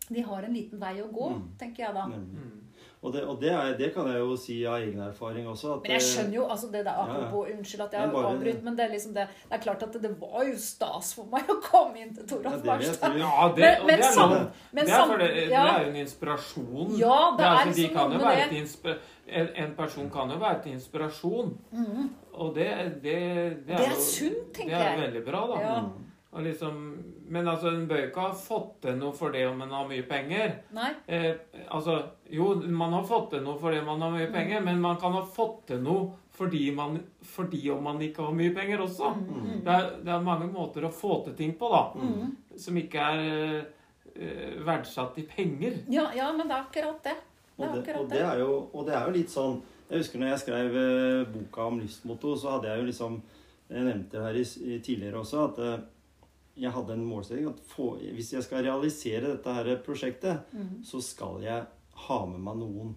de 0.09 0.21
har 0.21 0.43
en 0.43 0.53
liten 0.53 0.79
vei 0.79 1.01
å 1.01 1.07
gå, 1.11 1.29
Mm. 1.35 1.47
tenker 1.57 1.83
jeg 1.85 1.93
da. 1.95 2.05
Mm. 2.05 2.61
Og, 3.05 3.13
det, 3.13 3.21
og 3.29 3.39
det, 3.39 3.51
er, 3.53 3.75
det 3.77 3.93
kan 3.93 4.07
jeg 4.09 4.17
jo 4.17 4.35
si 4.35 4.65
av 4.65 4.79
egen 4.81 4.99
erfaring 4.99 5.45
også. 5.47 5.75
At, 5.75 5.81
Men 5.83 5.91
jeg 5.91 6.01
skjønner 6.01 6.33
jo 6.39 6.45
altså 6.49 6.71
det 6.71 6.81
der, 6.87 6.95
ja. 6.97 7.17
ja. 7.21 7.41
Unnskyld 7.53 7.81
at 7.85 7.91
jeg 7.93 8.01
har 8.01 8.25
avbrytt, 8.31 8.63
men 8.63 8.75
det 8.75 8.85
er 8.85 8.89
liksom 8.95 9.13
det, 9.13 9.27
det 9.49 9.53
er 9.59 9.61
klart 9.61 9.83
at 9.83 9.93
det 10.01 10.11
var 10.19 10.43
jo 10.47 10.55
stas 10.57 11.11
for 11.13 11.25
meg 11.29 11.45
å 11.53 11.59
komme 11.61 12.01
inn 12.01 12.15
til 12.15 12.23
Ja, 12.23 12.29
Toralf 12.31 12.63
Barstad. 12.65 13.17
Ja, 13.19 13.51
det, 13.55 13.61
Men- 13.61 13.81
og 13.81 13.85
men 13.85 13.99
det 14.01 14.05
er 14.07 14.11
sam- 14.11 14.33
men 14.73 14.85
det 14.85 14.93
er 14.95 15.05
for 15.05 15.17
det, 15.21 15.29
det 15.35 15.53
er 15.53 15.83
jo 15.83 15.89
en 15.91 15.95
inspirasjon. 16.01 16.97
Ja, 16.97 17.19
det 17.37 17.45
er 17.45 17.49
altså, 17.51 17.75
de 17.75 17.81
liksom 17.83 17.93
kan 17.93 18.09
noe 18.09 18.19
jo 18.19 18.25
være 18.25 18.97
en, 19.27 19.47
en 19.65 19.75
person 19.75 20.09
kan 20.09 20.29
jo 20.31 20.37
være 20.37 20.61
til 20.63 20.71
inspirasjon. 20.73 21.57
Mm. 21.71 22.09
Og 22.33 22.55
det, 22.55 22.67
det, 23.03 23.03
det, 23.03 23.67
Det 23.67 23.79
er 23.85 23.89
jo- 23.93 24.01
sunt, 24.01 24.53
tenker 24.53 24.77
Det 24.77 24.81
er 24.81 24.91
jeg. 24.97 24.99
veldig 25.13 25.25
bra, 25.29 25.45
da. 25.53 25.61
Ja. 25.61 25.81
Mm. 25.81 25.91
Og 26.31 26.41
liksom, 26.43 26.81
men 27.29 27.47
altså, 27.47 27.71
en 27.73 27.87
bør 27.89 28.03
ikke 28.07 28.21
ha 28.27 28.33
fått 28.37 28.81
til 28.83 28.97
noe 28.99 29.13
for 29.17 29.31
det 29.33 29.45
om 29.49 29.61
en 29.65 29.71
har 29.73 29.87
mye 29.89 30.03
penger. 30.09 30.51
Nei. 30.77 30.91
Eh, 31.07 31.31
altså, 31.73 31.95
jo, 32.29 32.51
man 32.69 32.93
har 32.93 33.03
fått 33.09 33.31
til 33.33 33.41
noe 33.45 33.57
fordi 33.61 33.81
man 33.85 34.01
har 34.05 34.11
mye 34.13 34.27
penger, 34.33 34.61
men 34.65 34.81
man 34.83 34.97
kan 35.01 35.13
ha 35.17 35.23
fått 35.25 35.65
til 35.71 35.81
noe 35.85 36.11
fordi, 36.35 36.65
man, 36.75 36.97
fordi 37.23 37.61
om 37.71 37.83
man 37.87 38.01
ikke 38.03 38.25
har 38.27 38.33
mye 38.35 38.51
penger 38.53 38.81
også. 38.83 39.13
Mm. 39.15 39.61
Det, 39.63 39.71
er, 39.71 39.85
det 40.03 40.11
er 40.11 40.25
mange 40.25 40.49
måter 40.51 40.83
å 40.83 40.91
få 40.91 41.21
til 41.29 41.35
ting 41.39 41.53
på, 41.57 41.69
da, 41.71 41.83
Mm. 41.95 42.33
som 42.59 42.75
ikke 42.77 42.99
er 42.99 43.21
eh, 44.15 44.57
verdsatt 44.67 45.17
i 45.21 45.23
penger. 45.29 45.79
Ja, 45.89 46.09
ja, 46.15 46.27
men 46.35 46.47
det 46.49 46.55
er 46.57 46.65
akkurat 46.67 46.99
det. 47.03 47.15
Det 47.55 47.63
Og 47.63 47.69
er 47.69 47.71
det, 47.71 47.81
akkurat 47.85 48.01
og, 48.03 48.09
det 48.11 48.21
er 48.21 48.39
jo, 48.43 48.51
og 48.73 48.85
det 48.85 48.93
er 48.97 49.05
jo 49.07 49.13
litt 49.15 49.31
sånn 49.31 49.61
Jeg 49.87 50.01
husker 50.01 50.19
når 50.19 50.27
jeg 50.33 50.39
skrev 50.41 50.73
eh, 50.81 51.25
boka 51.31 51.67
om 51.69 51.77
livsmotto, 51.79 52.33
så 52.35 52.55
hadde 52.57 52.67
jeg 52.67 52.81
jo 52.81 52.87
liksom 52.89 53.13
Jeg 53.69 53.83
nevnte 53.85 54.17
det 54.17 54.23
her 54.25 54.39
i, 54.41 54.43
i 54.75 54.79
tidligere 54.83 55.21
også, 55.21 55.43
at 55.47 55.61
eh, 55.63 55.77
jeg 56.57 56.71
hadde 56.71 56.93
en 56.93 57.05
målsetting 57.05 57.47
at 57.49 57.59
få, 57.67 57.97
hvis 58.15 58.31
jeg 58.33 58.43
skal 58.43 58.63
realisere 58.63 59.33
dette 59.35 59.53
her 59.53 59.75
prosjektet, 59.83 60.45
Mm. 60.53 60.83
så 60.83 61.01
skal 61.03 61.41
jeg 61.43 61.65
ha 62.07 62.25
med 62.25 62.39
meg 62.39 62.55
noen. 62.57 62.95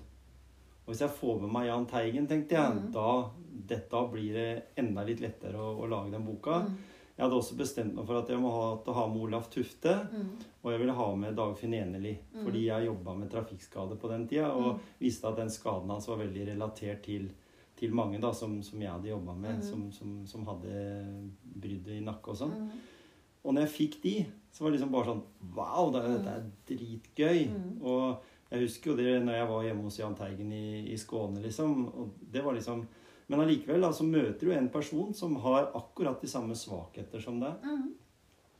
Og 0.86 0.92
hvis 0.94 1.00
jeg 1.00 1.10
får 1.10 1.40
med 1.42 1.50
meg 1.52 1.66
Jahn 1.66 1.86
Teigen, 1.86 2.26
tenkte 2.26 2.54
jeg, 2.56 2.76
Mm. 2.76 2.92
da, 2.92 3.30
dette 3.68 4.10
blir 4.12 4.32
det 4.32 4.62
enda 4.76 5.04
litt 5.04 5.20
lettere 5.20 5.54
å, 5.58 5.76
å 5.82 5.88
lage 5.88 6.10
den 6.12 6.24
boka. 6.24 6.60
Mm. 6.66 6.76
Jeg 7.18 7.24
hadde 7.26 7.34
også 7.36 7.56
bestemt 7.58 7.94
meg 7.94 8.06
for 8.06 8.16
at 8.20 8.28
jeg 8.28 8.38
må 8.38 8.50
ha, 8.50 8.92
ha 8.94 9.06
med 9.08 9.22
Olaf 9.22 9.50
Tufte. 9.50 10.08
Mm. 10.12 10.28
Og 10.64 10.70
jeg 10.70 10.78
ville 10.80 10.92
ha 10.94 11.14
med 11.16 11.34
Dagfinn 11.34 11.74
Enerli, 11.74 12.16
Mm. 12.32 12.44
fordi 12.44 12.64
jeg 12.66 12.86
jobba 12.86 13.14
med 13.18 13.30
trafikkskade 13.30 13.98
på 13.98 14.08
den 14.08 14.28
tida. 14.28 14.52
Og 14.54 14.78
visste 15.00 15.26
at 15.26 15.36
den 15.36 15.48
skaden 15.50 15.90
hans 15.90 16.06
var 16.06 16.16
veldig 16.18 16.46
relatert 16.54 17.02
til, 17.02 17.30
til 17.76 17.90
mange 17.92 18.20
da, 18.20 18.30
som, 18.32 18.62
som 18.62 18.80
jeg 18.80 18.90
hadde 18.90 19.08
jobba 19.10 19.34
med, 19.34 19.56
Mm. 19.56 19.62
som, 19.62 19.90
som, 19.92 20.26
som 20.26 20.46
hadde 20.46 21.32
brudd 21.42 21.88
i 21.88 22.00
nakke 22.00 22.28
og 22.28 22.36
sånn. 22.36 22.70
Mm. 23.38 23.44
Og 23.44 23.54
når 23.54 23.62
jeg 23.64 23.70
fikk 23.74 24.02
de, 24.02 24.14
så 24.52 24.64
var 24.64 24.70
det 24.70 24.78
liksom 24.78 24.90
bare 24.92 25.06
sånn 25.12 25.22
Wow, 25.54 25.92
det, 25.94 26.02
dette 26.10 26.32
er 26.34 26.48
dritgøy. 26.68 27.44
Mm. 27.52 27.68
Og 27.82 28.24
jeg 28.50 28.64
husker 28.64 28.90
jo 28.90 28.96
det 28.96 29.22
når 29.22 29.34
jeg 29.38 29.48
var 29.48 29.62
hjemme 29.66 29.82
hos 29.86 29.98
Jahn 30.00 30.14
Teigen 30.18 30.52
i, 30.52 30.92
i 30.92 30.96
Skåne, 30.98 31.40
liksom. 31.44 31.86
Og 31.92 32.14
det 32.32 32.42
var 32.44 32.54
liksom 32.56 32.86
Men 33.28 33.40
allikevel 33.44 33.84
så 33.92 34.04
møter 34.08 34.46
du 34.48 34.52
en 34.56 34.70
person 34.72 35.12
som 35.14 35.36
har 35.44 35.70
akkurat 35.76 36.20
de 36.20 36.26
samme 36.32 36.54
svakheter 36.56 37.20
som 37.20 37.38
deg. 37.40 37.60
Mm. 37.64 37.90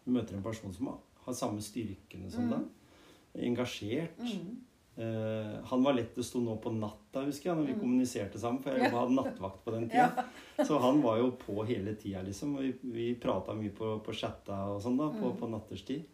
Du 0.05 0.11
møter 0.13 0.37
en 0.37 0.43
person 0.45 0.73
som 0.77 0.87
har, 0.93 0.99
har 1.25 1.33
samme 1.35 1.61
styrkene 1.65 2.31
som 2.31 2.45
Mm. 2.45 2.51
deg. 2.53 2.67
Engasjert. 3.49 4.19
Mm. 4.21 4.57
Eh, 4.99 5.65
han 5.71 5.83
var 5.85 5.95
lettest 5.95 6.35
å 6.35 6.41
nå 6.43 6.57
på 6.61 6.73
natta, 6.75 7.23
husker 7.25 7.51
jeg, 7.53 7.57
når 7.59 7.67
vi 7.69 7.75
Mm. 7.75 7.81
kommuniserte 7.81 8.39
sammen. 8.39 8.61
For 8.63 8.71
jeg 8.73 8.91
Ja. 8.91 8.99
hadde 8.99 9.15
nattvakt 9.15 9.65
på 9.65 9.71
den 9.71 9.89
tida. 9.89 10.25
Så 10.67 10.79
han 10.81 11.01
var 11.03 11.19
jo 11.19 11.31
på 11.33 11.65
hele 11.67 11.95
tida, 11.95 12.23
liksom. 12.23 12.57
Vi, 12.59 12.73
vi 12.83 13.15
prata 13.15 13.55
mye 13.55 13.71
på, 13.71 14.03
på 14.03 14.13
chatta 14.13 14.67
og 14.75 14.83
sånn, 14.83 14.97
da, 14.99 15.09
på, 15.11 15.31
Mm. 15.33 15.37
på 15.39 15.49
natterstid. 15.51 16.05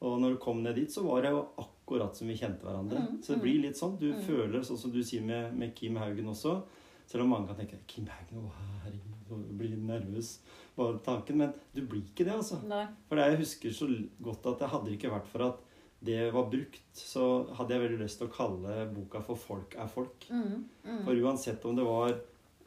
Og 0.00 0.18
når 0.18 0.30
du 0.30 0.36
kom 0.38 0.62
ned 0.62 0.74
dit, 0.76 0.88
så 0.88 1.02
var 1.04 1.20
det 1.20 1.30
jo 1.30 1.48
akkurat 1.58 2.16
som 2.16 2.26
vi 2.28 2.34
kjente 2.34 2.62
hverandre. 2.64 2.96
Mm, 2.96 3.18
Så 3.22 3.34
det 3.34 3.36
mm. 3.36 3.42
blir 3.42 3.60
litt 3.62 3.76
sånn. 3.76 3.98
Du 3.98 4.12
Mm. 4.14 4.22
føler, 4.22 4.60
sånn 4.64 4.78
som 4.78 4.90
du 4.90 5.02
sier 5.02 5.20
med, 5.22 5.52
med 5.54 5.74
Kim 5.74 5.96
Haugen 5.96 6.24
også 6.26 6.62
Selv 7.06 7.22
om 7.24 7.30
mange 7.30 7.48
kan 7.48 7.56
tenke 7.56 7.76
Kim 7.88 8.06
Haugen, 8.06 8.38
å 8.46 8.52
herregud, 8.84 9.48
du 9.48 9.52
blir 9.58 9.76
nervøs 9.76 10.38
bare 10.76 10.96
tanken. 11.02 11.36
Men 11.36 11.52
du 11.74 11.82
blir 11.82 12.02
ikke 12.02 12.24
det, 12.24 12.28
altså. 12.32 12.62
Nei. 12.68 12.86
For 13.08 13.16
det 13.16 13.24
jeg 13.32 13.38
husker 13.40 13.68
så 13.74 14.08
godt 14.22 14.46
at 14.46 14.58
det 14.60 14.68
hadde 14.70 14.96
ikke 14.96 15.10
vært 15.10 15.26
for 15.26 15.42
at 15.42 15.56
det 16.00 16.30
var 16.32 16.50
brukt, 16.50 16.82
så 16.96 17.44
hadde 17.54 17.74
jeg 17.74 17.82
veldig 17.82 17.98
lyst 18.00 18.18
til 18.20 18.28
å 18.28 18.32
kalle 18.32 18.86
boka 18.94 19.20
for 19.20 19.36
'Folk 19.36 19.74
er 19.76 19.88
folk'. 19.88 20.30
Mm. 20.30 20.64
Mm. 20.84 21.02
For 21.04 21.12
uansett 21.14 21.64
om 21.64 21.76
det 21.76 21.84
var 21.84 22.14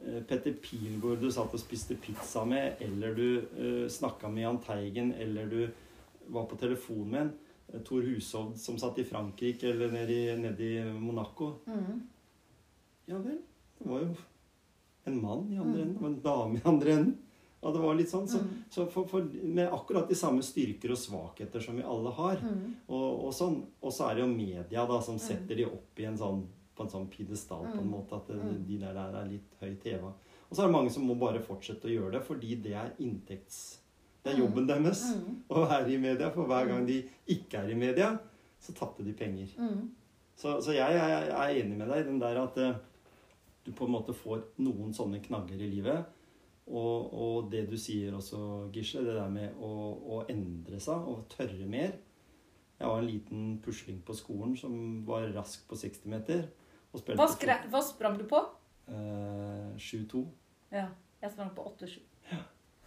eh, 0.05 0.21
Petter 0.21 0.53
Pilgaard 0.53 1.21
du 1.21 1.31
satt 1.31 1.53
og 1.53 1.59
spiste 1.59 1.95
pizza 1.95 2.45
med, 2.45 2.75
eller 2.79 3.15
du 3.15 3.41
uh, 3.57 3.87
snakka 3.89 4.29
med 4.29 4.43
Jahn 4.43 4.59
Teigen, 4.61 5.13
eller 5.13 5.49
du 5.49 5.67
var 6.27 6.45
på 6.45 6.55
telefon 6.59 7.09
med 7.09 7.21
en 7.21 7.33
eh, 7.73 7.81
Tor 7.81 8.01
Hushovd 8.01 8.57
som 8.57 8.77
satt 8.77 8.99
i 8.99 9.03
Frankrike 9.03 9.69
eller 9.69 9.91
nede 9.91 10.13
i, 10.13 10.35
nede 10.37 10.63
i 10.63 10.83
Monaco. 10.99 11.55
Mm. 11.65 12.07
Ja 13.07 13.17
vel. 13.17 13.41
Det 13.79 13.89
var 13.89 13.99
jo 13.99 14.15
en 15.05 15.21
mann 15.21 15.51
i 15.51 15.57
andre 15.57 15.81
Mm. 15.81 15.89
enden 15.89 16.03
og 16.03 16.09
en 16.11 16.21
dame 16.23 16.57
i 16.57 16.61
andre 16.65 16.91
enden. 16.91 17.17
Ja, 17.63 17.71
det 17.71 17.79
var 17.79 17.95
litt 17.95 18.09
sånn. 18.11 18.27
Så, 18.27 18.39
Mm. 18.43 18.63
så 18.69 18.85
for, 18.91 19.05
for, 19.07 19.21
med 19.43 19.71
akkurat 19.71 20.09
de 20.09 20.15
samme 20.19 20.41
styrker 20.43 20.91
og 20.91 20.97
svakheter 20.99 21.61
som 21.63 21.77
vi 21.79 21.83
alle 21.87 22.11
har. 22.11 22.41
Mm. 22.43 22.73
Og, 22.89 23.23
og, 23.27 23.31
sånn. 23.33 23.61
og 23.81 23.91
så 23.95 24.09
er 24.09 24.15
det 24.15 24.23
jo 24.25 24.33
media 24.33 24.85
da, 24.85 24.99
som 25.01 25.15
Mm. 25.15 25.19
setter 25.23 25.55
de 25.55 25.65
opp 25.65 25.99
i 25.99 26.03
en 26.05 26.17
sånn, 26.17 26.43
på 26.75 26.83
en 26.83 26.89
sånn 26.89 27.07
pidestall 27.09 27.65
på 27.71 27.79
en 27.79 27.87
Mm. 27.87 27.93
måte. 27.93 28.13
At 28.17 28.27
det, 28.27 28.35
Mm. 28.35 28.65
de 28.67 28.77
der, 28.79 28.93
der 28.93 29.15
er 29.21 29.25
litt 29.29 29.55
høyt 29.61 29.83
heva. 29.83 30.11
Og 30.51 30.57
så 30.57 30.63
er 30.63 30.67
det 30.67 30.73
mange 30.75 30.91
som 30.91 31.07
må 31.07 31.15
bare 31.17 31.39
fortsette 31.39 31.85
å 31.85 31.93
gjøre 31.95 32.11
det, 32.11 32.21
fordi 32.27 32.61
det 32.61 32.73
er 32.73 32.91
inntekts... 32.99 33.77
Det 34.23 34.33
er 34.33 34.39
jobben 34.39 34.65
deres 34.67 35.01
å 35.49 35.67
være 35.67 35.89
i 35.91 35.97
media. 35.97 36.29
For 36.31 36.45
hver 36.45 36.67
gang 36.67 36.85
de 36.85 37.03
ikke 37.27 37.63
er 37.63 37.69
i 37.71 37.75
media, 37.75 38.19
så 38.59 38.73
tapte 38.73 39.03
de 39.03 39.11
penger. 39.13 39.47
Så, 40.35 40.61
så 40.63 40.73
jeg, 40.73 40.91
jeg, 40.95 41.27
jeg 41.27 41.59
er 41.59 41.63
enig 41.63 41.77
med 41.77 41.87
deg 41.89 41.99
i 41.99 42.09
den 42.09 42.19
der 42.19 42.37
at 42.43 42.57
eh, 42.57 42.73
du 43.65 43.71
på 43.71 43.85
en 43.85 43.91
måte 43.91 44.13
får 44.15 44.43
noen 44.59 44.93
sånne 44.93 45.21
knagger 45.23 45.59
i 45.61 45.69
livet. 45.69 46.05
Og, 46.67 47.13
og 47.13 47.51
det 47.51 47.65
du 47.69 47.75
sier 47.77 48.15
også, 48.15 48.69
Gisle, 48.73 49.03
det 49.03 49.17
der 49.17 49.29
med 49.31 49.57
å, 49.59 49.71
å 50.15 50.19
endre 50.31 50.79
seg 50.79 51.07
og 51.11 51.25
tørre 51.33 51.67
mer. 51.67 51.97
Jeg 52.79 52.89
var 52.89 52.99
en 53.01 53.07
liten 53.09 53.43
pusling 53.63 53.99
på 54.05 54.15
skolen 54.17 54.55
som 54.59 55.03
var 55.07 55.27
rask 55.35 55.65
på 55.69 55.77
60 55.79 56.07
meter. 56.11 56.45
Hva, 56.93 57.27
hva 57.73 57.81
sprang 57.83 58.17
du 58.19 58.25
på? 58.29 58.39
eh, 58.87 59.75
7-2. 59.79 60.23
Ja, 60.73 60.87
jeg 61.21 61.31
sprang 61.33 61.53
på 61.55 61.65
8-7. 61.73 61.99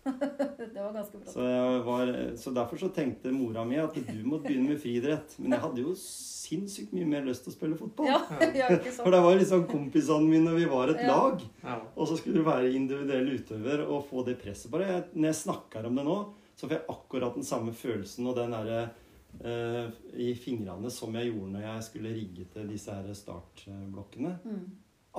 det 0.75 0.81
var 0.81 0.93
ganske 0.95 1.19
bra. 1.19 1.33
Så, 1.33 1.45
jeg 1.47 1.83
var, 1.87 2.13
så 2.41 2.53
derfor 2.57 2.81
så 2.81 2.89
tenkte 2.95 3.33
mora 3.35 3.65
mi 3.67 3.79
at 3.83 3.97
du 3.97 4.23
måtte 4.27 4.49
begynne 4.49 4.73
med 4.73 4.81
friidrett. 4.83 5.37
Men 5.41 5.57
jeg 5.57 5.65
hadde 5.65 5.85
jo 5.85 5.95
sinnssykt 6.01 6.95
mye 6.95 7.09
mer 7.11 7.27
lyst 7.27 7.47
til 7.47 7.53
å 7.53 7.57
spille 7.57 7.79
fotball. 7.79 8.11
Ja, 8.11 8.21
ja, 8.61 8.69
ikke 8.77 8.95
For 9.01 9.15
det 9.15 9.23
var 9.25 9.39
liksom 9.41 9.67
kompisene 9.71 10.31
mine, 10.31 10.55
vi 10.57 10.69
var 10.71 10.93
et 10.95 11.03
Ja. 11.03 11.09
lag. 11.11 11.43
Ja. 11.65 11.81
Og 11.97 12.11
så 12.11 12.19
skulle 12.21 12.43
du 12.43 12.47
være 12.47 12.71
individuell 12.77 13.33
utøver 13.35 13.83
og 13.87 14.07
få 14.11 14.23
det 14.27 14.39
presset 14.43 14.71
på 14.73 14.83
deg. 14.83 15.11
Når 15.15 15.31
jeg 15.33 15.41
snakker 15.43 15.89
om 15.89 15.99
det 15.99 16.07
nå, 16.07 16.21
så 16.57 16.69
får 16.69 16.79
jeg 16.79 16.87
akkurat 16.95 17.35
den 17.37 17.45
samme 17.45 17.75
følelsen 17.77 18.31
og 18.31 18.39
den 18.39 18.55
derre 18.57 18.79
uh, 19.45 19.91
i 20.17 20.31
fingrene 20.41 20.89
som 20.93 21.13
jeg 21.19 21.29
gjorde 21.33 21.53
når 21.53 21.67
jeg 21.67 21.83
skulle 21.91 22.15
rigge 22.17 22.47
til 22.55 22.71
disse 22.71 22.95
her 22.95 23.11
startblokkene. 23.19 24.39
Mm. 24.47 24.63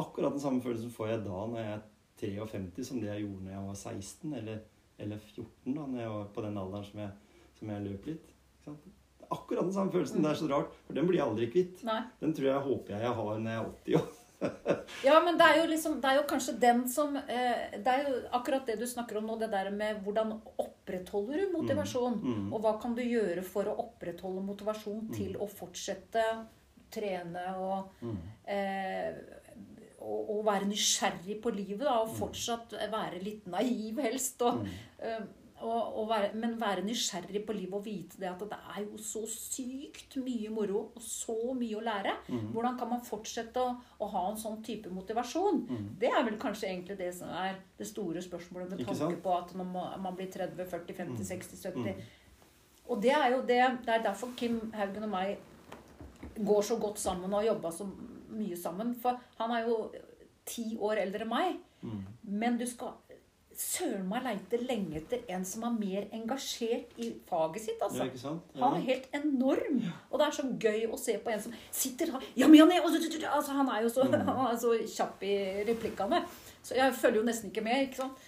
Akkurat 0.02 0.34
den 0.34 0.42
samme 0.42 0.64
følelsen 0.64 0.94
får 0.94 1.12
jeg 1.12 1.22
da 1.28 1.44
når 1.52 1.62
jeg 1.62 1.76
er 1.76 1.86
53, 2.18 2.88
som 2.88 3.02
det 3.02 3.12
jeg 3.12 3.26
gjorde 3.28 3.46
når 3.46 3.54
jeg 3.54 3.68
var 3.68 3.78
16 3.78 4.34
eller, 4.40 4.66
eller 5.00 5.18
14, 5.34 5.74
da 5.76 5.86
når 5.88 6.00
jeg 6.02 6.10
var 6.14 6.30
på 6.36 6.41
den 6.48 6.58
alderen 6.58 6.86
som 6.86 7.00
jeg, 7.04 7.12
som 7.60 7.70
jeg 7.74 7.86
løp 7.88 8.06
litt. 8.10 8.30
Ikke 8.60 8.66
sant? 8.72 8.93
Akkurat 9.30 9.66
den 9.68 9.74
samme 9.76 9.91
følelsen. 9.91 10.22
Det 10.24 10.30
er 10.32 10.39
så 10.39 10.48
rart, 10.48 10.72
for 10.88 10.93
den 10.95 11.08
blir 11.10 11.20
jeg 11.20 11.28
aldri 11.28 11.48
kvitt. 11.52 11.82
Nei. 11.88 12.00
Den 12.22 12.34
tror 12.38 12.48
jeg 12.48 12.64
håper 12.70 12.93
jeg 12.95 13.02
jeg 13.04 13.18
har 13.18 13.41
når 13.43 13.52
jeg 13.52 13.60
er 13.60 13.68
80 13.74 14.00
år. 14.02 14.14
Ja, 15.03 15.15
men 15.26 15.34
det 15.40 15.45
er 15.49 15.56
jo 15.57 15.64
liksom 15.72 15.95
Det 15.98 16.06
er 16.11 16.19
jo 16.19 16.26
kanskje 16.30 16.53
den 16.61 16.84
som 16.94 17.15
eh, 17.18 17.72
Det 17.82 17.90
er 17.90 18.03
jo 18.06 18.11
akkurat 18.38 18.68
det 18.69 18.76
du 18.78 18.84
snakker 18.86 19.18
om 19.18 19.26
nå, 19.26 19.38
det 19.41 19.48
der 19.49 19.72
med 19.74 20.03
hvordan 20.06 20.36
opprettholder 20.61 21.41
du 21.41 21.56
motivasjon? 21.56 22.19
Mm. 22.22 22.52
Og 22.53 22.61
hva 22.61 22.76
kan 22.84 22.94
du 22.94 23.02
gjøre 23.02 23.41
for 23.41 23.65
å 23.65 23.74
opprettholde 23.82 24.44
motivasjon 24.45 25.07
til 25.15 25.34
å 25.41 25.48
fortsette 25.49 26.22
trene 26.94 27.48
og 27.57 27.90
Mm. 28.06 28.18
eh, 28.45 29.18
og, 30.08 30.30
å, 30.32 30.38
være 30.48 30.70
nysgjerrig 30.70 31.42
på 31.44 31.52
livet, 31.52 31.84
da, 31.84 31.98
og 32.06 32.14
fortsatt 32.16 32.78
være 32.94 33.20
litt 33.26 33.48
naiv, 33.52 34.00
helst. 34.08 34.42
Og, 34.48 34.64
Mm. 34.64 34.80
eh, 35.04 35.26
og, 35.60 36.04
være, 36.10 36.28
men 36.38 36.52
være 36.62 36.84
nysgjerrig 36.86 37.40
på 37.48 37.54
livet 37.58 37.74
og 37.74 37.84
vite 37.86 38.20
det 38.22 38.28
at 38.30 38.44
det 38.46 38.58
er 38.76 38.84
jo 38.84 38.98
så 39.02 39.24
sykt 39.26 40.16
mye 40.22 40.52
moro 40.54 40.84
og 40.96 41.02
så 41.02 41.34
mye 41.58 41.80
å 41.80 41.82
lære. 41.82 42.14
Mm. 42.30 42.52
Hvordan 42.54 42.78
kan 42.78 42.90
man 42.92 43.02
fortsette 43.02 43.58
å, 43.58 43.72
å 44.00 44.10
ha 44.14 44.22
en 44.30 44.38
sånn 44.38 44.60
type 44.64 44.92
motivasjon? 44.94 45.64
Mm. 45.68 45.88
Det 46.00 46.12
er 46.14 46.24
vel 46.30 46.38
kanskje 46.38 46.70
egentlig 46.70 46.98
det 47.00 47.10
som 47.18 47.30
er 47.34 47.58
det 47.80 47.88
store 47.90 48.22
spørsmålet 48.22 48.70
med 48.76 48.86
tanke 48.86 49.18
på 49.26 49.34
at 49.38 49.56
når 49.58 49.98
man 50.06 50.16
blir 50.16 50.30
30, 50.32 50.62
40, 50.70 50.94
50, 50.94 51.18
Mm. 51.18 51.26
60, 51.26 51.58
70 51.66 51.96
Mm. 51.98 52.02
Og 52.88 53.02
det 53.04 53.12
er 53.12 53.32
jo 53.34 53.42
det 53.42 53.64
Det 53.86 53.90
er 53.98 54.04
derfor 54.06 54.30
Kim 54.38 54.72
Haugen 54.78 55.04
og 55.04 55.10
meg 55.10 55.38
går 56.38 56.62
så 56.64 56.78
godt 56.80 57.00
sammen 57.00 57.34
og 57.34 57.42
har 57.42 57.50
jobba 57.56 57.72
så 57.72 57.88
mye 58.30 58.58
sammen. 58.60 58.95
For 59.02 59.20
han 59.40 59.52
er 59.58 59.68
jo 59.68 59.91
ti 60.48 60.76
år 60.80 61.04
eldre 61.06 61.26
enn 61.28 61.30
meg. 61.34 61.58
Mm. 61.84 62.02
Men 62.24 62.58
du 62.58 62.66
skal 62.70 62.95
søren 63.58 64.04
meg 64.06 64.22
leite 64.22 64.60
lenge 64.62 64.99
etter 64.99 65.24
en 65.34 65.41
som 65.49 65.64
er 65.66 65.74
mer 65.80 66.04
engasjert 66.14 66.91
i 67.02 67.08
faget 67.26 67.64
sitt. 67.64 67.82
Altså. 67.82 68.06
ikke 68.06 68.20
ja. 68.54 68.62
Han 68.62 68.76
er 68.78 68.84
helt 68.86 69.08
enorm. 69.18 69.80
Og 70.12 70.20
det 70.22 70.28
er 70.28 70.36
så 70.38 70.45
gøy 70.62 70.84
å 70.94 70.99
se 71.02 71.16
på 71.24 71.32
en 71.34 71.41
som 71.41 71.56
sitter 71.74 72.12
her 72.14 72.28
Ja, 72.38 72.48
men 72.48 72.70
er, 72.70 72.84
altså, 72.86 73.52
han 73.58 73.70
er 73.74 73.82
jo 73.88 73.90
så, 73.90 74.06
Mm. 74.06 74.28
han 74.30 74.44
er 74.52 74.58
så 74.62 74.76
kjapp 74.86 75.24
i 75.26 75.36
replikkene. 75.72 76.22
Så 76.62 76.76
jeg 76.78 76.94
følger 76.94 77.22
jo 77.24 77.26
nesten 77.26 77.49
ikke 77.49 77.64
med. 77.66 77.88
ikke 77.88 78.04
sant? 78.04 78.26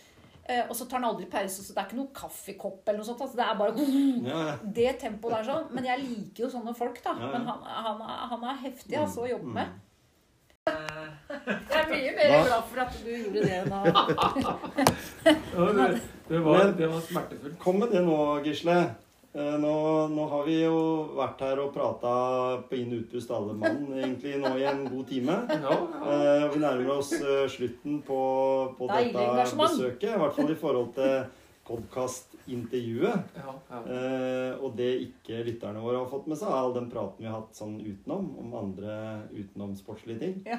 Eh, 0.49 0.63
og 0.65 0.73
så 0.75 0.87
tar 0.89 0.97
han 0.97 1.11
aldri 1.11 1.27
pause, 1.29 1.61
så 1.61 1.75
det 1.75 1.77
er 1.77 1.85
ikke 1.91 1.97
noe 1.99 2.13
kaffekopp 2.15 2.87
eller 2.89 2.97
noe 3.03 3.05
sånt. 3.11 3.21
Altså, 3.21 3.37
det 3.37 3.45
er 3.45 3.59
bare 3.59 3.85
Ja, 4.25 4.39
ja. 4.49 4.55
det 4.79 4.95
tempoet 5.03 5.35
der 5.37 5.45
sånn. 5.51 5.67
Men 5.77 5.85
jeg 5.91 6.01
liker 6.07 6.47
jo 6.47 6.49
sånne 6.55 6.73
folk, 6.73 6.97
da. 7.05 7.13
Ja, 7.19 7.27
ja. 7.27 7.31
Men 7.37 7.45
han, 7.51 7.61
han, 7.85 8.01
han 8.33 8.47
er 8.49 8.63
heftig 8.65 8.97
altså, 8.97 9.27
å 9.27 9.29
jobbe 9.29 9.45
Mm. 9.45 9.53
med. 9.61 9.77
Jeg 11.47 11.79
er 11.79 11.89
mye 11.89 12.15
mer 12.15 12.31
Hva? 12.33 12.39
glad 12.45 12.63
for 12.69 12.79
at 12.83 12.97
du 13.03 13.09
gjorde 13.09 13.43
det 13.43 13.53
enn 13.59 13.69
Ja, 13.73 15.67
det, 15.73 16.01
det, 16.29 16.39
var, 16.45 16.71
det 16.77 16.87
var 16.91 17.01
smertefullt. 17.05 17.59
Kom 17.61 17.79
med 17.81 17.91
det 17.93 18.01
nå, 18.05 18.17
Gisle. 18.45 18.79
Eh, 19.29 19.55
Nå, 19.61 19.71
nå 20.09 20.23
har 20.31 20.45
vi 20.47 20.55
jo 20.63 20.77
vært 21.13 21.41
her 21.45 21.59
og 21.61 21.67
prata 21.75 22.11
på 22.65 22.77
inn- 22.79 22.95
og 22.95 23.03
utpust 23.03 23.29
alle 23.35 23.53
mann 23.61 23.83
egentlig 23.93 24.39
nå 24.41 24.55
i 24.57 24.63
en 24.65 24.79
god 24.89 25.05
time. 25.11 25.35
Ja, 25.53 25.59
ja. 25.69 26.15
Eh, 26.15 26.45
Vi 26.55 26.63
nærmer 26.63 26.95
oss 26.95 27.11
eh, 27.19 27.43
slutten 27.53 27.99
på, 28.07 28.21
på 28.79 28.87
dette 28.89 29.45
besøket. 29.59 30.09
I 30.15 30.17
hvert 30.23 30.33
fall 30.39 30.49
i 30.49 30.57
forhold 30.57 30.89
til 30.97 31.13
podkastintervjuet. 32.49 33.19
Ja, 33.35 33.53
ja. 33.69 33.79
Eh, 33.85 34.63
og 34.63 34.75
det 34.77 34.89
ikke 35.03 35.43
lytterne 35.45 35.81
våre 35.83 35.99
har 36.01 36.09
fått 36.09 36.27
med 36.29 36.37
seg, 36.39 36.49
er 36.49 36.57
all 36.63 36.73
den 36.75 36.89
praten 36.91 37.21
vi 37.23 37.27
har 37.29 37.39
hatt 37.41 37.55
sånn 37.57 37.77
utenom, 37.81 38.29
om 38.39 38.53
andre 38.57 38.95
utenomsportslige 39.33 40.19
ting. 40.19 40.35
Ja. 40.47 40.57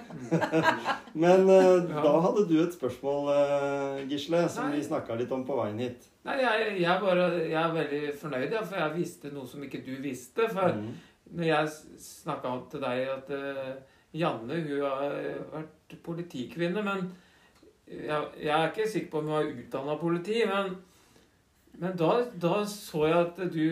Men 1.15 1.49
eh, 1.49 1.91
Ja. 1.91 2.03
da 2.05 2.15
hadde 2.27 2.47
du 2.49 2.57
et 2.63 2.75
spørsmål, 2.77 3.31
eh, 3.35 4.09
Gisle, 4.11 4.45
som 4.49 4.69
Nei. 4.71 4.79
vi 4.79 4.87
snakka 4.87 5.17
litt 5.19 5.33
om 5.33 5.45
på 5.49 5.57
veien 5.59 5.79
hit. 5.83 6.07
Nei, 6.25 6.39
jeg, 6.43 6.75
jeg, 6.81 6.91
er 6.93 7.01
bare, 7.01 7.29
jeg 7.49 7.61
er 7.63 7.75
veldig 7.75 8.03
fornøyd, 8.21 8.51
ja, 8.53 8.63
for 8.63 8.77
jeg 8.83 8.97
visste 8.99 9.33
noe 9.35 9.47
som 9.49 9.63
ikke 9.65 9.83
du 9.87 9.95
visste. 10.05 10.49
For 10.53 10.75
Mm. 10.77 10.93
når 11.37 11.45
jeg 11.47 11.69
snakka 12.03 12.51
til 12.71 12.81
deg 12.83 13.09
at 13.09 13.29
uh, 13.31 13.75
Janne 14.13 14.57
hun 14.67 14.81
har 14.83 15.13
vært 15.53 15.95
politikvinne, 16.03 16.83
men 16.83 17.13
jeg, 17.87 18.25
jeg 18.43 18.51
er 18.55 18.69
ikke 18.73 18.89
sikker 18.91 19.11
på 19.13 19.19
om 19.21 19.29
hun 19.31 19.37
har 19.37 19.51
utdanna 19.53 19.95
politi. 20.01 20.41
Men, 20.47 20.75
men 21.81 21.95
da, 21.97 22.11
da 22.43 22.59
så 22.69 23.07
jeg 23.09 23.17
at 23.17 23.39
du 23.55 23.63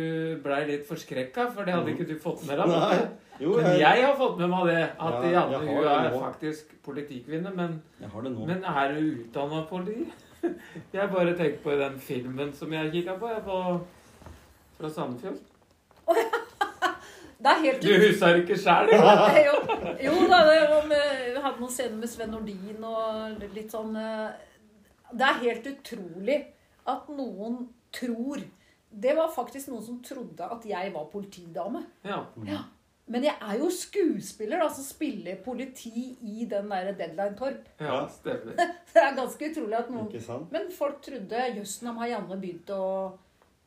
blei 0.41 0.63
litt 0.71 0.87
forskrekka, 0.89 1.51
for 1.53 1.69
det 1.69 1.75
hadde 1.77 1.93
ikke 1.93 2.07
du 2.09 2.15
fått 2.23 2.47
med 2.49 2.57
deg. 2.57 2.71
Nei. 2.73 3.01
Jo, 3.39 3.53
Men 3.59 3.69
jeg, 3.77 3.83
jeg 3.85 4.07
har 4.07 4.17
fått 4.19 4.41
med 4.41 4.49
meg 4.51 4.71
det, 4.71 4.79
at 4.97 5.27
Ja, 5.29 5.43
Janne 5.53 5.59
hun 5.61 5.83
det 5.85 5.93
er 5.93 6.17
faktisk 6.17 6.73
politikvinne. 6.87 7.53
Men, 7.55 7.77
jeg 8.01 8.25
men 8.25 8.65
er 8.65 8.97
hun 8.97 9.13
utdanna 9.13 9.61
politi? 9.69 10.09
Jeg 10.95 11.11
bare 11.13 11.35
tenker 11.35 11.63
på 11.63 11.77
den 11.77 11.97
filmen 11.99 12.53
som 12.55 12.73
jeg 12.73 12.93
kikka 12.93 13.17
på, 13.19 13.27
jeg, 13.27 13.41
på 13.43 13.57
fra 14.79 14.91
Sandefjord. 14.95 15.41
Det 17.39 17.51
er 17.51 17.59
helt 17.65 17.83
Du 17.83 17.91
husker 18.03 18.39
ikke 18.41 18.59
sjæl? 18.59 18.89
jo, 19.47 19.57
jo 20.07 20.15
da, 20.31 20.39
det 20.47 20.61
var 20.71 20.87
vi 20.91 21.43
hadde 21.43 21.61
noen 21.61 21.75
scener 21.75 21.99
med 22.01 22.11
Sven 22.11 22.33
Nordin 22.35 22.87
og 22.87 23.45
litt 23.55 23.75
sånn 23.75 23.95
eh, 23.99 24.31
Det 25.13 25.27
er 25.27 25.43
helt 25.45 25.69
utrolig 25.71 26.39
at 26.89 27.11
noen 27.15 27.61
tror 27.93 28.43
Det 28.91 29.13
var 29.17 29.29
faktisk 29.29 29.69
noen 29.69 29.85
som 29.85 29.99
trodde 30.03 30.47
at 30.49 30.65
jeg 30.65 30.93
var 30.95 31.09
politidame. 31.13 31.83
Ja. 32.05 32.23
Ja. 32.49 32.63
Men 33.09 33.25
jeg 33.25 33.37
er 33.41 33.59
jo 33.61 33.69
skuespiller, 33.73 34.61
da, 34.61 34.69
som 34.73 34.85
spiller 34.85 35.37
politi 35.45 36.17
i 36.21 36.45
den 36.49 36.69
der 36.69 36.91
Deadline 36.93 37.37
Torp. 37.37 37.69
ja, 37.81 38.03
stemmer. 38.13 38.57
Det 38.93 39.03
er 39.03 39.15
ganske 39.17 39.51
utrolig 39.51 39.77
at 39.79 39.91
noen 39.93 40.09
Ikke 40.11 40.25
sant? 40.25 40.51
Men 40.53 40.69
folk 40.73 41.01
trodde 41.05 41.45
Jøss, 41.57 41.79
nå 41.85 41.93
har 42.01 42.11
Janne 42.15 42.37
begynt 42.41 42.69
å 42.75 42.83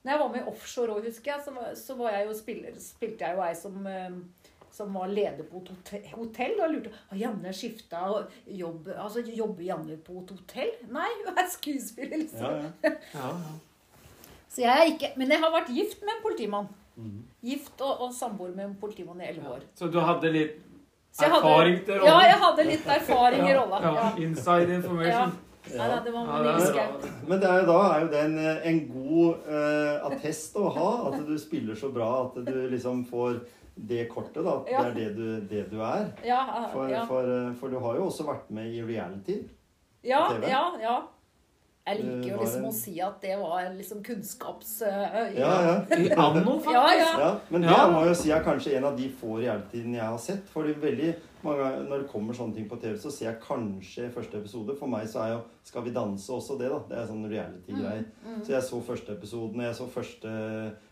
Når 0.03 0.11
jeg 0.13 0.19
var 0.21 0.29
med 0.33 0.41
i 0.41 0.49
offshore 0.51 0.93
òg, 0.97 1.05
husker 1.09 1.33
jeg, 1.33 1.45
så 1.45 1.53
var, 1.55 1.73
så 1.77 1.95
var 1.97 2.17
jeg 2.17 2.27
jo 2.27 2.37
spiller, 2.37 2.77
spilte 2.81 3.25
jeg 3.29 3.37
jo 3.37 3.43
ei 3.45 3.55
som 3.57 3.81
eh, 3.89 4.21
som 4.71 4.93
var 4.95 5.09
leder 5.11 5.43
på 5.49 5.59
et 5.67 6.05
hotell. 6.15 6.53
Og 6.55 6.61
jeg 6.61 6.71
lurte 6.71 6.93
har 7.09 7.17
Janne 7.19 7.51
skifta 7.53 8.05
jobb 8.47 8.87
Altså 8.95 9.19
jobber 9.27 9.65
Janne 9.67 9.97
på 9.99 10.21
et 10.21 10.31
hotell? 10.31 10.71
Nei, 10.95 11.09
hun 11.25 11.33
er 11.35 11.49
skuespiller, 11.51 12.13
Ja, 12.15 12.21
liksom. 12.23 12.71
ja. 12.85 12.93
Ja, 13.17 13.27
ja. 13.35 13.57
Så 14.51 14.61
jeg 14.65 14.71
er 14.75 14.89
ikke 14.91 15.13
Men 15.17 15.29
jeg 15.31 15.39
har 15.39 15.51
vært 15.53 15.69
gift 15.75 16.01
med 16.03 16.11
en 16.17 16.23
politimann. 16.25 16.67
Mm. 16.97 17.21
Gift 17.41 17.79
og, 17.81 18.01
og 18.07 18.11
samboer 18.13 18.51
med 18.55 18.65
en 18.65 18.73
politimann 18.81 19.21
i 19.23 19.29
elleve 19.29 19.55
år. 19.55 19.61
Så 19.75 19.87
du 19.91 19.99
hadde 20.03 20.31
litt 20.33 20.57
hadde- 21.17 21.37
erfaring 21.37 21.79
til 21.85 21.95
rollen? 22.01 22.11
Ja, 22.11 22.19
jeg 22.27 22.41
hadde 22.43 22.65
litt 22.67 22.91
erfaring 22.97 23.47
i 23.47 23.55
rolla. 23.55 23.79
Ja, 23.81 23.93
Ja. 23.95 24.09
inside 24.25 24.75
information. 24.75 25.31
Ja. 25.31 25.47
Ja. 25.71 25.87
Ja, 25.87 25.99
det 26.03 26.11
var 26.11 26.25
Ja, 26.25 26.57
det 26.57 26.75
er 26.75 27.27
Men 27.27 27.39
det 27.39 27.47
er 27.49 27.59
jo, 27.61 27.65
da 27.67 27.79
er 27.93 27.99
jo 28.01 28.07
det 28.07 28.21
en, 28.25 28.37
en 28.65 28.79
god 28.89 29.35
eh, 29.47 30.05
attest 30.07 30.55
å 30.57 30.69
ha. 30.73 30.87
At 31.11 31.27
du 31.27 31.37
spiller 31.37 31.75
så 31.75 31.91
bra 31.93 32.07
at 32.25 32.39
du 32.45 32.67
liksom 32.71 33.05
får 33.05 33.41
det 33.77 34.07
kortet, 34.09 34.43
da. 34.43 34.55
Det 34.65 34.73
er 34.73 34.93
det 34.95 35.15
du, 35.15 35.39
det 35.47 35.69
du 35.71 35.79
er. 35.81 36.07
Ja, 36.25 36.67
For, 36.73 36.89
ja. 36.89 37.05
for, 37.05 37.21
eh, 37.23 37.53
for 37.59 37.69
du 37.69 37.77
har 37.79 37.95
jo 37.95 38.07
også 38.09 38.25
vært 38.27 38.49
med 38.49 38.73
i 38.73 38.81
reality. 38.81 39.37
Ja, 40.03 40.25
ja, 40.41 40.63
ja. 40.81 40.95
Jeg 41.87 41.97
liker 42.03 42.29
jo 42.29 42.37
liksom 42.43 42.61
en- 42.61 42.69
å 42.69 42.73
si 42.77 42.99
at 43.01 43.21
det 43.21 43.39
var 43.39 43.63
liksom 43.73 44.03
kunnskaps... 44.05 44.81
øh, 44.85 45.33
Ja, 45.39 45.53
ja. 45.65 45.73
Anno, 46.27 46.59
faktisk. 46.59 46.71
Ja, 46.71 46.87
ja. 46.93 47.19
Ja, 47.19 47.31
men 47.49 47.61
det 47.65 47.69
Ja. 47.71 47.87
må 47.89 48.03
jeg 48.05 48.07
jo 48.09 48.13
si 48.21 48.31
er 48.31 48.43
kanskje 48.45 48.75
en 48.77 48.85
av 48.85 48.95
de 48.97 49.09
få 49.09 49.39
realityene 49.41 49.97
jeg 49.97 50.05
har 50.05 50.17
sett. 50.21 50.43
Fordi 50.53 50.73
veldig 50.77 51.15
mange 51.43 51.57
ganger 51.63 51.87
når 51.89 52.03
det 52.03 52.09
kommer 52.11 52.33
sånne 52.37 52.53
ting 52.53 52.67
på 52.69 52.77
TV, 52.79 52.93
så 53.01 53.09
ser 53.11 53.31
jeg 53.31 53.39
kanskje 53.41 54.11
første 54.13 54.37
episode. 54.37 54.75
For 54.77 54.87
meg 54.87 55.07
så 55.09 55.23
er 55.25 55.33
jo 55.33 55.41
Skal 55.63 55.83
vi 55.83 55.91
danse 55.93 56.29
også 56.33 56.57
det, 56.57 56.69
da. 56.69 56.79
Det 56.89 56.97
er 56.97 57.07
sånn 57.09 57.25
reality-greier. 57.29 58.05
Mm, 58.25 58.39
Så 58.45 58.49
jeg 58.53 58.63
så 58.63 58.81
første 58.81 59.11
episoden. 59.17 59.61
Jeg 59.61 59.75
så 59.75 59.87
første 59.89 60.31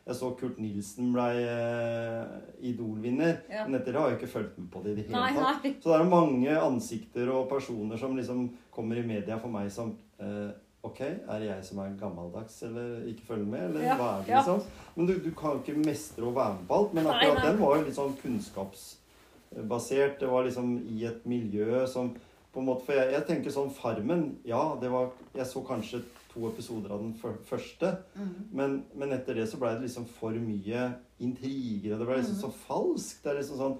Jeg 0.09 0.15
så 0.15 0.29
Kurt 0.37 0.57
Nilsen 0.59 1.13
ble 1.13 1.29
eh, 1.45 2.69
Idol-vinner. 2.71 3.37
Ja. 3.49 3.65
Men 3.67 3.79
etter 3.79 3.93
det 3.93 4.01
har 4.01 4.09
jeg 4.09 4.19
ikke 4.19 4.31
fulgt 4.33 4.57
med 4.57 4.69
på 4.73 4.81
det 4.83 4.91
i 4.91 4.95
det 5.01 5.05
hele 5.09 5.19
Nei, 5.21 5.33
tatt. 5.37 5.63
nei. 5.63 5.73
Så 5.83 5.91
det 5.93 5.99
er 6.01 6.09
mange 6.09 6.55
ansikter 6.57 7.29
og 7.33 7.47
personer 7.51 7.97
som 8.01 8.15
liksom 8.17 8.49
kommer 8.73 8.97
i 8.97 9.05
media 9.05 9.37
for 9.41 9.49
meg 9.53 9.69
som 9.73 9.93
eh, 10.19 10.49
Ok, 10.83 11.01
er 11.01 11.39
det 11.41 11.47
jeg 11.49 11.63
som 11.67 11.79
er 11.83 11.95
gammeldags 11.99 12.61
eller 12.63 13.01
ikke 13.11 13.25
følger 13.27 13.45
med, 13.51 13.63
eller 13.69 13.81
Ja, 13.83 13.95
hva 13.99 14.09
er 14.19 14.21
det 14.23 14.31
ja. 14.31 14.37
liksom? 14.39 14.61
Men 14.95 15.07
du, 15.09 15.13
du 15.25 15.31
kan 15.35 15.57
jo 15.57 15.59
ikke 15.63 15.81
mestre 15.85 16.23
å 16.23 16.31
være 16.35 16.53
med 16.55 16.67
på 16.69 16.77
alt. 16.77 16.93
Men 16.95 17.07
akkurat 17.11 17.35
nei. 17.41 17.47
den 17.49 17.59
var 17.59 17.75
jo 17.77 17.83
litt 17.89 17.97
sånn 17.97 18.15
kunnskapsbasert. 18.21 20.19
Det 20.21 20.29
var 20.31 20.43
liksom 20.47 20.71
i 20.87 21.03
et 21.09 21.25
miljø 21.27 21.83
som 21.87 22.13
på 22.53 22.59
en 22.63 22.65
måte, 22.65 22.85
For 22.87 22.93
jeg, 22.97 23.11
jeg 23.13 23.25
tenker 23.27 23.53
sånn 23.53 23.69
Farmen 23.75 24.23
Ja, 24.47 24.75
det 24.81 24.89
var 24.89 25.11
Jeg 25.37 25.45
så 25.45 25.61
kanskje 25.67 25.99
to 26.33 26.47
episoder 26.47 26.91
av 26.95 26.99
den 27.03 27.13
første. 27.49 27.91
Mm. 28.15 28.33
Men, 28.53 28.83
men 28.95 29.11
etter 29.15 29.33
det 29.37 29.47
så 29.49 29.57
ble 29.61 29.71
det 29.75 29.87
liksom 29.87 30.05
for 30.19 30.31
mye 30.37 30.87
intriger, 31.25 31.95
og 31.95 31.99
det 32.03 32.07
ble 32.07 32.17
liksom 32.21 32.35
Mm. 32.37 32.43
så 32.43 32.51
falskt. 32.67 33.23
Det 33.23 33.31
er 33.31 33.39
liksom 33.41 33.57
sånn 33.57 33.77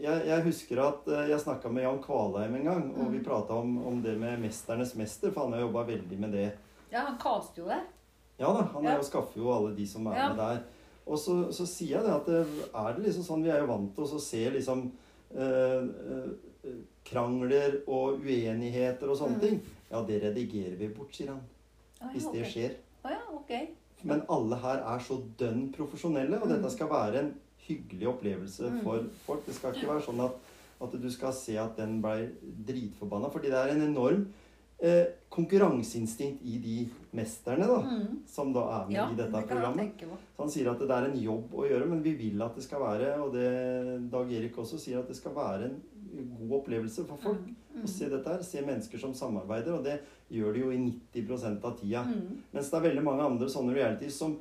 jeg, 0.00 0.26
jeg 0.26 0.42
husker 0.44 0.80
at 0.82 1.08
eh, 1.08 1.28
jeg 1.30 1.40
snakka 1.40 1.70
med 1.72 1.82
Jan 1.86 2.00
Kvalheim 2.02 2.54
en 2.58 2.64
gang, 2.64 2.86
og 2.96 3.10
vi 3.12 3.18
Mm. 3.18 3.24
prata 3.24 3.54
om, 3.54 3.86
om 3.86 4.02
det 4.02 4.18
med 4.18 4.38
'Mesternes 4.40 4.94
mester', 4.96 5.32
for 5.32 5.44
han 5.44 5.52
har 5.52 5.60
jobba 5.60 5.84
veldig 5.86 6.18
med 6.18 6.32
det. 6.32 6.52
Ja, 6.92 7.00
han 7.06 7.18
kaster 7.18 7.62
jo 7.62 7.68
det. 7.68 7.80
Ja 8.38 8.46
da, 8.52 8.62
han 8.62 8.86
er 8.86 8.90
Ja. 8.90 8.96
jo 8.98 9.02
skaffer 9.02 9.36
jo 9.40 9.50
alle 9.52 9.76
de 9.76 9.86
som 9.86 10.06
er 10.06 10.14
Ja. 10.16 10.28
med 10.28 10.36
der. 10.38 10.62
Og 11.06 11.18
så, 11.18 11.52
så 11.52 11.66
sier 11.66 11.96
jeg 11.98 12.02
det 12.04 12.12
at 12.14 12.26
det, 12.26 12.46
er 12.74 12.92
det 12.96 13.04
liksom 13.04 13.22
sånn 13.24 13.42
Vi 13.42 13.48
er 13.50 13.60
jo 13.60 13.66
vant 13.66 13.94
til 13.94 14.04
å 14.04 14.20
se 14.20 14.50
liksom 14.50 14.90
eh, 15.34 15.82
eh, 15.82 16.70
krangler 17.04 17.80
og 17.88 18.20
uenigheter 18.22 19.08
og 19.10 19.16
sånne 19.16 19.36
Mm. 19.36 19.40
ting. 19.40 19.60
Ja, 19.90 20.02
det 20.02 20.22
redigerer 20.22 20.76
vi 20.78 20.88
bort, 20.88 21.12
sier 21.14 21.28
han. 21.28 21.40
Å, 22.02 22.12
Hvis 22.12 22.32
det 22.32 22.40
okay. 22.42 22.50
skjer. 22.52 22.74
Ah, 23.04 23.10
ja, 23.10 23.18
ok. 23.34 23.68
Men 24.04 24.22
alle 24.28 24.56
her 24.56 24.78
er 24.94 24.98
så 24.98 25.22
dønn 25.38 25.72
profesjonelle, 25.72 26.40
og 26.42 26.48
Mm. 26.48 26.56
dette 26.62 26.70
skal 26.72 26.88
være 26.88 27.18
en 27.18 27.34
hyggelig 27.68 28.08
opplevelse 28.08 28.70
Mm. 28.70 28.80
for 28.84 29.04
folk. 29.26 29.46
Det 29.46 29.54
skal 29.54 29.72
ikke 29.74 29.88
være 29.88 30.02
sånn 30.06 30.24
at, 30.24 30.32
at 30.82 30.92
du 31.00 31.10
skal 31.10 31.32
se 31.32 31.56
at 31.58 31.76
den 31.76 32.00
ble 32.02 32.30
dritforbanna. 32.66 33.30
Fordi 33.32 33.48
det 33.50 33.54
er 33.58 33.74
en 33.74 33.82
enorm 33.94 34.26
eh, 34.78 35.06
konkurranseinstinkt 35.32 36.42
i 36.44 36.58
de 36.60 36.88
mesterne 37.16 37.66
da, 37.66 37.78
Mm. 37.80 38.18
som 38.26 38.52
da 38.52 38.60
er 38.82 38.86
med 38.86 38.94
Ja, 38.96 39.06
i 39.10 39.14
dette 39.16 39.32
det 39.32 39.48
programmet. 39.48 39.92
Så 40.36 40.38
han 40.42 40.50
sier 40.50 40.70
at 40.70 40.78
det 40.78 40.90
er 40.90 41.04
en 41.10 41.16
jobb 41.22 41.50
å 41.54 41.64
gjøre, 41.68 41.88
men 41.88 42.02
vi 42.02 42.12
vil 42.14 42.42
at 42.42 42.54
det 42.54 42.62
skal 42.64 42.80
være, 42.80 43.14
og 43.22 43.32
det 43.32 44.10
Dag 44.10 44.30
Erik 44.32 44.54
også 44.56 44.78
sier, 44.78 44.98
at 44.98 45.08
det 45.08 45.16
skal 45.16 45.32
være 45.32 45.64
en 45.64 45.80
god 46.38 46.60
opplevelse 46.62 47.06
for 47.06 47.16
folk 47.16 47.38
Mm. 47.74 47.82
å 47.84 47.88
se 47.88 48.08
dette 48.08 48.26
her. 48.26 48.42
Se 48.42 48.60
mennesker 48.60 48.98
som 48.98 49.12
samarbeider, 49.14 49.72
og 49.78 49.84
det 49.84 50.00
gjør 50.30 50.52
de 50.52 50.60
jo 50.60 50.70
i 50.70 50.76
90 50.76 51.64
av 51.64 51.78
tida. 51.78 52.02
Mm. 52.04 52.38
Mens 52.52 52.70
det 52.70 52.74
er 52.84 52.90
veldig 52.90 53.02
mange 53.04 53.22
andre 53.22 53.46
sånne 53.48 53.74
realities 53.74 54.14
som 54.14 54.36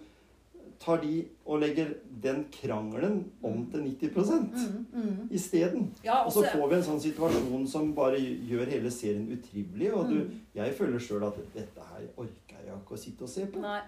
tar 0.80 0.98
de 1.02 1.26
og 1.46 1.60
legger 1.62 1.94
den 2.22 2.46
krangelen 2.52 3.32
om 3.44 3.66
til 3.72 3.82
90 3.82 4.42
Mm. 4.56 4.86
Mm. 4.94 5.30
isteden. 5.32 5.92
Ja, 6.04 6.24
Og 6.26 6.32
så 6.34 6.44
får 6.52 6.70
vi 6.70 6.76
en 6.76 6.84
sånn 6.84 7.02
situasjon 7.02 7.68
som 7.68 7.94
bare 7.94 8.18
gjør 8.20 8.66
hele 8.70 8.92
serien 8.92 9.28
utrivelig. 9.32 9.94
Og 9.94 10.10
du, 10.10 10.16
Mm. 10.16 10.42
jeg 10.56 10.74
føler 10.74 11.00
sjøl 11.00 11.24
at 11.28 11.38
dette 11.54 11.80
her 11.92 12.08
orker 12.18 12.60
jeg 12.66 12.74
ikke 12.76 12.94
å 12.94 12.98
sitte 12.98 13.22
og 13.24 13.30
se 13.30 13.46
på. 13.46 13.60
Nei. 13.62 13.82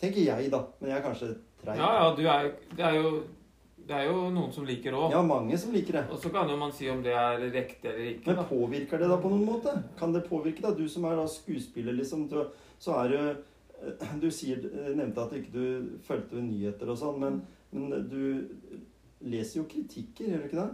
Tenker 0.00 0.24
jeg, 0.24 0.50
da. 0.50 0.64
Men 0.80 0.90
jeg 0.90 0.98
er 0.98 1.02
kanskje 1.08 1.36
treig. 1.64 1.76
Ja, 1.78 2.04
ja, 2.04 2.14
du 2.16 2.22
er, 2.26 2.52
det, 2.76 2.84
er 2.84 2.94
jo, 3.00 3.22
det 3.86 3.94
er 3.94 4.04
jo 4.10 4.30
noen 4.30 4.52
som 4.52 4.64
liker 4.66 4.92
òg. 4.92 5.10
Ja, 5.12 5.22
mange 5.22 5.56
som 5.58 5.72
liker 5.72 5.92
det. 5.92 6.10
Og 6.10 6.18
så 6.20 6.30
kan 6.32 6.48
jo 6.48 6.56
man 6.56 6.72
si 6.72 6.88
om 6.90 7.02
det 7.02 7.12
er 7.14 7.38
riktig 7.38 7.84
eller 7.84 8.10
ikke. 8.18 8.26
Men 8.34 8.44
påvirker 8.44 8.98
det 8.98 9.08
da 9.08 9.16
på 9.16 9.30
noen 9.30 9.46
måte? 9.46 9.82
Kan 9.98 10.12
det 10.12 10.24
påvirke 10.28 10.60
deg? 10.62 10.76
Du 10.76 10.88
som 10.88 11.04
er 11.04 11.16
da 11.16 11.26
skuespiller, 11.26 11.92
liksom, 11.96 12.28
så 12.78 13.04
er 13.04 13.08
du 13.08 13.36
Du 14.22 14.30
sier, 14.30 14.62
nevnte 14.94 15.24
at 15.26 15.32
ikke 15.38 15.52
du 15.54 15.98
fulgte 16.06 16.42
nyheter 16.42 16.90
og 16.92 16.98
sånn, 17.00 17.18
men, 17.20 17.42
men 17.72 18.08
du 18.08 18.48
leser 19.24 19.60
jo 19.62 19.66
kritikker, 19.70 20.30
gjør 20.30 20.42
du 20.44 20.48
ikke 20.50 20.62
det? 20.62 20.70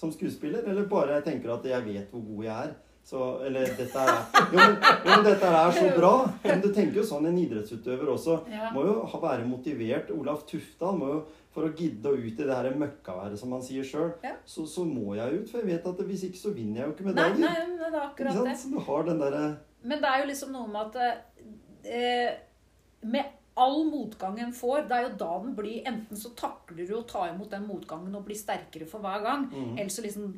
Som 0.00 0.12
skuespiller? 0.14 0.62
Eller 0.70 0.86
bare 0.88 1.20
tenker 1.26 1.52
at 1.52 1.64
'jeg 1.66 1.84
vet 1.84 2.10
hvor 2.14 2.22
god 2.22 2.44
jeg 2.44 2.68
er'? 2.68 2.78
Så, 3.10 3.18
eller 3.42 3.64
dette 3.64 3.98
er, 3.98 4.18
jo, 4.52 4.58
men, 4.58 4.74
jo, 5.08 5.14
dette 5.24 5.46
er 5.48 5.70
så 5.72 5.86
bra. 5.96 6.10
Men 6.44 6.60
du 6.60 6.68
tenker 6.72 7.00
jo 7.00 7.04
sånn 7.08 7.26
en 7.26 7.38
idrettsutøver 7.40 8.10
også. 8.12 8.36
Ja. 8.52 8.68
Må 8.74 8.84
jo 8.86 8.92
ha, 9.08 9.20
være 9.24 9.46
motivert. 9.48 10.10
Olaf 10.14 10.44
Tufte 10.46 10.92
må 10.94 11.08
jo 11.14 11.22
for 11.50 11.66
å 11.66 11.72
gidde 11.74 12.06
å 12.12 12.14
ut 12.20 12.28
i 12.28 12.44
det 12.44 12.54
her 12.54 12.68
møkkaværet, 12.78 13.38
som 13.40 13.50
han 13.56 13.62
sier 13.66 13.82
sjøl, 13.82 14.12
Ja. 14.22 14.36
så, 14.46 14.66
så 14.68 14.84
må 14.86 15.16
jeg 15.16 15.40
ut. 15.40 15.48
For 15.50 15.58
jeg 15.58 15.66
vet 15.72 15.86
at 15.90 16.04
hvis 16.06 16.24
ikke, 16.28 16.38
så 16.38 16.52
vinner 16.54 16.82
jeg 16.82 16.86
jo 16.86 16.92
ikke 16.92 17.06
Nei, 17.08 17.14
medaljer. 17.14 17.40
nei, 17.40 17.66
men 17.72 17.78
det 17.80 17.88
er 17.88 18.04
akkurat 18.04 18.44
det. 18.46 18.56
Så 18.60 18.70
du 18.70 18.78
har 18.78 19.02
den 19.08 19.18
der... 19.24 19.56
Men 19.82 19.98
det 20.04 20.08
er 20.12 20.18
jo 20.20 20.26
liksom 20.30 20.52
noe 20.52 20.68
med 20.68 20.80
at 20.86 20.96
eh, 21.00 21.50
Med 21.82 23.36
all 23.60 23.84
motgang 23.84 24.38
en 24.40 24.52
får, 24.56 24.84
det 24.88 24.96
er 24.96 25.06
jo 25.08 25.16
da 25.20 25.30
den 25.42 25.56
blir 25.58 25.88
Enten 25.88 26.18
så 26.18 26.32
takler 26.38 26.86
du 26.86 26.94
å 26.96 27.06
ta 27.08 27.26
imot 27.28 27.50
den 27.52 27.66
motgangen 27.68 28.14
og 28.16 28.24
blir 28.28 28.38
sterkere 28.38 28.88
for 28.88 29.04
hver 29.04 29.24
gang, 29.24 29.48
mm. 29.50 29.74
eller 29.74 29.92
så 29.92 30.04
liksom 30.04 30.36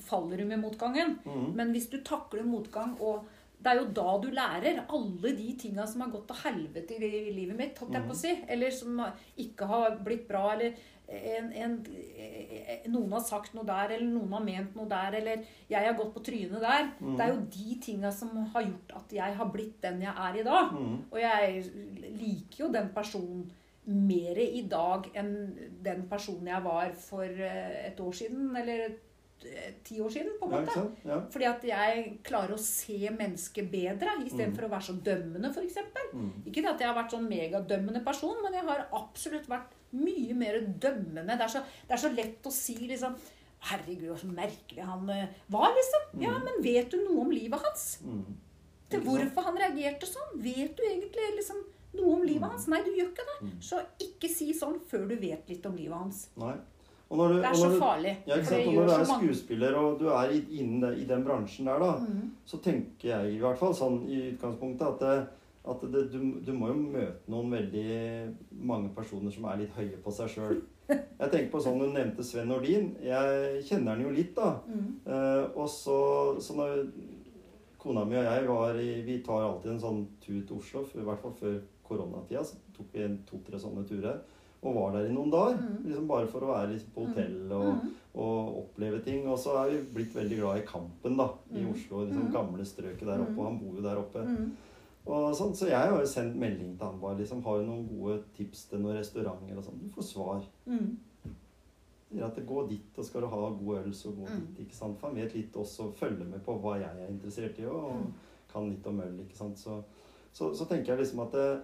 faller 0.00 0.40
du 0.40 0.48
med 0.48 0.62
motgangen. 0.62 1.18
Mm. 1.24 1.52
Men 1.58 1.74
hvis 1.74 1.90
du 1.92 2.00
takler 2.06 2.46
motgang 2.48 2.96
og 2.98 3.28
det 3.60 3.74
er 3.74 3.76
jo 3.76 3.88
da 3.92 4.12
du 4.22 4.30
lærer 4.32 4.78
alle 4.88 5.32
de 5.36 5.50
tinga 5.60 5.84
som 5.88 6.00
har 6.00 6.12
gått 6.14 6.30
til 6.30 6.38
helvete 6.46 6.96
i 6.96 7.32
livet 7.34 7.58
mitt, 7.58 7.76
holdt 7.76 7.98
jeg 7.98 8.06
på 8.06 8.14
å 8.14 8.20
si. 8.22 8.32
Eller 8.48 8.72
som 8.72 9.02
ikke 9.44 9.68
har 9.68 9.98
blitt 10.00 10.24
bra, 10.30 10.46
eller 10.54 10.78
en, 11.10 11.48
en, 11.58 11.72
noen 12.92 13.12
har 13.16 13.22
sagt 13.26 13.54
noe 13.56 13.66
der, 13.66 13.96
eller 13.96 14.06
noen 14.06 14.34
har 14.36 14.44
ment 14.46 14.76
noe 14.78 14.86
der, 14.90 15.16
eller 15.18 15.42
jeg 15.70 15.86
har 15.88 15.96
gått 15.98 16.12
på 16.14 16.22
trynet 16.28 16.62
der. 16.62 16.90
Det 17.00 17.24
er 17.24 17.32
jo 17.34 17.40
de 17.56 17.78
tinga 17.82 18.12
som 18.14 18.30
har 18.54 18.62
gjort 18.68 18.94
at 19.00 19.14
jeg 19.16 19.38
har 19.40 19.50
blitt 19.50 19.80
den 19.82 20.02
jeg 20.04 20.14
er 20.28 20.38
i 20.38 20.44
dag. 20.46 20.70
Mm. 20.76 20.96
Og 21.10 21.18
jeg 21.18 21.64
liker 22.20 22.64
jo 22.66 22.70
den 22.76 22.92
personen 22.94 23.48
mer 23.90 24.38
i 24.38 24.62
dag 24.70 25.08
enn 25.18 25.30
den 25.82 26.04
personen 26.10 26.50
jeg 26.52 26.62
var 26.62 26.92
for 27.00 27.24
eh, 27.26 27.86
et 27.88 27.98
år 28.04 28.12
siden, 28.14 28.50
eller 28.60 28.84
eh, 28.86 29.72
ti 29.82 29.98
år 30.04 30.12
siden, 30.14 30.36
på 30.38 30.46
en 30.46 30.52
Ja, 30.54 30.60
måte. 30.60 30.76
sant? 30.76 31.00
Ja. 31.08 31.18
Fordi 31.32 31.48
at 31.48 31.64
jeg 31.66 32.04
klarer 32.28 32.54
å 32.54 32.60
se 32.62 33.00
mennesket 33.10 33.70
bedre, 33.72 34.14
istedenfor 34.28 34.68
å 34.68 34.70
være 34.76 34.88
så 34.92 34.94
dømmende, 35.10 35.50
f.eks. 35.50 35.80
Mm. 36.12 36.30
Ikke 36.52 36.62
at 36.70 36.78
jeg 36.84 36.86
har 36.92 36.94
vært 37.00 37.16
sånn 37.16 37.26
megadømmende 37.32 38.04
person, 38.06 38.36
men 38.44 38.54
jeg 38.60 38.68
har 38.68 38.86
absolutt 39.00 39.48
vært 39.50 39.74
mye 39.92 40.34
mer 40.34 40.60
dømmende. 40.80 41.36
Det 41.36 41.46
er 41.46 41.52
så, 41.56 41.62
det 41.88 41.96
er 41.96 42.02
så 42.04 42.12
lett 42.14 42.46
å 42.46 42.52
si 42.54 42.76
liksom 42.86 43.16
Herregud, 43.68 44.14
så 44.16 44.26
merkelig 44.32 44.84
han 44.88 45.10
eh, 45.12 45.26
var, 45.52 45.74
liksom. 45.76 46.20
Ja, 46.22 46.30
men 46.40 46.62
vet 46.64 46.88
du 46.90 46.96
noe 47.02 47.26
om 47.26 47.30
livet 47.34 47.60
hans? 47.60 47.98
Mm. 48.00 48.22
Til 48.88 49.02
hvorfor 49.04 49.44
han 49.50 49.58
reagerte 49.60 50.08
sånn? 50.08 50.30
Vet 50.40 50.72
du 50.78 50.82
egentlig 50.86 51.26
liksom 51.36 51.58
noe 51.98 52.14
om 52.14 52.22
livet 52.24 52.48
hans? 52.48 52.64
Nei, 52.72 52.80
du 52.86 52.88
gjør 52.96 53.10
ikke 53.12 53.26
det. 53.28 53.36
Mm. 53.44 53.58
Så 53.60 53.82
ikke 54.00 54.30
si 54.32 54.48
sånn 54.56 54.78
før 54.88 55.04
du 55.10 55.16
vet 55.20 55.52
litt 55.52 55.66
om 55.68 55.76
livet 55.76 55.92
hans. 55.98 56.22
Nei. 56.40 56.54
Og 57.10 57.18
når 57.18 57.28
du, 57.34 57.36
Det 57.42 57.50
er 57.50 57.58
så 57.60 57.68
du, 57.68 57.78
farlig. 57.82 58.14
ja, 58.30 58.36
ikke 58.38 58.48
sant? 58.48 58.66
Og 58.70 58.74
når 58.78 58.86
du 58.88 58.94
er 58.94 59.04
skuespiller 59.10 59.76
og 59.76 59.98
du 60.00 60.08
er 60.14 60.30
i- 60.38 60.58
innen 60.62 60.96
i 60.96 61.04
den 61.04 61.24
bransjen 61.26 61.66
der, 61.68 61.78
da, 61.84 61.92
Mm. 61.98 62.30
så 62.46 62.62
tenker 62.62 63.08
jeg 63.10 63.34
i 63.34 63.40
hvert 63.44 63.58
fall 63.58 63.74
sånn 63.74 64.08
i 64.08 64.30
utgangspunktet 64.32 64.86
at, 64.88 65.00
det, 65.00 65.28
at 65.68 65.80
det, 65.92 66.06
du, 66.12 66.18
du 66.40 66.52
må 66.56 66.68
jo 66.70 66.74
møte 66.80 67.28
noen 67.28 67.50
veldig 67.52 68.36
mange 68.64 68.88
personer 68.96 69.30
som 69.34 69.44
er 69.50 69.58
litt 69.60 69.74
høye 69.76 69.98
på 70.02 70.10
seg 70.16 70.30
sjøl. 70.32 70.60
Jeg 71.20 71.30
tenker 71.30 71.50
på 71.52 71.60
sånn 71.62 71.78
Du 71.78 71.86
nevnte 71.92 72.24
Sven 72.24 72.48
Nordin. 72.48 72.94
Jeg 73.04 73.60
kjenner 73.68 73.92
han 73.94 74.00
jo 74.06 74.10
litt, 74.14 74.32
da. 74.34 74.54
Mm. 74.66 74.86
Eh, 75.06 75.44
og 75.54 75.68
så, 75.70 75.98
så 76.42 76.56
når 76.56 76.86
kona 77.80 78.02
mi 78.04 78.16
og 78.18 78.24
jeg 78.26 78.48
var 78.48 78.76
i 78.80 78.88
Vi 79.06 79.20
tar 79.24 79.44
alltid 79.46 79.70
en 79.74 79.80
sånn 79.84 80.00
tur 80.20 80.40
til 80.48 80.56
Oslo, 80.58 80.82
for, 80.84 81.00
i 81.00 81.06
hvert 81.06 81.22
fall 81.22 81.36
før 81.38 81.60
koronatida. 81.86 82.42
Så 82.44 82.58
tok 82.76 82.90
vi 82.96 83.06
to-tre 83.28 83.60
sånne 83.62 83.84
turer. 83.88 84.18
Og 84.60 84.74
var 84.76 84.96
der 84.96 85.06
i 85.08 85.14
noen 85.14 85.30
dager. 85.32 85.60
Mm. 85.60 85.76
liksom 85.88 86.08
Bare 86.10 86.28
for 86.28 86.44
å 86.44 86.50
være 86.54 86.72
liksom 86.74 86.90
på 86.96 87.06
hotell 87.06 87.38
og, 87.56 87.70
Mm. 87.70 87.94
og 88.24 88.58
oppleve 88.64 88.98
ting. 89.04 89.22
Og 89.30 89.38
så 89.38 89.54
er 89.62 89.70
vi 89.76 89.84
blitt 90.00 90.16
veldig 90.16 90.40
glad 90.42 90.58
i 90.60 90.66
Kampen 90.68 91.16
da, 91.20 91.28
i 91.54 91.62
Mm. 91.62 91.70
Oslo. 91.72 92.02
liksom 92.08 92.26
Mm. 92.26 92.32
Gamle 92.34 92.64
strøket 92.68 93.06
der 93.06 93.20
oppe. 93.22 93.32
Mm. 93.32 93.38
Og 93.38 93.46
han 93.46 93.58
bor 93.62 93.76
jo 93.76 93.82
der 93.86 93.96
oppe. 94.02 94.26
Mm. 94.26 94.50
Og 95.06 95.34
sånn, 95.34 95.54
så 95.56 95.66
jeg 95.70 95.78
har 95.90 96.00
jo 96.00 96.06
sendt 96.06 96.36
melding 96.36 96.76
til 96.78 96.86
han 96.86 97.00
bare 97.00 97.18
liksom, 97.18 97.42
Har 97.42 97.58
du 97.58 97.66
noen 97.66 97.86
gode 97.88 98.22
tips 98.36 98.64
til 98.70 98.78
noen 98.80 98.96
restauranter 98.98 99.56
og 99.56 99.64
sånn. 99.64 99.78
Du 99.82 99.88
får 99.94 100.02
svar. 100.04 100.44
Mm. 100.66 100.96
Sier 102.10 102.24
at 102.26 102.36
gå 102.46 102.68
dit, 102.68 102.98
og 102.98 103.04
skal 103.06 103.20
du 103.22 103.26
ha 103.30 103.50
god 103.50 103.78
øl, 103.84 103.92
så 103.94 104.10
gå 104.12 104.26
Mm. 104.28 104.40
dit. 104.56 104.66
ikke 104.66 104.74
sant? 104.76 104.98
For 104.98 105.06
han 105.08 105.16
vet 105.16 105.34
litt 105.34 105.52
også, 105.56 105.92
følger 105.94 106.24
med 106.26 106.44
på 106.44 106.58
hva 106.60 106.76
jeg 106.80 106.90
er 107.04 107.08
interessert 107.08 107.58
i, 107.58 107.64
og 107.64 107.92
Mm. 107.94 108.12
kan 108.52 108.68
litt 108.70 108.86
om 108.86 109.00
øl. 109.00 109.20
ikke 109.20 109.36
sant? 109.36 109.58
Så, 109.58 109.82
så, 110.32 110.52
så 110.54 110.64
tenker 110.68 110.86
jeg 110.94 110.98
liksom 110.98 111.20
at 111.26 111.32
det, 111.32 111.60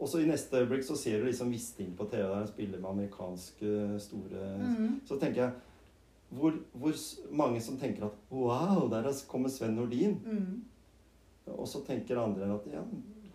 Også 0.00 0.18
i 0.18 0.26
neste 0.26 0.56
øyeblikk 0.58 0.82
så 0.82 0.96
ser 0.96 1.18
du 1.20 1.26
liksom 1.26 1.48
Wisting 1.50 1.94
på 1.96 2.04
TV 2.10 2.22
der 2.22 2.34
han 2.34 2.46
spiller 2.48 2.78
med 2.80 2.90
amerikanske 2.90 4.00
store 4.00 4.58
Mm. 4.58 5.00
Så 5.06 5.16
tenker 5.20 5.42
jeg 5.42 5.52
hvor, 6.32 6.52
hvor 6.74 6.92
mange 7.30 7.60
som 7.60 7.76
tenker 7.78 8.04
at 8.06 8.12
Wow, 8.30 8.88
der 8.90 9.04
er- 9.04 9.26
kommer 9.28 9.48
Sven 9.48 9.74
Nordin. 9.76 10.18
Mm. 10.26 10.64
Og 11.50 11.66
så 11.68 11.82
tenker 11.86 12.20
andre 12.22 12.48
at 12.54 12.66
Ja, 12.72 12.82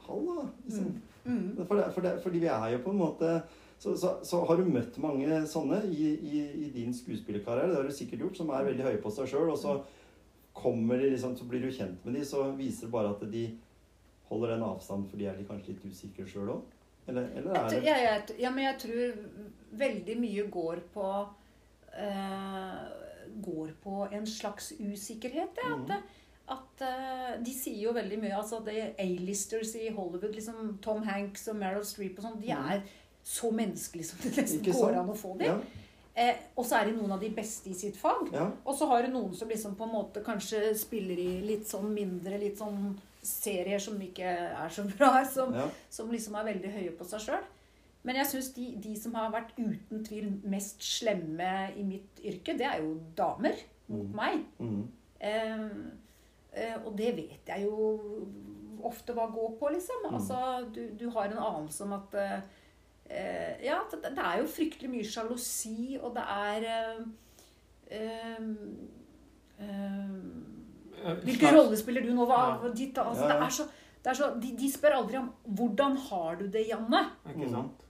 halla. 0.08 0.48
Liksom. 0.66 1.02
Mm. 1.26 1.66
For 1.68 1.76
det, 1.76 1.88
for 1.94 2.02
det, 2.02 2.14
fordi 2.24 2.40
vi 2.40 2.52
er 2.52 2.70
jo 2.72 2.84
på 2.86 2.94
en 2.94 3.02
måte 3.02 3.42
så, 3.78 3.98
så, 3.98 4.14
så 4.24 4.40
har 4.46 4.58
du 4.58 4.70
møtt 4.72 4.96
mange 5.04 5.42
sånne 5.46 5.84
i, 5.92 6.08
i, 6.16 6.40
i 6.66 6.70
din 6.74 6.94
skuespillerkarriere, 6.96 7.70
det 7.70 7.78
har 7.78 7.86
du 7.86 7.94
sikkert 7.94 8.24
gjort, 8.26 8.40
som 8.40 8.50
er 8.50 8.66
veldig 8.66 8.86
høye 8.88 9.02
på 9.04 9.12
seg 9.14 9.30
sjøl, 9.30 9.52
og 9.54 9.60
så 9.62 9.76
kommer 10.58 10.98
de 10.98 11.12
liksom, 11.12 11.36
så 11.38 11.46
blir 11.46 11.62
du 11.62 11.70
kjent 11.70 12.06
med 12.06 12.18
de, 12.18 12.24
så 12.26 12.48
viser 12.58 12.88
det 12.88 12.96
bare 12.96 13.12
at 13.14 13.22
de 13.30 13.44
holder 14.32 14.56
den 14.56 14.66
avstanden 14.66 15.06
fordi 15.12 15.28
de 15.28 15.30
er 15.30 15.38
de 15.38 15.46
kanskje 15.48 15.76
litt 15.76 15.86
usikre 15.92 16.26
sjøl 16.30 16.56
òg? 16.56 16.74
Eller, 17.08 17.30
eller 17.40 17.56
er 17.56 17.70
det 17.70 17.84
jeg, 17.86 18.06
jeg, 18.08 18.40
ja, 18.42 18.50
men 18.52 18.66
jeg 18.66 18.80
tror 18.84 19.20
veldig 19.80 20.16
mye 20.20 20.48
går 20.52 20.82
på 20.96 21.10
eh, 21.96 22.80
Går 23.44 23.70
på 23.84 24.08
en 24.16 24.24
slags 24.26 24.72
usikkerhet. 24.80 25.60
Ja, 25.62 25.76
at, 25.76 26.06
at 26.50 26.82
uh, 26.82 27.44
De 27.44 27.52
sier 27.54 27.82
jo 27.84 27.92
veldig 27.94 28.20
mye 28.22 28.36
altså 28.38 28.62
det 28.66 28.96
A-listers 29.00 29.76
i 29.76 29.90
Hollywood, 29.90 30.34
liksom 30.36 30.78
Tom 30.82 31.04
Hanks 31.04 31.48
og 31.52 31.56
Meryl 31.60 31.84
Streep 31.86 32.18
og 32.20 32.24
sånn, 32.26 32.40
de 32.42 32.48
Mhm. 32.54 32.72
er 32.72 32.82
så 33.24 33.52
menneskelige 33.52 34.06
som 34.06 34.20
det 34.24 34.36
nesten 34.38 34.64
går 34.72 34.96
an 35.02 35.10
å 35.10 35.16
få 35.18 35.38
dem. 35.38 35.48
Ja, 35.48 35.84
Eh, 36.18 36.34
og 36.58 36.66
så 36.66 36.80
er 36.80 36.86
de 36.86 36.94
noen 36.98 37.12
av 37.12 37.20
de 37.22 37.30
beste 37.30 37.70
i 37.70 37.74
sitt 37.78 37.96
fag. 37.96 38.32
ja. 38.34 38.48
Og 38.66 38.74
så 38.76 38.88
har 38.88 39.04
du 39.04 39.10
noen 39.14 39.36
som 39.36 39.48
liksom 39.48 39.76
på 39.76 39.84
en 39.84 39.92
måte 39.94 40.24
kanskje 40.26 40.74
spiller 40.76 41.14
i 41.16 41.42
litt 41.46 41.68
sånn 41.68 41.94
mindre 41.94 42.40
litt 42.40 42.58
sånn 42.58 42.98
serier 43.22 43.78
som 43.80 44.00
ikke 44.02 44.26
er 44.26 44.68
så 44.70 44.82
bra, 44.98 45.24
som, 45.36 45.54
ja. 45.54 45.68
som 45.92 46.10
liksom 46.10 46.34
er 46.40 46.46
veldig 46.54 46.72
høye 46.74 46.96
på 46.98 47.06
seg 47.06 47.20
sjøl. 47.20 47.44
Men 48.04 48.16
jeg 48.16 48.26
syns 48.32 48.50
de, 48.56 48.66
de 48.82 48.96
som 48.96 49.14
har 49.14 49.30
vært 49.32 49.52
uten 49.60 50.04
tvil 50.04 50.42
mest 50.44 50.82
slemme 50.82 51.52
i 51.78 51.84
mitt 51.84 52.20
yrke, 52.26 52.58
det 52.58 52.66
er 52.66 52.80
jo 52.82 52.96
damer 53.16 53.54
mot 53.88 54.08
Mm. 54.08 54.16
meg. 54.16 54.44
Eh, 55.20 55.30
eh, 55.30 55.70
og 56.86 56.94
det 56.98 57.12
vet 57.18 57.50
jeg 57.52 57.66
jo 57.68 57.78
ofte 58.86 59.16
hva 59.16 59.28
går 59.34 59.56
på, 59.60 59.72
liksom. 59.74 60.06
Mm. 60.06 60.18
Altså, 60.18 60.42
du, 60.74 60.82
du 61.00 61.10
har 61.16 61.30
en 61.30 61.40
anelse 61.40 61.86
om 61.86 61.96
at 61.98 62.18
eh, 62.22 62.38
eh, 63.06 63.66
Ja, 63.66 63.80
det, 63.92 64.14
er 64.18 64.42
jo 64.42 64.52
fryktelig 64.52 64.92
mye 64.92 65.08
sjalusi, 65.08 65.98
og 66.02 66.16
det 66.18 66.26
er 66.36 66.68
eh, 66.74 67.02
eh, 68.00 68.46
eh, 69.66 71.18
Hvilken 71.24 71.60
rolle 71.60 71.78
spiller 71.80 72.06
du 72.06 72.14
nå? 72.16 72.26
Hva, 72.30 72.72
ditt, 72.76 72.98
altså, 72.98 73.28
det 73.30 73.38
er 73.38 73.54
så, 73.60 73.68
det 74.04 74.14
er 74.14 74.22
så, 74.22 74.32
de, 74.42 74.56
de 74.58 74.72
spør 74.72 75.02
aldri 75.02 75.20
om 75.20 75.30
'Hvordan 75.46 75.98
har 76.10 76.40
du 76.40 76.48
det, 76.48 76.68
Janne?' 76.70 77.06
Ikke 77.36 77.52
sant? 77.52 77.86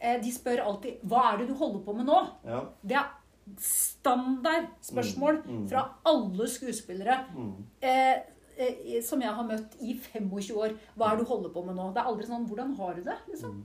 Eh, 0.00 0.22
de 0.22 0.32
spør 0.32 0.62
alltid 0.62 1.02
'Hva 1.02 1.32
er 1.32 1.42
det 1.42 1.48
du 1.48 1.54
holder 1.54 1.84
på 1.84 1.92
med 1.92 2.06
nå?' 2.06 2.24
ja. 2.44 2.60
Det 2.82 2.96
er 2.96 3.12
standardspørsmål 3.58 5.36
Mm, 5.44 5.56
mm. 5.58 5.68
fra 5.70 5.82
alle 6.06 6.48
skuespillere 6.48 7.18
Mhm. 7.34 7.52
eh, 7.82 8.14
eh, 8.58 9.02
som 9.02 9.20
jeg 9.22 9.30
har 9.34 9.42
møtt 9.44 9.76
i 9.80 9.94
25 10.12 10.56
år. 10.56 10.70
'Hva 10.96 11.12
er 11.12 11.16
det 11.16 11.26
du 11.26 11.28
holder 11.34 11.48
på 11.50 11.64
med 11.66 11.74
nå?' 11.76 11.92
Det 11.94 11.98
er 12.02 12.06
aldri 12.06 12.26
sånn 12.26 12.46
'Hvordan 12.48 12.76
har 12.76 12.94
du 12.94 13.02
det?' 13.02 13.18
liksom. 13.28 13.64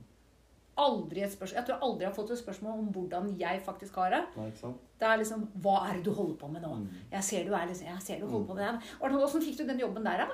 Aldri 0.78 1.22
et 1.22 1.32
spørsmål. 1.32 1.54
Jeg 1.56 1.66
tror 1.66 1.78
aldri 1.82 2.00
jeg 2.00 2.08
har 2.08 2.14
fått 2.24 2.30
et 2.30 2.38
spørsmål 2.38 2.72
om 2.78 2.86
hvordan 2.92 3.38
jeg 3.40 3.62
faktisk 3.66 3.94
har 3.96 4.10
det. 4.10 4.24
Nei. 4.36 4.50
Det 4.98 5.08
er 5.08 5.16
liksom 5.18 5.48
'Hva 5.60 5.90
er 5.90 5.94
det 5.94 6.04
du 6.04 6.12
holder 6.14 6.34
på 6.36 6.48
med 6.52 6.62
nå?' 6.62 6.74
Mm. 6.78 6.88
Jeg 7.12 7.24
ser 7.24 7.44
du 7.44 7.52
er 7.54 7.66
liksom, 7.66 7.86
jeg 7.86 8.02
ser 8.02 8.20
du 8.20 8.26
holder 8.26 8.46
på 8.46 8.54
med 8.54 8.64
det. 8.74 8.80
Og 9.00 9.10
Åssen 9.22 9.42
fikk 9.42 9.58
du 9.58 9.66
den 9.66 9.78
jobben 9.80 10.04
der, 10.04 10.16
da? 10.16 10.26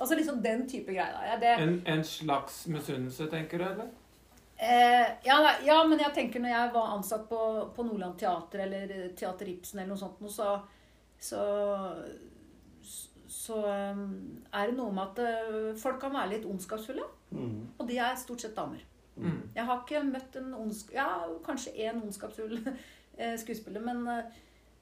Altså 0.00 0.14
liksom 0.16 0.42
den 0.42 0.68
type 0.68 0.86
greier. 0.92 1.38
det, 1.40 1.60
En, 1.60 1.82
en 1.86 2.04
slags 2.04 2.66
misunnelse, 2.66 3.26
tenker 3.30 3.58
du, 3.58 3.64
eller? 3.64 3.88
Eh, 4.56 5.08
ja, 5.22 5.36
ja, 5.66 5.82
men 5.84 6.00
jeg 6.00 6.14
tenker 6.16 6.40
når 6.40 6.52
jeg 6.54 6.72
var 6.72 6.94
ansatt 6.94 7.26
på, 7.28 7.38
på 7.76 7.84
Nordland 7.84 8.16
Teater 8.16 8.62
eller 8.64 8.92
eh, 8.94 9.10
Teater 9.12 9.50
Ibsen 9.52 9.82
eller 9.82 9.92
noe 9.92 10.00
sånt, 10.00 10.22
så, 10.32 10.54
så, 11.20 11.42
så 13.28 13.58
um, 13.60 14.06
er 14.48 14.70
det 14.70 14.78
noe 14.78 14.94
med 14.96 15.10
at 15.10 15.20
eh, 15.26 15.74
folk 15.76 16.00
kan 16.00 16.14
være 16.16 16.32
litt 16.32 16.48
ondskapsfulle. 16.48 17.04
Mm. 17.36 17.58
Og 17.76 17.90
de 17.90 17.98
er 18.00 18.16
stort 18.16 18.46
sett 18.46 18.56
damer. 18.56 18.80
Mm. 19.16 19.42
Jeg 19.56 19.68
har 19.68 19.82
ikke 19.82 20.04
møtt 20.08 20.38
en 20.40 20.54
ondsk... 20.56 20.94
Ja, 20.96 21.10
kanskje 21.44 21.74
én 21.84 22.00
ondskapsfull 22.00 22.56
eh, 23.20 23.36
skuespiller, 23.42 23.84
men 23.84 24.06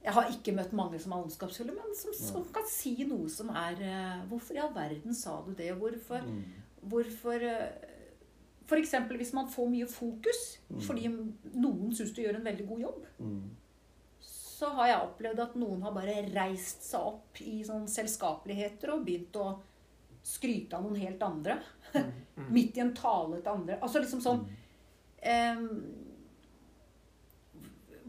jeg 0.05 0.15
har 0.15 0.31
ikke 0.31 0.55
møtt 0.55 0.77
mange 0.77 1.01
som 1.03 1.17
er 1.17 1.25
ondskapsfulle, 1.25 1.75
men 1.75 1.99
som, 1.99 2.15
som 2.15 2.47
kan 2.55 2.67
si 2.71 2.95
noe 3.09 3.27
som 3.33 3.51
er 3.57 3.81
Hvorfor 4.29 4.55
i 4.55 4.63
all 4.63 4.75
verden 4.75 5.17
sa 5.17 5.41
du 5.47 5.51
det? 5.59 5.73
Hvorfor 5.81 6.23
mm. 6.23 6.45
Hvorfor 6.85 7.41
eksempel 8.73 9.17
hvis 9.21 9.33
man 9.35 9.47
får 9.49 9.69
mye 9.71 9.87
fokus 9.87 10.59
Mm. 10.71 10.81
fordi 10.81 11.09
noen 11.55 11.93
syns 11.93 12.15
du 12.15 12.23
gjør 12.23 12.37
en 12.37 12.45
veldig 12.45 12.67
god 12.69 12.81
jobb, 12.81 13.05
Mm. 13.21 13.51
så 14.21 14.69
har 14.75 14.87
jeg 14.87 15.01
opplevd 15.09 15.39
at 15.41 15.55
noen 15.57 15.83
har 15.83 15.93
bare 15.93 16.29
reist 16.35 16.83
seg 16.83 17.01
opp 17.01 17.41
i 17.41 17.63
sånn 17.63 17.87
selskapeligheter 17.89 18.93
og 18.95 19.05
begynt 19.05 19.33
å 19.37 19.59
skryte 20.23 20.73
av 20.75 20.83
noen 20.85 20.97
helt 20.97 21.21
andre. 21.23 21.59
Mm. 21.95 22.13
Midt 22.51 22.77
i 22.77 22.81
en 22.81 22.95
tale 22.95 23.41
til 23.43 23.53
andre. 23.53 23.79
Altså 23.83 24.01
liksom 24.01 24.21
sånn 24.23 24.47
eh, 25.23 25.57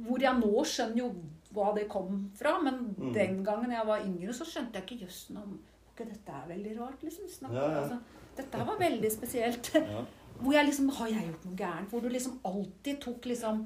Hvor 0.06 0.20
jeg 0.20 0.40
nå 0.42 0.64
skjønner 0.68 0.98
jo 0.98 1.10
hva 1.56 1.74
det 1.76 1.88
kom 1.90 2.30
fra, 2.36 2.58
men 2.62 2.96
Mm. 3.00 3.14
den 3.14 3.44
gangen 3.44 3.72
jeg 3.72 3.86
var 3.86 4.00
yngre, 4.04 4.34
så 4.34 4.44
skjønte 4.46 4.74
jeg 4.74 4.84
ikke 4.86 5.06
jøssen 5.08 5.38
om 5.38 5.60
dette 5.98 6.28
er 6.30 6.48
veldig 6.50 6.78
rart, 6.80 7.02
liksom. 7.02 7.28
Snakker, 7.30 7.56
Ja, 7.56 7.70
ja. 7.72 7.82
Altså, 7.82 8.00
dette 8.36 8.66
var 8.68 8.78
veldig 8.78 9.12
spesielt. 9.12 9.70
Ja. 9.74 10.04
Hvor 10.40 10.54
jeg 10.54 10.68
liksom 10.68 10.90
Har 10.98 11.12
jeg 11.12 11.30
gjort 11.30 11.46
noe 11.48 11.60
gærent? 11.60 11.90
Hvor 11.90 12.04
du 12.04 12.10
liksom 12.12 12.40
alltid 12.46 13.00
tok 13.04 13.30
liksom 13.32 13.62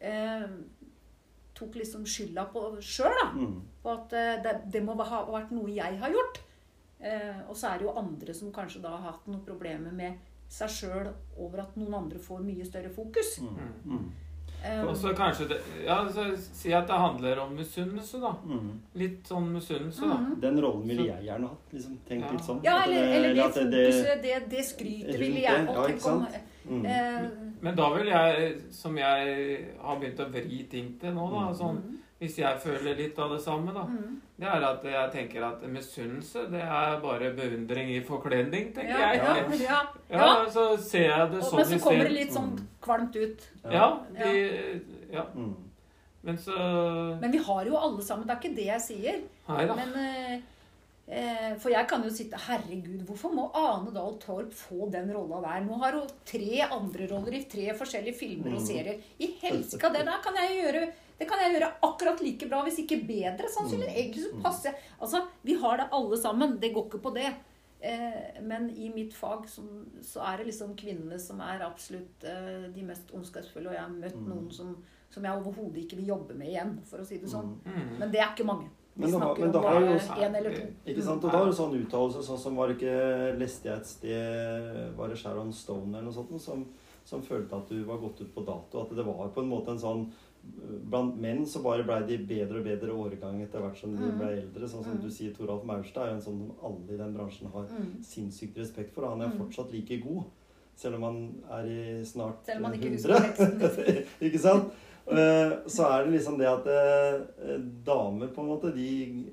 eh, 0.00 0.50
Tok 1.58 1.74
liksom 1.80 2.04
skylda 2.06 2.44
på 2.52 2.64
sjøl, 2.84 3.14
da. 3.18 3.30
Mm. 3.34 3.54
På 3.82 3.94
at 3.96 4.12
eh, 4.14 4.36
det, 4.44 4.52
det 4.74 4.82
må 4.86 4.94
ha 5.00 5.24
vært 5.26 5.50
noe 5.50 5.72
jeg 5.74 5.98
har 5.98 6.12
gjort. 6.14 6.38
Eh, 7.00 7.40
og 7.48 7.56
så 7.58 7.72
er 7.72 7.80
det 7.80 7.88
jo 7.88 7.96
andre 7.98 8.34
som 8.34 8.52
kanskje 8.54 8.82
da 8.84 8.92
har 8.94 9.12
hatt 9.12 9.26
noen 9.26 9.42
problemer 9.46 9.94
med 9.94 10.20
seg 10.50 10.70
sjøl 10.72 11.10
over 11.36 11.64
at 11.64 11.76
noen 11.78 11.96
andre 11.98 12.22
får 12.22 12.44
mye 12.46 12.66
større 12.66 12.92
fokus. 12.94 13.36
Mm. 13.42 13.58
Mm. 13.90 14.06
Eh, 14.64 14.84
Og 14.88 14.96
så 14.96 15.12
kanskje 15.14 15.48
det, 15.48 15.58
ja, 15.86 16.00
så 16.10 16.24
Si 16.36 16.72
at 16.74 16.86
det 16.88 16.94
handler 16.98 17.38
om 17.44 17.52
misunnelse, 17.54 18.18
da. 18.20 18.32
Mm. 18.44 18.72
Litt 18.94 19.28
sånn 19.30 19.52
misunnelse, 19.54 20.00
da. 20.02 20.16
mhm. 20.18 20.40
Den 20.40 20.60
rollen 20.60 20.88
ville 20.88 21.06
jeg 21.06 21.24
gjerne 21.28 21.48
hatt. 21.52 21.72
Liksom. 21.72 21.98
Tenk 22.08 22.24
Ja. 22.24 22.30
litt 22.32 22.44
sånn. 22.48 22.60
Ja, 22.64 22.76
eller, 22.84 23.02
eller, 23.04 23.28
eller 23.30 23.34
det 23.34 23.84
fokuset, 23.92 24.22
det, 24.22 24.50
det 24.50 24.64
skrytet 24.64 25.18
ville 25.20 25.40
jeg 25.44 25.66
det, 25.66 25.74
ja, 25.74 25.86
ikke 25.86 25.86
tenk 25.86 26.06
om, 26.06 26.26
mm. 26.70 26.86
eh, 26.86 27.30
Men 27.60 27.76
da 27.76 27.88
vil 27.94 28.06
jeg, 28.06 28.56
som 28.70 28.96
jeg 28.98 29.64
har 29.80 29.96
begynt 30.00 30.20
å 30.20 30.28
vri 30.30 30.64
ting 30.70 30.98
til 31.00 31.14
nå, 31.14 31.30
da 31.30 31.46
Mm. 31.48 31.54
sånn, 31.54 31.76
mhm, 31.84 31.98
Hvis 32.18 32.36
jeg 32.40 32.58
føler 32.58 32.96
litt 32.98 33.18
av 33.22 33.30
det 33.30 33.40
samme, 33.44 33.70
da. 33.72 33.84
mm. 33.86 34.16
Det 34.40 34.46
er 34.50 34.64
at 34.66 34.82
jeg 34.84 35.10
tenker 35.12 35.44
at 35.46 35.60
misunnelse, 35.70 36.48
det 36.50 36.60
er 36.64 36.96
bare 37.00 37.28
beundring 37.36 37.92
i 37.94 38.00
forkledning, 38.02 38.72
tenker 38.74 38.90
Ja, 38.90 39.12
jeg. 39.12 39.22
ja, 39.62 39.78
ja, 40.10 40.18
Ja, 40.18 40.50
så 40.50 40.76
ser 40.82 41.04
jeg 41.08 41.30
det 41.30 41.38
Og- 41.38 41.44
sånn 41.52 41.56
Men 41.62 41.66
så 41.78 41.78
kommer 41.84 42.04
det 42.04 42.12
litt 42.12 42.32
sånn 42.32 42.58
kvalmt 42.82 43.14
ut. 43.16 43.46
Ja, 43.70 44.00
de, 44.18 44.80
ja. 45.12 45.22
Mm. 45.34 45.54
Men 46.24 46.36
så 46.36 47.20
Men 47.20 47.30
vi 47.30 47.38
har 47.38 47.64
jo 47.64 47.76
alle 47.76 48.02
sammen. 48.02 48.26
Det 48.26 48.34
er 48.36 48.40
ikke 48.48 48.56
det 48.56 48.66
jeg 48.66 48.80
sier. 48.80 49.20
Nei 49.48 49.66
da. 49.66 49.74
Men 49.74 49.94
eh, 49.94 50.40
eh, 51.08 51.54
For 51.58 51.70
jeg 51.70 51.86
kan 51.88 52.02
jo 52.02 52.10
sitte 52.10 52.36
Herregud, 52.36 53.06
hvorfor 53.06 53.30
må 53.32 53.50
Ane 53.54 53.92
Dahl 53.94 54.18
Torp 54.18 54.52
få 54.52 54.90
den 54.90 55.12
rolla 55.14 55.40
der? 55.40 55.60
Nå 55.66 55.78
har 55.78 55.92
hun 55.92 56.08
tre 56.26 56.62
andre 56.68 57.06
roller 57.14 57.32
i 57.38 57.44
tre 57.44 57.72
forskjellige 57.78 58.14
filmer 58.18 58.54
og 58.56 58.60
Mm. 58.60 58.66
serier. 58.66 58.98
I 59.20 59.36
helsike, 59.40 59.92
det 59.92 60.04
der 60.04 60.18
kan 60.20 60.34
jeg 60.34 60.64
gjøre 60.64 60.88
det 61.18 61.26
kan 61.28 61.38
jeg 61.42 61.54
gjøre 61.56 61.72
akkurat 61.82 62.20
like 62.22 62.48
bra, 62.48 62.62
hvis 62.66 62.78
ikke 62.84 63.00
bedre. 63.08 63.48
sannsynlig. 63.50 63.88
Mm. 63.90 63.96
Egentlig 63.96 64.24
så 64.24 64.42
passer 64.42 64.70
jeg 64.70 64.78
Altså, 65.00 65.22
vi 65.42 65.54
har 65.54 65.76
det 65.80 65.88
alle 65.92 66.16
sammen. 66.16 66.58
Det 66.60 66.72
går 66.74 66.86
ikke 66.88 67.02
på 67.02 67.14
det. 67.14 67.32
Eh, 67.80 68.40
men 68.42 68.70
i 68.70 68.88
mitt 68.90 69.14
fag 69.14 69.44
så, 69.48 69.62
så 70.02 70.20
er 70.26 70.38
det 70.38 70.46
liksom 70.52 70.72
kvinnene 70.78 71.18
som 71.22 71.40
er 71.40 71.60
absolutt 71.66 72.24
eh, 72.26 72.68
de 72.74 72.82
mest 72.86 73.10
ondskapsfulle. 73.14 73.68
Og 73.70 73.74
jeg 73.74 73.82
har 73.82 73.90
møtt 73.94 74.16
Mm. 74.18 74.28
noen 74.32 74.50
som, 74.50 74.76
som 75.10 75.24
jeg 75.24 75.32
overhodet 75.42 75.84
ikke 75.84 75.96
vil 76.00 76.08
jobbe 76.14 76.34
med 76.34 76.48
igjen, 76.48 76.72
for 76.84 76.98
å 76.98 77.06
si 77.06 77.18
det 77.18 77.30
sånn. 77.30 77.52
Mm. 77.64 77.74
Mm. 77.74 77.98
Men 78.00 78.10
det 78.12 78.20
er 78.20 78.32
ikke 78.34 78.46
mange. 78.46 78.70
Vi 78.98 79.04
Men 79.06 79.12
da, 79.12 79.18
snakker 79.18 79.40
men 79.40 79.54
om 79.54 79.62
har 79.62 79.74
bare 79.78 79.92
en 79.94 80.22
én 80.26 80.36
eller 80.40 80.54
to. 80.56 80.66
Ikke 80.90 81.02
sant? 81.06 81.24
Og 81.24 81.30
da 81.30 81.38
har 81.38 81.46
du 81.46 81.52
sånn 81.54 81.76
uttalelse 81.78 82.22
sånn 82.26 82.38
som 82.42 82.56
var 82.58 82.66
det 82.68 82.78
ikke 82.80 83.38
Leste 83.38 83.68
jeg 83.70 83.78
et 83.78 83.86
sted 83.86 84.96
Var 84.98 85.08
det 85.12 85.18
Sharon 85.20 85.52
Stone 85.54 85.92
eller 85.94 86.08
noe 86.08 86.16
sånt 86.16 86.40
som, 86.42 86.64
som 87.06 87.22
følte 87.22 87.54
at 87.56 87.68
du 87.70 87.84
var 87.86 88.00
gått 88.02 88.20
ut 88.24 88.32
på 88.34 88.42
dato? 88.44 88.82
At 88.82 88.90
det 88.96 89.04
var 89.06 89.28
på 89.30 89.40
en 89.44 89.48
måte 89.52 89.70
en 89.70 89.78
sånn 89.78 90.02
Blant 90.88 91.16
menn 91.20 91.44
så 91.46 91.62
bare 91.62 91.84
blei 91.84 92.02
de 92.06 92.16
bedre 92.18 92.58
og 92.60 92.64
bedre 92.64 92.92
årgang 92.92 93.42
etter 93.42 93.60
hvert 93.60 93.76
som 93.80 93.94
de 93.96 94.02
blei 94.02 94.16
ble 94.18 94.42
eldre. 94.42 94.68
Sånn 94.68 94.84
som 94.84 94.96
Mm. 94.96 95.02
du 95.02 95.10
sier, 95.10 95.32
Toralf 95.34 95.64
Maurstad 95.64 96.02
er 96.02 96.08
jo 96.10 96.14
en 96.14 96.20
sånn 96.22 96.38
som 96.38 96.52
alle 96.62 96.94
i 96.94 96.96
den 96.96 97.14
bransjen 97.14 97.50
har 97.52 97.64
Mm. 97.64 98.02
sinnssykt 98.02 98.56
respekt 98.58 98.92
for. 98.94 99.04
og 99.04 99.10
Han 99.18 99.22
er 99.22 99.28
Mm. 99.34 99.38
fortsatt 99.38 99.72
like 99.72 100.00
god. 100.02 100.24
Selv 100.76 100.94
om 100.96 101.02
han 101.02 101.42
er 101.50 101.64
i 101.66 102.04
snart 102.04 102.44
Selv 102.46 102.58
om 102.58 102.64
han 102.64 102.74
ikke 102.74 102.90
100. 102.90 103.20
husker 103.20 103.34
teksten. 103.34 104.04
ikke 104.22 104.38
sant? 104.38 104.72
Eh, 105.10 105.50
Så 105.66 105.84
er 105.90 106.04
det 106.04 106.12
liksom 106.20 106.38
det 106.38 106.46
at 106.46 106.66
eh, 106.66 107.58
damer 107.84 108.28
på 108.28 108.38
en 108.40 108.48
måte, 108.48 108.74
de 108.74 109.24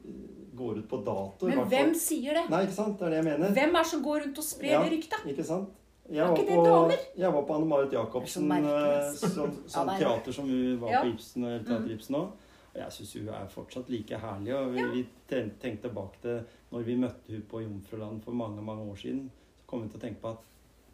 går 0.55 0.77
ut 0.77 0.87
på 0.89 1.03
dato. 1.03 1.47
Men 1.47 1.67
hvem 1.67 1.93
sier 1.93 2.33
det? 2.33 2.49
Nei, 2.49 2.65
ikke 2.65 2.71
sant? 2.73 2.97
Det 2.97 3.07
er 3.07 3.09
det 3.09 3.25
jeg 3.25 3.39
mener. 3.39 3.53
Hvem 3.53 3.75
er 3.75 3.83
som 3.83 4.01
går 4.03 4.21
rundt 4.23 4.37
og 4.37 4.43
sprer 4.43 4.69
Ja. 4.71 4.83
det 4.83 4.91
ryktet? 4.93 5.25
Ikke 5.27 5.43
sant? 5.45 5.69
Jeg 6.09 6.27
var, 6.27 6.35
på, 6.37 6.91
jeg 7.17 7.31
var 7.33 7.41
på 7.47 7.53
Anne 7.55 7.65
Marit 7.65 7.93
Jacobsen 7.93 8.51
eh, 8.51 8.63
Ja, 8.63 9.83
er- 9.83 9.99
teater 9.99 10.31
som 10.31 10.45
hun 10.49 10.79
var 10.79 11.01
på 11.01 11.07
Ibsen 11.13 11.43
og 11.45 11.65
Teater 11.65 11.79
Mhm. 11.87 11.91
Ibsen 11.97 12.15
òg. 12.15 12.27
Og 12.75 12.81
jeg 12.81 12.91
syns 12.91 13.13
hun 13.13 13.29
er 13.29 13.47
fortsatt 13.49 13.89
like 13.89 14.17
herlig. 14.19 14.53
Og 14.53 14.73
vi, 14.73 15.05
tenkte 15.27 15.81
tilbake 15.89 16.21
til 16.21 16.41
når 16.71 16.83
vi 16.85 16.95
møtte 16.95 17.31
hun 17.31 17.41
på 17.49 17.61
Jomfruland 17.63 18.21
for 18.23 18.31
mange 18.33 18.61
mange 18.61 18.83
år 18.91 18.95
siden. 18.97 19.31
Så 19.57 19.65
kom 19.67 19.81
vi 19.81 19.87
til 19.89 19.99
å 19.99 20.01
tenke 20.03 20.21
på 20.21 20.29
at 20.29 20.37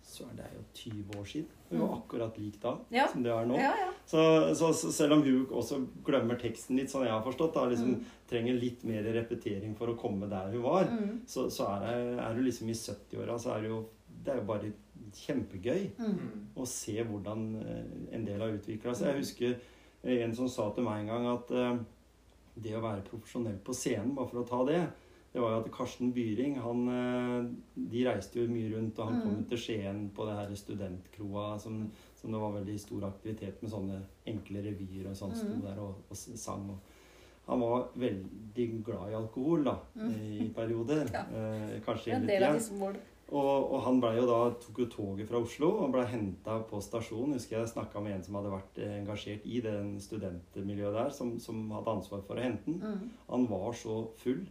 søren, 0.06 0.36
det 0.38 0.46
er 0.46 0.56
jo 0.56 0.64
20 0.74 1.20
år 1.20 1.26
siden. 1.26 1.48
Hun 1.72 1.80
var 1.80 1.88
Mhm. 1.88 1.98
akkurat 2.02 2.38
lik 2.38 2.62
da 2.62 2.78
Ja. 2.92 3.08
som 3.08 3.24
det 3.24 3.32
er 3.32 3.46
nå. 3.46 3.56
Ja, 3.56 3.74
ja. 3.78 3.92
Så, 4.06 4.54
så, 4.56 4.72
så 4.74 4.92
selv 4.92 5.14
om 5.14 5.24
hun 5.24 5.46
også 5.48 5.86
glemmer 6.06 6.40
teksten 6.40 6.78
litt, 6.78 6.90
sånn 6.90 7.04
jeg 7.04 7.12
har 7.12 7.22
forstått, 7.24 7.54
da, 7.54 7.66
liksom 7.66 7.96
Mm. 7.96 8.04
trenger 8.30 8.60
litt 8.62 8.84
mer 8.86 9.04
repetering 9.04 9.76
for 9.76 9.88
å 9.88 9.98
komme 9.98 10.30
der 10.30 10.52
hun 10.52 10.62
var, 10.62 10.86
Mm. 10.86 11.20
så, 11.28 11.50
så 11.52 11.68
er, 11.82 12.16
det, 12.16 12.36
du 12.36 12.42
liksom 12.44 12.70
i 12.70 12.74
70-åra, 12.74 13.36
så 13.40 13.58
er 13.58 13.62
det 13.62 13.70
jo 13.70 13.86
det 14.24 14.34
er 14.34 14.38
jo 14.38 14.44
bare 14.46 14.72
kjempegøy 15.14 15.92
Mm. 15.98 16.06
Mm. 16.06 16.48
å 16.56 16.66
se 16.68 17.04
hvordan 17.04 17.46
eh, 17.62 18.16
en 18.16 18.26
del 18.26 18.40
har 18.42 18.50
utvikla 18.58 18.94
seg. 18.96 19.08
Jeg 19.14 19.22
husker 19.24 19.56
eh, 20.04 20.24
en 20.24 20.36
som 20.36 20.48
sa 20.50 20.70
til 20.76 20.84
meg 20.84 21.02
en 21.02 21.08
gang 21.08 21.28
at 21.36 21.52
eh, 21.52 21.78
det 22.62 22.76
å 22.76 22.82
være 22.84 23.04
profesjonell 23.08 23.58
på 23.64 23.74
scenen, 23.74 24.14
bare 24.16 24.28
for 24.28 24.42
å 24.42 24.48
ta 24.48 24.66
det, 24.66 24.82
det 25.34 25.40
var 25.40 25.54
jo 25.54 25.60
at 25.64 25.72
Karsten 25.72 26.10
Byring 26.12 26.58
han, 26.60 26.82
De 27.76 28.02
reiste 28.04 28.36
jo 28.42 28.50
mye 28.52 28.74
rundt, 28.74 29.00
og 29.00 29.06
han 29.08 29.16
Mm. 29.16 29.22
kom 29.24 29.36
jo 29.38 29.44
til 29.50 29.58
Skien 29.58 30.10
på 30.14 30.26
det 30.28 30.36
her 30.36 30.56
studentkroa 30.56 31.58
som, 31.60 31.90
som 32.16 32.32
det 32.32 32.40
var 32.42 32.52
veldig 32.58 32.76
stor 32.80 33.06
aktivitet 33.08 33.62
med 33.64 33.72
sånne 33.72 34.02
enkle 34.28 34.62
revyer 34.66 35.08
og 35.10 35.16
sånn. 35.16 35.34
Sto 35.36 35.48
Mm. 35.56 35.62
der 35.62 35.80
og, 35.80 35.96
og 36.10 36.18
sang. 36.18 36.70
Og 36.70 36.80
han 37.48 37.60
var 37.62 37.88
veldig 37.96 38.84
glad 38.84 39.10
i 39.12 39.16
alkohol 39.16 39.64
da, 39.64 39.78
Mm. 39.96 40.12
i 40.12 40.50
perioder. 40.54 41.06
Ja. 41.14 41.24
Eh, 41.32 41.80
kanskje 41.86 42.12
hele 42.12 42.46
av 42.50 42.60
tida. 42.60 42.94
Og, 43.32 43.72
og 43.72 43.82
han 43.86 44.02
ble 44.04 44.10
jo 44.18 44.26
da, 44.28 44.38
tok 44.60 44.80
jo 44.84 44.86
toget 44.92 45.30
fra 45.30 45.40
Oslo 45.40 45.70
og 45.86 45.94
ble 45.94 46.02
henta 46.12 46.58
på 46.68 46.82
stasjonen. 46.84 47.38
Husker 47.38 47.62
jeg 47.62 47.70
snakka 47.72 48.02
med 48.04 48.18
en 48.18 48.24
som 48.26 48.36
hadde 48.36 48.52
vært 48.52 48.80
engasjert 48.84 49.46
i 49.48 49.62
det 49.64 49.76
studentmiljøet 50.04 50.98
der, 50.98 51.14
som, 51.16 51.38
som 51.40 51.62
hadde 51.72 51.94
ansvar 51.96 52.26
for 52.28 52.36
å 52.36 52.44
hente 52.44 52.68
den. 52.68 52.82
Mm. 52.84 53.14
Han 53.30 53.46
var 53.48 53.72
så 53.80 54.02
full 54.20 54.42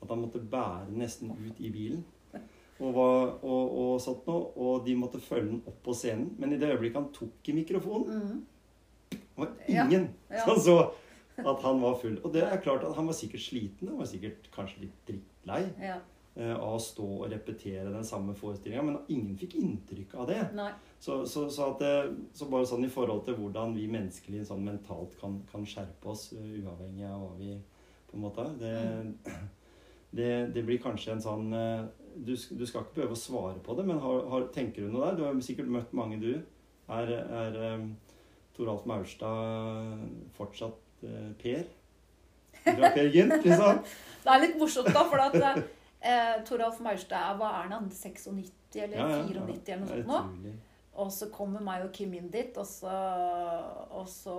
at 0.00 0.08
han 0.08 0.22
måtte 0.24 0.40
bære 0.40 0.86
den 0.88 1.02
nesten 1.04 1.34
ut 1.36 1.60
i 1.60 1.70
bilen. 1.74 2.00
Og, 2.82 2.88
var, 2.96 3.28
og, 3.46 3.74
og, 3.78 3.90
sånt 4.02 4.24
noe, 4.26 4.48
og 4.58 4.80
de 4.88 4.96
måtte 4.98 5.20
følge 5.22 5.46
den 5.52 5.60
opp 5.70 5.76
på 5.86 5.92
scenen. 5.94 6.32
Men 6.42 6.52
i 6.52 6.58
det 6.58 6.72
øyeblikket 6.72 6.98
han 6.98 7.12
tok 7.14 7.48
i 7.52 7.54
mikrofonen, 7.60 8.08
Mm. 8.18 9.20
var 9.36 9.52
Ja, 9.68 9.84
ingen 9.84 10.08
ja. 10.30 10.42
som 10.44 10.58
så 10.58 10.74
at 11.38 11.62
han 11.62 11.78
var 11.82 11.94
full. 12.00 12.16
Og 12.24 12.32
det 12.34 12.42
er 12.42 12.58
klart 12.64 12.82
at 12.88 12.96
han 12.96 13.06
var 13.06 13.14
sikkert 13.14 13.44
sliten. 13.46 13.88
Han 13.92 14.00
var 14.02 14.08
sikkert 14.10 14.50
kanskje 14.56 14.82
litt 14.88 14.98
drittlei 15.06 15.60
Ja. 15.82 16.00
Eh, 16.36 16.54
av 16.54 16.76
å 16.76 16.82
stå 16.82 17.06
og 17.18 17.30
repetere 17.32 17.92
den 17.92 18.06
samme 18.06 18.34
forestillinga, 18.38 18.84
men 18.86 18.98
ingen 19.12 19.36
fikk 19.38 19.56
inntrykk 19.60 20.14
av 20.20 20.30
det. 20.30 20.40
Så, 20.98 21.20
så, 21.30 21.46
så, 21.52 21.70
at 21.72 21.82
det, 21.82 21.92
så 22.36 22.48
bare 22.50 22.68
sånn 22.68 22.86
i 22.86 22.92
forhold 22.92 23.24
til 23.26 23.36
hvordan 23.38 23.74
vi 23.76 23.88
menneskelig 23.92 24.46
sånn 24.48 24.64
mentalt 24.66 25.18
kan, 25.20 25.40
kan 25.50 25.66
skjerpe 25.68 26.10
oss, 26.14 26.30
uh, 26.36 26.40
uavhengig 26.40 27.06
av 27.10 27.20
hva 27.20 27.34
vi 27.38 27.58
på 28.08 28.16
en 28.18 28.24
måte 28.24 28.46
det, 28.60 28.74
det, 30.18 30.32
det 30.54 30.64
blir 30.64 30.82
kanskje 30.82 31.16
en 31.16 31.22
sånn 31.22 31.46
du, 31.54 32.34
du 32.34 32.64
skal 32.66 32.84
ikke 32.84 33.00
behøve 33.00 33.16
å 33.16 33.18
svare 33.18 33.60
på 33.62 33.74
det, 33.74 33.86
men 33.88 33.98
har, 34.02 34.26
har, 34.30 34.48
tenker 34.54 34.84
du 34.84 34.92
noe 34.92 35.08
der? 35.08 35.16
Du 35.18 35.24
har 35.26 35.38
sikkert 35.42 35.72
møtt 35.74 35.94
mange, 35.96 36.20
du. 36.22 36.36
Er, 36.94 37.10
er 37.10 37.56
Toralf 38.54 38.84
Maurstad 38.86 40.04
fortsatt 40.36 41.02
Per? 41.40 41.64
Fra 42.64 42.92
Per 42.94 43.10
Gynt, 43.10 43.40
liksom? 43.42 43.80
Det 44.24 44.30
er 44.32 44.44
litt 44.46 44.54
morsomt, 44.60 44.92
da, 44.94 45.02
for 45.10 45.20
at 45.20 45.64
eh, 46.04 46.36
Toralf 46.46 46.78
Maurstad 46.84 47.38
hva 47.40 47.50
er 47.62 47.72
han, 47.72 47.88
96 47.90 48.28
eller 48.84 49.00
Ja, 49.00 49.08
ja, 49.08 49.18
ja. 49.18 49.24
94 49.24 49.72
eller 49.74 49.82
noe 49.84 49.90
sånt 49.94 50.06
nå? 50.44 50.54
Og 51.04 51.10
så 51.10 51.26
kommer 51.34 51.62
meg 51.66 51.82
og 51.86 51.90
Kim 51.96 52.12
inn 52.14 52.28
dit, 52.30 52.54
og 52.60 52.66
så 52.70 52.92
Og 53.90 54.06
så 54.10 54.36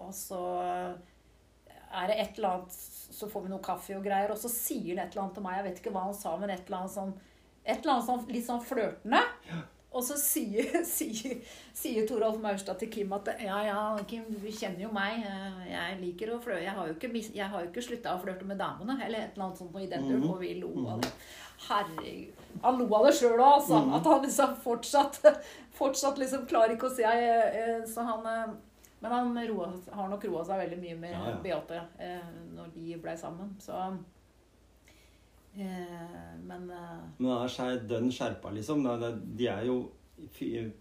Og 0.00 0.12
så 0.16 0.40
er 1.90 2.06
det 2.10 2.18
et 2.20 2.36
eller 2.38 2.48
annet 2.54 2.76
Så 2.76 3.28
får 3.30 3.46
vi 3.46 3.52
noe 3.52 3.64
kaffe 3.64 3.96
og 3.96 4.04
greier, 4.04 4.30
og 4.32 4.38
så 4.38 4.50
sier 4.52 4.94
han 4.96 5.06
et 5.06 5.12
eller 5.14 5.24
annet 5.24 5.34
til 5.38 5.44
meg. 5.46 5.56
Jeg 5.58 5.66
vet 5.66 5.80
ikke 5.82 5.92
hva 5.96 6.04
han 6.06 6.14
sa, 6.16 6.36
men 6.40 6.52
et 6.54 6.62
eller 6.66 6.82
annet 6.82 6.94
sånn 6.94 7.14
Et 7.64 7.76
eller 7.80 7.94
annet 7.96 8.06
sånn 8.10 8.22
litt 8.32 8.46
sånn 8.46 8.62
flørtende. 8.64 9.20
Og 9.92 10.04
så 10.06 10.14
sier, 10.20 10.68
sier, 10.86 11.40
sier 11.74 12.04
Torolf 12.06 12.36
Maurstad 12.38 12.78
til 12.78 12.90
Kim 12.94 13.12
at 13.16 13.26
ja, 13.42 13.56
ja, 13.66 13.78
Kim, 14.06 14.28
du 14.30 14.46
kjenner 14.54 14.84
jo 14.84 14.90
meg. 14.94 15.24
eh, 15.26 15.64
Jeg 15.72 15.96
liker 16.00 16.30
å 16.36 16.40
flørte. 16.42 16.62
Jeg 16.62 16.76
har 16.76 16.86
jo 16.86 16.94
ikke, 16.94 17.10
jeg 17.34 17.48
har 17.50 17.64
jo 17.64 17.70
ikke 17.72 17.82
slutta 17.88 18.14
å 18.14 18.20
flørte 18.22 18.46
med 18.46 18.60
damene. 18.62 18.94
Eller 19.02 19.24
et 19.24 19.34
eller 19.34 19.48
annet 19.48 19.58
sånt 19.58 19.74
noe 19.74 19.82
i 19.82 19.90
den 19.90 20.06
duren. 20.06 20.22
Mhm. 20.22 20.30
Og 20.30 20.38
vi 20.44 20.52
lo 20.60 20.70
av 20.94 21.02
det. 21.02 21.10
Herregud. 21.66 22.44
Han 22.62 22.78
lo 22.78 22.86
av 22.96 23.06
det 23.08 23.14
sjøl 23.18 23.34
òg, 23.34 23.46
altså. 23.58 23.80
Mhm. 23.82 23.96
At 23.98 24.06
han 24.12 24.22
liksom 24.28 24.54
fortsatt, 24.62 25.20
fortsatt 25.80 26.22
liksom 26.22 26.46
klarer 26.46 26.76
ikke 26.76 26.88
å 26.88 26.94
si 26.94 27.02
eh, 27.02 27.58
eh, 27.64 27.82
Så 27.86 28.06
han 28.06 28.56
Men 29.00 29.12
han 29.12 29.36
roa, 29.48 29.72
har 29.96 30.08
nok 30.12 30.24
roa 30.28 30.42
seg 30.44 30.58
veldig 30.60 30.78
mye 30.78 30.96
med 31.02 31.12
Ja, 31.16 31.20
ja. 31.30 31.36
Beate 31.42 31.82
når 32.54 32.66
de 32.74 32.96
blei 33.00 33.14
sammen. 33.16 33.54
Så 33.58 33.72
Men 35.54 36.70
eh, 36.70 37.00
Men 37.18 37.30
han 37.32 37.42
er 37.44 37.48
skjer, 37.54 37.80
dønn 37.90 38.10
skjerpa, 38.14 38.52
liksom. 38.54 38.84
Det 39.00 39.14
De 39.38 39.48
er 39.50 39.64
jo 39.66 39.80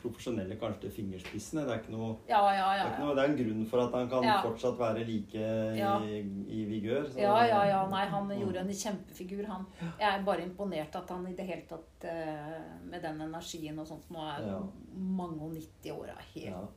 profesjonelle 0.01 0.57
kanskje 0.59 0.81
til 0.83 0.91
fingerspissene. 0.97 1.61
Det 1.63 1.71
er 1.71 1.77
ikke 1.79 1.93
noe 1.93 2.09
ja, 2.27 2.41
ja, 2.51 2.65
det 2.75 2.81
er, 2.83 2.89
ikke 2.91 3.05
noe, 3.05 3.13
det 3.15 3.23
er 3.23 3.29
en 3.31 3.37
grunn 3.39 3.61
for 3.71 3.79
at 3.85 3.93
han 3.95 4.09
kan 4.11 4.23
Ja. 4.27 4.33
fortsatt 4.43 4.75
være 4.77 5.05
like 5.07 5.39
i, 5.39 5.77
Ja. 5.79 5.93
i 6.03 6.65
vigør. 6.67 7.07
så- 7.09 7.19
Ja, 7.21 7.37
ja, 7.47 7.61
ja. 7.69 7.87
Nei, 7.87 8.05
han 8.05 8.27
gjorde 8.29 8.59
en 8.59 8.67
kjempefigur, 8.67 9.45
han. 9.47 9.65
Jeg 9.79 10.19
er 10.19 10.23
bare 10.25 10.41
imponert 10.43 10.93
at 10.95 11.09
han 11.09 11.25
i 11.27 11.33
det 11.35 11.45
hele 11.47 11.61
tatt 11.69 12.03
eh, 12.03 12.59
Med 12.83 13.01
den 13.01 13.21
energien 13.21 13.79
og 13.79 13.87
sånt 13.87 14.09
Nå 14.11 14.19
er 14.19 14.45
Ja. 14.47 14.59
mange 14.93 15.41
og 15.41 15.53
90 15.55 15.91
år 15.91 16.11
helt 16.35 16.45
Ja. 16.45 16.67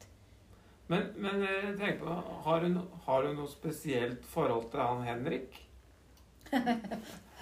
Men, 0.88 1.12
men 1.16 1.76
tenk 1.78 1.98
på, 2.00 2.06
har 2.44 2.60
hun, 2.60 2.74
har 3.06 3.22
hun 3.26 3.36
noe 3.36 3.46
spesielt 3.48 4.24
forhold 4.24 4.70
til 4.70 4.80
han 4.80 5.02
Henrik? 5.02 5.66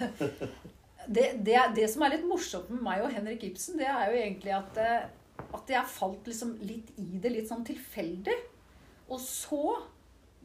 det, 1.15 1.25
det, 1.45 1.57
det 1.77 1.87
som 1.91 2.05
er 2.05 2.15
litt 2.15 2.27
morsomt 2.27 2.69
med 2.73 2.83
meg 2.85 3.05
og 3.05 3.13
Henrik 3.15 3.45
Ibsen, 3.47 3.79
det 3.81 3.89
er 3.89 4.11
jo 4.11 4.19
egentlig 4.19 4.53
at, 4.55 4.81
eh, 4.81 5.47
at 5.51 5.73
jeg 5.73 5.93
falt 5.95 6.29
liksom 6.29 6.55
litt 6.65 6.93
i 7.01 7.21
det 7.21 7.33
litt 7.33 7.49
sånn 7.51 7.65
tilfeldig. 7.67 8.37
Og 9.11 9.19
så 9.23 9.63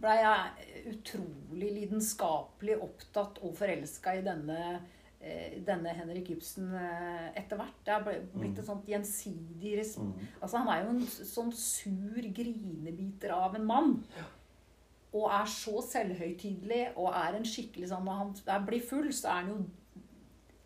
blei 0.01 0.19
jeg 0.21 0.93
utrolig 0.93 1.73
lidenskapelig 1.81 2.77
opptatt 2.85 3.41
og 3.47 3.55
forelska 3.57 4.17
i 4.19 4.25
denne, 4.27 4.81
eh, 5.21 5.57
denne 5.65 5.95
Henrik 5.97 6.35
Ibsen 6.35 6.73
eh, 6.77 7.29
etter 7.39 7.61
hvert. 7.61 7.79
Det 7.87 7.95
er 7.95 8.27
blitt 8.35 8.61
et 8.61 8.69
sånt 8.69 8.89
gjensidig 8.91 9.77
Mm. 9.97 10.13
Altså, 10.41 10.59
han 10.59 10.69
er 10.73 10.83
jo 10.83 10.91
en 10.93 11.07
sånn 11.07 11.53
sur 11.57 12.29
grinebiter 12.37 13.33
av 13.35 13.57
en 13.57 13.67
mann. 13.67 13.95
Og 15.17 15.27
er 15.33 15.47
så 15.49 15.81
selvhøytidelig 15.87 16.83
og 16.99 17.09
er 17.15 17.37
en 17.39 17.47
skikkelig 17.47 17.89
sånn 17.93 18.05
Når 18.09 18.19
han 18.51 18.67
blir 18.67 18.83
full, 18.85 19.07
så 19.15 19.31
er 19.33 19.39
han 19.45 19.53
jo 19.53 19.59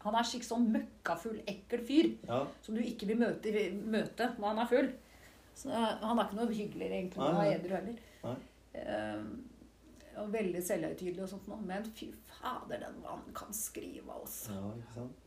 Han 0.06 0.16
er 0.16 0.24
skikkelig 0.27 0.48
sånn 0.48 0.68
møkkafull, 0.74 1.39
ekkel 1.52 1.82
fyr 1.85 2.10
Ja. 2.27 2.40
som 2.64 2.74
du 2.74 2.81
ikke 2.81 3.06
vil 3.10 3.20
møte, 3.20 3.52
møte 3.85 4.31
når 4.39 4.48
han 4.55 4.62
er 4.64 4.70
full. 4.70 4.90
Så 5.60 5.68
eh, 5.68 5.90
han 6.01 6.18
er 6.18 6.24
ikke 6.24 6.39
noe 6.39 6.55
hyggeligere 6.56 6.97
egentlig 7.02 7.20
når 7.20 7.35
han 7.36 7.47
er 7.47 7.56
edru 7.59 7.74
heller. 7.77 7.98
Nei. 8.24 8.36
Eh, 8.81 9.24
og 10.20 10.32
veldig 10.32 10.62
selvhøytidelig 10.64 11.22
og 11.27 11.28
sånt 11.35 11.48
noe. 11.52 11.60
Men 11.68 11.85
fy 11.97 12.09
fader, 12.31 12.81
den 12.81 12.97
mannen 13.05 13.35
kan 13.36 13.52
skrive, 13.56 14.09
altså. 14.14 14.56
Ja, 14.56 14.72
ikke 14.81 14.94
sant? 14.97 15.27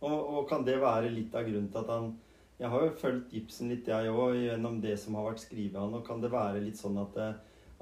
Og, 0.00 0.18
og 0.34 0.48
kan 0.50 0.66
det 0.66 0.76
være 0.82 1.10
litt 1.14 1.34
av 1.34 1.46
grunnen 1.46 1.70
til 1.74 1.80
at 1.80 1.88
han 1.90 2.12
Jeg 2.58 2.68
har 2.70 2.84
jo 2.84 2.90
fulgt 2.98 3.32
Ibsen 3.38 3.68
litt, 3.70 3.86
jeg 3.86 4.10
òg, 4.10 4.34
gjennom 4.34 4.80
det 4.82 4.96
som 4.98 5.14
har 5.14 5.28
vært 5.30 5.44
skrevet 5.44 5.78
han. 5.78 5.94
Og 5.94 6.02
kan 6.06 6.20
det 6.22 6.30
være 6.34 6.62
litt 6.64 6.78
sånn 6.78 6.98
at, 6.98 7.14
det, 7.14 7.28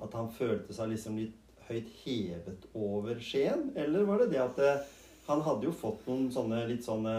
at 0.03 0.13
han 0.15 0.29
følte 0.31 0.75
seg 0.77 0.91
liksom 0.93 1.17
litt 1.19 1.37
høyt 1.69 1.89
hevet 2.05 2.67
over 2.75 3.19
Skien? 3.23 3.71
Eller 3.77 4.05
var 4.05 4.19
det 4.23 4.31
det 4.35 4.43
at 4.43 4.57
det, 4.61 4.75
han 5.27 5.41
hadde 5.43 5.67
jo 5.67 5.73
fått 5.75 6.05
noen 6.07 6.29
sånne 6.31 6.67
litt 6.69 6.85
sånne 6.87 7.15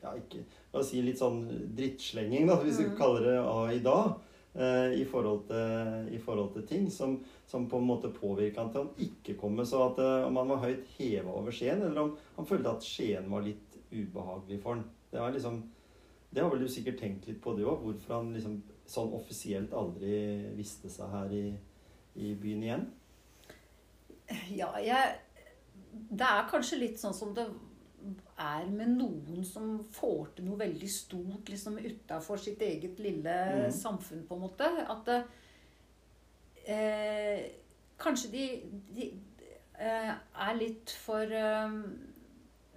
Ja, 0.00 0.14
ikke 0.16 0.44
La 0.72 0.80
oss 0.80 0.92
si 0.92 1.00
litt 1.02 1.18
sånn 1.18 1.42
drittslenging, 1.76 2.46
da, 2.48 2.54
hvis 2.62 2.78
vi 2.78 2.86
Mm. 2.86 2.96
kaller 2.96 3.24
det 3.26 3.38
av 3.40 3.72
i 3.72 3.80
dag. 3.80 4.14
eh, 4.54 5.00
I 5.00 5.04
forhold, 5.04 5.46
til, 5.46 6.14
I 6.14 6.18
forhold 6.18 6.52
til 6.54 6.62
ting 6.66 6.88
som, 6.90 7.18
som 7.46 7.68
på 7.68 7.76
en 7.78 7.86
måte 7.86 8.08
påvirka 8.10 8.60
han 8.62 8.72
til 8.72 8.80
han 8.82 8.90
ikke 8.98 9.36
komme. 9.38 9.62
Så 9.66 9.78
at 9.92 9.98
eh, 9.98 10.26
om 10.26 10.36
han 10.36 10.48
var 10.48 10.58
høyt 10.64 10.86
heva 10.98 11.30
over 11.30 11.52
Skien, 11.52 11.82
eller 11.82 12.00
om 12.00 12.16
han 12.36 12.46
følte 12.46 12.70
at 12.70 12.82
Skien 12.82 13.28
var 13.30 13.42
litt 13.42 13.76
ubehagelig 13.92 14.60
for 14.62 14.74
han. 14.74 14.84
Det 15.12 15.20
var 15.20 15.30
liksom 15.32 15.62
Det 16.32 16.42
har 16.42 16.50
vel 16.50 16.60
du 16.60 16.68
sikkert 16.68 16.98
tenkt 17.00 17.26
litt 17.26 17.40
på, 17.42 17.56
du 17.56 17.64
òg. 17.64 17.80
Hvorfor 17.82 18.14
han 18.14 18.32
liksom 18.32 18.62
sånn 18.90 19.12
offisielt 19.16 19.74
aldri 19.76 20.14
viste 20.58 20.90
seg 20.92 21.12
her 21.14 21.34
i, 21.34 21.44
i 22.18 22.34
byen 22.38 22.64
igjen. 22.66 22.86
Ja, 24.54 24.70
jeg 24.78 25.18
Det 26.10 26.26
er 26.26 26.46
kanskje 26.50 26.78
litt 26.78 27.00
sånn 27.00 27.14
som 27.14 27.32
det 27.34 27.48
er 28.40 28.68
med 28.70 28.94
noen 28.96 29.44
som 29.44 29.80
får 29.92 30.30
til 30.36 30.46
noe 30.46 30.60
veldig 30.60 30.88
stort 30.90 31.50
liksom 31.52 31.76
utafor 31.82 32.40
sitt 32.40 32.62
eget 32.64 33.00
lille 33.02 33.34
mm. 33.66 33.72
samfunn, 33.74 34.22
på 34.26 34.38
en 34.38 34.44
måte. 34.46 34.70
At 34.86 35.02
det, 35.08 35.18
eh, 36.66 37.42
Kanskje 38.00 38.30
de, 38.32 38.44
de 38.96 39.10
eh, 39.76 40.12
er 40.46 40.54
litt 40.56 40.94
for 41.02 41.34
eh, 41.36 41.74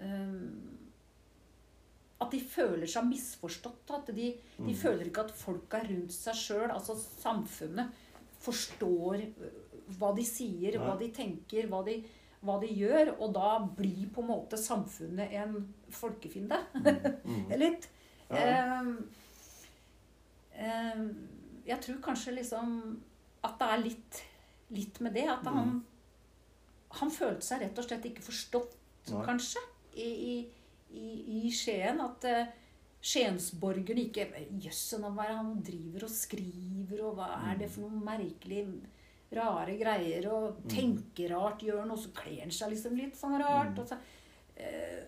eh, 0.03 0.34
At 2.24 2.32
de 2.34 2.40
føler 2.40 2.88
seg 2.90 3.06
misforstått. 3.10 3.91
At 3.98 4.10
de, 4.16 4.32
de 4.58 4.64
Mm. 4.64 4.74
føler 4.80 5.10
ikke 5.10 5.26
at 5.28 5.32
folka 5.36 5.82
rundt 5.84 6.14
seg 6.16 6.36
sjøl, 6.40 6.70
altså 6.72 6.95
samfunnet, 6.98 7.91
forstår 8.44 9.22
øh, 9.24 9.62
hva 10.00 10.12
de 10.18 10.24
sier, 10.28 10.78
hva 10.80 10.98
de 11.00 11.10
tenker, 11.16 11.68
hva 11.72 11.84
de, 11.88 11.98
hva 12.44 12.58
de 12.62 12.68
gjør. 12.76 13.14
Og 13.20 13.34
da 13.36 13.54
blir 13.78 14.08
på 14.16 14.22
en 14.24 14.28
måte 14.34 14.60
samfunnet 14.60 15.32
en 15.41 15.58
folkefiende. 15.91 16.60
Mm. 17.24 17.52
Litt. 17.64 17.90
Ja. 18.34 18.84
Eh, 20.54 21.02
jeg 21.68 21.80
tror 21.82 22.02
kanskje 22.04 22.36
liksom 22.38 22.78
at 23.44 23.58
det 23.60 23.68
er 23.74 23.82
litt, 23.84 24.22
litt 24.76 25.00
med 25.04 25.16
det. 25.18 25.26
At 25.32 25.48
han, 25.52 25.78
han 27.00 27.12
følte 27.12 27.45
seg 27.48 27.64
rett 27.66 27.80
og 27.82 27.88
slett 27.88 28.06
ikke 28.10 28.24
forstått, 28.26 28.78
kanskje, 29.28 29.60
i, 30.00 30.06
i, 30.08 30.36
i, 30.94 31.10
i 31.44 31.52
Skien. 31.53 31.99
At 32.03 32.26
uh, 32.30 32.52
skiensborgerne 33.03 34.06
ikke 34.07 34.28
Jøsse, 34.64 34.99
nå 35.02 35.10
hva 35.15 35.26
er 35.26 35.34
det 35.34 35.40
han 35.41 35.53
driver 35.70 36.06
og 36.07 36.14
skriver, 36.14 37.02
og 37.03 37.18
hva 37.20 37.30
er 37.52 37.57
det 37.64 37.70
for 37.74 37.86
noen 37.88 38.03
merkelig 38.06 38.65
Rare 39.34 39.74
greier, 39.80 40.28
og 40.30 40.60
tenker 40.70 41.32
rart, 41.34 41.64
gjør 41.65 41.88
noe, 41.90 41.98
så 41.98 42.11
kler 42.14 42.44
han 42.44 42.52
seg 42.53 42.70
liksom 42.76 42.94
litt 42.99 43.15
sånn 43.18 43.34
rart. 43.41 43.80
Og 43.82 43.88
så, 43.90 43.98
eh, 44.61 44.99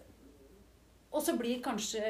og 1.13 1.21
så 1.21 1.35
blir 1.37 1.61
kanskje 1.61 2.01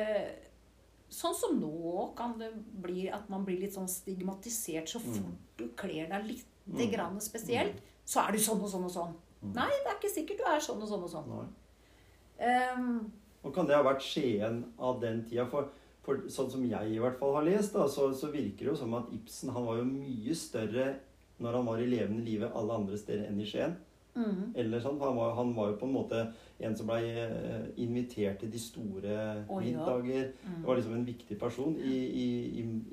Sånn 1.15 1.35
som 1.37 1.59
nå 1.61 2.15
kan 2.17 2.33
det 2.39 2.47
bli 2.81 3.05
at 3.13 3.27
man 3.29 3.43
blir 3.45 3.59
litt 3.61 3.75
sånn 3.75 3.85
stigmatisert 3.87 4.89
så 4.89 4.99
fort 5.03 5.35
du 5.59 5.67
kler 5.77 6.07
deg 6.09 6.25
litt 6.31 6.47
Mm. 6.65 6.91
grann 6.91 7.19
spesielt. 7.21 7.75
Så 8.03 8.23
er 8.25 8.31
du 8.33 8.39
sånn 8.41 8.61
og 8.63 8.69
sånn 8.71 8.87
og 8.87 8.91
sånn. 8.91 9.13
Nei, 9.53 9.69
det 9.83 9.91
er 9.91 9.99
ikke 9.99 10.09
sikkert 10.15 10.39
du 10.41 10.45
er 10.49 10.59
sånn 10.65 10.81
og 10.81 10.89
sånn 10.89 11.03
og 11.05 11.11
sånn. 11.11 11.27
Nei. 11.29 12.47
Ehm, 12.47 13.11
Og 13.45 13.53
kan 13.53 13.67
det 13.69 13.75
ha 13.77 13.83
vært 13.85 14.01
Skien 14.03 14.63
av 14.81 14.99
den 15.03 15.23
tida? 15.29 15.45
For, 15.51 15.69
for 16.05 16.23
sånn 16.33 16.49
som 16.51 16.63
jeg 16.65 16.95
i 16.95 17.01
hvert 17.01 17.19
fall 17.21 17.35
har 17.37 17.45
lest, 17.45 17.73
da, 17.77 17.85
så, 17.89 18.09
så 18.17 18.31
virker 18.33 18.65
det 18.65 18.71
jo 18.73 18.77
som 18.79 18.93
at 18.97 19.11
Ibsen 19.13 19.53
han 19.53 19.65
var 19.67 19.77
jo 19.79 19.85
mye 19.89 20.33
større 20.37 20.95
når 21.37 21.57
han 21.59 21.65
var 21.67 21.81
i 21.83 21.89
levende 21.91 22.23
live 22.25 22.47
alle 22.55 22.73
andre 22.79 22.97
steder 22.97 23.27
enn 23.29 23.41
i 23.43 23.45
Skien. 23.49 23.73
mm, 24.15 24.53
Eller 24.55 24.79
sånn, 24.79 24.97
han, 25.01 25.15
var, 25.17 25.33
han 25.35 25.49
var 25.57 25.73
jo 25.73 25.77
på 25.81 25.87
en 25.89 25.95
måte 25.97 26.21
en 26.63 26.75
som 26.79 26.87
blei 26.87 27.01
eh, 27.11 27.65
invitert 27.83 28.39
til 28.39 28.51
de 28.53 28.61
store 28.63 29.11
ja. 29.11 29.57
middager. 29.59 30.29
mm. 30.45 30.61
Det 30.61 30.67
var 30.69 30.79
liksom 30.79 30.93
en 30.95 31.05
viktig 31.09 31.37
person 31.41 31.75
i, 31.75 31.97
i, 32.23 32.27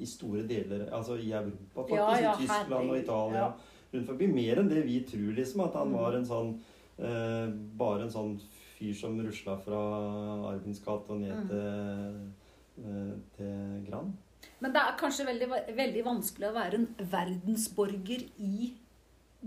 i, 0.02 0.06
store 0.10 0.42
deler 0.50 0.88
Altså 0.90 1.14
i 1.22 1.30
Europa, 1.30 1.84
faktisk. 1.84 2.00
Ja, 2.00 2.16
ja, 2.24 2.32
I 2.34 2.42
Tyskland 2.42 2.90
og 2.90 2.98
Italia. 2.98 3.44
ja. 3.46 3.52
Rundt 3.92 4.08
forbi. 4.08 4.26
Mer 4.32 4.58
enn 4.62 4.70
det 4.72 4.82
vi 4.88 4.98
tror, 5.04 5.30
liksom. 5.36 5.60
At 5.68 5.74
han 5.78 5.88
Mm. 5.92 5.96
var 6.00 6.14
en 6.18 6.26
sånn 6.26 6.52
eh, 6.98 7.48
Bare 7.78 8.02
en 8.08 8.10
sånn 8.10 8.34
fyr 8.82 8.94
som 8.98 9.18
rusla 9.22 9.56
fra 9.62 9.80
Arvins 10.50 10.80
gate 10.84 11.10
og 11.14 11.20
ned 11.22 11.32
Mm. 11.32 11.48
til, 11.48 12.32
eh, 12.84 13.16
til 13.36 13.86
Gran. 13.88 14.12
Men 14.60 14.72
det 14.72 14.80
er 14.82 14.96
kanskje 14.98 15.26
veldig, 15.26 15.48
veldig 15.76 16.04
vanskelig 16.04 16.48
å 16.50 16.54
være 16.54 16.74
en 16.74 16.86
verdensborger 16.98 18.24
i 18.38 18.72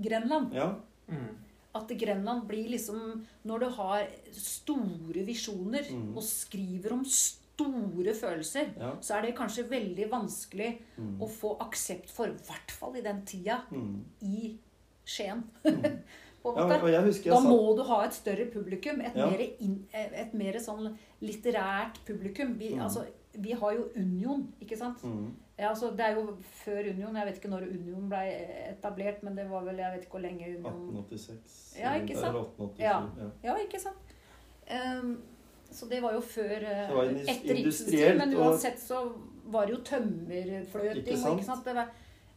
Grenland. 0.02 0.54
Ja. 0.56 0.76
Mm. 1.10 1.36
At 1.76 1.88
Grenland 2.00 2.48
blir 2.48 2.70
liksom 2.72 3.26
Når 3.46 3.60
du 3.60 3.70
har 3.70 4.08
store 4.32 5.26
visjoner 5.28 5.84
Mm. 5.92 6.16
og 6.18 6.24
skriver 6.24 6.92
om 6.94 7.04
store 7.06 8.14
følelser, 8.14 8.72
ja. 8.80 8.96
så 9.02 9.16
er 9.18 9.22
det 9.22 9.36
kanskje 9.36 9.68
veldig 9.70 10.10
vanskelig 10.10 10.78
Mm. 10.98 11.20
å 11.20 11.28
få 11.30 11.58
aksept 11.60 12.10
for, 12.10 12.26
i 12.28 12.32
hvert 12.32 12.72
fall 12.72 12.96
i 12.96 13.02
den 13.02 13.22
tida, 13.26 13.62
Mm. 13.72 14.04
i 14.22 14.58
Skien. 15.06 15.44
På 16.46 16.54
en 16.54 16.62
ja. 16.62 16.66
måte. 16.70 16.80
Da 16.86 16.92
jeg 16.94 17.44
må 17.44 17.60
sa 17.60 17.76
du 17.78 17.84
ha 17.90 18.00
et 18.06 18.14
større 18.14 18.46
publikum. 18.54 19.02
Et, 19.02 19.16
Ja. 19.18 19.30
mer, 19.32 19.42
in, 19.66 19.76
et 19.94 20.34
mer 20.38 20.60
sånn 20.62 20.92
litterært 21.26 21.98
publikum. 22.06 22.54
Vi, 22.60 22.70
Mm. 22.76 22.82
altså, 22.86 23.06
vi 23.34 23.52
har 23.52 23.74
jo 23.74 23.88
Union, 23.96 24.46
ikke 24.62 24.78
sant? 24.78 25.02
mm. 25.04 25.34
Ja, 25.58 25.70
altså, 25.70 25.92
det 25.92 26.00
er 26.02 26.16
jo 26.16 26.36
før 26.64 26.80
Union. 26.92 27.16
Jeg 27.16 27.26
vet 27.26 27.38
ikke 27.40 27.50
når 27.50 27.64
Union 27.70 28.10
ble 28.10 28.24
etablert, 28.72 29.24
men 29.24 29.36
det 29.38 29.50
var 29.50 29.64
vel 29.64 29.78
Jeg 29.78 29.94
vet 29.94 30.02
ikke 30.04 30.12
hvor 30.12 30.22
lenge 30.22 30.50
Union 30.58 30.98
1886. 31.00 31.78
Ja, 31.80 31.94
ikke 31.96 32.16
sant? 32.18 32.36
Eller 32.36 32.44
1887. 32.44 33.32
Ja. 33.44 33.56
ikke 33.56 33.80
sant? 33.80 33.96
Um, 35.02 35.22
så 35.72 35.90
det 35.90 36.02
var 36.02 36.14
jo 36.14 36.22
før 36.22 36.56
eh, 36.56 36.88
Det 36.88 36.96
var 36.96 37.04
Etter 37.04 37.56
Ibsens 37.60 37.90
tid. 37.90 38.18
Men 38.18 38.34
uansett 38.36 38.80
så 38.80 39.12
var 39.46 39.66
det 39.66 39.76
jo 39.76 39.82
tømmerfløting. 39.84 41.08
Ikke 41.08 41.18
sant? 41.18 41.40
Ikke 41.40 41.46
sant? 41.46 41.66
Det 41.66 41.76
var, 41.76 41.90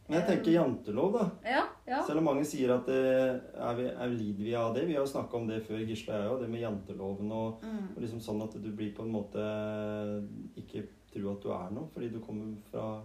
Men 0.09 0.17
jeg 0.19 0.25
tenker 0.27 0.51
jantelov, 0.55 1.13
da. 1.13 1.25
ja, 1.45 1.61
ja. 1.87 1.99
Selv 2.07 2.17
om 2.23 2.25
mange 2.31 2.43
sier 2.49 2.71
at 2.73 2.87
det 2.89 2.97
er, 2.97 3.75
vi, 3.77 3.85
er 3.93 4.09
lider 4.15 4.43
vi 4.47 4.55
av 4.57 4.73
det. 4.73 4.87
Vi 4.89 4.95
har 4.97 5.05
jo 5.05 5.11
snakka 5.11 5.37
om 5.37 5.45
det 5.47 5.59
før, 5.67 5.83
Gisle 5.85 6.15
og 6.15 6.23
jeg 6.23 6.31
òg, 6.33 6.41
det 6.41 6.49
med 6.49 6.63
janteloven 6.65 7.31
og, 7.31 7.63
Mm. 7.63 7.87
og 7.95 8.01
liksom 8.01 8.19
sånn 8.25 8.41
at 8.43 8.57
du 8.63 8.69
blir 8.73 8.91
på 8.97 9.05
en 9.05 9.13
måte 9.13 9.45
ikke 10.57 10.87
tro 11.13 11.31
at 11.33 11.41
du 11.45 11.49
er 11.53 11.71
noe 11.73 11.89
fordi 11.93 12.09
du 12.13 12.19
kommer 12.25 12.55
fra 12.71 13.01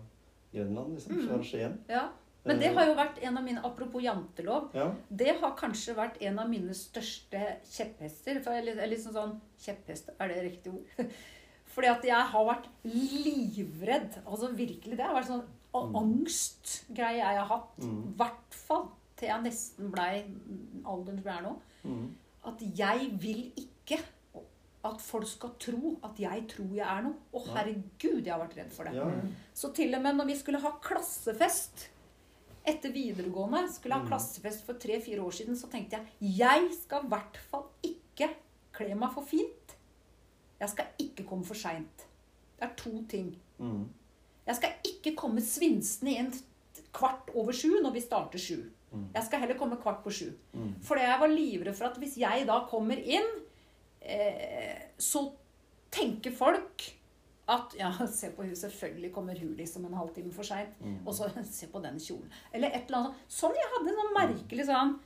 Grenland, 0.54 0.94
liksom. 0.96 1.16
Mm. 1.18 1.26
Fra 1.28 1.42
Skien. 1.44 1.78
ja. 1.88 2.06
Men 2.44 2.58
det 2.60 2.74
har 2.76 2.84
jo 2.84 2.92
vært 2.94 3.22
en 3.24 3.38
av 3.40 3.44
mine 3.46 3.60
Apropos 3.64 4.02
jantelov. 4.04 4.66
Ja. 4.76 4.90
Det 5.08 5.30
har 5.40 5.54
kanskje 5.56 5.94
vært 5.96 6.18
en 6.20 6.38
av 6.42 6.50
mine 6.52 6.74
største 6.76 7.40
kjepphester. 7.64 8.42
For 8.44 8.52
jeg, 8.52 8.74
er 8.76 8.90
liksom 8.90 9.14
sånn 9.16 9.38
Kjepphest, 9.64 10.10
er 10.20 10.28
det 10.28 10.42
riktig 10.50 10.74
ord? 10.74 10.84
Fordi 11.74 11.88
at 11.88 12.04
jeg 12.04 12.26
har 12.34 12.44
vært 12.44 12.68
livredd. 12.84 14.18
Altså 14.26 14.50
virkelig. 14.52 14.98
Det 14.98 15.06
har 15.08 15.16
vært 15.16 15.30
sånn 15.30 15.46
a- 15.74 15.86
Mm. 15.86 15.96
angstgreie 15.96 17.16
jeg 17.18 17.38
har 17.38 17.46
hatt. 17.46 17.78
I 17.82 17.86
Mm. 17.86 18.14
hvert 18.16 18.54
fall 18.54 18.88
til 19.16 19.28
jeg 19.28 19.42
nesten 19.42 19.90
blei 19.90 20.24
alderen 20.84 21.22
som 21.22 21.32
jeg 21.32 21.38
er 21.38 21.42
nå. 21.42 21.56
Mm. 21.84 22.14
At 22.46 22.60
jeg 22.78 23.10
vil 23.20 23.52
ikke 23.56 24.00
at 24.84 25.00
folk 25.00 25.26
skal 25.26 25.50
tro 25.58 25.98
at 26.04 26.16
jeg 26.20 26.46
tror 26.48 26.74
jeg 26.74 26.86
er 26.86 27.02
noe. 27.02 27.14
Å, 27.32 27.46
herregud, 27.54 28.24
jeg 28.24 28.32
har 28.32 28.40
vært 28.46 28.56
redd 28.56 28.70
for 28.72 28.84
det. 28.84 28.94
Ja. 28.94 29.10
Så 29.54 29.72
til 29.74 29.94
og 29.94 30.02
med 30.02 30.14
når 30.16 30.26
vi 30.26 30.34
skulle 30.36 30.60
ha 30.60 30.72
klassefest 30.82 31.88
etter 32.66 32.92
videregående 32.92 33.68
skulle 33.72 33.94
Mm. 33.94 34.00
ha 34.02 34.08
klassefest 34.08 34.62
for 34.64 34.74
tre-fire 34.74 35.20
år 35.20 35.30
siden, 35.32 35.54
så 35.56 35.68
tenkte 35.70 35.92
jeg 35.92 36.06
jeg 36.20 36.70
skal 36.82 37.04
i 37.04 37.08
hvert 37.08 37.36
fall 37.50 37.64
ikke 37.82 38.30
kle 38.72 38.94
meg 38.94 39.12
for 39.12 39.22
fint. 39.22 39.76
Jeg 40.60 40.68
skal 40.68 40.86
ikke 40.98 41.24
komme 41.26 41.44
for 41.44 41.54
seint. 41.54 42.06
Det 42.60 42.62
er 42.70 42.74
to 42.76 43.04
ting. 43.08 43.36
Mm. 43.58 43.88
Jeg 44.44 44.58
skal 44.58 44.90
ikke 44.90 45.14
komme 45.18 45.44
svinsende 45.44 46.16
inn 46.20 46.32
kvart 46.94 47.30
over 47.34 47.56
sju 47.56 47.78
når 47.82 47.94
vi 47.94 48.02
starter 48.04 48.42
sju. 48.42 48.58
Mm. 48.94 49.06
Jeg 49.14 49.26
skal 49.26 49.42
heller 49.42 49.58
komme 49.58 49.78
kvart 49.82 50.02
på 50.04 50.12
sju. 50.14 50.28
Mm. 50.54 50.74
Fordi 50.84 51.06
jeg 51.06 51.22
var 51.22 51.32
livredd 51.32 51.78
for 51.78 51.88
at 51.88 51.96
hvis 52.02 52.18
jeg 52.20 52.44
da 52.48 52.60
kommer 52.70 53.00
inn, 53.00 53.30
eh, 54.00 54.90
så 54.98 55.26
tenker 55.94 56.34
folk 56.34 56.90
at 57.44 57.74
Ja, 57.76 57.90
se 58.08 58.30
på 58.32 58.42
hun, 58.42 58.54
selvfølgelig 58.56 59.10
kommer 59.12 59.36
hun 59.36 59.50
liksom 59.58 59.84
en 59.84 59.96
halvtime 59.98 60.32
for 60.32 60.48
seint. 60.48 60.78
Mm. 60.80 61.02
Og 61.06 61.14
så 61.14 61.28
se 61.58 61.68
på 61.68 61.82
den 61.84 61.98
kjolen. 62.00 62.30
Eller 62.52 62.72
et 62.72 62.86
eller 62.86 63.02
annet 63.02 63.18
sånt. 63.26 63.34
Sånn 63.40 63.58
jeg 63.58 63.72
hadde 63.74 63.98
noe 63.98 64.14
merkelig 64.20 64.70
sånn 64.70 64.96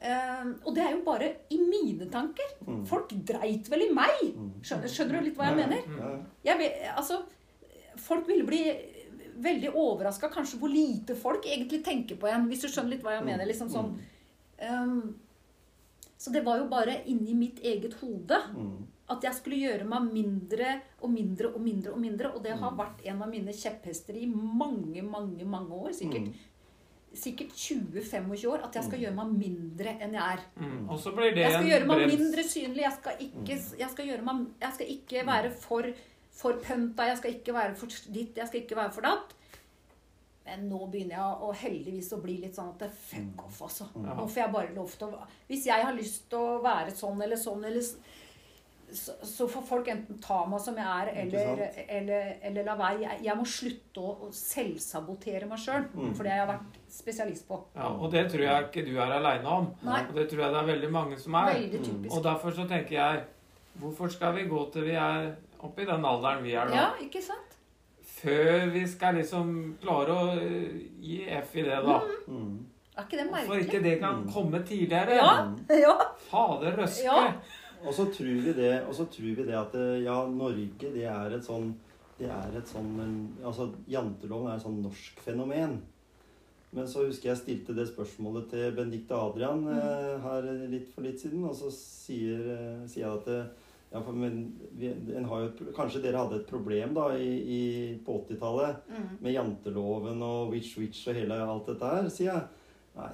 Uh, 0.00 0.54
Og 0.64 0.72
det 0.72 0.80
er 0.80 0.94
jo 0.94 1.02
bare 1.04 1.26
i 1.52 1.58
mine 1.60 2.06
tanker. 2.08 2.54
Mm. 2.64 2.86
Folk 2.88 3.10
dreit 3.28 3.66
vel 3.68 3.82
i 3.84 3.88
meg. 3.92 4.22
Mm. 4.32 4.54
Skjønner, 4.64 4.88
skjønner 4.88 5.18
du 5.18 5.26
litt 5.26 5.36
hva 5.36 5.50
jeg 5.50 5.58
mener? 5.58 6.22
Jeg 6.46 6.70
altså, 6.94 7.18
folk 7.96 8.28
ville 8.28 8.44
bli 8.44 8.62
veldig 9.40 9.70
overraska 9.74 10.28
kanskje 10.28 10.58
hvor 10.60 10.68
lite 10.68 11.14
folk 11.16 11.46
egentlig 11.46 11.82
tenker 11.84 12.16
på 12.20 12.28
en. 12.28 12.48
Hvis 12.50 12.60
du 12.62 12.68
skjønner 12.68 12.90
litt 12.96 13.02
hva 13.02 13.16
jeg 13.18 13.24
mener. 13.24 13.46
liksom 13.46 13.70
sånn. 13.72 13.98
Um, 14.60 15.14
så 16.20 16.30
det 16.32 16.42
var 16.44 16.58
jo 16.60 16.66
bare 16.68 16.98
inni 17.08 17.34
mitt 17.34 17.60
eget 17.64 17.94
hode 18.02 18.36
Mm. 18.54 18.86
at 19.08 19.22
jeg 19.24 19.34
skulle 19.34 19.56
gjøre 19.56 19.86
meg 19.88 20.12
mindre 20.12 20.80
og 21.00 21.10
mindre 21.10 21.48
og 21.54 21.60
mindre. 21.60 21.92
Og 21.92 21.98
mindre, 22.00 22.34
og 22.34 22.42
det 22.44 22.52
har 22.58 22.70
vært 22.76 23.00
en 23.06 23.22
av 23.22 23.28
mine 23.30 23.52
kjepphester 23.52 24.14
i 24.20 24.26
mange, 24.26 25.02
mange 25.02 25.44
mange 25.46 25.70
år. 25.72 25.92
Sikkert, 25.92 26.28
Mm. 26.28 26.34
sikkert 27.14 27.52
20-25 27.56 28.46
år. 28.46 28.62
At 28.64 28.74
jeg 28.74 28.84
skal 28.84 28.98
gjøre 29.00 29.14
meg 29.14 29.32
mindre 29.38 29.96
enn 30.00 30.12
jeg 30.12 30.22
er. 30.22 30.40
Mm. 30.60 30.90
Og 30.90 30.98
så 31.00 31.10
blir 31.16 31.34
det 31.34 31.38
Jeg 31.46 31.52
skal 31.52 31.66
gjøre 31.70 31.86
meg 31.86 31.96
brems. 31.96 32.18
mindre 32.18 32.42
synlig. 32.44 32.82
Jeg 32.82 32.92
skal 32.92 33.12
ikke, 33.18 33.78
jeg 33.78 33.90
skal 33.90 34.22
meg, 34.24 34.46
jeg 34.60 34.72
skal 34.74 34.86
ikke 34.86 35.26
være 35.26 35.50
for, 35.50 35.82
for 36.40 36.62
pønta. 36.64 37.08
Jeg 37.10 37.20
skal 37.20 37.36
ikke 37.36 37.56
være 37.56 37.76
for 37.78 38.00
ditt. 38.14 38.38
Jeg 38.38 38.48
skal 38.48 38.62
ikke 38.62 38.78
være 38.78 38.94
for 38.96 39.06
datt. 39.06 39.36
Men 40.50 40.64
nå 40.70 40.86
begynner 40.90 41.14
jeg 41.14 41.42
å 41.46 41.50
heldigvis 41.60 42.14
å 42.16 42.22
bli 42.22 42.38
litt 42.42 42.56
sånn 42.56 42.72
at 42.72 42.80
det 42.82 42.88
fuck 42.96 43.44
off, 43.44 43.60
altså. 43.68 43.86
Ja. 43.94 44.16
Nå 44.18 44.24
får 44.24 44.42
jeg 44.42 44.54
bare 44.56 44.72
lov 44.74 44.96
til 44.98 45.12
å 45.12 45.28
Hvis 45.50 45.68
jeg 45.68 45.84
har 45.84 45.94
lyst 45.94 46.26
til 46.32 46.40
å 46.40 46.56
være 46.64 46.94
sånn 46.96 47.20
eller 47.22 47.38
sånn, 47.38 47.62
eller 47.68 47.84
så, 48.90 49.12
så 49.22 49.46
får 49.46 49.62
folk 49.68 49.88
enten 49.92 50.16
ta 50.18 50.40
meg 50.50 50.62
som 50.64 50.78
jeg 50.80 50.86
er, 50.90 51.10
eller, 51.22 51.60
eller, 51.84 52.30
eller 52.48 52.66
la 52.66 52.74
være. 52.80 53.04
Jeg, 53.04 53.20
jeg 53.28 53.38
må 53.38 53.44
slutte 53.46 54.02
å, 54.02 54.14
å 54.26 54.30
selvsabotere 54.34 55.46
meg 55.46 55.62
sjøl. 55.62 55.84
Mm. 55.92 56.08
For 56.16 56.26
det 56.26 56.32
har 56.34 56.40
jeg 56.40 56.48
vært 56.48 56.80
spesialist 56.96 57.46
på. 57.46 57.60
Ja, 57.76 57.92
og 57.92 58.10
det 58.10 58.24
tror 58.32 58.42
jeg 58.48 58.66
ikke 58.66 58.84
du 58.88 58.96
er 58.96 59.14
aleine 59.20 59.52
om. 59.60 59.68
Nei. 59.86 60.00
Og 60.08 60.18
det 60.18 60.26
tror 60.32 60.42
jeg 60.42 60.56
det 60.56 60.62
er 60.64 60.72
veldig 60.72 60.90
mange 60.96 61.20
som 61.22 61.38
er. 61.38 61.52
Veldig 61.52 61.84
typisk. 61.84 62.16
Og 62.16 62.26
derfor 62.26 62.56
så 62.56 62.66
tenker 62.70 62.98
jeg 62.98 63.28
Hvorfor 63.80 64.10
skal 64.12 64.34
vi 64.34 64.42
gå 64.50 64.58
til 64.74 64.82
vi 64.84 64.96
er 64.98 65.28
oppe 65.66 65.82
i 65.84 65.88
den 65.88 66.04
alderen 66.04 66.44
vi 66.44 66.52
er 66.56 66.68
nå? 66.70 66.76
Ja, 66.76 66.90
ikke 67.02 67.22
sant? 67.24 67.56
Før 68.20 68.66
vi 68.74 68.82
skal 68.90 69.16
liksom 69.20 69.52
klare 69.80 70.12
å 70.16 70.34
øh, 70.36 70.80
gi 71.00 71.22
F 71.40 71.54
i 71.56 71.64
det, 71.64 71.78
da. 71.86 71.98
Mm. 72.28 72.56
Er 72.96 73.06
ikke 73.06 73.16
det 73.20 73.26
Hvorfor 73.30 73.54
merkelig? 73.54 73.66
ikke 73.68 73.82
det 73.86 73.94
kan 74.00 74.22
Mm. 74.24 74.32
komme 74.32 74.62
tidligere? 74.66 75.20
Ja. 75.20 75.34
ja. 75.86 75.94
Fader 76.30 76.76
røske. 76.82 77.04
Ja. 77.06 77.30
Og 77.80 77.94
så 77.96 78.04
tror 78.12 78.42
vi 78.44 78.52
det, 78.52 78.74
og 78.84 78.94
så 78.94 79.06
tror 79.08 79.30
vi 79.38 79.46
det 79.46 79.56
at 79.56 79.74
eh, 79.78 80.02
ja, 80.04 80.18
Norge 80.28 80.90
det 80.92 81.06
er 81.08 81.36
et 81.38 81.46
sånn 81.46 81.70
det 82.20 82.28
er 82.28 82.58
et 82.58 82.68
sånn 82.68 82.90
eh, 83.00 83.46
altså 83.48 83.70
Janteloven 83.88 84.50
er 84.50 84.58
et 84.58 84.66
sånn 84.66 84.82
norsk 84.84 85.22
fenomen. 85.24 85.78
Men 86.76 86.86
så 86.86 87.06
husker 87.06 87.32
jeg 87.32 87.40
stilte 87.40 87.74
det 87.74 87.88
spørsmålet 87.88 88.50
til 88.52 88.74
Benedicte 88.76 89.16
Adrian 89.16 89.64
mm. 89.64 90.20
her 90.22 90.44
litt 90.70 90.92
for 90.92 91.02
litt 91.02 91.18
siden, 91.18 91.42
og 91.48 91.56
så 91.56 91.72
sier, 91.74 92.44
eh, 92.52 92.84
sier 92.86 93.06
jeg 93.06 93.16
at 93.16 93.30
eh, 93.32 93.48
ja, 93.90 94.00
for, 94.02 94.14
men, 94.14 94.52
vi, 94.78 94.92
en 95.18 95.24
har 95.26 95.40
jo, 95.42 95.48
et 95.50 95.74
Kanskje 95.74 96.02
dere 96.04 96.20
hadde 96.22 96.36
et 96.38 96.46
problem 96.46 96.92
da 96.94 97.08
i, 97.18 97.30
i, 97.42 97.60
på 98.06 98.20
80-tallet 98.28 98.86
Mm. 98.90 99.08
med 99.20 99.34
janteloven 99.34 100.22
og 100.22 100.52
witch 100.54 100.78
witch 100.78 101.08
og 101.10 101.18
hele 101.18 101.34
alt 101.42 101.66
dette 101.66 101.90
her, 101.94 102.08
sier 102.08 102.30
jeg. 102.30 102.70
Nei. 102.96 103.12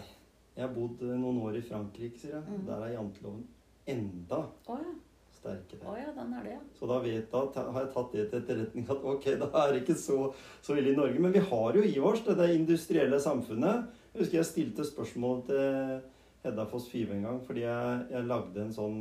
Jeg 0.56 0.64
har 0.66 0.74
bodd 0.74 1.02
noen 1.08 1.40
år 1.44 1.56
i 1.58 1.64
Frankrike, 1.64 2.20
sier 2.20 2.38
jeg. 2.38 2.44
Mm. 2.48 2.66
Der 2.68 2.84
er 2.84 2.94
janteloven 2.94 3.42
enda 3.86 4.38
oh, 4.66 4.78
ja. 4.80 4.92
sterkere. 5.36 5.80
Oh, 5.84 5.96
ja, 6.00 6.12
den 6.16 6.32
er 6.34 6.44
det, 6.44 6.54
ja. 6.56 6.60
Så 6.78 6.88
da, 6.90 7.00
vet, 7.04 7.32
da 7.32 7.64
har 7.72 7.84
jeg 7.84 7.92
tatt 7.94 8.12
det 8.16 8.24
til 8.30 8.40
etterretning 8.42 8.88
at 8.90 9.04
ok, 9.12 9.28
da 9.42 9.50
er 9.62 9.72
det 9.72 9.82
ikke 9.84 9.98
så, 10.00 10.18
så 10.64 10.76
ille 10.76 10.92
i 10.92 10.96
Norge. 10.98 11.20
Men 11.22 11.32
vi 11.36 11.44
har 11.44 11.76
jo 11.76 11.84
i 11.84 11.96
oss 12.00 12.24
det 12.26 12.36
der 12.40 12.52
industrielle 12.56 13.20
samfunnet. 13.22 13.88
Jeg 14.12 14.22
husker 14.24 14.40
jeg 14.40 14.50
stilte 14.50 14.88
spørsmål 14.88 15.42
til 15.48 16.00
Hedda 16.46 16.66
Foss 16.70 16.88
Five 16.92 17.14
en 17.16 17.26
gang, 17.26 17.40
fordi 17.46 17.66
jeg, 17.66 18.06
jeg 18.12 18.28
lagde 18.30 18.62
en 18.62 18.74
sånn 18.74 19.00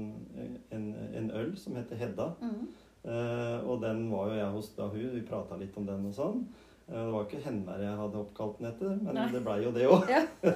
en, 0.73 0.89
en 1.21 1.31
øl 1.39 1.53
som 1.59 1.77
heter 1.79 1.99
Hedda. 2.01 2.31
Mm. 2.41 2.65
Eh, 3.05 3.57
og 3.69 3.83
den 3.83 4.07
var 4.09 4.31
jo 4.31 4.39
jeg 4.39 4.53
hos 4.55 4.71
da 4.77 4.87
hun, 4.89 5.11
vi 5.13 5.25
prata 5.27 5.57
litt 5.59 5.75
om 5.77 5.85
den 5.87 6.07
og 6.09 6.15
sånn. 6.17 6.41
Eh, 6.87 6.97
det 6.97 7.11
var 7.13 7.27
ikke 7.27 7.43
henne 7.43 7.77
jeg 7.81 7.99
hadde 7.99 8.21
oppkalt 8.21 8.57
den 8.59 8.69
etter, 8.71 8.95
men 8.97 9.17
Nei. 9.17 9.27
det 9.33 9.43
blei 9.45 9.59
jo 9.65 9.75
det 9.75 9.87
òg. 9.91 10.11
Ja. 10.11 10.25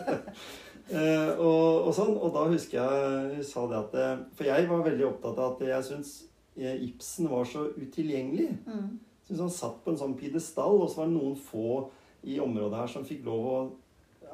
Eh, 0.90 1.32
og, 1.38 1.84
og 1.86 1.92
sånn, 1.94 2.16
og 2.18 2.32
da 2.34 2.48
husker 2.50 2.80
jeg 2.80 3.34
hun 3.36 3.44
sa 3.46 3.68
det 3.70 3.76
at 3.78 3.92
eh, 3.94 4.22
For 4.34 4.48
jeg 4.48 4.66
var 4.72 4.80
veldig 4.88 5.04
opptatt 5.06 5.38
av 5.38 5.52
at 5.52 5.60
jeg 5.68 5.86
syns 5.86 6.14
eh, 6.58 6.80
Ibsen 6.88 7.28
var 7.30 7.46
så 7.46 7.68
utilgjengelig. 7.76 8.48
Mm. 8.66 8.96
Syns 9.28 9.44
han 9.44 9.54
satt 9.54 9.76
på 9.84 9.94
en 9.94 10.00
sånn 10.00 10.16
pidestall, 10.18 10.80
og 10.82 10.90
så 10.90 11.04
var 11.04 11.12
det 11.12 11.20
noen 11.20 11.36
få 11.38 11.84
i 12.26 12.40
området 12.42 12.80
her 12.80 12.90
som 12.90 13.06
fikk 13.06 13.22
lov 13.28 13.46
å 13.52 13.60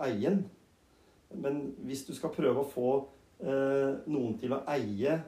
eie 0.07 0.23
den. 0.23 0.45
Men 1.41 1.73
hvis 1.85 2.05
du 2.07 2.13
skal 2.13 2.29
prøve 2.29 2.63
å 2.63 2.69
få 2.71 3.05
eh, 3.41 3.95
noen 4.07 4.37
til 4.39 4.53
å 4.55 4.61
eie 4.67 5.21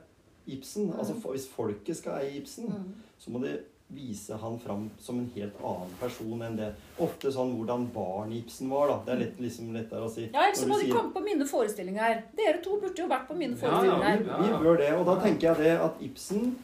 Ibsen, 0.48 0.88
Mm. 0.94 1.00
altså 1.00 1.14
hvis 1.34 1.48
folket 1.52 1.96
skal 1.98 2.22
eie 2.22 2.38
Ibsen, 2.40 2.66
Mm. 2.70 2.94
så 3.20 3.30
må 3.32 3.42
de 3.42 3.58
vise 3.90 4.36
han 4.38 4.58
fram 4.60 4.90
som 5.00 5.20
en 5.20 5.30
helt 5.36 5.54
annen 5.64 5.92
person 6.00 6.42
enn 6.42 6.56
det. 6.58 6.74
Ofte 7.00 7.32
sånn 7.32 7.54
hvordan 7.58 7.86
barn 7.94 8.32
Ibsen 8.32 8.70
var, 8.70 8.88
da. 8.88 8.98
Det 9.06 9.14
er 9.14 9.20
lett, 9.26 9.38
liksom 9.40 9.74
lettere 9.74 10.04
å 10.08 10.10
si. 10.12 10.30
Ja, 10.34 10.42
ellers 10.48 10.64
må 10.66 10.78
de 10.80 10.86
sier- 10.86 10.94
komme 10.96 11.12
på 11.14 11.24
mine 11.24 11.46
forestillinger. 11.46 12.24
Dere 12.36 12.62
to 12.64 12.80
burde 12.80 12.96
jo 12.98 13.08
vært 13.08 13.28
på 13.28 13.36
mine 13.38 13.56
forestillinger. 13.56 14.26
Ja, 14.26 14.38
ja, 14.38 14.38
vi, 14.42 14.48
vi 14.48 14.64
bør 14.64 14.78
det. 14.78 14.92
Og 14.94 15.06
da 15.06 15.16
tenker 15.22 15.42
jeg 15.42 15.58
det 15.58 15.80
at 15.82 16.02
Ibsen 16.02 16.56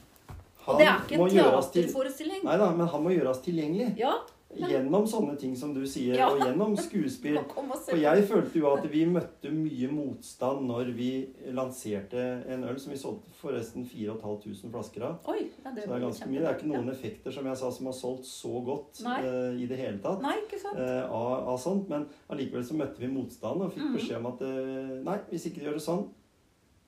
Og 0.68 0.78
det 0.80 0.88
er 0.88 0.99
ikke 0.99 1.20
en 1.20 1.30
teaterforestilling. 1.30 2.40
til. 2.41 2.45
Nei 2.49 2.57
da, 2.57 2.72
men 2.72 2.88
han 2.88 3.03
må 3.03 3.10
gjøres 3.11 3.41
tilgjengelig. 3.44 3.98
Ja, 3.99 4.14
Gjennom 4.55 5.07
sånne 5.09 5.34
ting 5.39 5.55
som 5.57 5.73
du 5.73 5.81
sier, 5.89 6.15
Ja. 6.15 6.27
og 6.30 6.39
gjennom 6.39 6.75
skuespill. 6.77 7.38
og 7.57 7.97
jeg 7.99 8.23
følte 8.30 8.59
jo 8.59 8.67
at 8.73 8.84
vi 8.91 9.05
møtte 9.09 9.49
mye 9.51 9.89
motstand 9.91 10.67
når 10.69 10.91
vi 10.93 11.07
lanserte 11.51 12.43
en 12.53 12.63
øl 12.69 12.77
som 12.80 12.91
vi 12.93 12.97
solgte 13.01 13.34
forresten 13.39 13.85
4500 13.89 14.69
flasker 14.71 15.03
av. 15.07 15.17
Oi, 15.34 15.49
ja, 15.63 15.71
Så 15.71 15.75
det, 15.75 15.88
det 15.88 15.95
er 15.97 16.05
ganske 16.05 16.30
mye. 16.30 16.39
Det 16.39 16.49
er 16.51 16.57
ikke 16.59 16.71
noen 16.73 16.89
effekter 16.93 17.31
som 17.34 17.45
jeg 17.49 17.57
sa 17.57 17.71
som 17.71 17.85
har 17.89 17.97
solgt 17.97 18.25
så 18.30 18.63
godt 18.65 19.01
eh, 19.05 19.61
i 19.63 19.65
det 19.69 19.77
hele 19.81 19.97
tatt. 20.03 20.21
Nei, 20.21 20.35
ikke 20.45 20.59
sant? 20.61 20.77
Uh, 20.77 21.03
av, 21.09 21.47
av 21.53 21.57
sånt, 21.59 21.89
Men 21.89 22.05
allikevel 22.30 22.63
så 22.65 22.77
møtte 22.77 22.99
vi 23.01 23.07
motstand 23.11 23.61
og 23.61 23.73
fikk 23.73 23.84
Mhm. 23.89 23.95
beskjed 23.97 24.17
om 24.21 24.27
at 24.34 24.41
uh, 24.41 24.99
nei, 25.03 25.17
hvis 25.31 25.47
ikke 25.49 25.59
du 25.61 25.65
gjør 25.69 25.80
det 25.81 25.88
sånn 25.89 26.05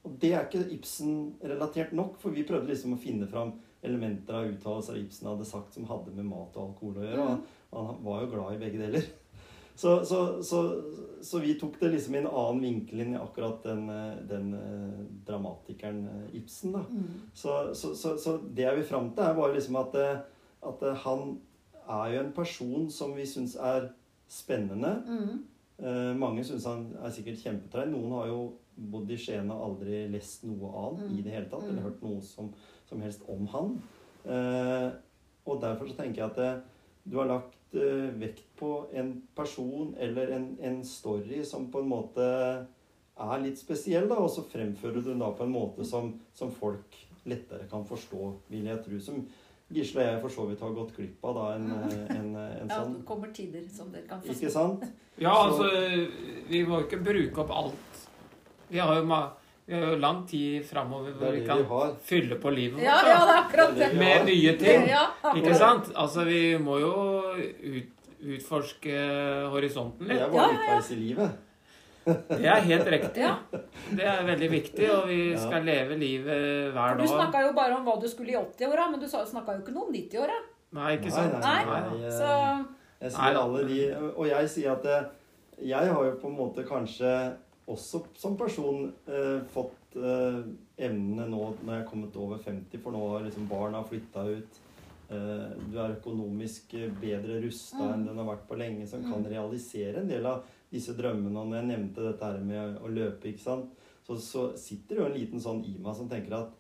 Og 0.05 0.19
det 0.21 0.33
er 0.37 0.43
ikke 0.45 0.67
Ibsen-relatert 0.75 1.93
nok, 1.97 2.19
for 2.21 2.29
vi 2.29 2.43
prøvde 2.45 2.69
liksom 2.69 2.93
å 2.93 2.99
finne 3.01 3.25
fram 3.27 3.53
elementer 3.85 4.33
av 4.39 4.49
uttalelser 4.53 4.97
Ibsen 5.01 5.27
hadde 5.29 5.45
sagt 5.47 5.73
som 5.77 5.85
hadde 5.89 6.11
med 6.15 6.25
mat 6.29 6.55
og 6.57 6.69
alkohol 6.71 6.97
å 7.01 7.05
gjøre. 7.07 7.27
Mhm. 7.29 7.45
Og 7.75 7.87
han 7.89 8.03
var 8.05 8.21
jo 8.23 8.31
glad 8.33 8.55
i 8.55 8.59
begge 8.65 8.81
deler. 8.85 9.05
Så, 9.75 10.05
så, 10.07 10.19
så, 10.41 10.59
så 11.19 11.39
vi 11.43 11.57
tok 11.59 11.73
det 11.81 11.89
liksom 11.91 12.13
i 12.15 12.19
en 12.21 12.29
annen 12.29 12.61
vinkel 12.63 13.01
enn 13.03 13.17
akkurat 13.19 13.57
den, 13.67 13.81
eh, 13.91 14.21
den 14.29 14.53
eh, 14.55 15.01
dramatikeren 15.27 15.97
eh, 16.07 16.37
Ibsen. 16.39 16.71
da. 16.77 16.85
Mm. 16.87 17.09
Så, 17.35 17.73
så, 17.75 17.91
så, 17.99 18.13
så 18.17 18.37
det 18.55 18.63
jeg 18.63 18.77
vil 18.77 18.87
fram 18.87 19.09
til, 19.11 19.25
er 19.27 19.35
bare 19.35 19.57
liksom 19.57 19.75
at, 19.81 19.97
at 20.71 20.85
han 21.03 21.25
er 21.91 22.13
jo 22.13 22.21
en 22.23 22.31
person 22.37 22.87
som 22.89 23.11
vi 23.19 23.25
syns 23.27 23.57
er 23.59 23.89
spennende. 24.31 24.93
Mm. 25.11 25.43
Eh, 25.83 26.13
mange 26.23 26.47
syns 26.47 26.69
han 26.71 26.87
er 27.03 27.11
sikkert 27.11 27.43
kjempetreig. 27.43 27.91
Noen 27.91 28.15
har 28.15 28.31
jo 28.31 28.39
bodd 28.75 29.11
i 29.11 29.19
Skien 29.19 29.51
og 29.51 29.59
aldri 29.73 30.05
lest 30.15 30.47
noe 30.47 30.71
annet 30.85 31.03
Mm. 31.09 31.17
i 31.19 31.21
det 31.27 31.35
hele 31.35 31.51
tatt, 31.51 31.67
Mm. 31.67 31.69
eller 31.73 31.89
hørt 31.89 32.01
noe 32.07 32.21
som, 32.23 32.53
som 32.89 33.01
helst 33.01 33.21
om 33.31 33.47
han. 33.53 33.75
Eh, 34.25 34.89
og 35.45 35.61
derfor 35.61 35.87
så 35.89 35.97
tenker 35.99 36.23
jeg 36.23 36.31
at 36.31 36.39
det, 36.41 36.53
du 37.05 37.17
har 37.19 37.29
lagt 37.29 37.75
eh, 37.77 38.07
vekt 38.21 38.45
på 38.57 38.71
en 38.97 39.11
person 39.37 39.93
eller 40.01 40.31
en, 40.37 40.47
en 40.65 40.79
story 40.85 41.43
som 41.45 41.67
på 41.73 41.83
en 41.83 41.89
måte 41.91 42.25
er 43.15 43.39
litt 43.43 43.59
spesiell, 43.61 44.09
da, 44.11 44.17
og 44.19 44.29
så 44.33 44.43
fremfører 44.49 44.97
du 44.99 45.11
den 45.11 45.21
da 45.23 45.29
på 45.37 45.45
en 45.45 45.53
måte 45.53 45.85
som, 45.87 46.09
som 46.35 46.49
folk 46.51 46.97
lettere 47.25 47.67
kan 47.71 47.85
forstå, 47.87 48.31
vil 48.51 48.65
jeg 48.69 48.81
tro. 48.85 48.99
Som 49.01 49.21
Gisle 49.73 50.03
og 50.03 50.09
jeg 50.11 50.19
for 50.21 50.29
så 50.33 50.43
vidt 50.45 50.59
har 50.61 50.73
gått 50.77 50.91
glipp 50.93 51.23
av 51.25 51.37
da, 51.39 51.45
en, 51.55 51.69
eh, 51.87 52.11
en, 52.19 52.27
en 52.37 52.69
Ja, 52.69 52.81
sånn. 52.83 52.99
det 52.99 53.05
kommer 53.07 53.31
tider 53.33 53.63
som 53.73 53.87
dere 53.93 54.05
kan 54.09 54.19
forstå. 54.21 54.35
Ikke 54.35 54.51
sant? 54.53 54.83
Ja, 55.17 55.31
Så- 55.49 55.63
altså 55.63 56.05
Vi 56.51 56.59
må 56.67 56.83
ikke 56.83 56.99
bruke 57.01 57.41
opp 57.45 57.53
alt. 57.55 58.03
Vi 58.69 58.77
har 58.81 58.99
jo, 58.99 59.05
ma 59.09 59.23
vi 59.67 59.73
har 59.73 59.81
jo 59.91 59.97
lang 59.97 60.19
tid 60.29 60.65
framover 60.67 61.15
hvor 61.17 61.31
vi 61.33 61.41
kan 61.47 61.63
vi 61.65 61.79
fylle 62.05 62.35
på 62.41 62.51
livet 62.53 62.77
vårt. 62.77 62.83
ja, 62.85 62.97
ja, 63.07 63.19
det 63.25 63.33
er 63.33 63.39
akkurat 63.41 63.75
det. 63.79 63.87
Med 63.97 64.25
nye 64.29 64.53
ting. 64.59 64.87
Ja, 64.91 65.05
Ikke 65.33 65.55
sant? 65.57 65.89
Altså, 65.95 66.23
vi 66.27 66.57
må 66.61 66.77
jo 66.79 66.91
ut, 67.33 67.89
utforske 68.35 68.99
horisonten 69.53 70.07
litt. 70.07 70.19
Jeg 70.19 70.27
er 70.27 70.33
var 70.35 70.47
ja, 70.47 70.53
midtveis 70.53 70.91
i 70.91 70.99
livet. 71.01 71.41
Det 72.05 72.45
er 72.45 72.61
helt 72.61 72.87
riktig. 72.93 73.23
Ja. 73.25 73.31
Det 73.97 74.05
er 74.05 74.19
veldig 74.27 74.49
viktig, 74.51 74.89
og 74.93 75.07
vi 75.09 75.31
Ja. 75.31 75.39
skal 75.41 75.63
leve 75.65 75.97
livet 75.97 76.73
hver 76.73 76.91
For 76.93 77.01
du 77.01 77.07
dag. 77.07 77.15
snakka 77.15 77.41
jo 77.47 77.53
bare 77.57 77.73
om 77.79 77.85
hva 77.87 77.95
du 78.01 78.07
skulle 78.07 78.29
i 78.35 78.37
80-åra, 78.37 78.91
men 78.91 78.99
du 78.99 79.07
snakka 79.07 79.55
jo 79.57 79.63
ikke 79.63 79.73
noe 79.73 79.87
om 79.87 79.93
90-åra. 79.93 80.37
Nei, 80.77 80.91
ikke 80.97 81.11
sant? 81.11 81.39
nei, 81.41 81.65
Nei, 81.65 81.81
nei, 81.81 82.09
Så 82.11 82.29
Jeg 83.01 83.11
sier 83.11 83.37
alle 83.41 83.63
de, 83.67 83.79
og 84.15 84.27
jeg 84.27 84.49
sier 84.49 84.71
at 84.71 84.85
eh, 84.85 85.03
jeg 85.65 85.87
har 85.93 86.03
jo 86.05 86.11
på 86.21 86.27
en 86.29 86.37
måte 86.37 86.63
kanskje 86.67 87.09
også 87.67 88.03
som 88.19 88.35
person 88.37 88.91
eh, 89.07 89.39
fått 89.53 89.95
eh, 89.97 90.41
evnene 90.85 91.25
nå 91.31 91.41
når 91.63 91.71
jeg 91.73 91.81
er 91.83 91.89
kommet 91.89 92.15
over 92.21 92.37
50, 92.43 92.77
for 92.83 92.91
nå 92.93 93.01
har 93.13 93.23
liksom 93.25 93.47
barna 93.49 93.81
flytta 93.87 94.25
ut. 94.29 94.59
Eh, 95.09 95.55
du 95.71 95.77
er 95.81 95.95
økonomisk 95.99 96.73
eh, 96.77 96.91
bedre 97.01 97.39
rusta 97.43 97.79
Mm. 97.81 97.93
enn 97.93 98.05
den 98.07 98.17
har 98.21 98.29
vært 98.35 98.45
på 98.49 98.57
lenge, 98.59 98.87
som 98.87 99.01
kan 99.03 99.23
Mm. 99.23 99.29
realisere 99.31 99.97
en 100.01 100.07
del 100.07 100.25
av 100.25 100.43
disse 100.71 100.93
drømmene. 100.97 101.37
Og 101.39 101.47
når 101.47 101.61
jeg 101.61 101.67
nevnte 101.71 102.05
dette 102.11 102.23
her 102.25 102.39
med 102.39 102.77
å 102.81 102.87
løpe, 102.93 103.29
ikke 103.33 103.39
sant, 103.43 103.69
så, 104.05 104.17
så 104.21 104.45
sitter 104.57 104.95
det 104.95 105.01
jo 105.01 105.05
en 105.09 105.17
liten 105.19 105.39
sånn 105.41 105.63
i 105.65 105.77
meg 105.81 105.95
som 105.95 106.09
tenker 106.09 106.33
at 106.33 106.51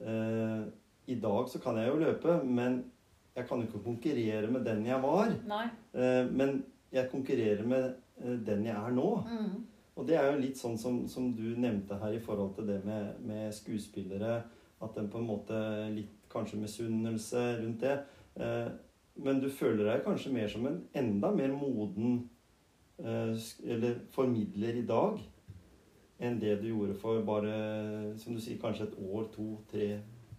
eh, 0.00 0.64
i 1.08 1.14
dag 1.20 1.48
så 1.48 1.60
kan 1.62 1.76
jeg 1.76 1.88
jo 1.92 2.00
løpe, 2.00 2.42
men 2.44 2.84
jeg 3.36 3.46
kan 3.48 3.60
jo 3.60 3.66
ikke 3.68 3.84
konkurrere 3.84 4.48
med 4.50 4.64
den 4.64 4.84
jeg 4.86 5.00
var. 5.02 5.28
Nei. 5.46 5.66
Eh, 5.94 6.24
Men 6.32 6.64
jeg 6.92 7.10
konkurrerer 7.12 7.66
med 7.66 7.94
den 8.46 8.64
jeg 8.64 8.74
er 8.76 8.90
nå. 8.96 9.10
Mm. 9.28 9.66
Og 9.96 10.06
det 10.08 10.16
er 10.20 10.26
jo 10.30 10.40
litt 10.42 10.58
sånn 10.60 10.76
som, 10.78 11.02
som 11.08 11.30
du 11.34 11.54
nevnte 11.56 11.96
her 12.02 12.12
i 12.16 12.20
forhold 12.20 12.54
til 12.58 12.66
det 12.68 12.82
med, 12.84 13.14
med 13.24 13.52
skuespillere. 13.56 14.42
At 14.84 14.94
den 14.98 15.08
på 15.08 15.22
en 15.22 15.28
måte 15.30 15.56
litt 15.94 16.26
kanskje 16.32 16.58
misunnelse 16.60 17.44
rundt 17.62 17.80
det. 17.80 17.94
Eh, 18.36 18.68
Men 19.16 19.38
du 19.40 19.48
føler 19.48 19.86
deg 19.88 20.02
kanskje 20.04 20.32
mer 20.34 20.50
som 20.52 20.66
en 20.68 20.82
enda 20.92 21.30
mer 21.32 21.48
moden 21.56 22.18
eh, 23.00 23.32
eller 23.64 24.02
formidler 24.12 24.76
i 24.76 24.84
dag 24.84 25.22
enn 26.20 26.36
det 26.40 26.58
du 26.60 26.66
gjorde 26.68 26.94
for 27.00 27.22
bare, 27.24 27.54
som 28.20 28.36
du 28.36 28.40
sier, 28.40 28.56
kanskje 28.60 28.86
et 28.90 28.94
år, 29.04 29.26
to, 29.34 29.46
tre, 29.68 29.88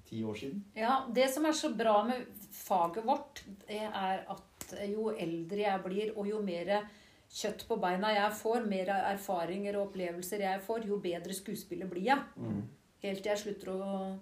ti 0.06 0.24
år 0.26 0.38
siden. 0.38 0.64
Ja, 0.78 1.04
Det 1.14 1.28
som 1.34 1.46
er 1.46 1.54
så 1.58 1.70
bra 1.78 2.00
med 2.06 2.24
faget 2.54 3.06
vårt, 3.06 3.44
det 3.68 3.82
er 3.86 4.24
at 4.30 4.74
jo 4.90 5.12
eldre 5.14 5.62
jeg 5.62 5.84
blir, 5.86 6.14
og 6.18 6.30
jo 6.30 6.42
mer 6.42 6.88
kjøtt 7.30 7.66
på 7.68 7.76
beina 7.82 8.14
jeg 8.16 8.32
får, 8.40 8.66
mer 8.66 8.88
erfaringer 9.12 9.76
og 9.78 9.90
opplevelser 9.90 10.40
jeg 10.46 10.62
får, 10.62 10.86
jo 10.88 10.98
bedre 11.04 11.34
skuespiller 11.34 11.88
blir 11.92 12.04
jeg. 12.08 12.20
Mm. 12.38 12.62
Helt 13.04 13.22
til 13.24 13.30
jeg 13.32 13.38
slutter 13.44 13.72
å 13.74 14.18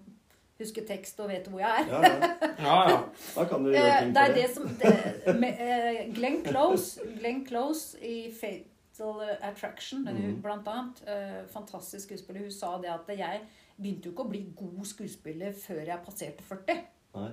huske 0.58 0.82
tekst 0.88 1.20
og 1.20 1.28
vet 1.28 1.46
hvor 1.52 1.60
jeg 1.60 1.70
er. 1.70 1.88
Ja, 1.88 2.00
ja. 2.02 2.30
Ja, 2.58 2.76
ja. 2.90 2.98
Da 3.36 3.44
kan 3.44 3.62
du 3.64 3.70
gjøre 3.70 3.86
Eh, 3.92 3.98
ting 4.02 4.14
det 4.14 4.22
er 4.22 4.32
det. 4.34 4.42
det 4.42 4.54
som 4.54 4.68
det, 4.80 5.36
med, 5.38 5.60
uh, 5.60 6.14
Glenn 6.16 6.42
Close, 6.44 7.00
Glenn 7.20 7.44
Close 7.46 7.98
i 8.00 8.30
Fatal 8.32 9.20
Attraction, 9.42 10.04
Mhm. 10.04 10.40
blant 10.42 10.66
annet, 10.68 11.02
uh, 11.08 11.46
fantastisk 11.52 12.08
skuespiller, 12.08 12.40
hun 12.40 12.50
sa 12.50 12.78
det 12.80 12.88
at 12.90 13.06
jeg 13.18 13.40
begynte 13.78 14.06
jo 14.08 14.12
ikke 14.12 14.24
å 14.24 14.30
bli 14.30 14.46
god 14.56 14.84
skuespiller 14.88 15.52
før 15.52 15.84
jeg 15.86 16.04
passerte 16.06 16.42
40. 16.42 16.80
Nei. 17.14 17.30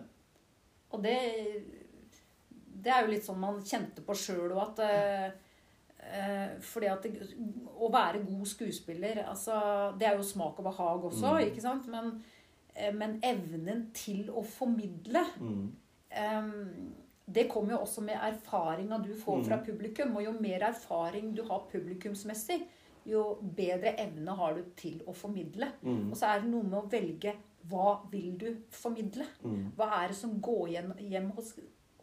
Og 0.91 1.01
det 1.03 1.17
Det 2.83 2.91
er 2.91 3.05
jo 3.05 3.11
litt 3.13 3.23
sånn 3.23 3.39
man 3.39 3.61
kjente 3.63 4.01
på 4.03 4.11
sjøl 4.13 4.51
òg, 4.51 4.73
at 4.73 4.79
eh, 4.83 5.31
fordi 6.61 6.85
at 6.91 7.03
det, 7.03 7.27
å 7.79 7.89
være 7.91 8.19
god 8.25 8.45
skuespiller 8.45 9.23
altså, 9.27 9.55
Det 9.97 10.07
er 10.07 10.15
jo 10.17 10.23
smak 10.23 10.59
og 10.59 10.63
behag 10.65 11.03
også, 11.09 11.31
Mm. 11.39 11.47
ikke 11.47 11.61
sant? 11.61 11.87
Men, 11.87 12.23
eh, 12.75 12.91
men 12.93 13.19
evnen 13.23 13.91
til 13.93 14.29
å 14.29 14.43
formidle 14.45 15.23
Mm. 15.39 15.71
um, 16.19 16.93
det 17.33 17.47
kommer 17.49 17.71
jo 17.71 17.77
også 17.85 18.01
med 18.03 18.15
erfaringa 18.19 18.97
du 19.03 19.13
får 19.15 19.43
fra 19.45 19.55
Mm. 19.57 19.65
publikum. 19.65 20.15
Og 20.17 20.23
jo 20.25 20.31
mer 20.39 20.59
erfaring 20.59 21.33
du 21.35 21.43
har 21.43 21.63
publikumsmessig, 21.71 22.61
jo 23.05 23.37
bedre 23.55 23.95
evne 23.97 24.35
har 24.35 24.53
du 24.55 24.63
til 24.75 25.01
å 25.07 25.13
formidle. 25.15 25.67
Mm. 25.83 26.11
Og 26.11 26.17
så 26.17 26.25
er 26.35 26.41
det 26.41 26.49
noe 26.49 26.63
med 26.63 26.79
å 26.83 26.89
velge 26.91 27.33
hva 27.69 27.99
vil 28.11 28.37
du 28.37 28.57
formidle. 28.71 29.25
Mm. 29.43 29.71
Hva 29.77 30.03
er 30.03 30.07
det 30.09 30.17
som 30.17 30.39
går 30.41 30.67
hjem, 30.69 30.93
hjem 31.09 31.31
hos, 31.31 31.53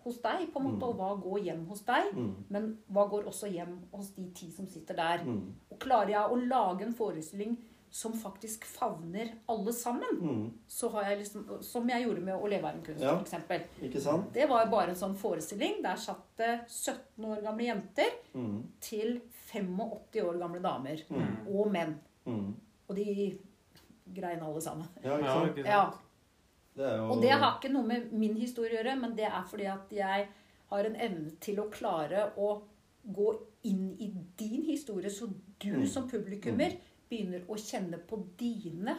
hos 0.05 0.19
deg, 0.23 0.53
på 0.53 0.61
en 0.61 0.67
måte, 0.67 0.81
Mm. 0.81 0.89
og 0.89 0.97
hva 0.97 1.23
går 1.23 1.39
hjem 1.45 1.67
hos 1.69 1.81
deg? 1.83 2.13
Mm. 2.15 2.35
Men 2.49 2.79
hva 2.93 3.09
går 3.11 3.25
også 3.25 3.51
hjem 3.53 3.79
hos 3.93 4.11
de 4.11 4.31
ti 4.35 4.51
som 4.51 4.67
sitter 4.67 4.95
der? 4.95 5.19
Mm. 5.25 5.55
Og 5.71 5.79
klarer 5.79 6.09
jeg 6.09 6.31
å 6.31 6.49
lage 6.49 6.83
en 6.83 6.95
forestilling 6.95 7.57
som 7.93 8.13
faktisk 8.13 8.65
favner 8.65 9.33
alle 9.49 9.73
sammen, 9.73 10.21
Mm. 10.21 10.51
så 10.69 10.91
har 10.93 11.03
jeg 11.05 11.19
liksom 11.19 11.63
Som 11.63 11.89
jeg 11.89 12.05
gjorde 12.07 12.21
med 12.23 12.35
'Å 12.41 12.49
leve 12.49 12.65
av 12.65 12.75
en 12.77 12.83
kunst', 12.83 13.01
Ja. 13.01 13.17
for 13.19 13.25
eksempel. 13.25 13.63
Det 14.33 14.49
var 14.49 14.67
bare 14.71 14.89
en 14.91 14.95
sånn 14.95 15.17
forestilling. 15.17 15.83
Der 15.83 15.97
satt 15.97 16.37
det 16.37 16.61
17 16.69 17.25
år 17.25 17.43
gamle 17.43 17.65
jenter 17.65 18.11
Mm. 18.35 18.63
til 18.81 19.21
85 19.53 20.23
år 20.23 20.39
gamle 20.39 20.63
damer. 20.63 20.97
Mm. 21.11 21.47
Og 21.49 21.71
menn. 21.73 21.99
Mm. 22.27 22.55
Og 22.89 22.97
de 22.97 23.39
grein 24.15 24.41
alle 24.43 24.61
sammen. 24.61 24.87
Ja, 25.03 25.17
ikke 25.17 25.25
Ja, 25.25 25.35
sant? 25.35 25.49
ikke 25.57 25.65
sant? 25.65 25.67
Ja. 25.67 25.91
Det 26.81 26.97
jo 26.97 27.07
Og 27.13 27.23
det 27.23 27.31
har 27.37 27.57
ikke 27.59 27.73
noe 27.75 27.87
med 27.87 28.13
min 28.17 28.37
historie 28.41 28.73
å 28.73 28.79
gjøre, 28.81 28.97
men 29.01 29.15
det 29.19 29.29
er 29.29 29.47
fordi 29.49 29.69
at 29.69 29.93
jeg 29.95 30.29
har 30.71 30.87
en 30.89 30.97
evne 30.97 31.31
til 31.43 31.61
å 31.61 31.69
klare 31.73 32.31
å 32.41 32.51
gå 33.05 33.31
inn 33.69 33.97
i 34.01 34.09
din 34.39 34.63
historie, 34.65 35.11
så 35.11 35.29
du 35.61 35.69
Mm. 35.69 35.87
som 35.87 36.09
publikummer 36.09 36.77
begynner 37.11 37.43
å 37.49 37.57
kjenne 37.59 37.99
på 37.99 38.23
dine 38.39 38.97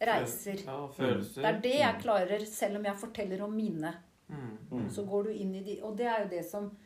reiser. 0.00 0.64
Ja, 0.66 0.86
følelser. 0.88 1.42
Det 1.42 1.44
er 1.44 1.60
det 1.60 1.78
jeg 1.80 2.02
klarer, 2.02 2.44
selv 2.46 2.76
om 2.76 2.84
jeg 2.84 3.00
forteller 3.00 3.42
om 3.42 3.56
mine. 3.56 3.94
Mm. 4.28 4.58
Mm. 4.70 4.90
Så 4.90 5.06
går 5.08 5.24
du 5.24 5.30
inn 5.30 5.54
i 5.54 5.62
de 5.62 5.80
Og 5.82 5.96
det 5.96 6.06
er 6.06 6.24
jo 6.24 6.28
det 6.28 6.44
som 6.44 6.76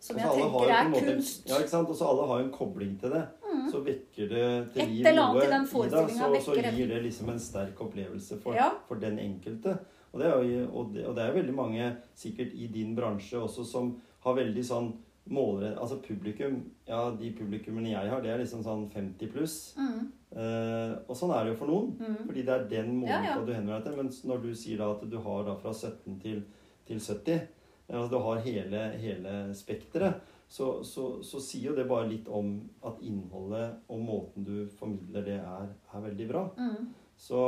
Som 0.00 0.16
Altså, 0.16 0.38
jeg 0.38 0.44
tenker 0.44 0.70
er 0.70 1.14
kunst. 1.14 1.48
Ja, 1.48 1.56
ikke 1.58 1.68
sant? 1.68 1.88
Og 1.88 1.96
så 1.96 2.06
alle 2.06 2.26
har 2.28 2.38
jo 2.38 2.44
en 2.44 2.52
kobling 2.52 3.00
til 3.00 3.10
det. 3.10 3.24
Så 3.72 3.80
vekker 3.84 4.28
det 4.28 4.44
til 4.74 4.88
liv 4.88 5.04
noe 5.34 5.42
i 5.44 5.48
deg, 5.50 5.66
så, 6.14 6.28
så 6.44 6.54
gir 6.76 6.88
det 6.88 7.02
liksom 7.04 7.28
en 7.34 7.38
sterk 7.40 7.80
opplevelse 7.80 8.38
for, 8.42 8.54
Ja. 8.54 8.70
for 8.88 8.96
den 9.02 9.18
enkelte. 9.18 9.78
Og 10.12 10.20
det, 10.20 10.26
er 10.26 10.42
jo, 10.42 10.68
og, 10.72 10.94
det, 10.94 11.06
og 11.06 11.14
det 11.16 11.24
er 11.24 11.34
veldig 11.36 11.54
mange 11.54 11.96
sikkert 12.16 12.54
i 12.54 12.66
din 12.72 12.94
bransje 12.96 13.36
også 13.38 13.64
som 13.64 13.90
har 14.24 14.34
veldig 14.34 14.64
sånn 14.64 14.92
målere 15.28 15.74
Altså 15.76 15.98
publikum 16.00 16.62
Ja, 16.88 17.10
de 17.12 17.28
publikummene 17.36 17.90
jeg 17.90 18.08
har, 18.08 18.22
det 18.24 18.30
er 18.32 18.38
liksom 18.40 18.62
sånn 18.64 18.86
50 18.94 19.32
pluss. 19.34 19.74
Mm, 19.76 20.12
Eh, 20.28 20.90
og 21.08 21.16
sånn 21.16 21.30
er 21.32 21.44
det 21.46 21.54
jo 21.54 21.56
for 21.56 21.70
noen. 21.70 21.86
mm. 21.96 22.16
Fordi 22.26 22.42
det 22.44 22.52
er 22.52 22.64
den 22.68 22.90
måten 23.00 23.24
Ja, 23.24 23.34
ja. 23.34 23.36
du 23.40 23.52
henvender 23.52 23.78
deg 23.80 23.84
til. 23.86 23.96
Mens 23.96 24.18
når 24.28 24.42
du 24.42 24.50
sier 24.54 24.76
da 24.76 24.90
at 24.92 25.04
du 25.08 25.16
har 25.24 25.44
da 25.46 25.54
fra 25.56 25.72
17 25.72 26.18
til, 26.20 26.42
til 26.86 26.98
70, 27.00 27.46
altså 27.88 28.10
du 28.12 28.18
har 28.26 28.42
hele, 28.44 28.82
hele 29.00 29.32
spekteret, 29.56 30.20
så, 30.48 30.84
så, 30.84 31.08
så 31.24 31.40
sier 31.44 31.70
jo 31.70 31.76
det 31.76 31.88
bare 31.88 32.08
litt 32.08 32.28
om 32.32 32.54
at 32.88 33.02
innholdet 33.04 33.82
og 33.92 34.00
måten 34.00 34.46
du 34.46 34.54
formidler 34.78 35.26
det, 35.26 35.36
er, 35.44 35.74
er 35.92 36.06
veldig 36.06 36.28
bra. 36.30 36.46
Mm. 36.56 36.88
Så 37.18 37.42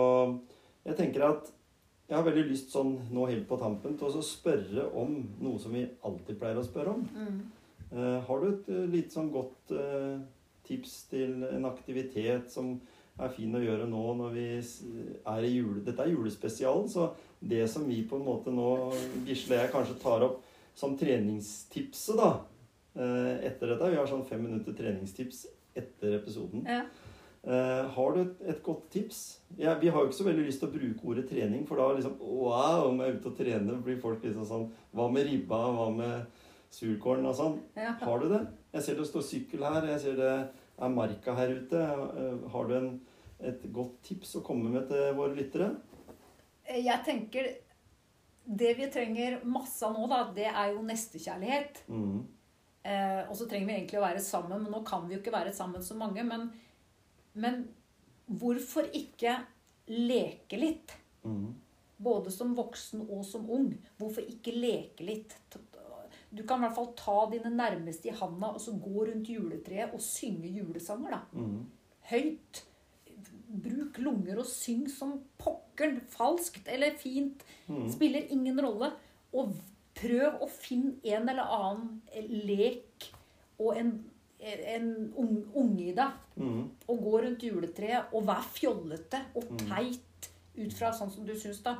jeg 0.85 0.99
tenker 0.99 1.25
at 1.31 1.49
jeg 2.11 2.19
har 2.19 2.27
veldig 2.27 2.45
lyst 2.51 2.73
sånn 2.75 2.97
nå 3.15 3.25
helt 3.31 3.47
på 3.49 3.57
tampen 3.61 3.95
til 3.97 4.11
å 4.11 4.25
spørre 4.27 4.89
om 4.99 5.15
noe 5.41 5.63
som 5.63 5.73
vi 5.77 5.87
alltid 6.07 6.41
pleier 6.41 6.59
å 6.59 6.67
spørre 6.67 6.97
om. 6.99 7.07
Mm. 7.15 7.41
Uh, 7.91 8.19
har 8.27 8.43
du 8.43 8.49
et 8.51 8.71
uh, 8.71 8.87
litt 8.91 9.15
sånn 9.15 9.31
godt 9.35 9.73
uh, 9.75 10.19
tips 10.67 10.97
til 11.11 11.45
en 11.47 11.69
aktivitet 11.71 12.51
som 12.53 12.75
er 13.21 13.33
fin 13.35 13.55
å 13.55 13.63
gjøre 13.63 13.89
nå 13.91 14.03
når 14.19 14.35
vi 14.35 14.47
er 14.59 15.47
i 15.47 15.53
jule... 15.53 15.83
Dette 15.87 16.05
er 16.05 16.13
julespesialen, 16.13 16.89
så 16.91 17.11
det 17.41 17.65
som 17.71 17.87
vi 17.89 18.03
på 18.09 18.19
en 18.19 18.27
måte 18.27 18.53
nå, 18.55 18.69
Gisle 19.29 19.57
og 19.57 19.63
jeg, 19.63 19.73
kanskje 19.75 19.99
tar 20.03 20.27
opp 20.27 20.41
som 20.77 20.97
treningstipset 20.99 22.19
da, 22.19 22.31
eh, 22.33 22.50
etter 22.95 23.71
dette 23.71 23.91
Vi 23.93 23.97
har 23.97 24.09
sånn 24.11 24.25
fem 24.27 24.43
minutter 24.43 24.75
treningstips 24.75 25.45
etter 25.79 26.17
episoden. 26.19 26.65
Ja. 26.67 26.83
Eh, 27.41 27.87
har 27.95 28.13
du 28.13 28.21
et, 28.21 28.41
et 28.53 28.59
godt 28.63 28.91
tips? 28.93 29.21
Ja, 29.57 29.73
vi 29.81 29.89
har 29.89 30.03
jo 30.03 30.11
ikke 30.11 30.19
så 30.19 30.27
veldig 30.27 30.43
lyst 30.45 30.61
til 30.61 30.69
å 30.69 30.75
bruke 30.75 31.07
ordet 31.09 31.25
trening, 31.31 31.63
for 31.69 31.81
da 31.81 31.87
liksom 31.97 32.19
Wow, 32.21 32.91
om 32.91 32.99
jeg 33.01 33.09
er 33.15 33.17
ute 33.17 33.31
og 33.31 33.39
trener, 33.39 33.79
blir 33.85 34.01
folk 34.03 34.25
liksom 34.27 34.45
sånn 34.49 34.67
Hva 34.93 35.07
med 35.13 35.25
ribba? 35.29 35.61
Hva 35.73 35.87
med 35.95 36.43
surkålen 36.71 37.25
og 37.31 37.39
sånn? 37.39 37.57
Ja. 37.81 37.95
Har 38.03 38.21
du 38.21 38.29
det? 38.35 38.43
Jeg 38.75 38.85
ser 38.87 38.99
det 39.01 39.07
står 39.09 39.25
sykkel 39.27 39.65
her, 39.65 39.89
jeg 39.89 40.03
ser 40.03 40.19
det 40.21 40.35
er 40.81 40.93
marka 40.93 41.33
her 41.39 41.55
ute. 41.57 41.81
Eh, 41.81 42.45
Har 42.53 42.69
du 42.69 42.75
en, 42.77 42.91
et 43.41 43.65
godt 43.73 43.97
tips 44.05 44.37
å 44.37 44.45
komme 44.45 44.69
med 44.75 44.91
til 44.93 45.17
våre 45.17 45.33
lyttere? 45.39 45.71
Jeg 46.71 47.01
tenker 47.07 47.49
Det 48.45 48.75
vi 48.77 48.87
trenger 48.93 49.41
masse 49.49 49.81
av 49.87 49.97
nå, 49.97 50.05
da, 50.13 50.21
det 50.37 50.51
er 50.51 50.75
jo 50.75 50.85
nestekjærlighet. 50.85 51.83
Mm. 51.89 52.21
Eh, 52.83 53.23
og 53.29 53.37
så 53.37 53.47
trenger 53.49 53.69
vi 53.69 53.77
egentlig 53.77 54.01
å 54.01 54.07
være 54.07 54.23
sammen, 54.25 54.63
men 54.63 54.73
nå 54.73 54.81
kan 54.89 55.05
vi 55.07 55.17
jo 55.17 55.21
ikke 55.21 55.35
være 55.35 55.53
sammen 55.57 55.85
så 55.85 55.97
mange. 56.01 56.25
Men, 56.27 56.49
men 57.41 57.65
hvorfor 58.41 58.89
ikke 58.97 59.37
leke 59.91 60.61
litt? 60.61 60.95
Mm. 61.27 61.51
Både 62.01 62.33
som 62.33 62.55
voksen 62.57 63.05
og 63.09 63.25
som 63.29 63.51
ung. 63.53 63.75
Hvorfor 64.01 64.25
ikke 64.25 64.55
leke 64.57 65.05
litt? 65.05 65.37
Du 66.31 66.45
kan 66.47 66.61
i 66.61 66.65
hvert 66.65 66.77
fall 66.77 66.93
ta 66.97 67.19
dine 67.33 67.51
nærmeste 67.53 68.09
i 68.09 68.17
handa 68.17 68.53
og 68.55 68.61
så 68.63 68.73
gå 68.79 69.05
rundt 69.09 69.29
juletreet 69.29 69.95
og 69.97 70.03
synge 70.05 70.53
julesanger. 70.55 71.17
da. 71.17 71.23
Mm. 71.35 71.65
Høyt. 72.11 72.65
Bruk 73.51 73.99
lunger 73.99 74.39
og 74.39 74.47
syng 74.47 74.87
som 74.89 75.19
pokkeren. 75.43 75.99
Falskt 76.09 76.71
eller 76.71 76.95
fint. 76.97 77.43
Mm. 77.67 77.89
Spiller 77.93 78.31
ingen 78.31 78.63
rolle. 78.63 78.93
Og 79.35 79.53
prøv 79.99 80.43
å 80.45 80.49
finne 80.51 80.97
en 81.15 81.29
eller 81.29 81.55
annen 81.57 82.43
lek 82.47 83.11
og 83.61 83.77
en, 83.77 83.95
en 84.41 84.91
unge 85.19 85.91
i 85.91 85.95
deg. 85.97 86.21
Mm. 86.41 86.63
Og 86.89 87.07
gå 87.07 87.23
rundt 87.27 87.45
juletreet 87.45 88.15
og 88.17 88.27
vær 88.29 88.47
fjollete 88.55 89.25
og 89.37 89.51
teit 89.67 90.31
ut 90.57 90.77
fra 90.77 90.93
sånn 90.97 91.13
som 91.13 91.27
du 91.27 91.35
syns, 91.39 91.63
da. 91.65 91.77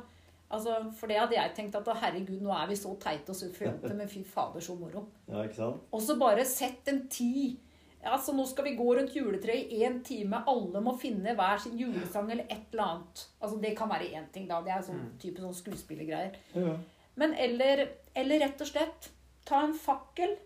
Altså, 0.51 0.75
for 0.99 1.07
det 1.07 1.15
hadde 1.15 1.37
jeg 1.37 1.53
tenkt 1.55 1.77
at 1.79 1.87
herregud, 2.01 2.41
nå 2.43 2.51
er 2.51 2.67
vi 2.67 2.75
så 2.75 2.91
teite 2.99 3.31
og 3.31 3.37
så 3.39 3.47
fjollete, 3.55 3.93
men 3.95 4.09
fy 4.11 4.23
fader, 4.27 4.63
så 4.63 4.75
moro. 4.75 5.05
Ja, 5.29 5.45
ikke 5.47 5.61
sant? 5.61 5.85
Og 5.95 6.01
så 6.03 6.17
bare 6.19 6.43
sett 6.47 6.89
en 6.91 7.05
tid. 7.11 7.59
Altså, 8.01 8.33
nå 8.35 8.43
skal 8.49 8.65
vi 8.65 8.73
gå 8.75 8.87
rundt 8.97 9.15
juletreet 9.15 9.71
i 9.71 9.83
én 9.85 9.99
time. 10.03 10.41
Alle 10.49 10.81
må 10.83 10.95
finne 10.99 11.35
hver 11.37 11.61
sin 11.61 11.77
julesang 11.79 12.31
eller 12.33 12.49
et 12.49 12.73
eller 12.73 12.83
annet. 12.83 13.23
Altså, 13.39 13.61
Det 13.61 13.75
kan 13.77 13.91
være 13.93 14.09
én 14.17 14.27
ting, 14.33 14.49
da. 14.49 14.59
Det 14.65 14.73
er 14.75 14.83
sånn 14.89 15.05
type 15.21 15.43
sånn 15.43 15.55
skuespillergreier. 15.55 16.35
Ja. 16.57 16.75
Men 17.19 17.33
eller, 17.33 17.87
eller 18.13 18.45
rett 18.45 18.61
og 18.61 18.69
slett 18.69 19.11
ta 19.47 19.63
en 19.65 19.73
fakkel. 19.77 20.37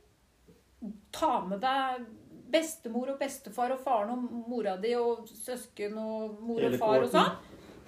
Ta 1.16 1.40
med 1.46 1.62
deg 1.64 2.06
bestemor 2.56 3.14
og 3.14 3.20
bestefar 3.20 3.74
og 3.74 3.82
faren 3.84 4.14
og 4.16 4.48
mora 4.50 4.76
di 4.82 4.94
og 4.98 5.26
søsken 5.30 5.98
og 6.00 6.40
mor 6.46 6.64
og 6.68 6.78
far 6.82 7.04
og 7.04 7.12
sånn. 7.14 7.36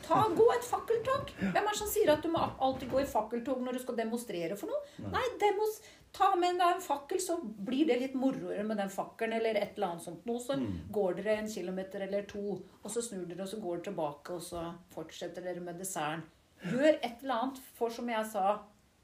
Ta, 0.06 0.22
Gå 0.30 0.46
et 0.54 0.66
fakkeltog. 0.66 1.32
Hvem 1.40 1.56
er 1.58 1.72
det 1.72 1.80
som 1.80 1.90
sier 1.90 2.12
at 2.14 2.22
du 2.24 2.30
må 2.32 2.40
alltid 2.40 2.92
gå 2.92 3.02
i 3.02 3.10
fakkeltog 3.10 3.64
når 3.66 3.78
du 3.78 3.82
skal 3.82 3.98
demonstrere 3.98 4.58
for 4.60 4.70
noe? 4.70 5.08
Nei, 5.10 5.24
demos, 5.42 5.80
ta 6.14 6.30
med 6.38 6.60
deg 6.62 6.76
en 6.76 6.84
fakkel, 6.86 7.20
så 7.22 7.40
blir 7.42 7.90
det 7.90 7.98
litt 8.04 8.18
moroere 8.18 8.64
med 8.68 8.78
den 8.80 8.94
fakkelen 8.94 9.40
eller 9.40 9.58
et 9.58 9.76
eller 9.76 9.96
annet 9.96 10.06
sånt 10.06 10.30
noe. 10.30 10.42
Så 10.44 10.58
går 10.94 11.18
dere 11.20 11.40
en 11.42 11.50
kilometer 11.52 12.06
eller 12.06 12.30
to, 12.30 12.60
og 12.84 12.94
så 12.94 13.04
snur 13.04 13.26
dere, 13.26 13.42
og 13.44 13.52
så 13.52 13.60
går 13.64 13.80
dere 13.80 13.88
tilbake, 13.90 14.38
og 14.38 14.46
så 14.46 14.68
fortsetter 14.94 15.50
dere 15.50 15.66
med 15.66 15.82
desserten. 15.82 16.26
Gjør 16.66 16.96
et 16.96 17.22
eller 17.22 17.36
annet, 17.36 17.62
for 17.78 17.94
som 17.94 18.10
jeg 18.10 18.30
sa, 18.32 18.58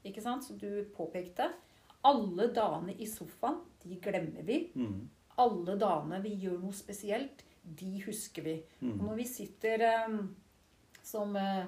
ikke 0.04 0.22
sant, 0.24 0.44
som 0.44 0.58
du 0.60 0.84
påpekte 0.92 1.46
Alle 2.04 2.50
dagene 2.52 2.96
i 3.00 3.06
sofaen, 3.08 3.62
de 3.84 3.96
glemmer 4.02 4.44
vi. 4.44 4.58
Mm. 4.76 5.06
Alle 5.40 5.76
dagene 5.80 6.20
vi 6.24 6.34
gjør 6.42 6.58
noe 6.60 6.76
spesielt, 6.76 7.44
de 7.64 7.94
husker 8.04 8.44
vi. 8.44 8.58
Og 8.84 9.06
når 9.06 9.16
vi 9.22 9.26
sitter 9.28 9.84
eh, 9.88 10.18
som 11.04 11.32
eh, 11.40 11.64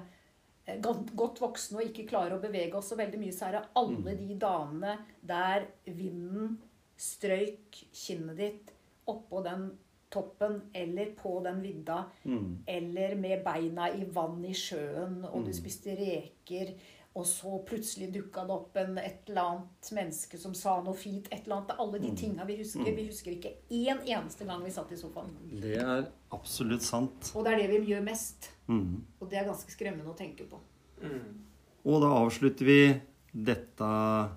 godt, 0.83 1.41
voksne 1.41 1.79
og 1.79 1.89
ikke 1.89 2.07
klarer 2.09 2.37
å 2.37 2.43
bevege 2.43 2.77
oss 2.77 2.91
så 2.91 2.99
veldig 2.99 3.19
mye, 3.21 3.33
så 3.33 3.47
er 3.47 3.57
det 3.57 3.65
alle 3.81 4.15
de 4.19 4.37
dagene 4.39 4.97
der 5.25 5.67
vinden 5.87 6.57
strøyk 6.97 7.81
kinnet 7.93 8.39
ditt 8.39 8.73
oppå 9.07 9.41
den 9.45 9.69
toppen 10.09 10.61
eller 10.73 11.11
på 11.17 11.39
den 11.43 11.61
vidda, 11.61 12.05
Mm. 12.25 12.63
eller 12.67 13.15
med 13.15 13.43
beina 13.43 13.89
i 13.93 14.05
vann 14.05 14.43
i 14.45 14.53
sjøen, 14.53 15.25
og 15.25 15.45
du 15.45 15.51
spiste 15.53 15.95
reker, 15.97 16.73
og 17.17 17.25
så 17.25 17.65
plutselig 17.65 18.11
dukka 18.13 18.43
det 18.45 18.51
opp 18.53 18.75
en, 18.77 18.97
et 19.01 19.23
eller 19.27 19.41
annet 19.41 19.89
menneske 19.91 20.37
som 20.37 20.53
sa 20.53 20.75
noe 20.83 20.93
fint. 20.93 21.27
et 21.31 21.43
eller 21.45 21.55
annet. 21.55 21.71
Alle 21.79 21.99
de 21.99 22.11
tinga 22.15 22.45
vi 22.45 22.57
husker. 22.57 22.95
Vi 22.95 23.07
husker 23.07 23.31
ikke 23.31 23.53
én 23.71 24.03
eneste 24.05 24.45
gang 24.45 24.63
vi 24.63 24.69
satt 24.69 24.91
i 24.91 24.95
sofaen. 24.95 25.31
Det 25.51 25.77
er 25.77 26.05
absolutt 26.31 26.81
sant. 26.85 27.31
Og 27.35 27.43
det 27.43 27.53
er 27.53 27.67
det 27.67 27.81
vi 27.81 27.93
gjør 27.93 28.03
mest. 28.03 28.51
Mm. 28.67 29.01
Og 29.19 29.29
det 29.29 29.39
er 29.39 29.45
ganske 29.45 29.71
skremmende 29.71 30.13
å 30.13 30.15
tenke 30.17 30.45
på. 30.47 30.59
Mm. 31.01 31.41
Og 31.85 32.01
da 32.01 32.07
avslutter 32.21 32.65
vi 32.65 33.01
dette 33.33 34.29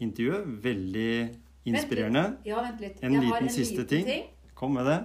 intervjuet. 0.00 0.46
Veldig 0.62 1.36
inspirerende. 1.66 2.36
Ja, 2.46 2.62
vent 2.62 2.80
litt. 2.80 3.02
En 3.02 3.12
Jeg 3.12 3.22
liten 3.22 3.48
siste 3.48 3.84
ting. 3.88 4.06
Kom 4.60 4.74
med 4.76 4.84
det. 4.84 4.98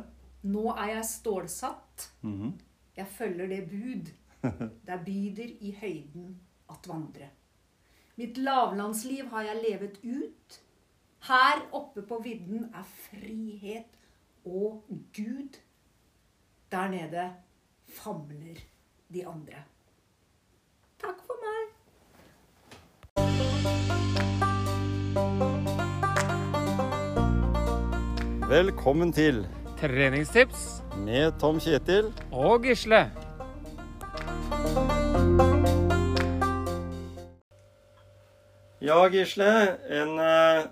Nå 0.52 0.65
er 0.73 0.90
jeg 0.98 1.06
stålsatt. 1.07 2.10
Mhm. 2.27 2.60
Jeg 2.98 3.07
følger 3.07 3.48
det 3.48 3.69
bud. 3.69 4.11
Der 4.88 5.03
byder 5.06 5.53
i 5.61 5.72
høyden 5.80 6.41
at 6.69 6.88
vandre. 6.88 7.30
Mitt 8.15 8.38
lavlandsliv 8.38 9.30
har 9.32 9.41
jeg 9.48 9.64
levet 9.69 9.99
ut. 10.03 10.61
Her 11.27 11.64
oppe 11.72 12.02
på 12.02 12.19
vidden 12.23 12.68
er 12.76 12.84
frihet 12.84 13.95
og 14.45 14.84
Gud. 15.15 15.57
Der 16.72 16.88
nede 16.91 17.34
famler 17.88 18.60
de 19.14 19.27
andre. 19.27 19.64
Takk 20.99 21.23
for 21.23 21.36
meg. 21.48 21.72
Velkommen 28.49 29.09
til 29.13 29.39
Treningstips 29.80 30.84
med 31.01 31.31
Tom 31.41 31.57
Kjetil. 31.59 32.11
og 32.31 32.61
Gisle. 32.61 32.99
Ja, 38.81 39.07
Gisle. 39.09 39.49
En 39.89 40.19
eh, 40.19 40.67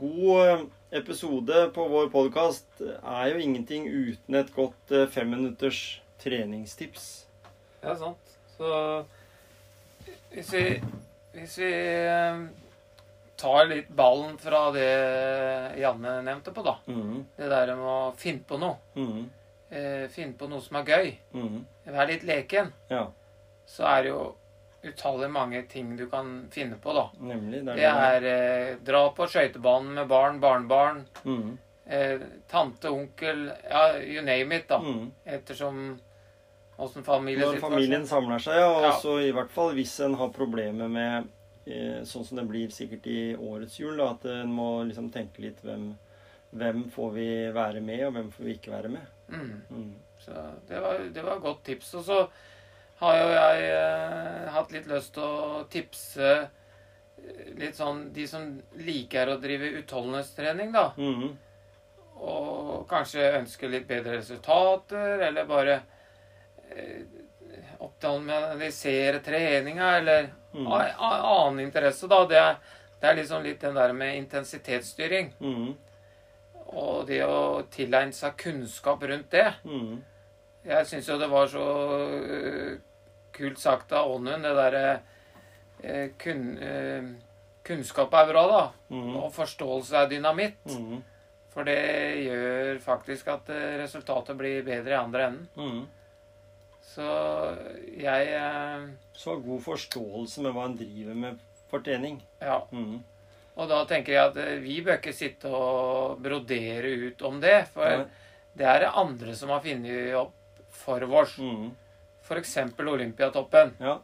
god 0.00 0.64
episode 0.92 1.70
på 1.74 1.88
vår 1.88 2.08
podkast 2.08 2.80
er 2.80 3.26
jo 3.34 3.36
ingenting 3.36 3.84
uten 3.92 4.34
et 4.40 4.54
godt 4.56 4.90
eh, 4.96 5.04
femminutters 5.08 6.00
treningstips. 6.24 7.26
Ja, 7.84 7.98
sant. 8.00 8.36
Så 8.56 9.04
hvis 10.32 10.52
vi, 10.52 10.82
hvis 11.34 11.58
vi 11.58 11.72
eh, 11.74 12.48
tar 13.40 13.68
litt 13.70 13.88
ballen 13.96 14.36
fra 14.40 14.66
det 14.74 14.88
Janne 15.80 16.18
nevnte 16.26 16.52
på, 16.52 16.64
da. 16.66 16.76
Mm. 16.86 17.22
Det 17.36 17.48
der 17.48 17.72
med 17.76 17.86
å 17.88 18.00
finne 18.20 18.44
på 18.46 18.58
noe. 18.60 18.76
Mm. 18.96 19.22
Eh, 19.70 20.04
finne 20.12 20.36
på 20.38 20.48
noe 20.50 20.60
som 20.64 20.80
er 20.80 20.90
gøy. 20.90 21.10
Mm. 21.34 21.56
Være 21.86 22.12
litt 22.12 22.28
leken. 22.28 22.72
Ja, 22.90 23.06
Så 23.70 23.86
er 23.86 24.02
det 24.02 24.10
jo 24.10 24.22
utallig 24.82 25.28
mange 25.30 25.62
ting 25.70 25.96
du 25.96 26.06
kan 26.10 26.48
finne 26.50 26.76
på, 26.80 26.92
da. 26.96 27.08
nemlig. 27.20 27.64
Det 27.68 27.86
er 27.86 28.28
eh, 28.28 28.76
dra 28.84 29.02
på 29.14 29.28
skøytebanen 29.28 29.94
med 29.94 30.08
barn, 30.08 30.40
barnebarn, 30.40 31.04
mm. 31.24 31.58
eh, 31.86 32.22
tante, 32.50 32.90
onkel 32.90 33.50
Ja, 33.70 33.98
you 33.98 34.22
name 34.24 34.56
it, 34.56 34.68
da. 34.68 34.80
Mm. 34.80 35.10
Ettersom 35.24 35.82
åssen 36.80 37.02
Når 37.02 37.06
familiesituasjon 37.06 37.60
familien 37.70 38.06
samler 38.08 38.40
seg, 38.40 38.56
ja, 38.56 38.70
og 38.72 38.82
Ja. 38.82 38.94
også 38.94 39.18
i 39.20 39.32
hvert 39.36 39.52
fall 39.52 39.74
hvis 39.76 39.98
en 40.00 40.14
har 40.16 40.32
problemer 40.32 40.88
med 40.88 41.28
Sånn 42.08 42.24
som 42.24 42.38
det 42.40 42.46
blir 42.48 42.70
sikkert 42.72 43.04
i 43.10 43.34
årets 43.36 43.76
jul, 43.78 43.98
da, 44.00 44.12
at 44.14 44.24
en 44.32 44.52
må 44.54 44.68
liksom 44.88 45.10
tenke 45.12 45.42
litt 45.44 45.60
hvem, 45.62 45.90
hvem 46.56 46.86
får 46.94 47.10
vi 47.14 47.26
være 47.54 47.82
med, 47.84 48.06
og 48.06 48.14
hvem 48.16 48.30
får 48.34 48.46
vi 48.46 48.54
ikke 48.56 48.72
være 48.72 48.92
med. 48.94 49.10
Mm. 49.28 49.50
Mm. 49.70 49.90
Så 50.24 50.46
det 50.68 50.80
var, 50.80 51.04
det 51.14 51.22
var 51.26 51.36
et 51.36 51.44
godt 51.44 51.62
tips. 51.64 51.92
Og 52.00 52.04
så 52.08 52.22
har 53.00 53.16
jo 53.16 53.28
jeg 53.32 53.68
eh, 53.74 54.48
hatt 54.54 54.72
litt 54.74 54.88
lyst 54.90 55.14
til 55.16 55.24
å 55.24 55.62
tipse 55.72 56.32
eh, 56.32 57.46
litt 57.60 57.78
sånn 57.78 58.10
de 58.16 58.26
som 58.28 58.50
liker 58.80 59.32
å 59.32 59.38
drive 59.40 59.72
utholdenhetstrening, 59.80 60.74
da. 60.74 60.90
Mm. 61.00 61.30
Og 62.20 62.84
kanskje 62.90 63.30
ønsker 63.38 63.72
litt 63.72 63.88
bedre 63.88 64.18
resultater, 64.18 65.24
eller 65.30 65.48
bare 65.48 65.78
eh, 66.68 67.08
optimalisere 67.80 69.22
treninga, 69.24 69.94
eller 70.02 70.28
Mm. 70.52 70.66
annen 70.72 71.60
interesse, 71.60 72.08
da. 72.10 72.24
Det 72.26 72.38
er, 72.38 72.58
det 73.00 73.08
er 73.08 73.18
liksom 73.20 73.44
litt 73.44 73.60
den 73.62 73.78
der 73.78 73.92
med 73.96 74.16
intensitetsstyring. 74.18 75.32
Mm. 75.40 75.74
Og 76.70 77.06
det 77.08 77.22
å 77.26 77.62
tilegne 77.70 78.14
seg 78.14 78.36
kunnskap 78.38 79.02
rundt 79.02 79.30
det. 79.34 79.48
Mm. 79.64 80.00
Jeg 80.66 80.86
syns 80.86 81.08
jo 81.08 81.18
det 81.18 81.30
var 81.30 81.48
så 81.50 81.66
øh, 82.20 82.74
kult 83.32 83.58
sagt 83.58 83.94
av 83.96 84.10
Ånund, 84.12 84.44
det 84.44 84.52
derre 84.58 84.84
øh, 85.82 86.08
kun, 86.20 86.46
øh, 86.58 87.10
Kunnskap 87.70 88.14
er 88.16 88.26
bra, 88.26 88.42
da. 88.48 88.60
Mhm. 88.88 89.16
Og 89.20 89.32
forståelse 89.34 89.96
er 89.96 90.08
dynamitt. 90.08 90.64
Mhm. 90.66 91.02
For 91.52 91.66
det 91.66 91.76
gjør 92.24 92.78
faktisk 92.80 93.28
at 93.28 93.50
resultatet 93.80 94.36
blir 94.38 94.62
bedre 94.64 94.94
i 94.94 94.96
andre 94.96 95.26
enden. 95.26 95.88
Så 96.84 97.06
jeg 98.00 98.32
eh, 98.34 98.88
Så 99.14 99.36
god 99.44 99.62
forståelse 99.62 100.42
med 100.42 100.56
hva 100.56 100.66
en 100.66 100.76
driver 100.78 101.14
med 101.14 101.38
for 101.70 101.84
trening. 101.86 102.18
Ja. 102.42 102.62
Mm. 102.72 102.98
Og 103.60 103.68
da 103.70 103.82
tenker 103.88 104.14
jeg 104.14 104.30
at 104.32 104.40
øh, 104.40 104.56
vi 104.64 104.80
bør 104.84 104.98
ikke 104.98 105.14
sitte 105.14 105.50
og 105.54 106.20
brodere 106.22 106.90
ut 107.06 107.22
om 107.26 107.40
det. 107.42 107.62
For 107.74 108.02
Nei. 108.02 108.06
det 108.58 108.66
er 108.66 108.84
det 108.84 108.92
andre 109.02 109.36
som 109.38 109.52
har 109.54 109.62
funnet 109.64 110.14
opp 110.18 110.34
for 110.82 111.04
oss. 111.20 111.36
Mm. 111.38 111.70
F.eks. 112.24 112.56
Olympiatoppen. 112.78 113.74
Ja. 113.82 113.98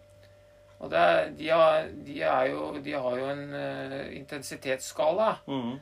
Og 0.77 0.91
det 0.93 1.01
er, 1.01 1.29
de, 1.39 1.49
har, 1.49 1.87
de, 2.07 2.17
er 2.21 2.49
jo, 2.53 2.65
de 2.85 2.93
har 2.93 3.19
jo 3.19 3.29
en 3.33 3.45
uh, 3.55 4.01
intensitetsskala. 4.13 5.31
Mm. 5.49 5.79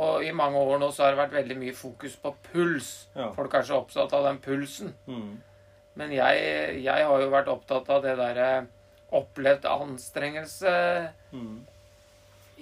Og 0.00 0.24
i 0.24 0.30
mange 0.32 0.58
år 0.58 0.78
nå 0.80 0.88
så 0.94 1.04
har 1.04 1.12
det 1.12 1.20
vært 1.20 1.36
veldig 1.40 1.58
mye 1.60 1.76
fokus 1.76 2.14
på 2.22 2.32
puls. 2.48 2.90
Ja. 3.16 3.28
Folk 3.36 3.54
er 3.58 3.66
så 3.66 3.80
opptatt 3.82 4.14
av 4.16 4.28
den 4.30 4.42
pulsen. 4.42 4.94
Mhm. 5.10 5.38
Men 5.98 6.12
jeg, 6.14 6.82
jeg 6.84 7.06
har 7.06 7.20
jo 7.24 7.30
vært 7.32 7.48
opptatt 7.50 7.88
av 7.90 8.02
det 8.04 8.16
derre 8.18 8.66
opplevd 9.12 9.64
anstrengelse 9.66 10.72
mm. 11.32 11.56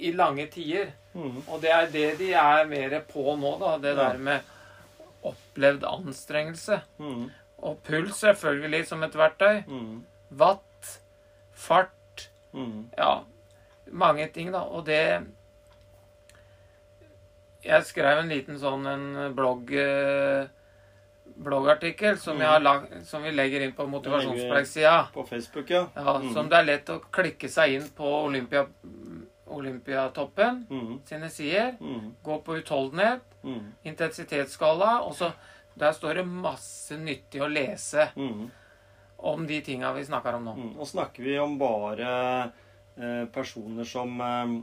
i 0.00 0.12
lange 0.16 0.46
tider. 0.52 0.92
Mm. 1.12 1.42
Og 1.46 1.60
det 1.60 1.70
er 1.74 1.90
det 1.92 2.06
de 2.22 2.30
er 2.32 2.64
mer 2.70 3.00
på 3.10 3.34
nå, 3.36 3.58
da. 3.60 3.74
Det 3.82 3.92
Ja. 3.96 4.08
der 4.08 4.18
med 4.18 4.40
opplevd 5.28 5.84
anstrengelse. 5.84 6.80
Mm. 6.98 7.28
Og 7.58 7.78
puls 7.84 8.16
selvfølgelig 8.22 8.86
som 8.86 9.02
et 9.02 9.14
verktøy. 9.18 9.64
Mhm. 9.66 10.04
Watt, 10.38 11.00
fart, 11.52 12.28
Mhm. 12.52 12.90
ja. 12.98 13.20
mange 13.90 14.28
ting, 14.32 14.52
da. 14.52 14.60
Og 14.60 14.86
det 14.86 15.26
Jeg 17.64 17.84
skrev 17.84 18.18
en 18.22 18.28
liten 18.28 18.58
sånn 18.60 18.86
en 18.86 19.34
blogg 19.34 19.72
eh, 19.74 20.46
bloggartikkel 21.38 22.18
som, 22.18 22.40
har 22.40 22.60
lag, 22.60 22.86
som 23.06 23.22
vi 23.22 23.30
legger 23.32 23.62
inn 23.66 23.72
på 23.76 23.86
motivasjonspreik-sida. 23.86 25.08
På 25.14 25.24
Facebook, 25.28 25.70
ja. 25.70 25.84
Ja, 25.94 26.16
Mm. 26.18 26.32
Som 26.34 26.48
det 26.50 26.56
er 26.58 26.64
lett 26.66 26.88
å 26.90 26.98
klikke 27.14 27.48
seg 27.48 27.76
inn 27.76 27.88
på 27.96 28.08
Olympia, 28.24 28.64
Olympiatoppen 29.46 30.66
mm. 30.70 31.00
sine 31.08 31.30
sider. 31.30 31.74
Mm. 31.80 32.14
Gå 32.22 32.38
på 32.44 32.56
utholdenhet, 32.58 33.20
Mhm. 33.42 33.72
intensitetsskala, 33.84 35.00
og 35.06 35.14
så 35.14 35.32
Der 35.78 35.92
står 35.92 36.14
det 36.14 36.24
masse 36.26 36.96
nyttig 36.98 37.38
å 37.40 37.46
lese 37.46 38.08
om 39.18 39.46
de 39.46 39.60
tinga 39.62 39.92
vi 39.94 40.02
snakker 40.04 40.34
om 40.34 40.44
nå. 40.44 40.54
Mm. 40.56 40.72
Og 40.80 40.86
snakker 40.90 41.22
vi 41.22 41.36
om 41.38 41.52
bare 41.58 42.50
eh, 42.98 43.24
personer 43.30 43.84
som 43.86 44.20
eh, 44.20 44.56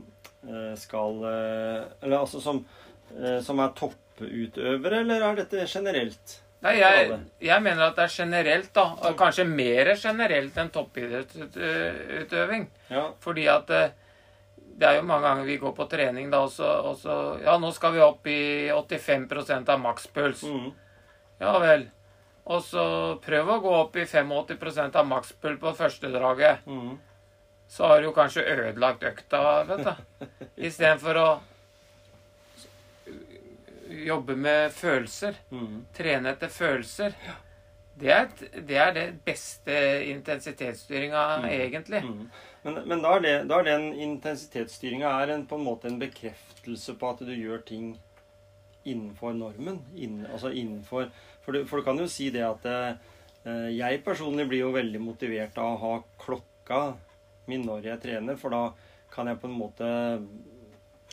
eh, 0.50 0.74
skal 0.76 1.24
eh, 1.24 1.84
Eller 2.02 2.18
altså 2.18 2.40
som, 2.42 2.60
eh, 3.16 3.40
som 3.40 3.58
er 3.64 3.72
topputøvere, 3.72 5.00
eller 5.00 5.22
er 5.24 5.36
dette 5.36 5.64
generelt? 5.66 6.42
Nei, 6.66 6.74
jeg, 6.80 7.18
jeg 7.46 7.62
mener 7.62 7.84
at 7.86 7.98
det 7.98 8.06
er 8.08 8.14
generelt, 8.16 8.72
da. 8.74 8.84
Og 9.06 9.16
kanskje 9.18 9.46
mer 9.46 9.92
generelt 9.94 10.58
enn 10.58 10.72
toppidrettsutøving. 10.74 12.66
Ja. 12.90 13.04
Fordi 13.22 13.46
at 13.52 13.70
eh, 13.76 13.94
det 14.76 14.88
er 14.88 14.98
jo 14.98 15.06
mange 15.08 15.28
ganger 15.28 15.48
vi 15.48 15.58
går 15.60 15.72
på 15.76 15.86
trening 15.88 16.30
da, 16.32 16.42
og 16.44 16.52
så, 16.52 16.68
og 16.90 16.98
så 17.00 17.14
Ja, 17.44 17.56
nå 17.60 17.70
skal 17.72 17.94
vi 17.94 18.02
opp 18.04 18.26
i 18.28 18.40
85 18.74 19.70
av 19.72 19.80
makspuls. 19.80 20.42
Mm. 20.44 20.72
Ja 21.40 21.56
vel. 21.62 21.86
Og 22.46 22.62
så 22.62 22.84
prøv 23.24 23.48
å 23.50 23.60
gå 23.64 23.74
opp 23.80 23.96
i 23.98 24.04
85% 24.06 24.98
av 25.00 25.08
makspuls 25.08 25.60
på 25.62 25.72
første 25.74 26.10
draget. 26.12 26.66
Mm. 26.66 26.96
Så 27.68 27.88
har 27.88 28.02
du 28.02 28.12
kanskje 28.14 28.44
ødelagt 28.46 29.02
økta, 29.04 29.40
vet 29.66 29.88
du. 29.88 30.26
Istedenfor 30.68 31.18
å 31.18 31.28
jobbe 34.06 34.36
med 34.36 34.72
følelser. 34.72 35.36
mm. 35.50 35.84
Trene 35.96 36.32
etter 36.34 36.52
følelser. 36.52 37.16
Det 37.96 38.10
er, 38.12 38.26
det 38.68 38.76
er 38.76 38.90
det 38.92 39.06
beste 39.24 39.76
intensitetsstyringa, 40.10 41.22
egentlig. 41.48 42.02
Mm. 42.04 42.26
Men, 42.66 42.80
men 42.88 43.02
da, 43.02 43.14
er 43.16 43.22
det, 43.24 43.34
da 43.48 43.60
er 43.60 43.68
den 43.70 43.86
intensitetsstyringa 43.94 45.12
en, 45.32 45.46
på 45.48 45.56
en 45.56 45.64
måte 45.64 45.88
en 45.88 46.00
bekreftelse 46.00 46.96
på 47.00 47.12
at 47.14 47.22
du 47.24 47.32
gjør 47.32 47.62
ting 47.64 47.94
innenfor 48.84 49.32
normen. 49.32 49.80
Innen, 49.94 50.26
altså 50.26 50.50
innenfor, 50.50 51.08
for, 51.44 51.56
du, 51.56 51.64
for 51.66 51.80
du 51.80 51.86
kan 51.86 52.02
jo 52.02 52.08
si 52.10 52.28
det 52.34 52.44
at 52.46 52.68
eh, 52.68 53.70
jeg 53.76 54.02
personlig 54.04 54.48
blir 54.50 54.66
jo 54.66 54.74
veldig 54.74 55.00
motivert 55.02 55.56
av 55.62 55.72
å 55.72 55.80
ha 55.84 55.94
klokka 56.20 56.82
mi 57.46 57.60
når 57.62 57.92
jeg 57.92 58.02
trener, 58.02 58.38
for 58.38 58.54
da 58.54 58.62
kan 59.14 59.30
jeg 59.30 59.40
på 59.40 59.48
en 59.48 59.56
måte 59.56 59.88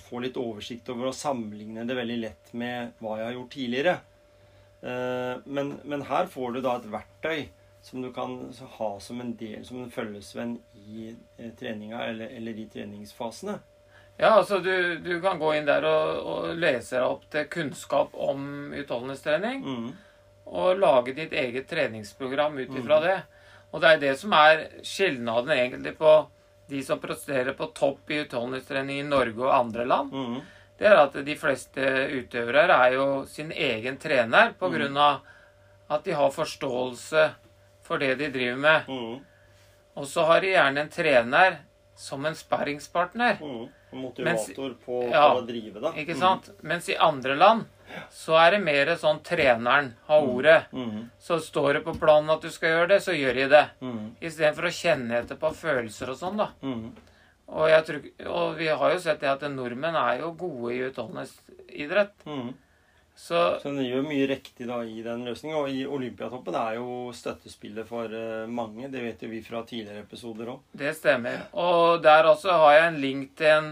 få 0.01 0.21
litt 0.23 0.37
oversikt 0.39 0.89
over 0.93 1.09
å 1.09 1.15
sammenligne 1.15 1.85
det 1.87 1.97
veldig 1.97 2.19
lett 2.21 2.53
med 2.57 2.95
hva 3.01 3.17
jeg 3.19 3.27
har 3.27 3.35
gjort 3.37 3.53
tidligere. 3.53 3.97
Eh, 4.81 5.35
men, 5.45 5.75
men 5.83 6.07
her 6.09 6.31
får 6.31 6.55
du 6.55 6.63
da 6.63 6.77
et 6.79 6.89
verktøy 6.91 7.43
som 7.83 8.01
du 8.01 8.09
kan 8.15 8.37
ha 8.77 8.89
som 9.03 9.21
en 9.21 9.35
del, 9.35 9.65
som 9.67 9.81
en 9.83 9.91
følgesvenn 9.91 10.57
i 10.85 11.09
eh, 11.11 11.51
treninga 11.59 12.05
eller, 12.07 12.31
eller 12.37 12.59
i 12.59 12.67
treningsfasene. 12.71 13.59
Ja, 14.17 14.35
altså 14.37 14.59
du, 14.59 14.99
du 15.01 15.17
kan 15.21 15.39
gå 15.41 15.55
inn 15.57 15.67
der 15.67 15.85
og, 15.89 16.19
og 16.21 16.49
lese 16.59 16.99
deg 16.99 17.07
opp 17.07 17.23
til 17.33 17.47
kunnskap 17.51 18.13
om 18.13 18.73
utholdenhetstrening. 18.77 19.63
Mm. 19.65 19.87
Og 20.53 20.77
lage 20.77 21.15
ditt 21.17 21.33
eget 21.33 21.67
treningsprogram 21.71 22.59
ut 22.59 22.75
ifra 22.77 22.99
det. 23.03 23.17
Og 23.73 23.81
det 23.81 23.89
er 23.89 24.01
det 24.03 24.13
som 24.21 24.35
er 24.37 24.67
skilnaden 24.85 25.49
egentlig 25.55 25.95
på 25.97 26.11
de 26.67 26.83
som 26.83 26.99
protesterer 26.99 27.53
på 27.57 27.67
topp 27.75 28.11
i 28.11 28.21
utholdenhetstrening 28.23 28.99
i 28.99 29.07
Norge 29.07 29.43
og 29.43 29.55
andre 29.55 29.85
land. 29.85 30.13
Mm. 30.13 30.39
Det 30.79 30.87
er 30.89 30.97
at 30.99 31.17
de 31.25 31.35
fleste 31.37 31.89
utøvere 32.13 32.77
er 32.87 32.95
jo 32.97 33.07
sin 33.29 33.51
egen 33.51 33.99
trener 34.01 34.55
på 34.59 34.71
grunn 34.73 34.97
av 34.97 35.21
at 35.93 36.05
de 36.05 36.15
har 36.17 36.33
forståelse 36.33 37.27
for 37.83 38.01
det 38.01 38.15
de 38.21 38.31
driver 38.33 38.59
med. 38.63 38.89
Mm. 38.89 39.19
Og 39.99 40.07
så 40.09 40.25
har 40.25 40.41
de 40.41 40.53
gjerne 40.55 40.83
en 40.83 40.91
trener 40.91 41.59
som 41.95 42.25
en 42.25 42.35
sparringspartner. 42.35 43.37
Mm. 43.41 43.67
Motivator 43.93 44.69
Mens, 44.69 44.85
på, 44.85 45.03
ja, 45.11 45.27
på 45.29 45.43
å 45.43 45.45
drive, 45.45 45.79
da. 45.79 45.93
Ikke 46.01 46.15
sant? 46.17 46.49
Mens 46.65 46.89
i 46.89 46.97
andre 46.97 47.35
land 47.37 47.65
så 48.09 48.37
er 48.41 48.55
det 48.55 48.61
mer 48.63 48.89
sånn 48.97 49.19
treneren 49.25 49.91
har 50.07 50.25
ordet. 50.25 50.59
Mm. 50.73 51.09
Så 51.21 51.37
står 51.43 51.77
det 51.77 51.83
på 51.85 51.93
planen 52.01 52.33
at 52.33 52.41
du 52.41 52.49
skal 52.53 52.73
gjøre 52.73 52.91
det, 52.95 52.99
så 53.05 53.13
gjør 53.13 53.37
de 53.37 53.47
det. 53.53 53.63
Mm. 53.85 54.03
Istedenfor 54.17 54.69
å 54.69 54.73
kjenne 54.73 55.19
etter 55.19 55.37
på 55.39 55.53
følelser 55.57 56.13
og 56.13 56.19
sånn, 56.19 56.41
da. 56.41 56.49
Mm. 56.65 56.87
Og, 57.53 57.65
jeg 57.69 57.85
tror, 57.85 58.05
og 58.33 58.57
vi 58.57 58.69
har 58.71 58.95
jo 58.95 59.01
sett 59.03 59.21
det 59.21 59.29
at 59.29 59.43
nordmenn 59.51 59.97
er 59.99 60.23
jo 60.23 60.31
gode 60.39 60.73
i 60.73 60.81
utholdenhetsidrett. 60.87 62.15
Mm. 62.25 62.53
Så 63.15 63.59
Så 63.61 63.69
den 63.69 63.85
gjør 63.85 64.03
mye 64.07 64.27
riktig 64.27 64.65
da 64.67 64.79
i 64.83 65.01
den 65.05 65.23
løsningen. 65.25 65.57
Og 65.59 65.69
i 65.69 65.85
Olympiatoppen 65.85 66.55
er 66.55 66.75
jo 66.79 67.11
støttespillet 67.13 67.87
for 67.87 68.05
eh, 68.09 68.47
mange. 68.49 68.89
Det 68.91 69.01
vet 69.03 69.21
jo 69.23 69.29
vi 69.29 69.41
fra 69.45 69.61
tidligere 69.63 70.01
episoder 70.03 70.49
òg. 70.55 70.59
det 70.73 70.95
stemmer. 70.97 71.45
Og 71.53 72.01
der 72.03 72.23
også 72.25 72.51
har 72.51 72.73
jeg 72.73 72.87
en 72.93 73.01
link 73.01 73.35
til 73.37 73.47
en 73.47 73.69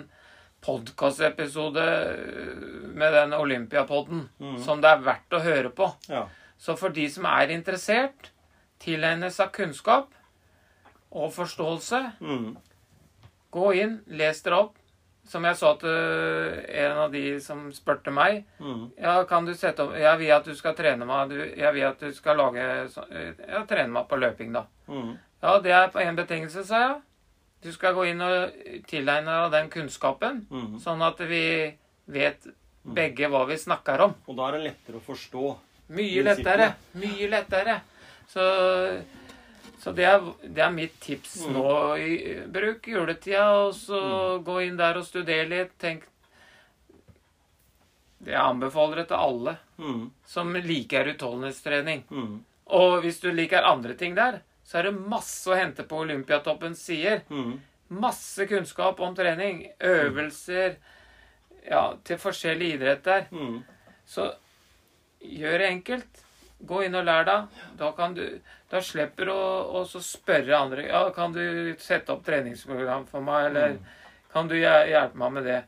podkastepisode 0.61 1.83
med 2.93 3.13
den 3.13 3.33
Olympiapodden 3.33 4.27
mm. 4.39 4.57
som 4.63 4.81
det 4.81 4.91
er 4.91 5.03
verdt 5.05 5.33
å 5.33 5.41
høre 5.41 5.71
på. 5.73 5.87
Ja. 6.09 6.27
Så 6.61 6.75
for 6.77 6.93
de 6.93 7.07
som 7.09 7.25
er 7.25 7.49
interessert, 7.53 8.29
tilegne 8.81 9.31
seg 9.33 9.51
kunnskap 9.57 10.13
og 11.11 11.31
forståelse, 11.33 12.03
Mm. 12.21 12.57
gå 13.51 13.73
inn, 13.81 13.97
les 14.07 14.41
dere 14.45 14.61
opp. 14.67 14.77
Som 15.27 15.43
jeg 15.45 15.55
sa 15.55 15.75
til 15.75 15.89
en 15.89 16.97
av 16.97 17.11
de 17.13 17.39
som 17.39 17.71
spurte 17.71 18.11
meg 18.11 18.43
Mm. 18.59 18.91
Ja, 18.99 19.23
kan 19.23 19.45
du 19.45 19.53
sette 19.53 19.79
opp 19.83 19.93
Jeg 19.95 20.17
vil 20.19 20.31
at 20.31 20.45
du 20.45 20.55
skal 20.55 20.73
trene 20.75 21.05
meg 21.05 21.29
du, 21.29 21.35
Jeg 21.57 21.73
vil 21.73 21.83
at 21.83 21.99
du 21.99 22.11
skal 22.13 22.37
lage 22.37 22.89
så- 22.89 23.05
Ja, 23.47 23.63
trene 23.65 23.89
meg 23.91 24.07
på 24.09 24.17
løping, 24.19 24.51
da. 24.53 24.65
Mm. 24.87 25.17
Ja, 25.43 25.59
det 25.59 25.71
er 25.71 25.87
på 25.89 25.99
én 26.01 26.15
betingelse, 26.15 26.63
sa 26.65 26.79
jeg. 26.87 27.01
Du 27.63 27.71
skal 27.71 27.93
gå 27.93 28.07
inn 28.09 28.21
og 28.21 28.51
tilegne 28.87 29.49
deg 29.49 29.51
den 29.51 29.69
kunnskapen, 29.69 30.45
Mm. 30.49 30.79
sånn 30.81 31.01
at 31.07 31.17
vi 31.19 31.77
vet 32.07 32.47
begge 32.85 33.29
hva 33.29 33.45
vi 33.47 33.53
snakker 33.55 33.99
om. 34.01 34.15
Og 34.27 34.35
da 34.35 34.47
er 34.47 34.51
det 34.57 34.73
lettere 34.73 34.95
å 34.99 35.01
forstå. 35.01 35.57
Mye 35.89 36.23
lettere. 36.23 36.73
Mye 36.95 37.29
lettere. 37.29 37.81
Så, 38.27 39.03
så 39.81 39.91
det, 39.97 40.05
er, 40.05 40.21
det 40.45 40.61
er 40.61 40.71
mitt 40.75 40.99
tips 41.01 41.39
Mm. 41.47 41.53
nå. 41.57 41.71
I, 41.97 42.11
bruk 42.53 42.85
juletida, 42.87 43.47
og 43.65 43.73
så 43.73 44.01
gå 44.45 44.59
inn 44.67 44.77
der 44.77 44.99
og 45.01 45.05
studere 45.07 45.47
litt. 45.49 45.71
Tenk 45.81 46.03
Det 48.21 48.35
jeg 48.35 48.41
anbefaler 48.45 49.01
det 49.01 49.07
til 49.09 49.17
alle 49.17 49.55
Mm. 49.81 50.11
som 50.29 50.53
liker 50.53 51.07
utholdenhetstrening. 51.15 52.03
Mm. 52.11 52.43
Og 52.67 53.01
hvis 53.01 53.19
du 53.19 53.31
liker 53.33 53.65
andre 53.65 53.95
ting 53.97 54.13
der, 54.15 54.41
så 54.63 54.77
er 54.77 54.83
det 54.91 54.99
masse 55.09 55.49
å 55.49 55.57
hente 55.57 55.83
på 55.89 56.03
Olympiatoppens 56.05 56.77
sider. 56.85 57.23
Mm. 57.33 57.55
Masse 57.89 58.45
kunnskap 58.47 58.99
om 59.01 59.15
trening. 59.17 59.65
Øvelser 59.81 60.75
ja, 61.67 61.95
til 62.05 62.17
forskjellige 62.21 62.77
idretter. 62.77 63.25
Mm. 63.33 63.63
Så 64.05 64.29
gjør 65.25 65.57
det 65.57 65.71
enkelt. 65.71 66.21
Gå 66.67 66.83
inn 66.85 66.95
og 66.95 67.05
lær 67.07 67.23
deg. 67.25 67.47
Da, 67.79 67.91
kan 67.97 68.13
du, 68.13 68.23
da 68.69 68.81
slipper 68.85 69.25
du 69.25 69.33
å 69.33 69.81
spørre 69.87 70.53
andre 70.57 70.85
ja, 70.87 71.03
kan 71.15 71.33
du 71.33 71.41
sette 71.81 72.13
opp 72.13 72.23
treningsprogram 72.27 73.07
for 73.09 73.21
meg, 73.25 73.47
eller 73.49 73.77
kan 74.33 74.47
du 74.47 74.55
hjelpe 74.55 75.17
meg 75.17 75.31
med 75.39 75.43
det. 75.49 75.59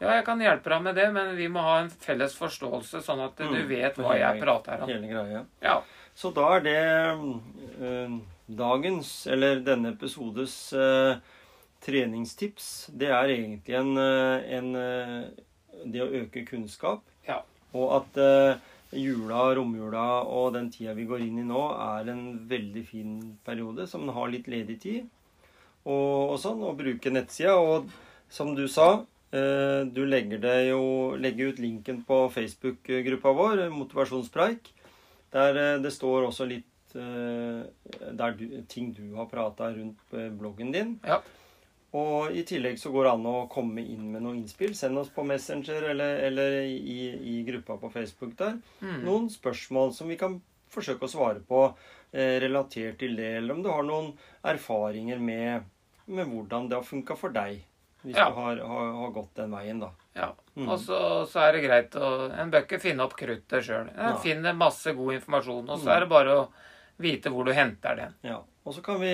Ja, 0.00 0.10
jeg 0.18 0.24
kan 0.26 0.40
hjelpe 0.44 0.68
deg 0.74 0.82
med 0.84 0.94
det, 0.98 1.06
men 1.14 1.30
vi 1.38 1.46
må 1.48 1.62
ha 1.64 1.78
en 1.80 1.88
felles 1.88 2.34
forståelse, 2.36 3.00
sånn 3.02 3.22
at 3.24 3.36
du 3.40 3.44
Mm. 3.48 3.68
vet 3.68 3.96
hva 3.96 4.10
hva 4.10 4.18
jeg 4.18 4.42
prater 4.42 4.82
om. 4.84 4.88
Hele 4.88 5.08
greia. 5.08 5.44
Ja. 5.64 5.78
Så 6.14 6.30
da 6.36 6.44
er 6.56 6.60
det 6.60 6.76
øh, 7.80 8.18
dagens, 8.48 9.26
eller 9.26 9.60
denne 9.64 9.94
episodes 9.94 10.72
øh, 10.76 11.16
treningstips. 11.84 12.90
Det 12.92 13.08
er 13.08 13.32
egentlig 13.32 13.74
en, 13.80 13.96
eh, 13.98 14.56
en 14.58 14.72
Det 15.92 16.00
å 16.00 16.08
øke 16.08 16.44
kunnskap. 16.48 17.02
Ja. 17.28 17.42
Og 17.76 17.90
at 18.00 18.16
eh, 18.18 18.56
jula, 18.96 19.54
romjula 19.56 20.06
og 20.24 20.54
den 20.56 20.70
tida 20.74 20.94
vi 20.96 21.06
går 21.08 21.24
inn 21.26 21.42
i 21.42 21.46
nå, 21.46 21.62
er 21.80 22.10
en 22.12 22.24
veldig 22.48 22.84
fin 22.88 23.18
periode 23.46 23.86
som 23.90 24.08
har 24.16 24.32
litt 24.32 24.48
ledig 24.50 24.78
tid. 24.82 25.12
Og, 25.86 26.32
og 26.34 26.38
sånn, 26.42 26.64
og 26.66 26.78
bruke 26.80 27.12
nettsida. 27.12 27.54
Og 27.60 27.90
som 28.32 28.54
du 28.58 28.64
sa, 28.70 29.04
eh, 29.30 29.82
du 29.86 30.02
legger, 30.06 30.42
jo, 30.66 30.82
legger 31.20 31.52
ut 31.52 31.62
linken 31.62 32.02
på 32.08 32.24
Facebook-gruppa 32.34 33.34
vår, 33.38 33.68
Motivasjonspreik. 33.74 34.72
Der 35.34 35.62
eh, 35.62 35.78
det 35.82 35.92
står 35.94 36.26
også 36.26 36.48
litt 36.50 36.96
eh, 36.98 38.32
du, 38.38 38.46
ting 38.70 38.92
du 38.96 39.14
har 39.18 39.30
prata 39.30 39.70
rundt 39.74 40.16
eh, 40.16 40.30
bloggen 40.34 40.72
din. 40.74 40.96
Ja. 41.06 41.20
Og 41.96 42.34
i 42.36 42.42
tillegg 42.48 42.78
så 42.82 42.90
går 42.92 43.06
det 43.06 43.12
an 43.16 43.26
å 43.30 43.34
komme 43.52 43.80
inn 43.84 44.08
med 44.12 44.24
noen 44.24 44.40
innspill. 44.42 44.74
Send 44.76 44.98
oss 45.00 45.08
på 45.14 45.24
Messenger 45.24 45.86
eller, 45.92 46.18
eller 46.28 46.56
i, 46.66 46.98
i 47.32 47.36
gruppa 47.46 47.76
på 47.80 47.90
Facebook 47.94 48.34
der. 48.40 48.58
Mm. 48.82 48.98
Noen 49.06 49.28
spørsmål 49.32 49.94
som 49.96 50.10
vi 50.12 50.18
kan 50.20 50.40
forsøke 50.74 51.06
å 51.06 51.12
svare 51.12 51.40
på 51.46 51.62
eh, 52.12 52.36
relatert 52.42 52.98
til 53.00 53.14
det. 53.16 53.30
Eller 53.38 53.54
om 53.56 53.62
du 53.64 53.70
har 53.72 53.86
noen 53.86 54.10
erfaringer 54.50 55.22
med, 55.22 55.64
med 56.10 56.28
hvordan 56.32 56.68
det 56.68 56.76
har 56.80 56.84
funka 56.86 57.16
for 57.18 57.32
deg 57.36 57.62
hvis 58.06 58.14
Ja. 58.14 58.28
du 58.30 58.36
har, 58.38 58.58
har, 58.62 58.90
har 59.00 59.08
gått 59.16 59.32
den 59.34 59.50
veien, 59.50 59.80
da. 59.82 59.88
Ja. 60.14 60.28
Mm. 60.54 60.68
Og 60.70 60.76
så, 60.78 60.98
så 61.26 61.40
er 61.42 61.56
det 61.56 61.62
greit 61.64 61.96
å 61.98 62.10
En 62.38 62.52
bør 62.52 62.62
ikke 62.62 62.78
finne 62.84 63.02
opp 63.02 63.16
kruttet 63.18 63.64
sjøl. 63.66 63.88
En 63.96 64.12
Nei. 64.12 64.20
finner 64.22 64.54
masse 64.54 64.92
god 64.94 65.16
informasjon, 65.16 65.64
og 65.66 65.80
så 65.80 65.88
Mm. 65.88 65.94
er 65.96 66.04
det 66.04 66.08
bare 66.12 66.36
å 66.38 66.44
vite 67.02 67.32
hvor 67.34 67.44
du 67.48 67.50
henter 67.56 67.98
den. 67.98 68.14
Ja. 68.22 68.36
Og 68.64 68.76
så 68.76 68.84
kan 68.86 69.00
vi 69.02 69.10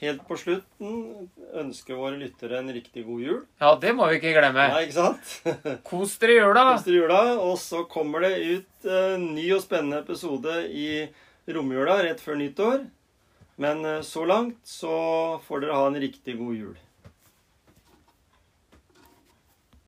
helt 0.00 0.22
på 0.28 0.36
slutten 0.40 1.28
ønske 1.60 1.96
våre 1.96 2.16
lyttere 2.20 2.60
en 2.60 2.72
riktig 2.72 3.04
god 3.06 3.24
jul. 3.24 3.40
Ja, 3.60 3.74
det 3.80 3.92
må 3.96 4.06
vi 4.08 4.18
ikke 4.20 4.32
glemme. 4.36 4.68
Nei, 4.72 4.84
ikke 4.86 4.96
sant? 4.96 5.34
Kos 5.88 6.16
dere 6.22 6.36
i 6.36 6.38
jula! 6.40 6.64
Kos 6.72 6.86
dere 6.86 6.96
i 6.96 7.02
jula. 7.02 7.22
Og 7.44 7.58
så 7.60 7.84
kommer 7.90 8.24
det 8.24 8.32
ut 8.40 8.90
en 8.90 9.26
ny 9.36 9.50
og 9.56 9.64
spennende 9.64 10.00
episode 10.04 10.62
i 10.72 10.88
romjula 11.50 12.00
rett 12.06 12.22
før 12.24 12.40
nyttår. 12.40 12.86
Men 13.60 13.84
eh, 13.84 14.00
så 14.06 14.24
langt 14.28 14.62
så 14.64 14.94
får 15.44 15.66
dere 15.66 15.76
ha 15.76 15.90
en 15.90 16.00
riktig 16.00 16.38
god 16.40 16.56
jul. 16.56 16.78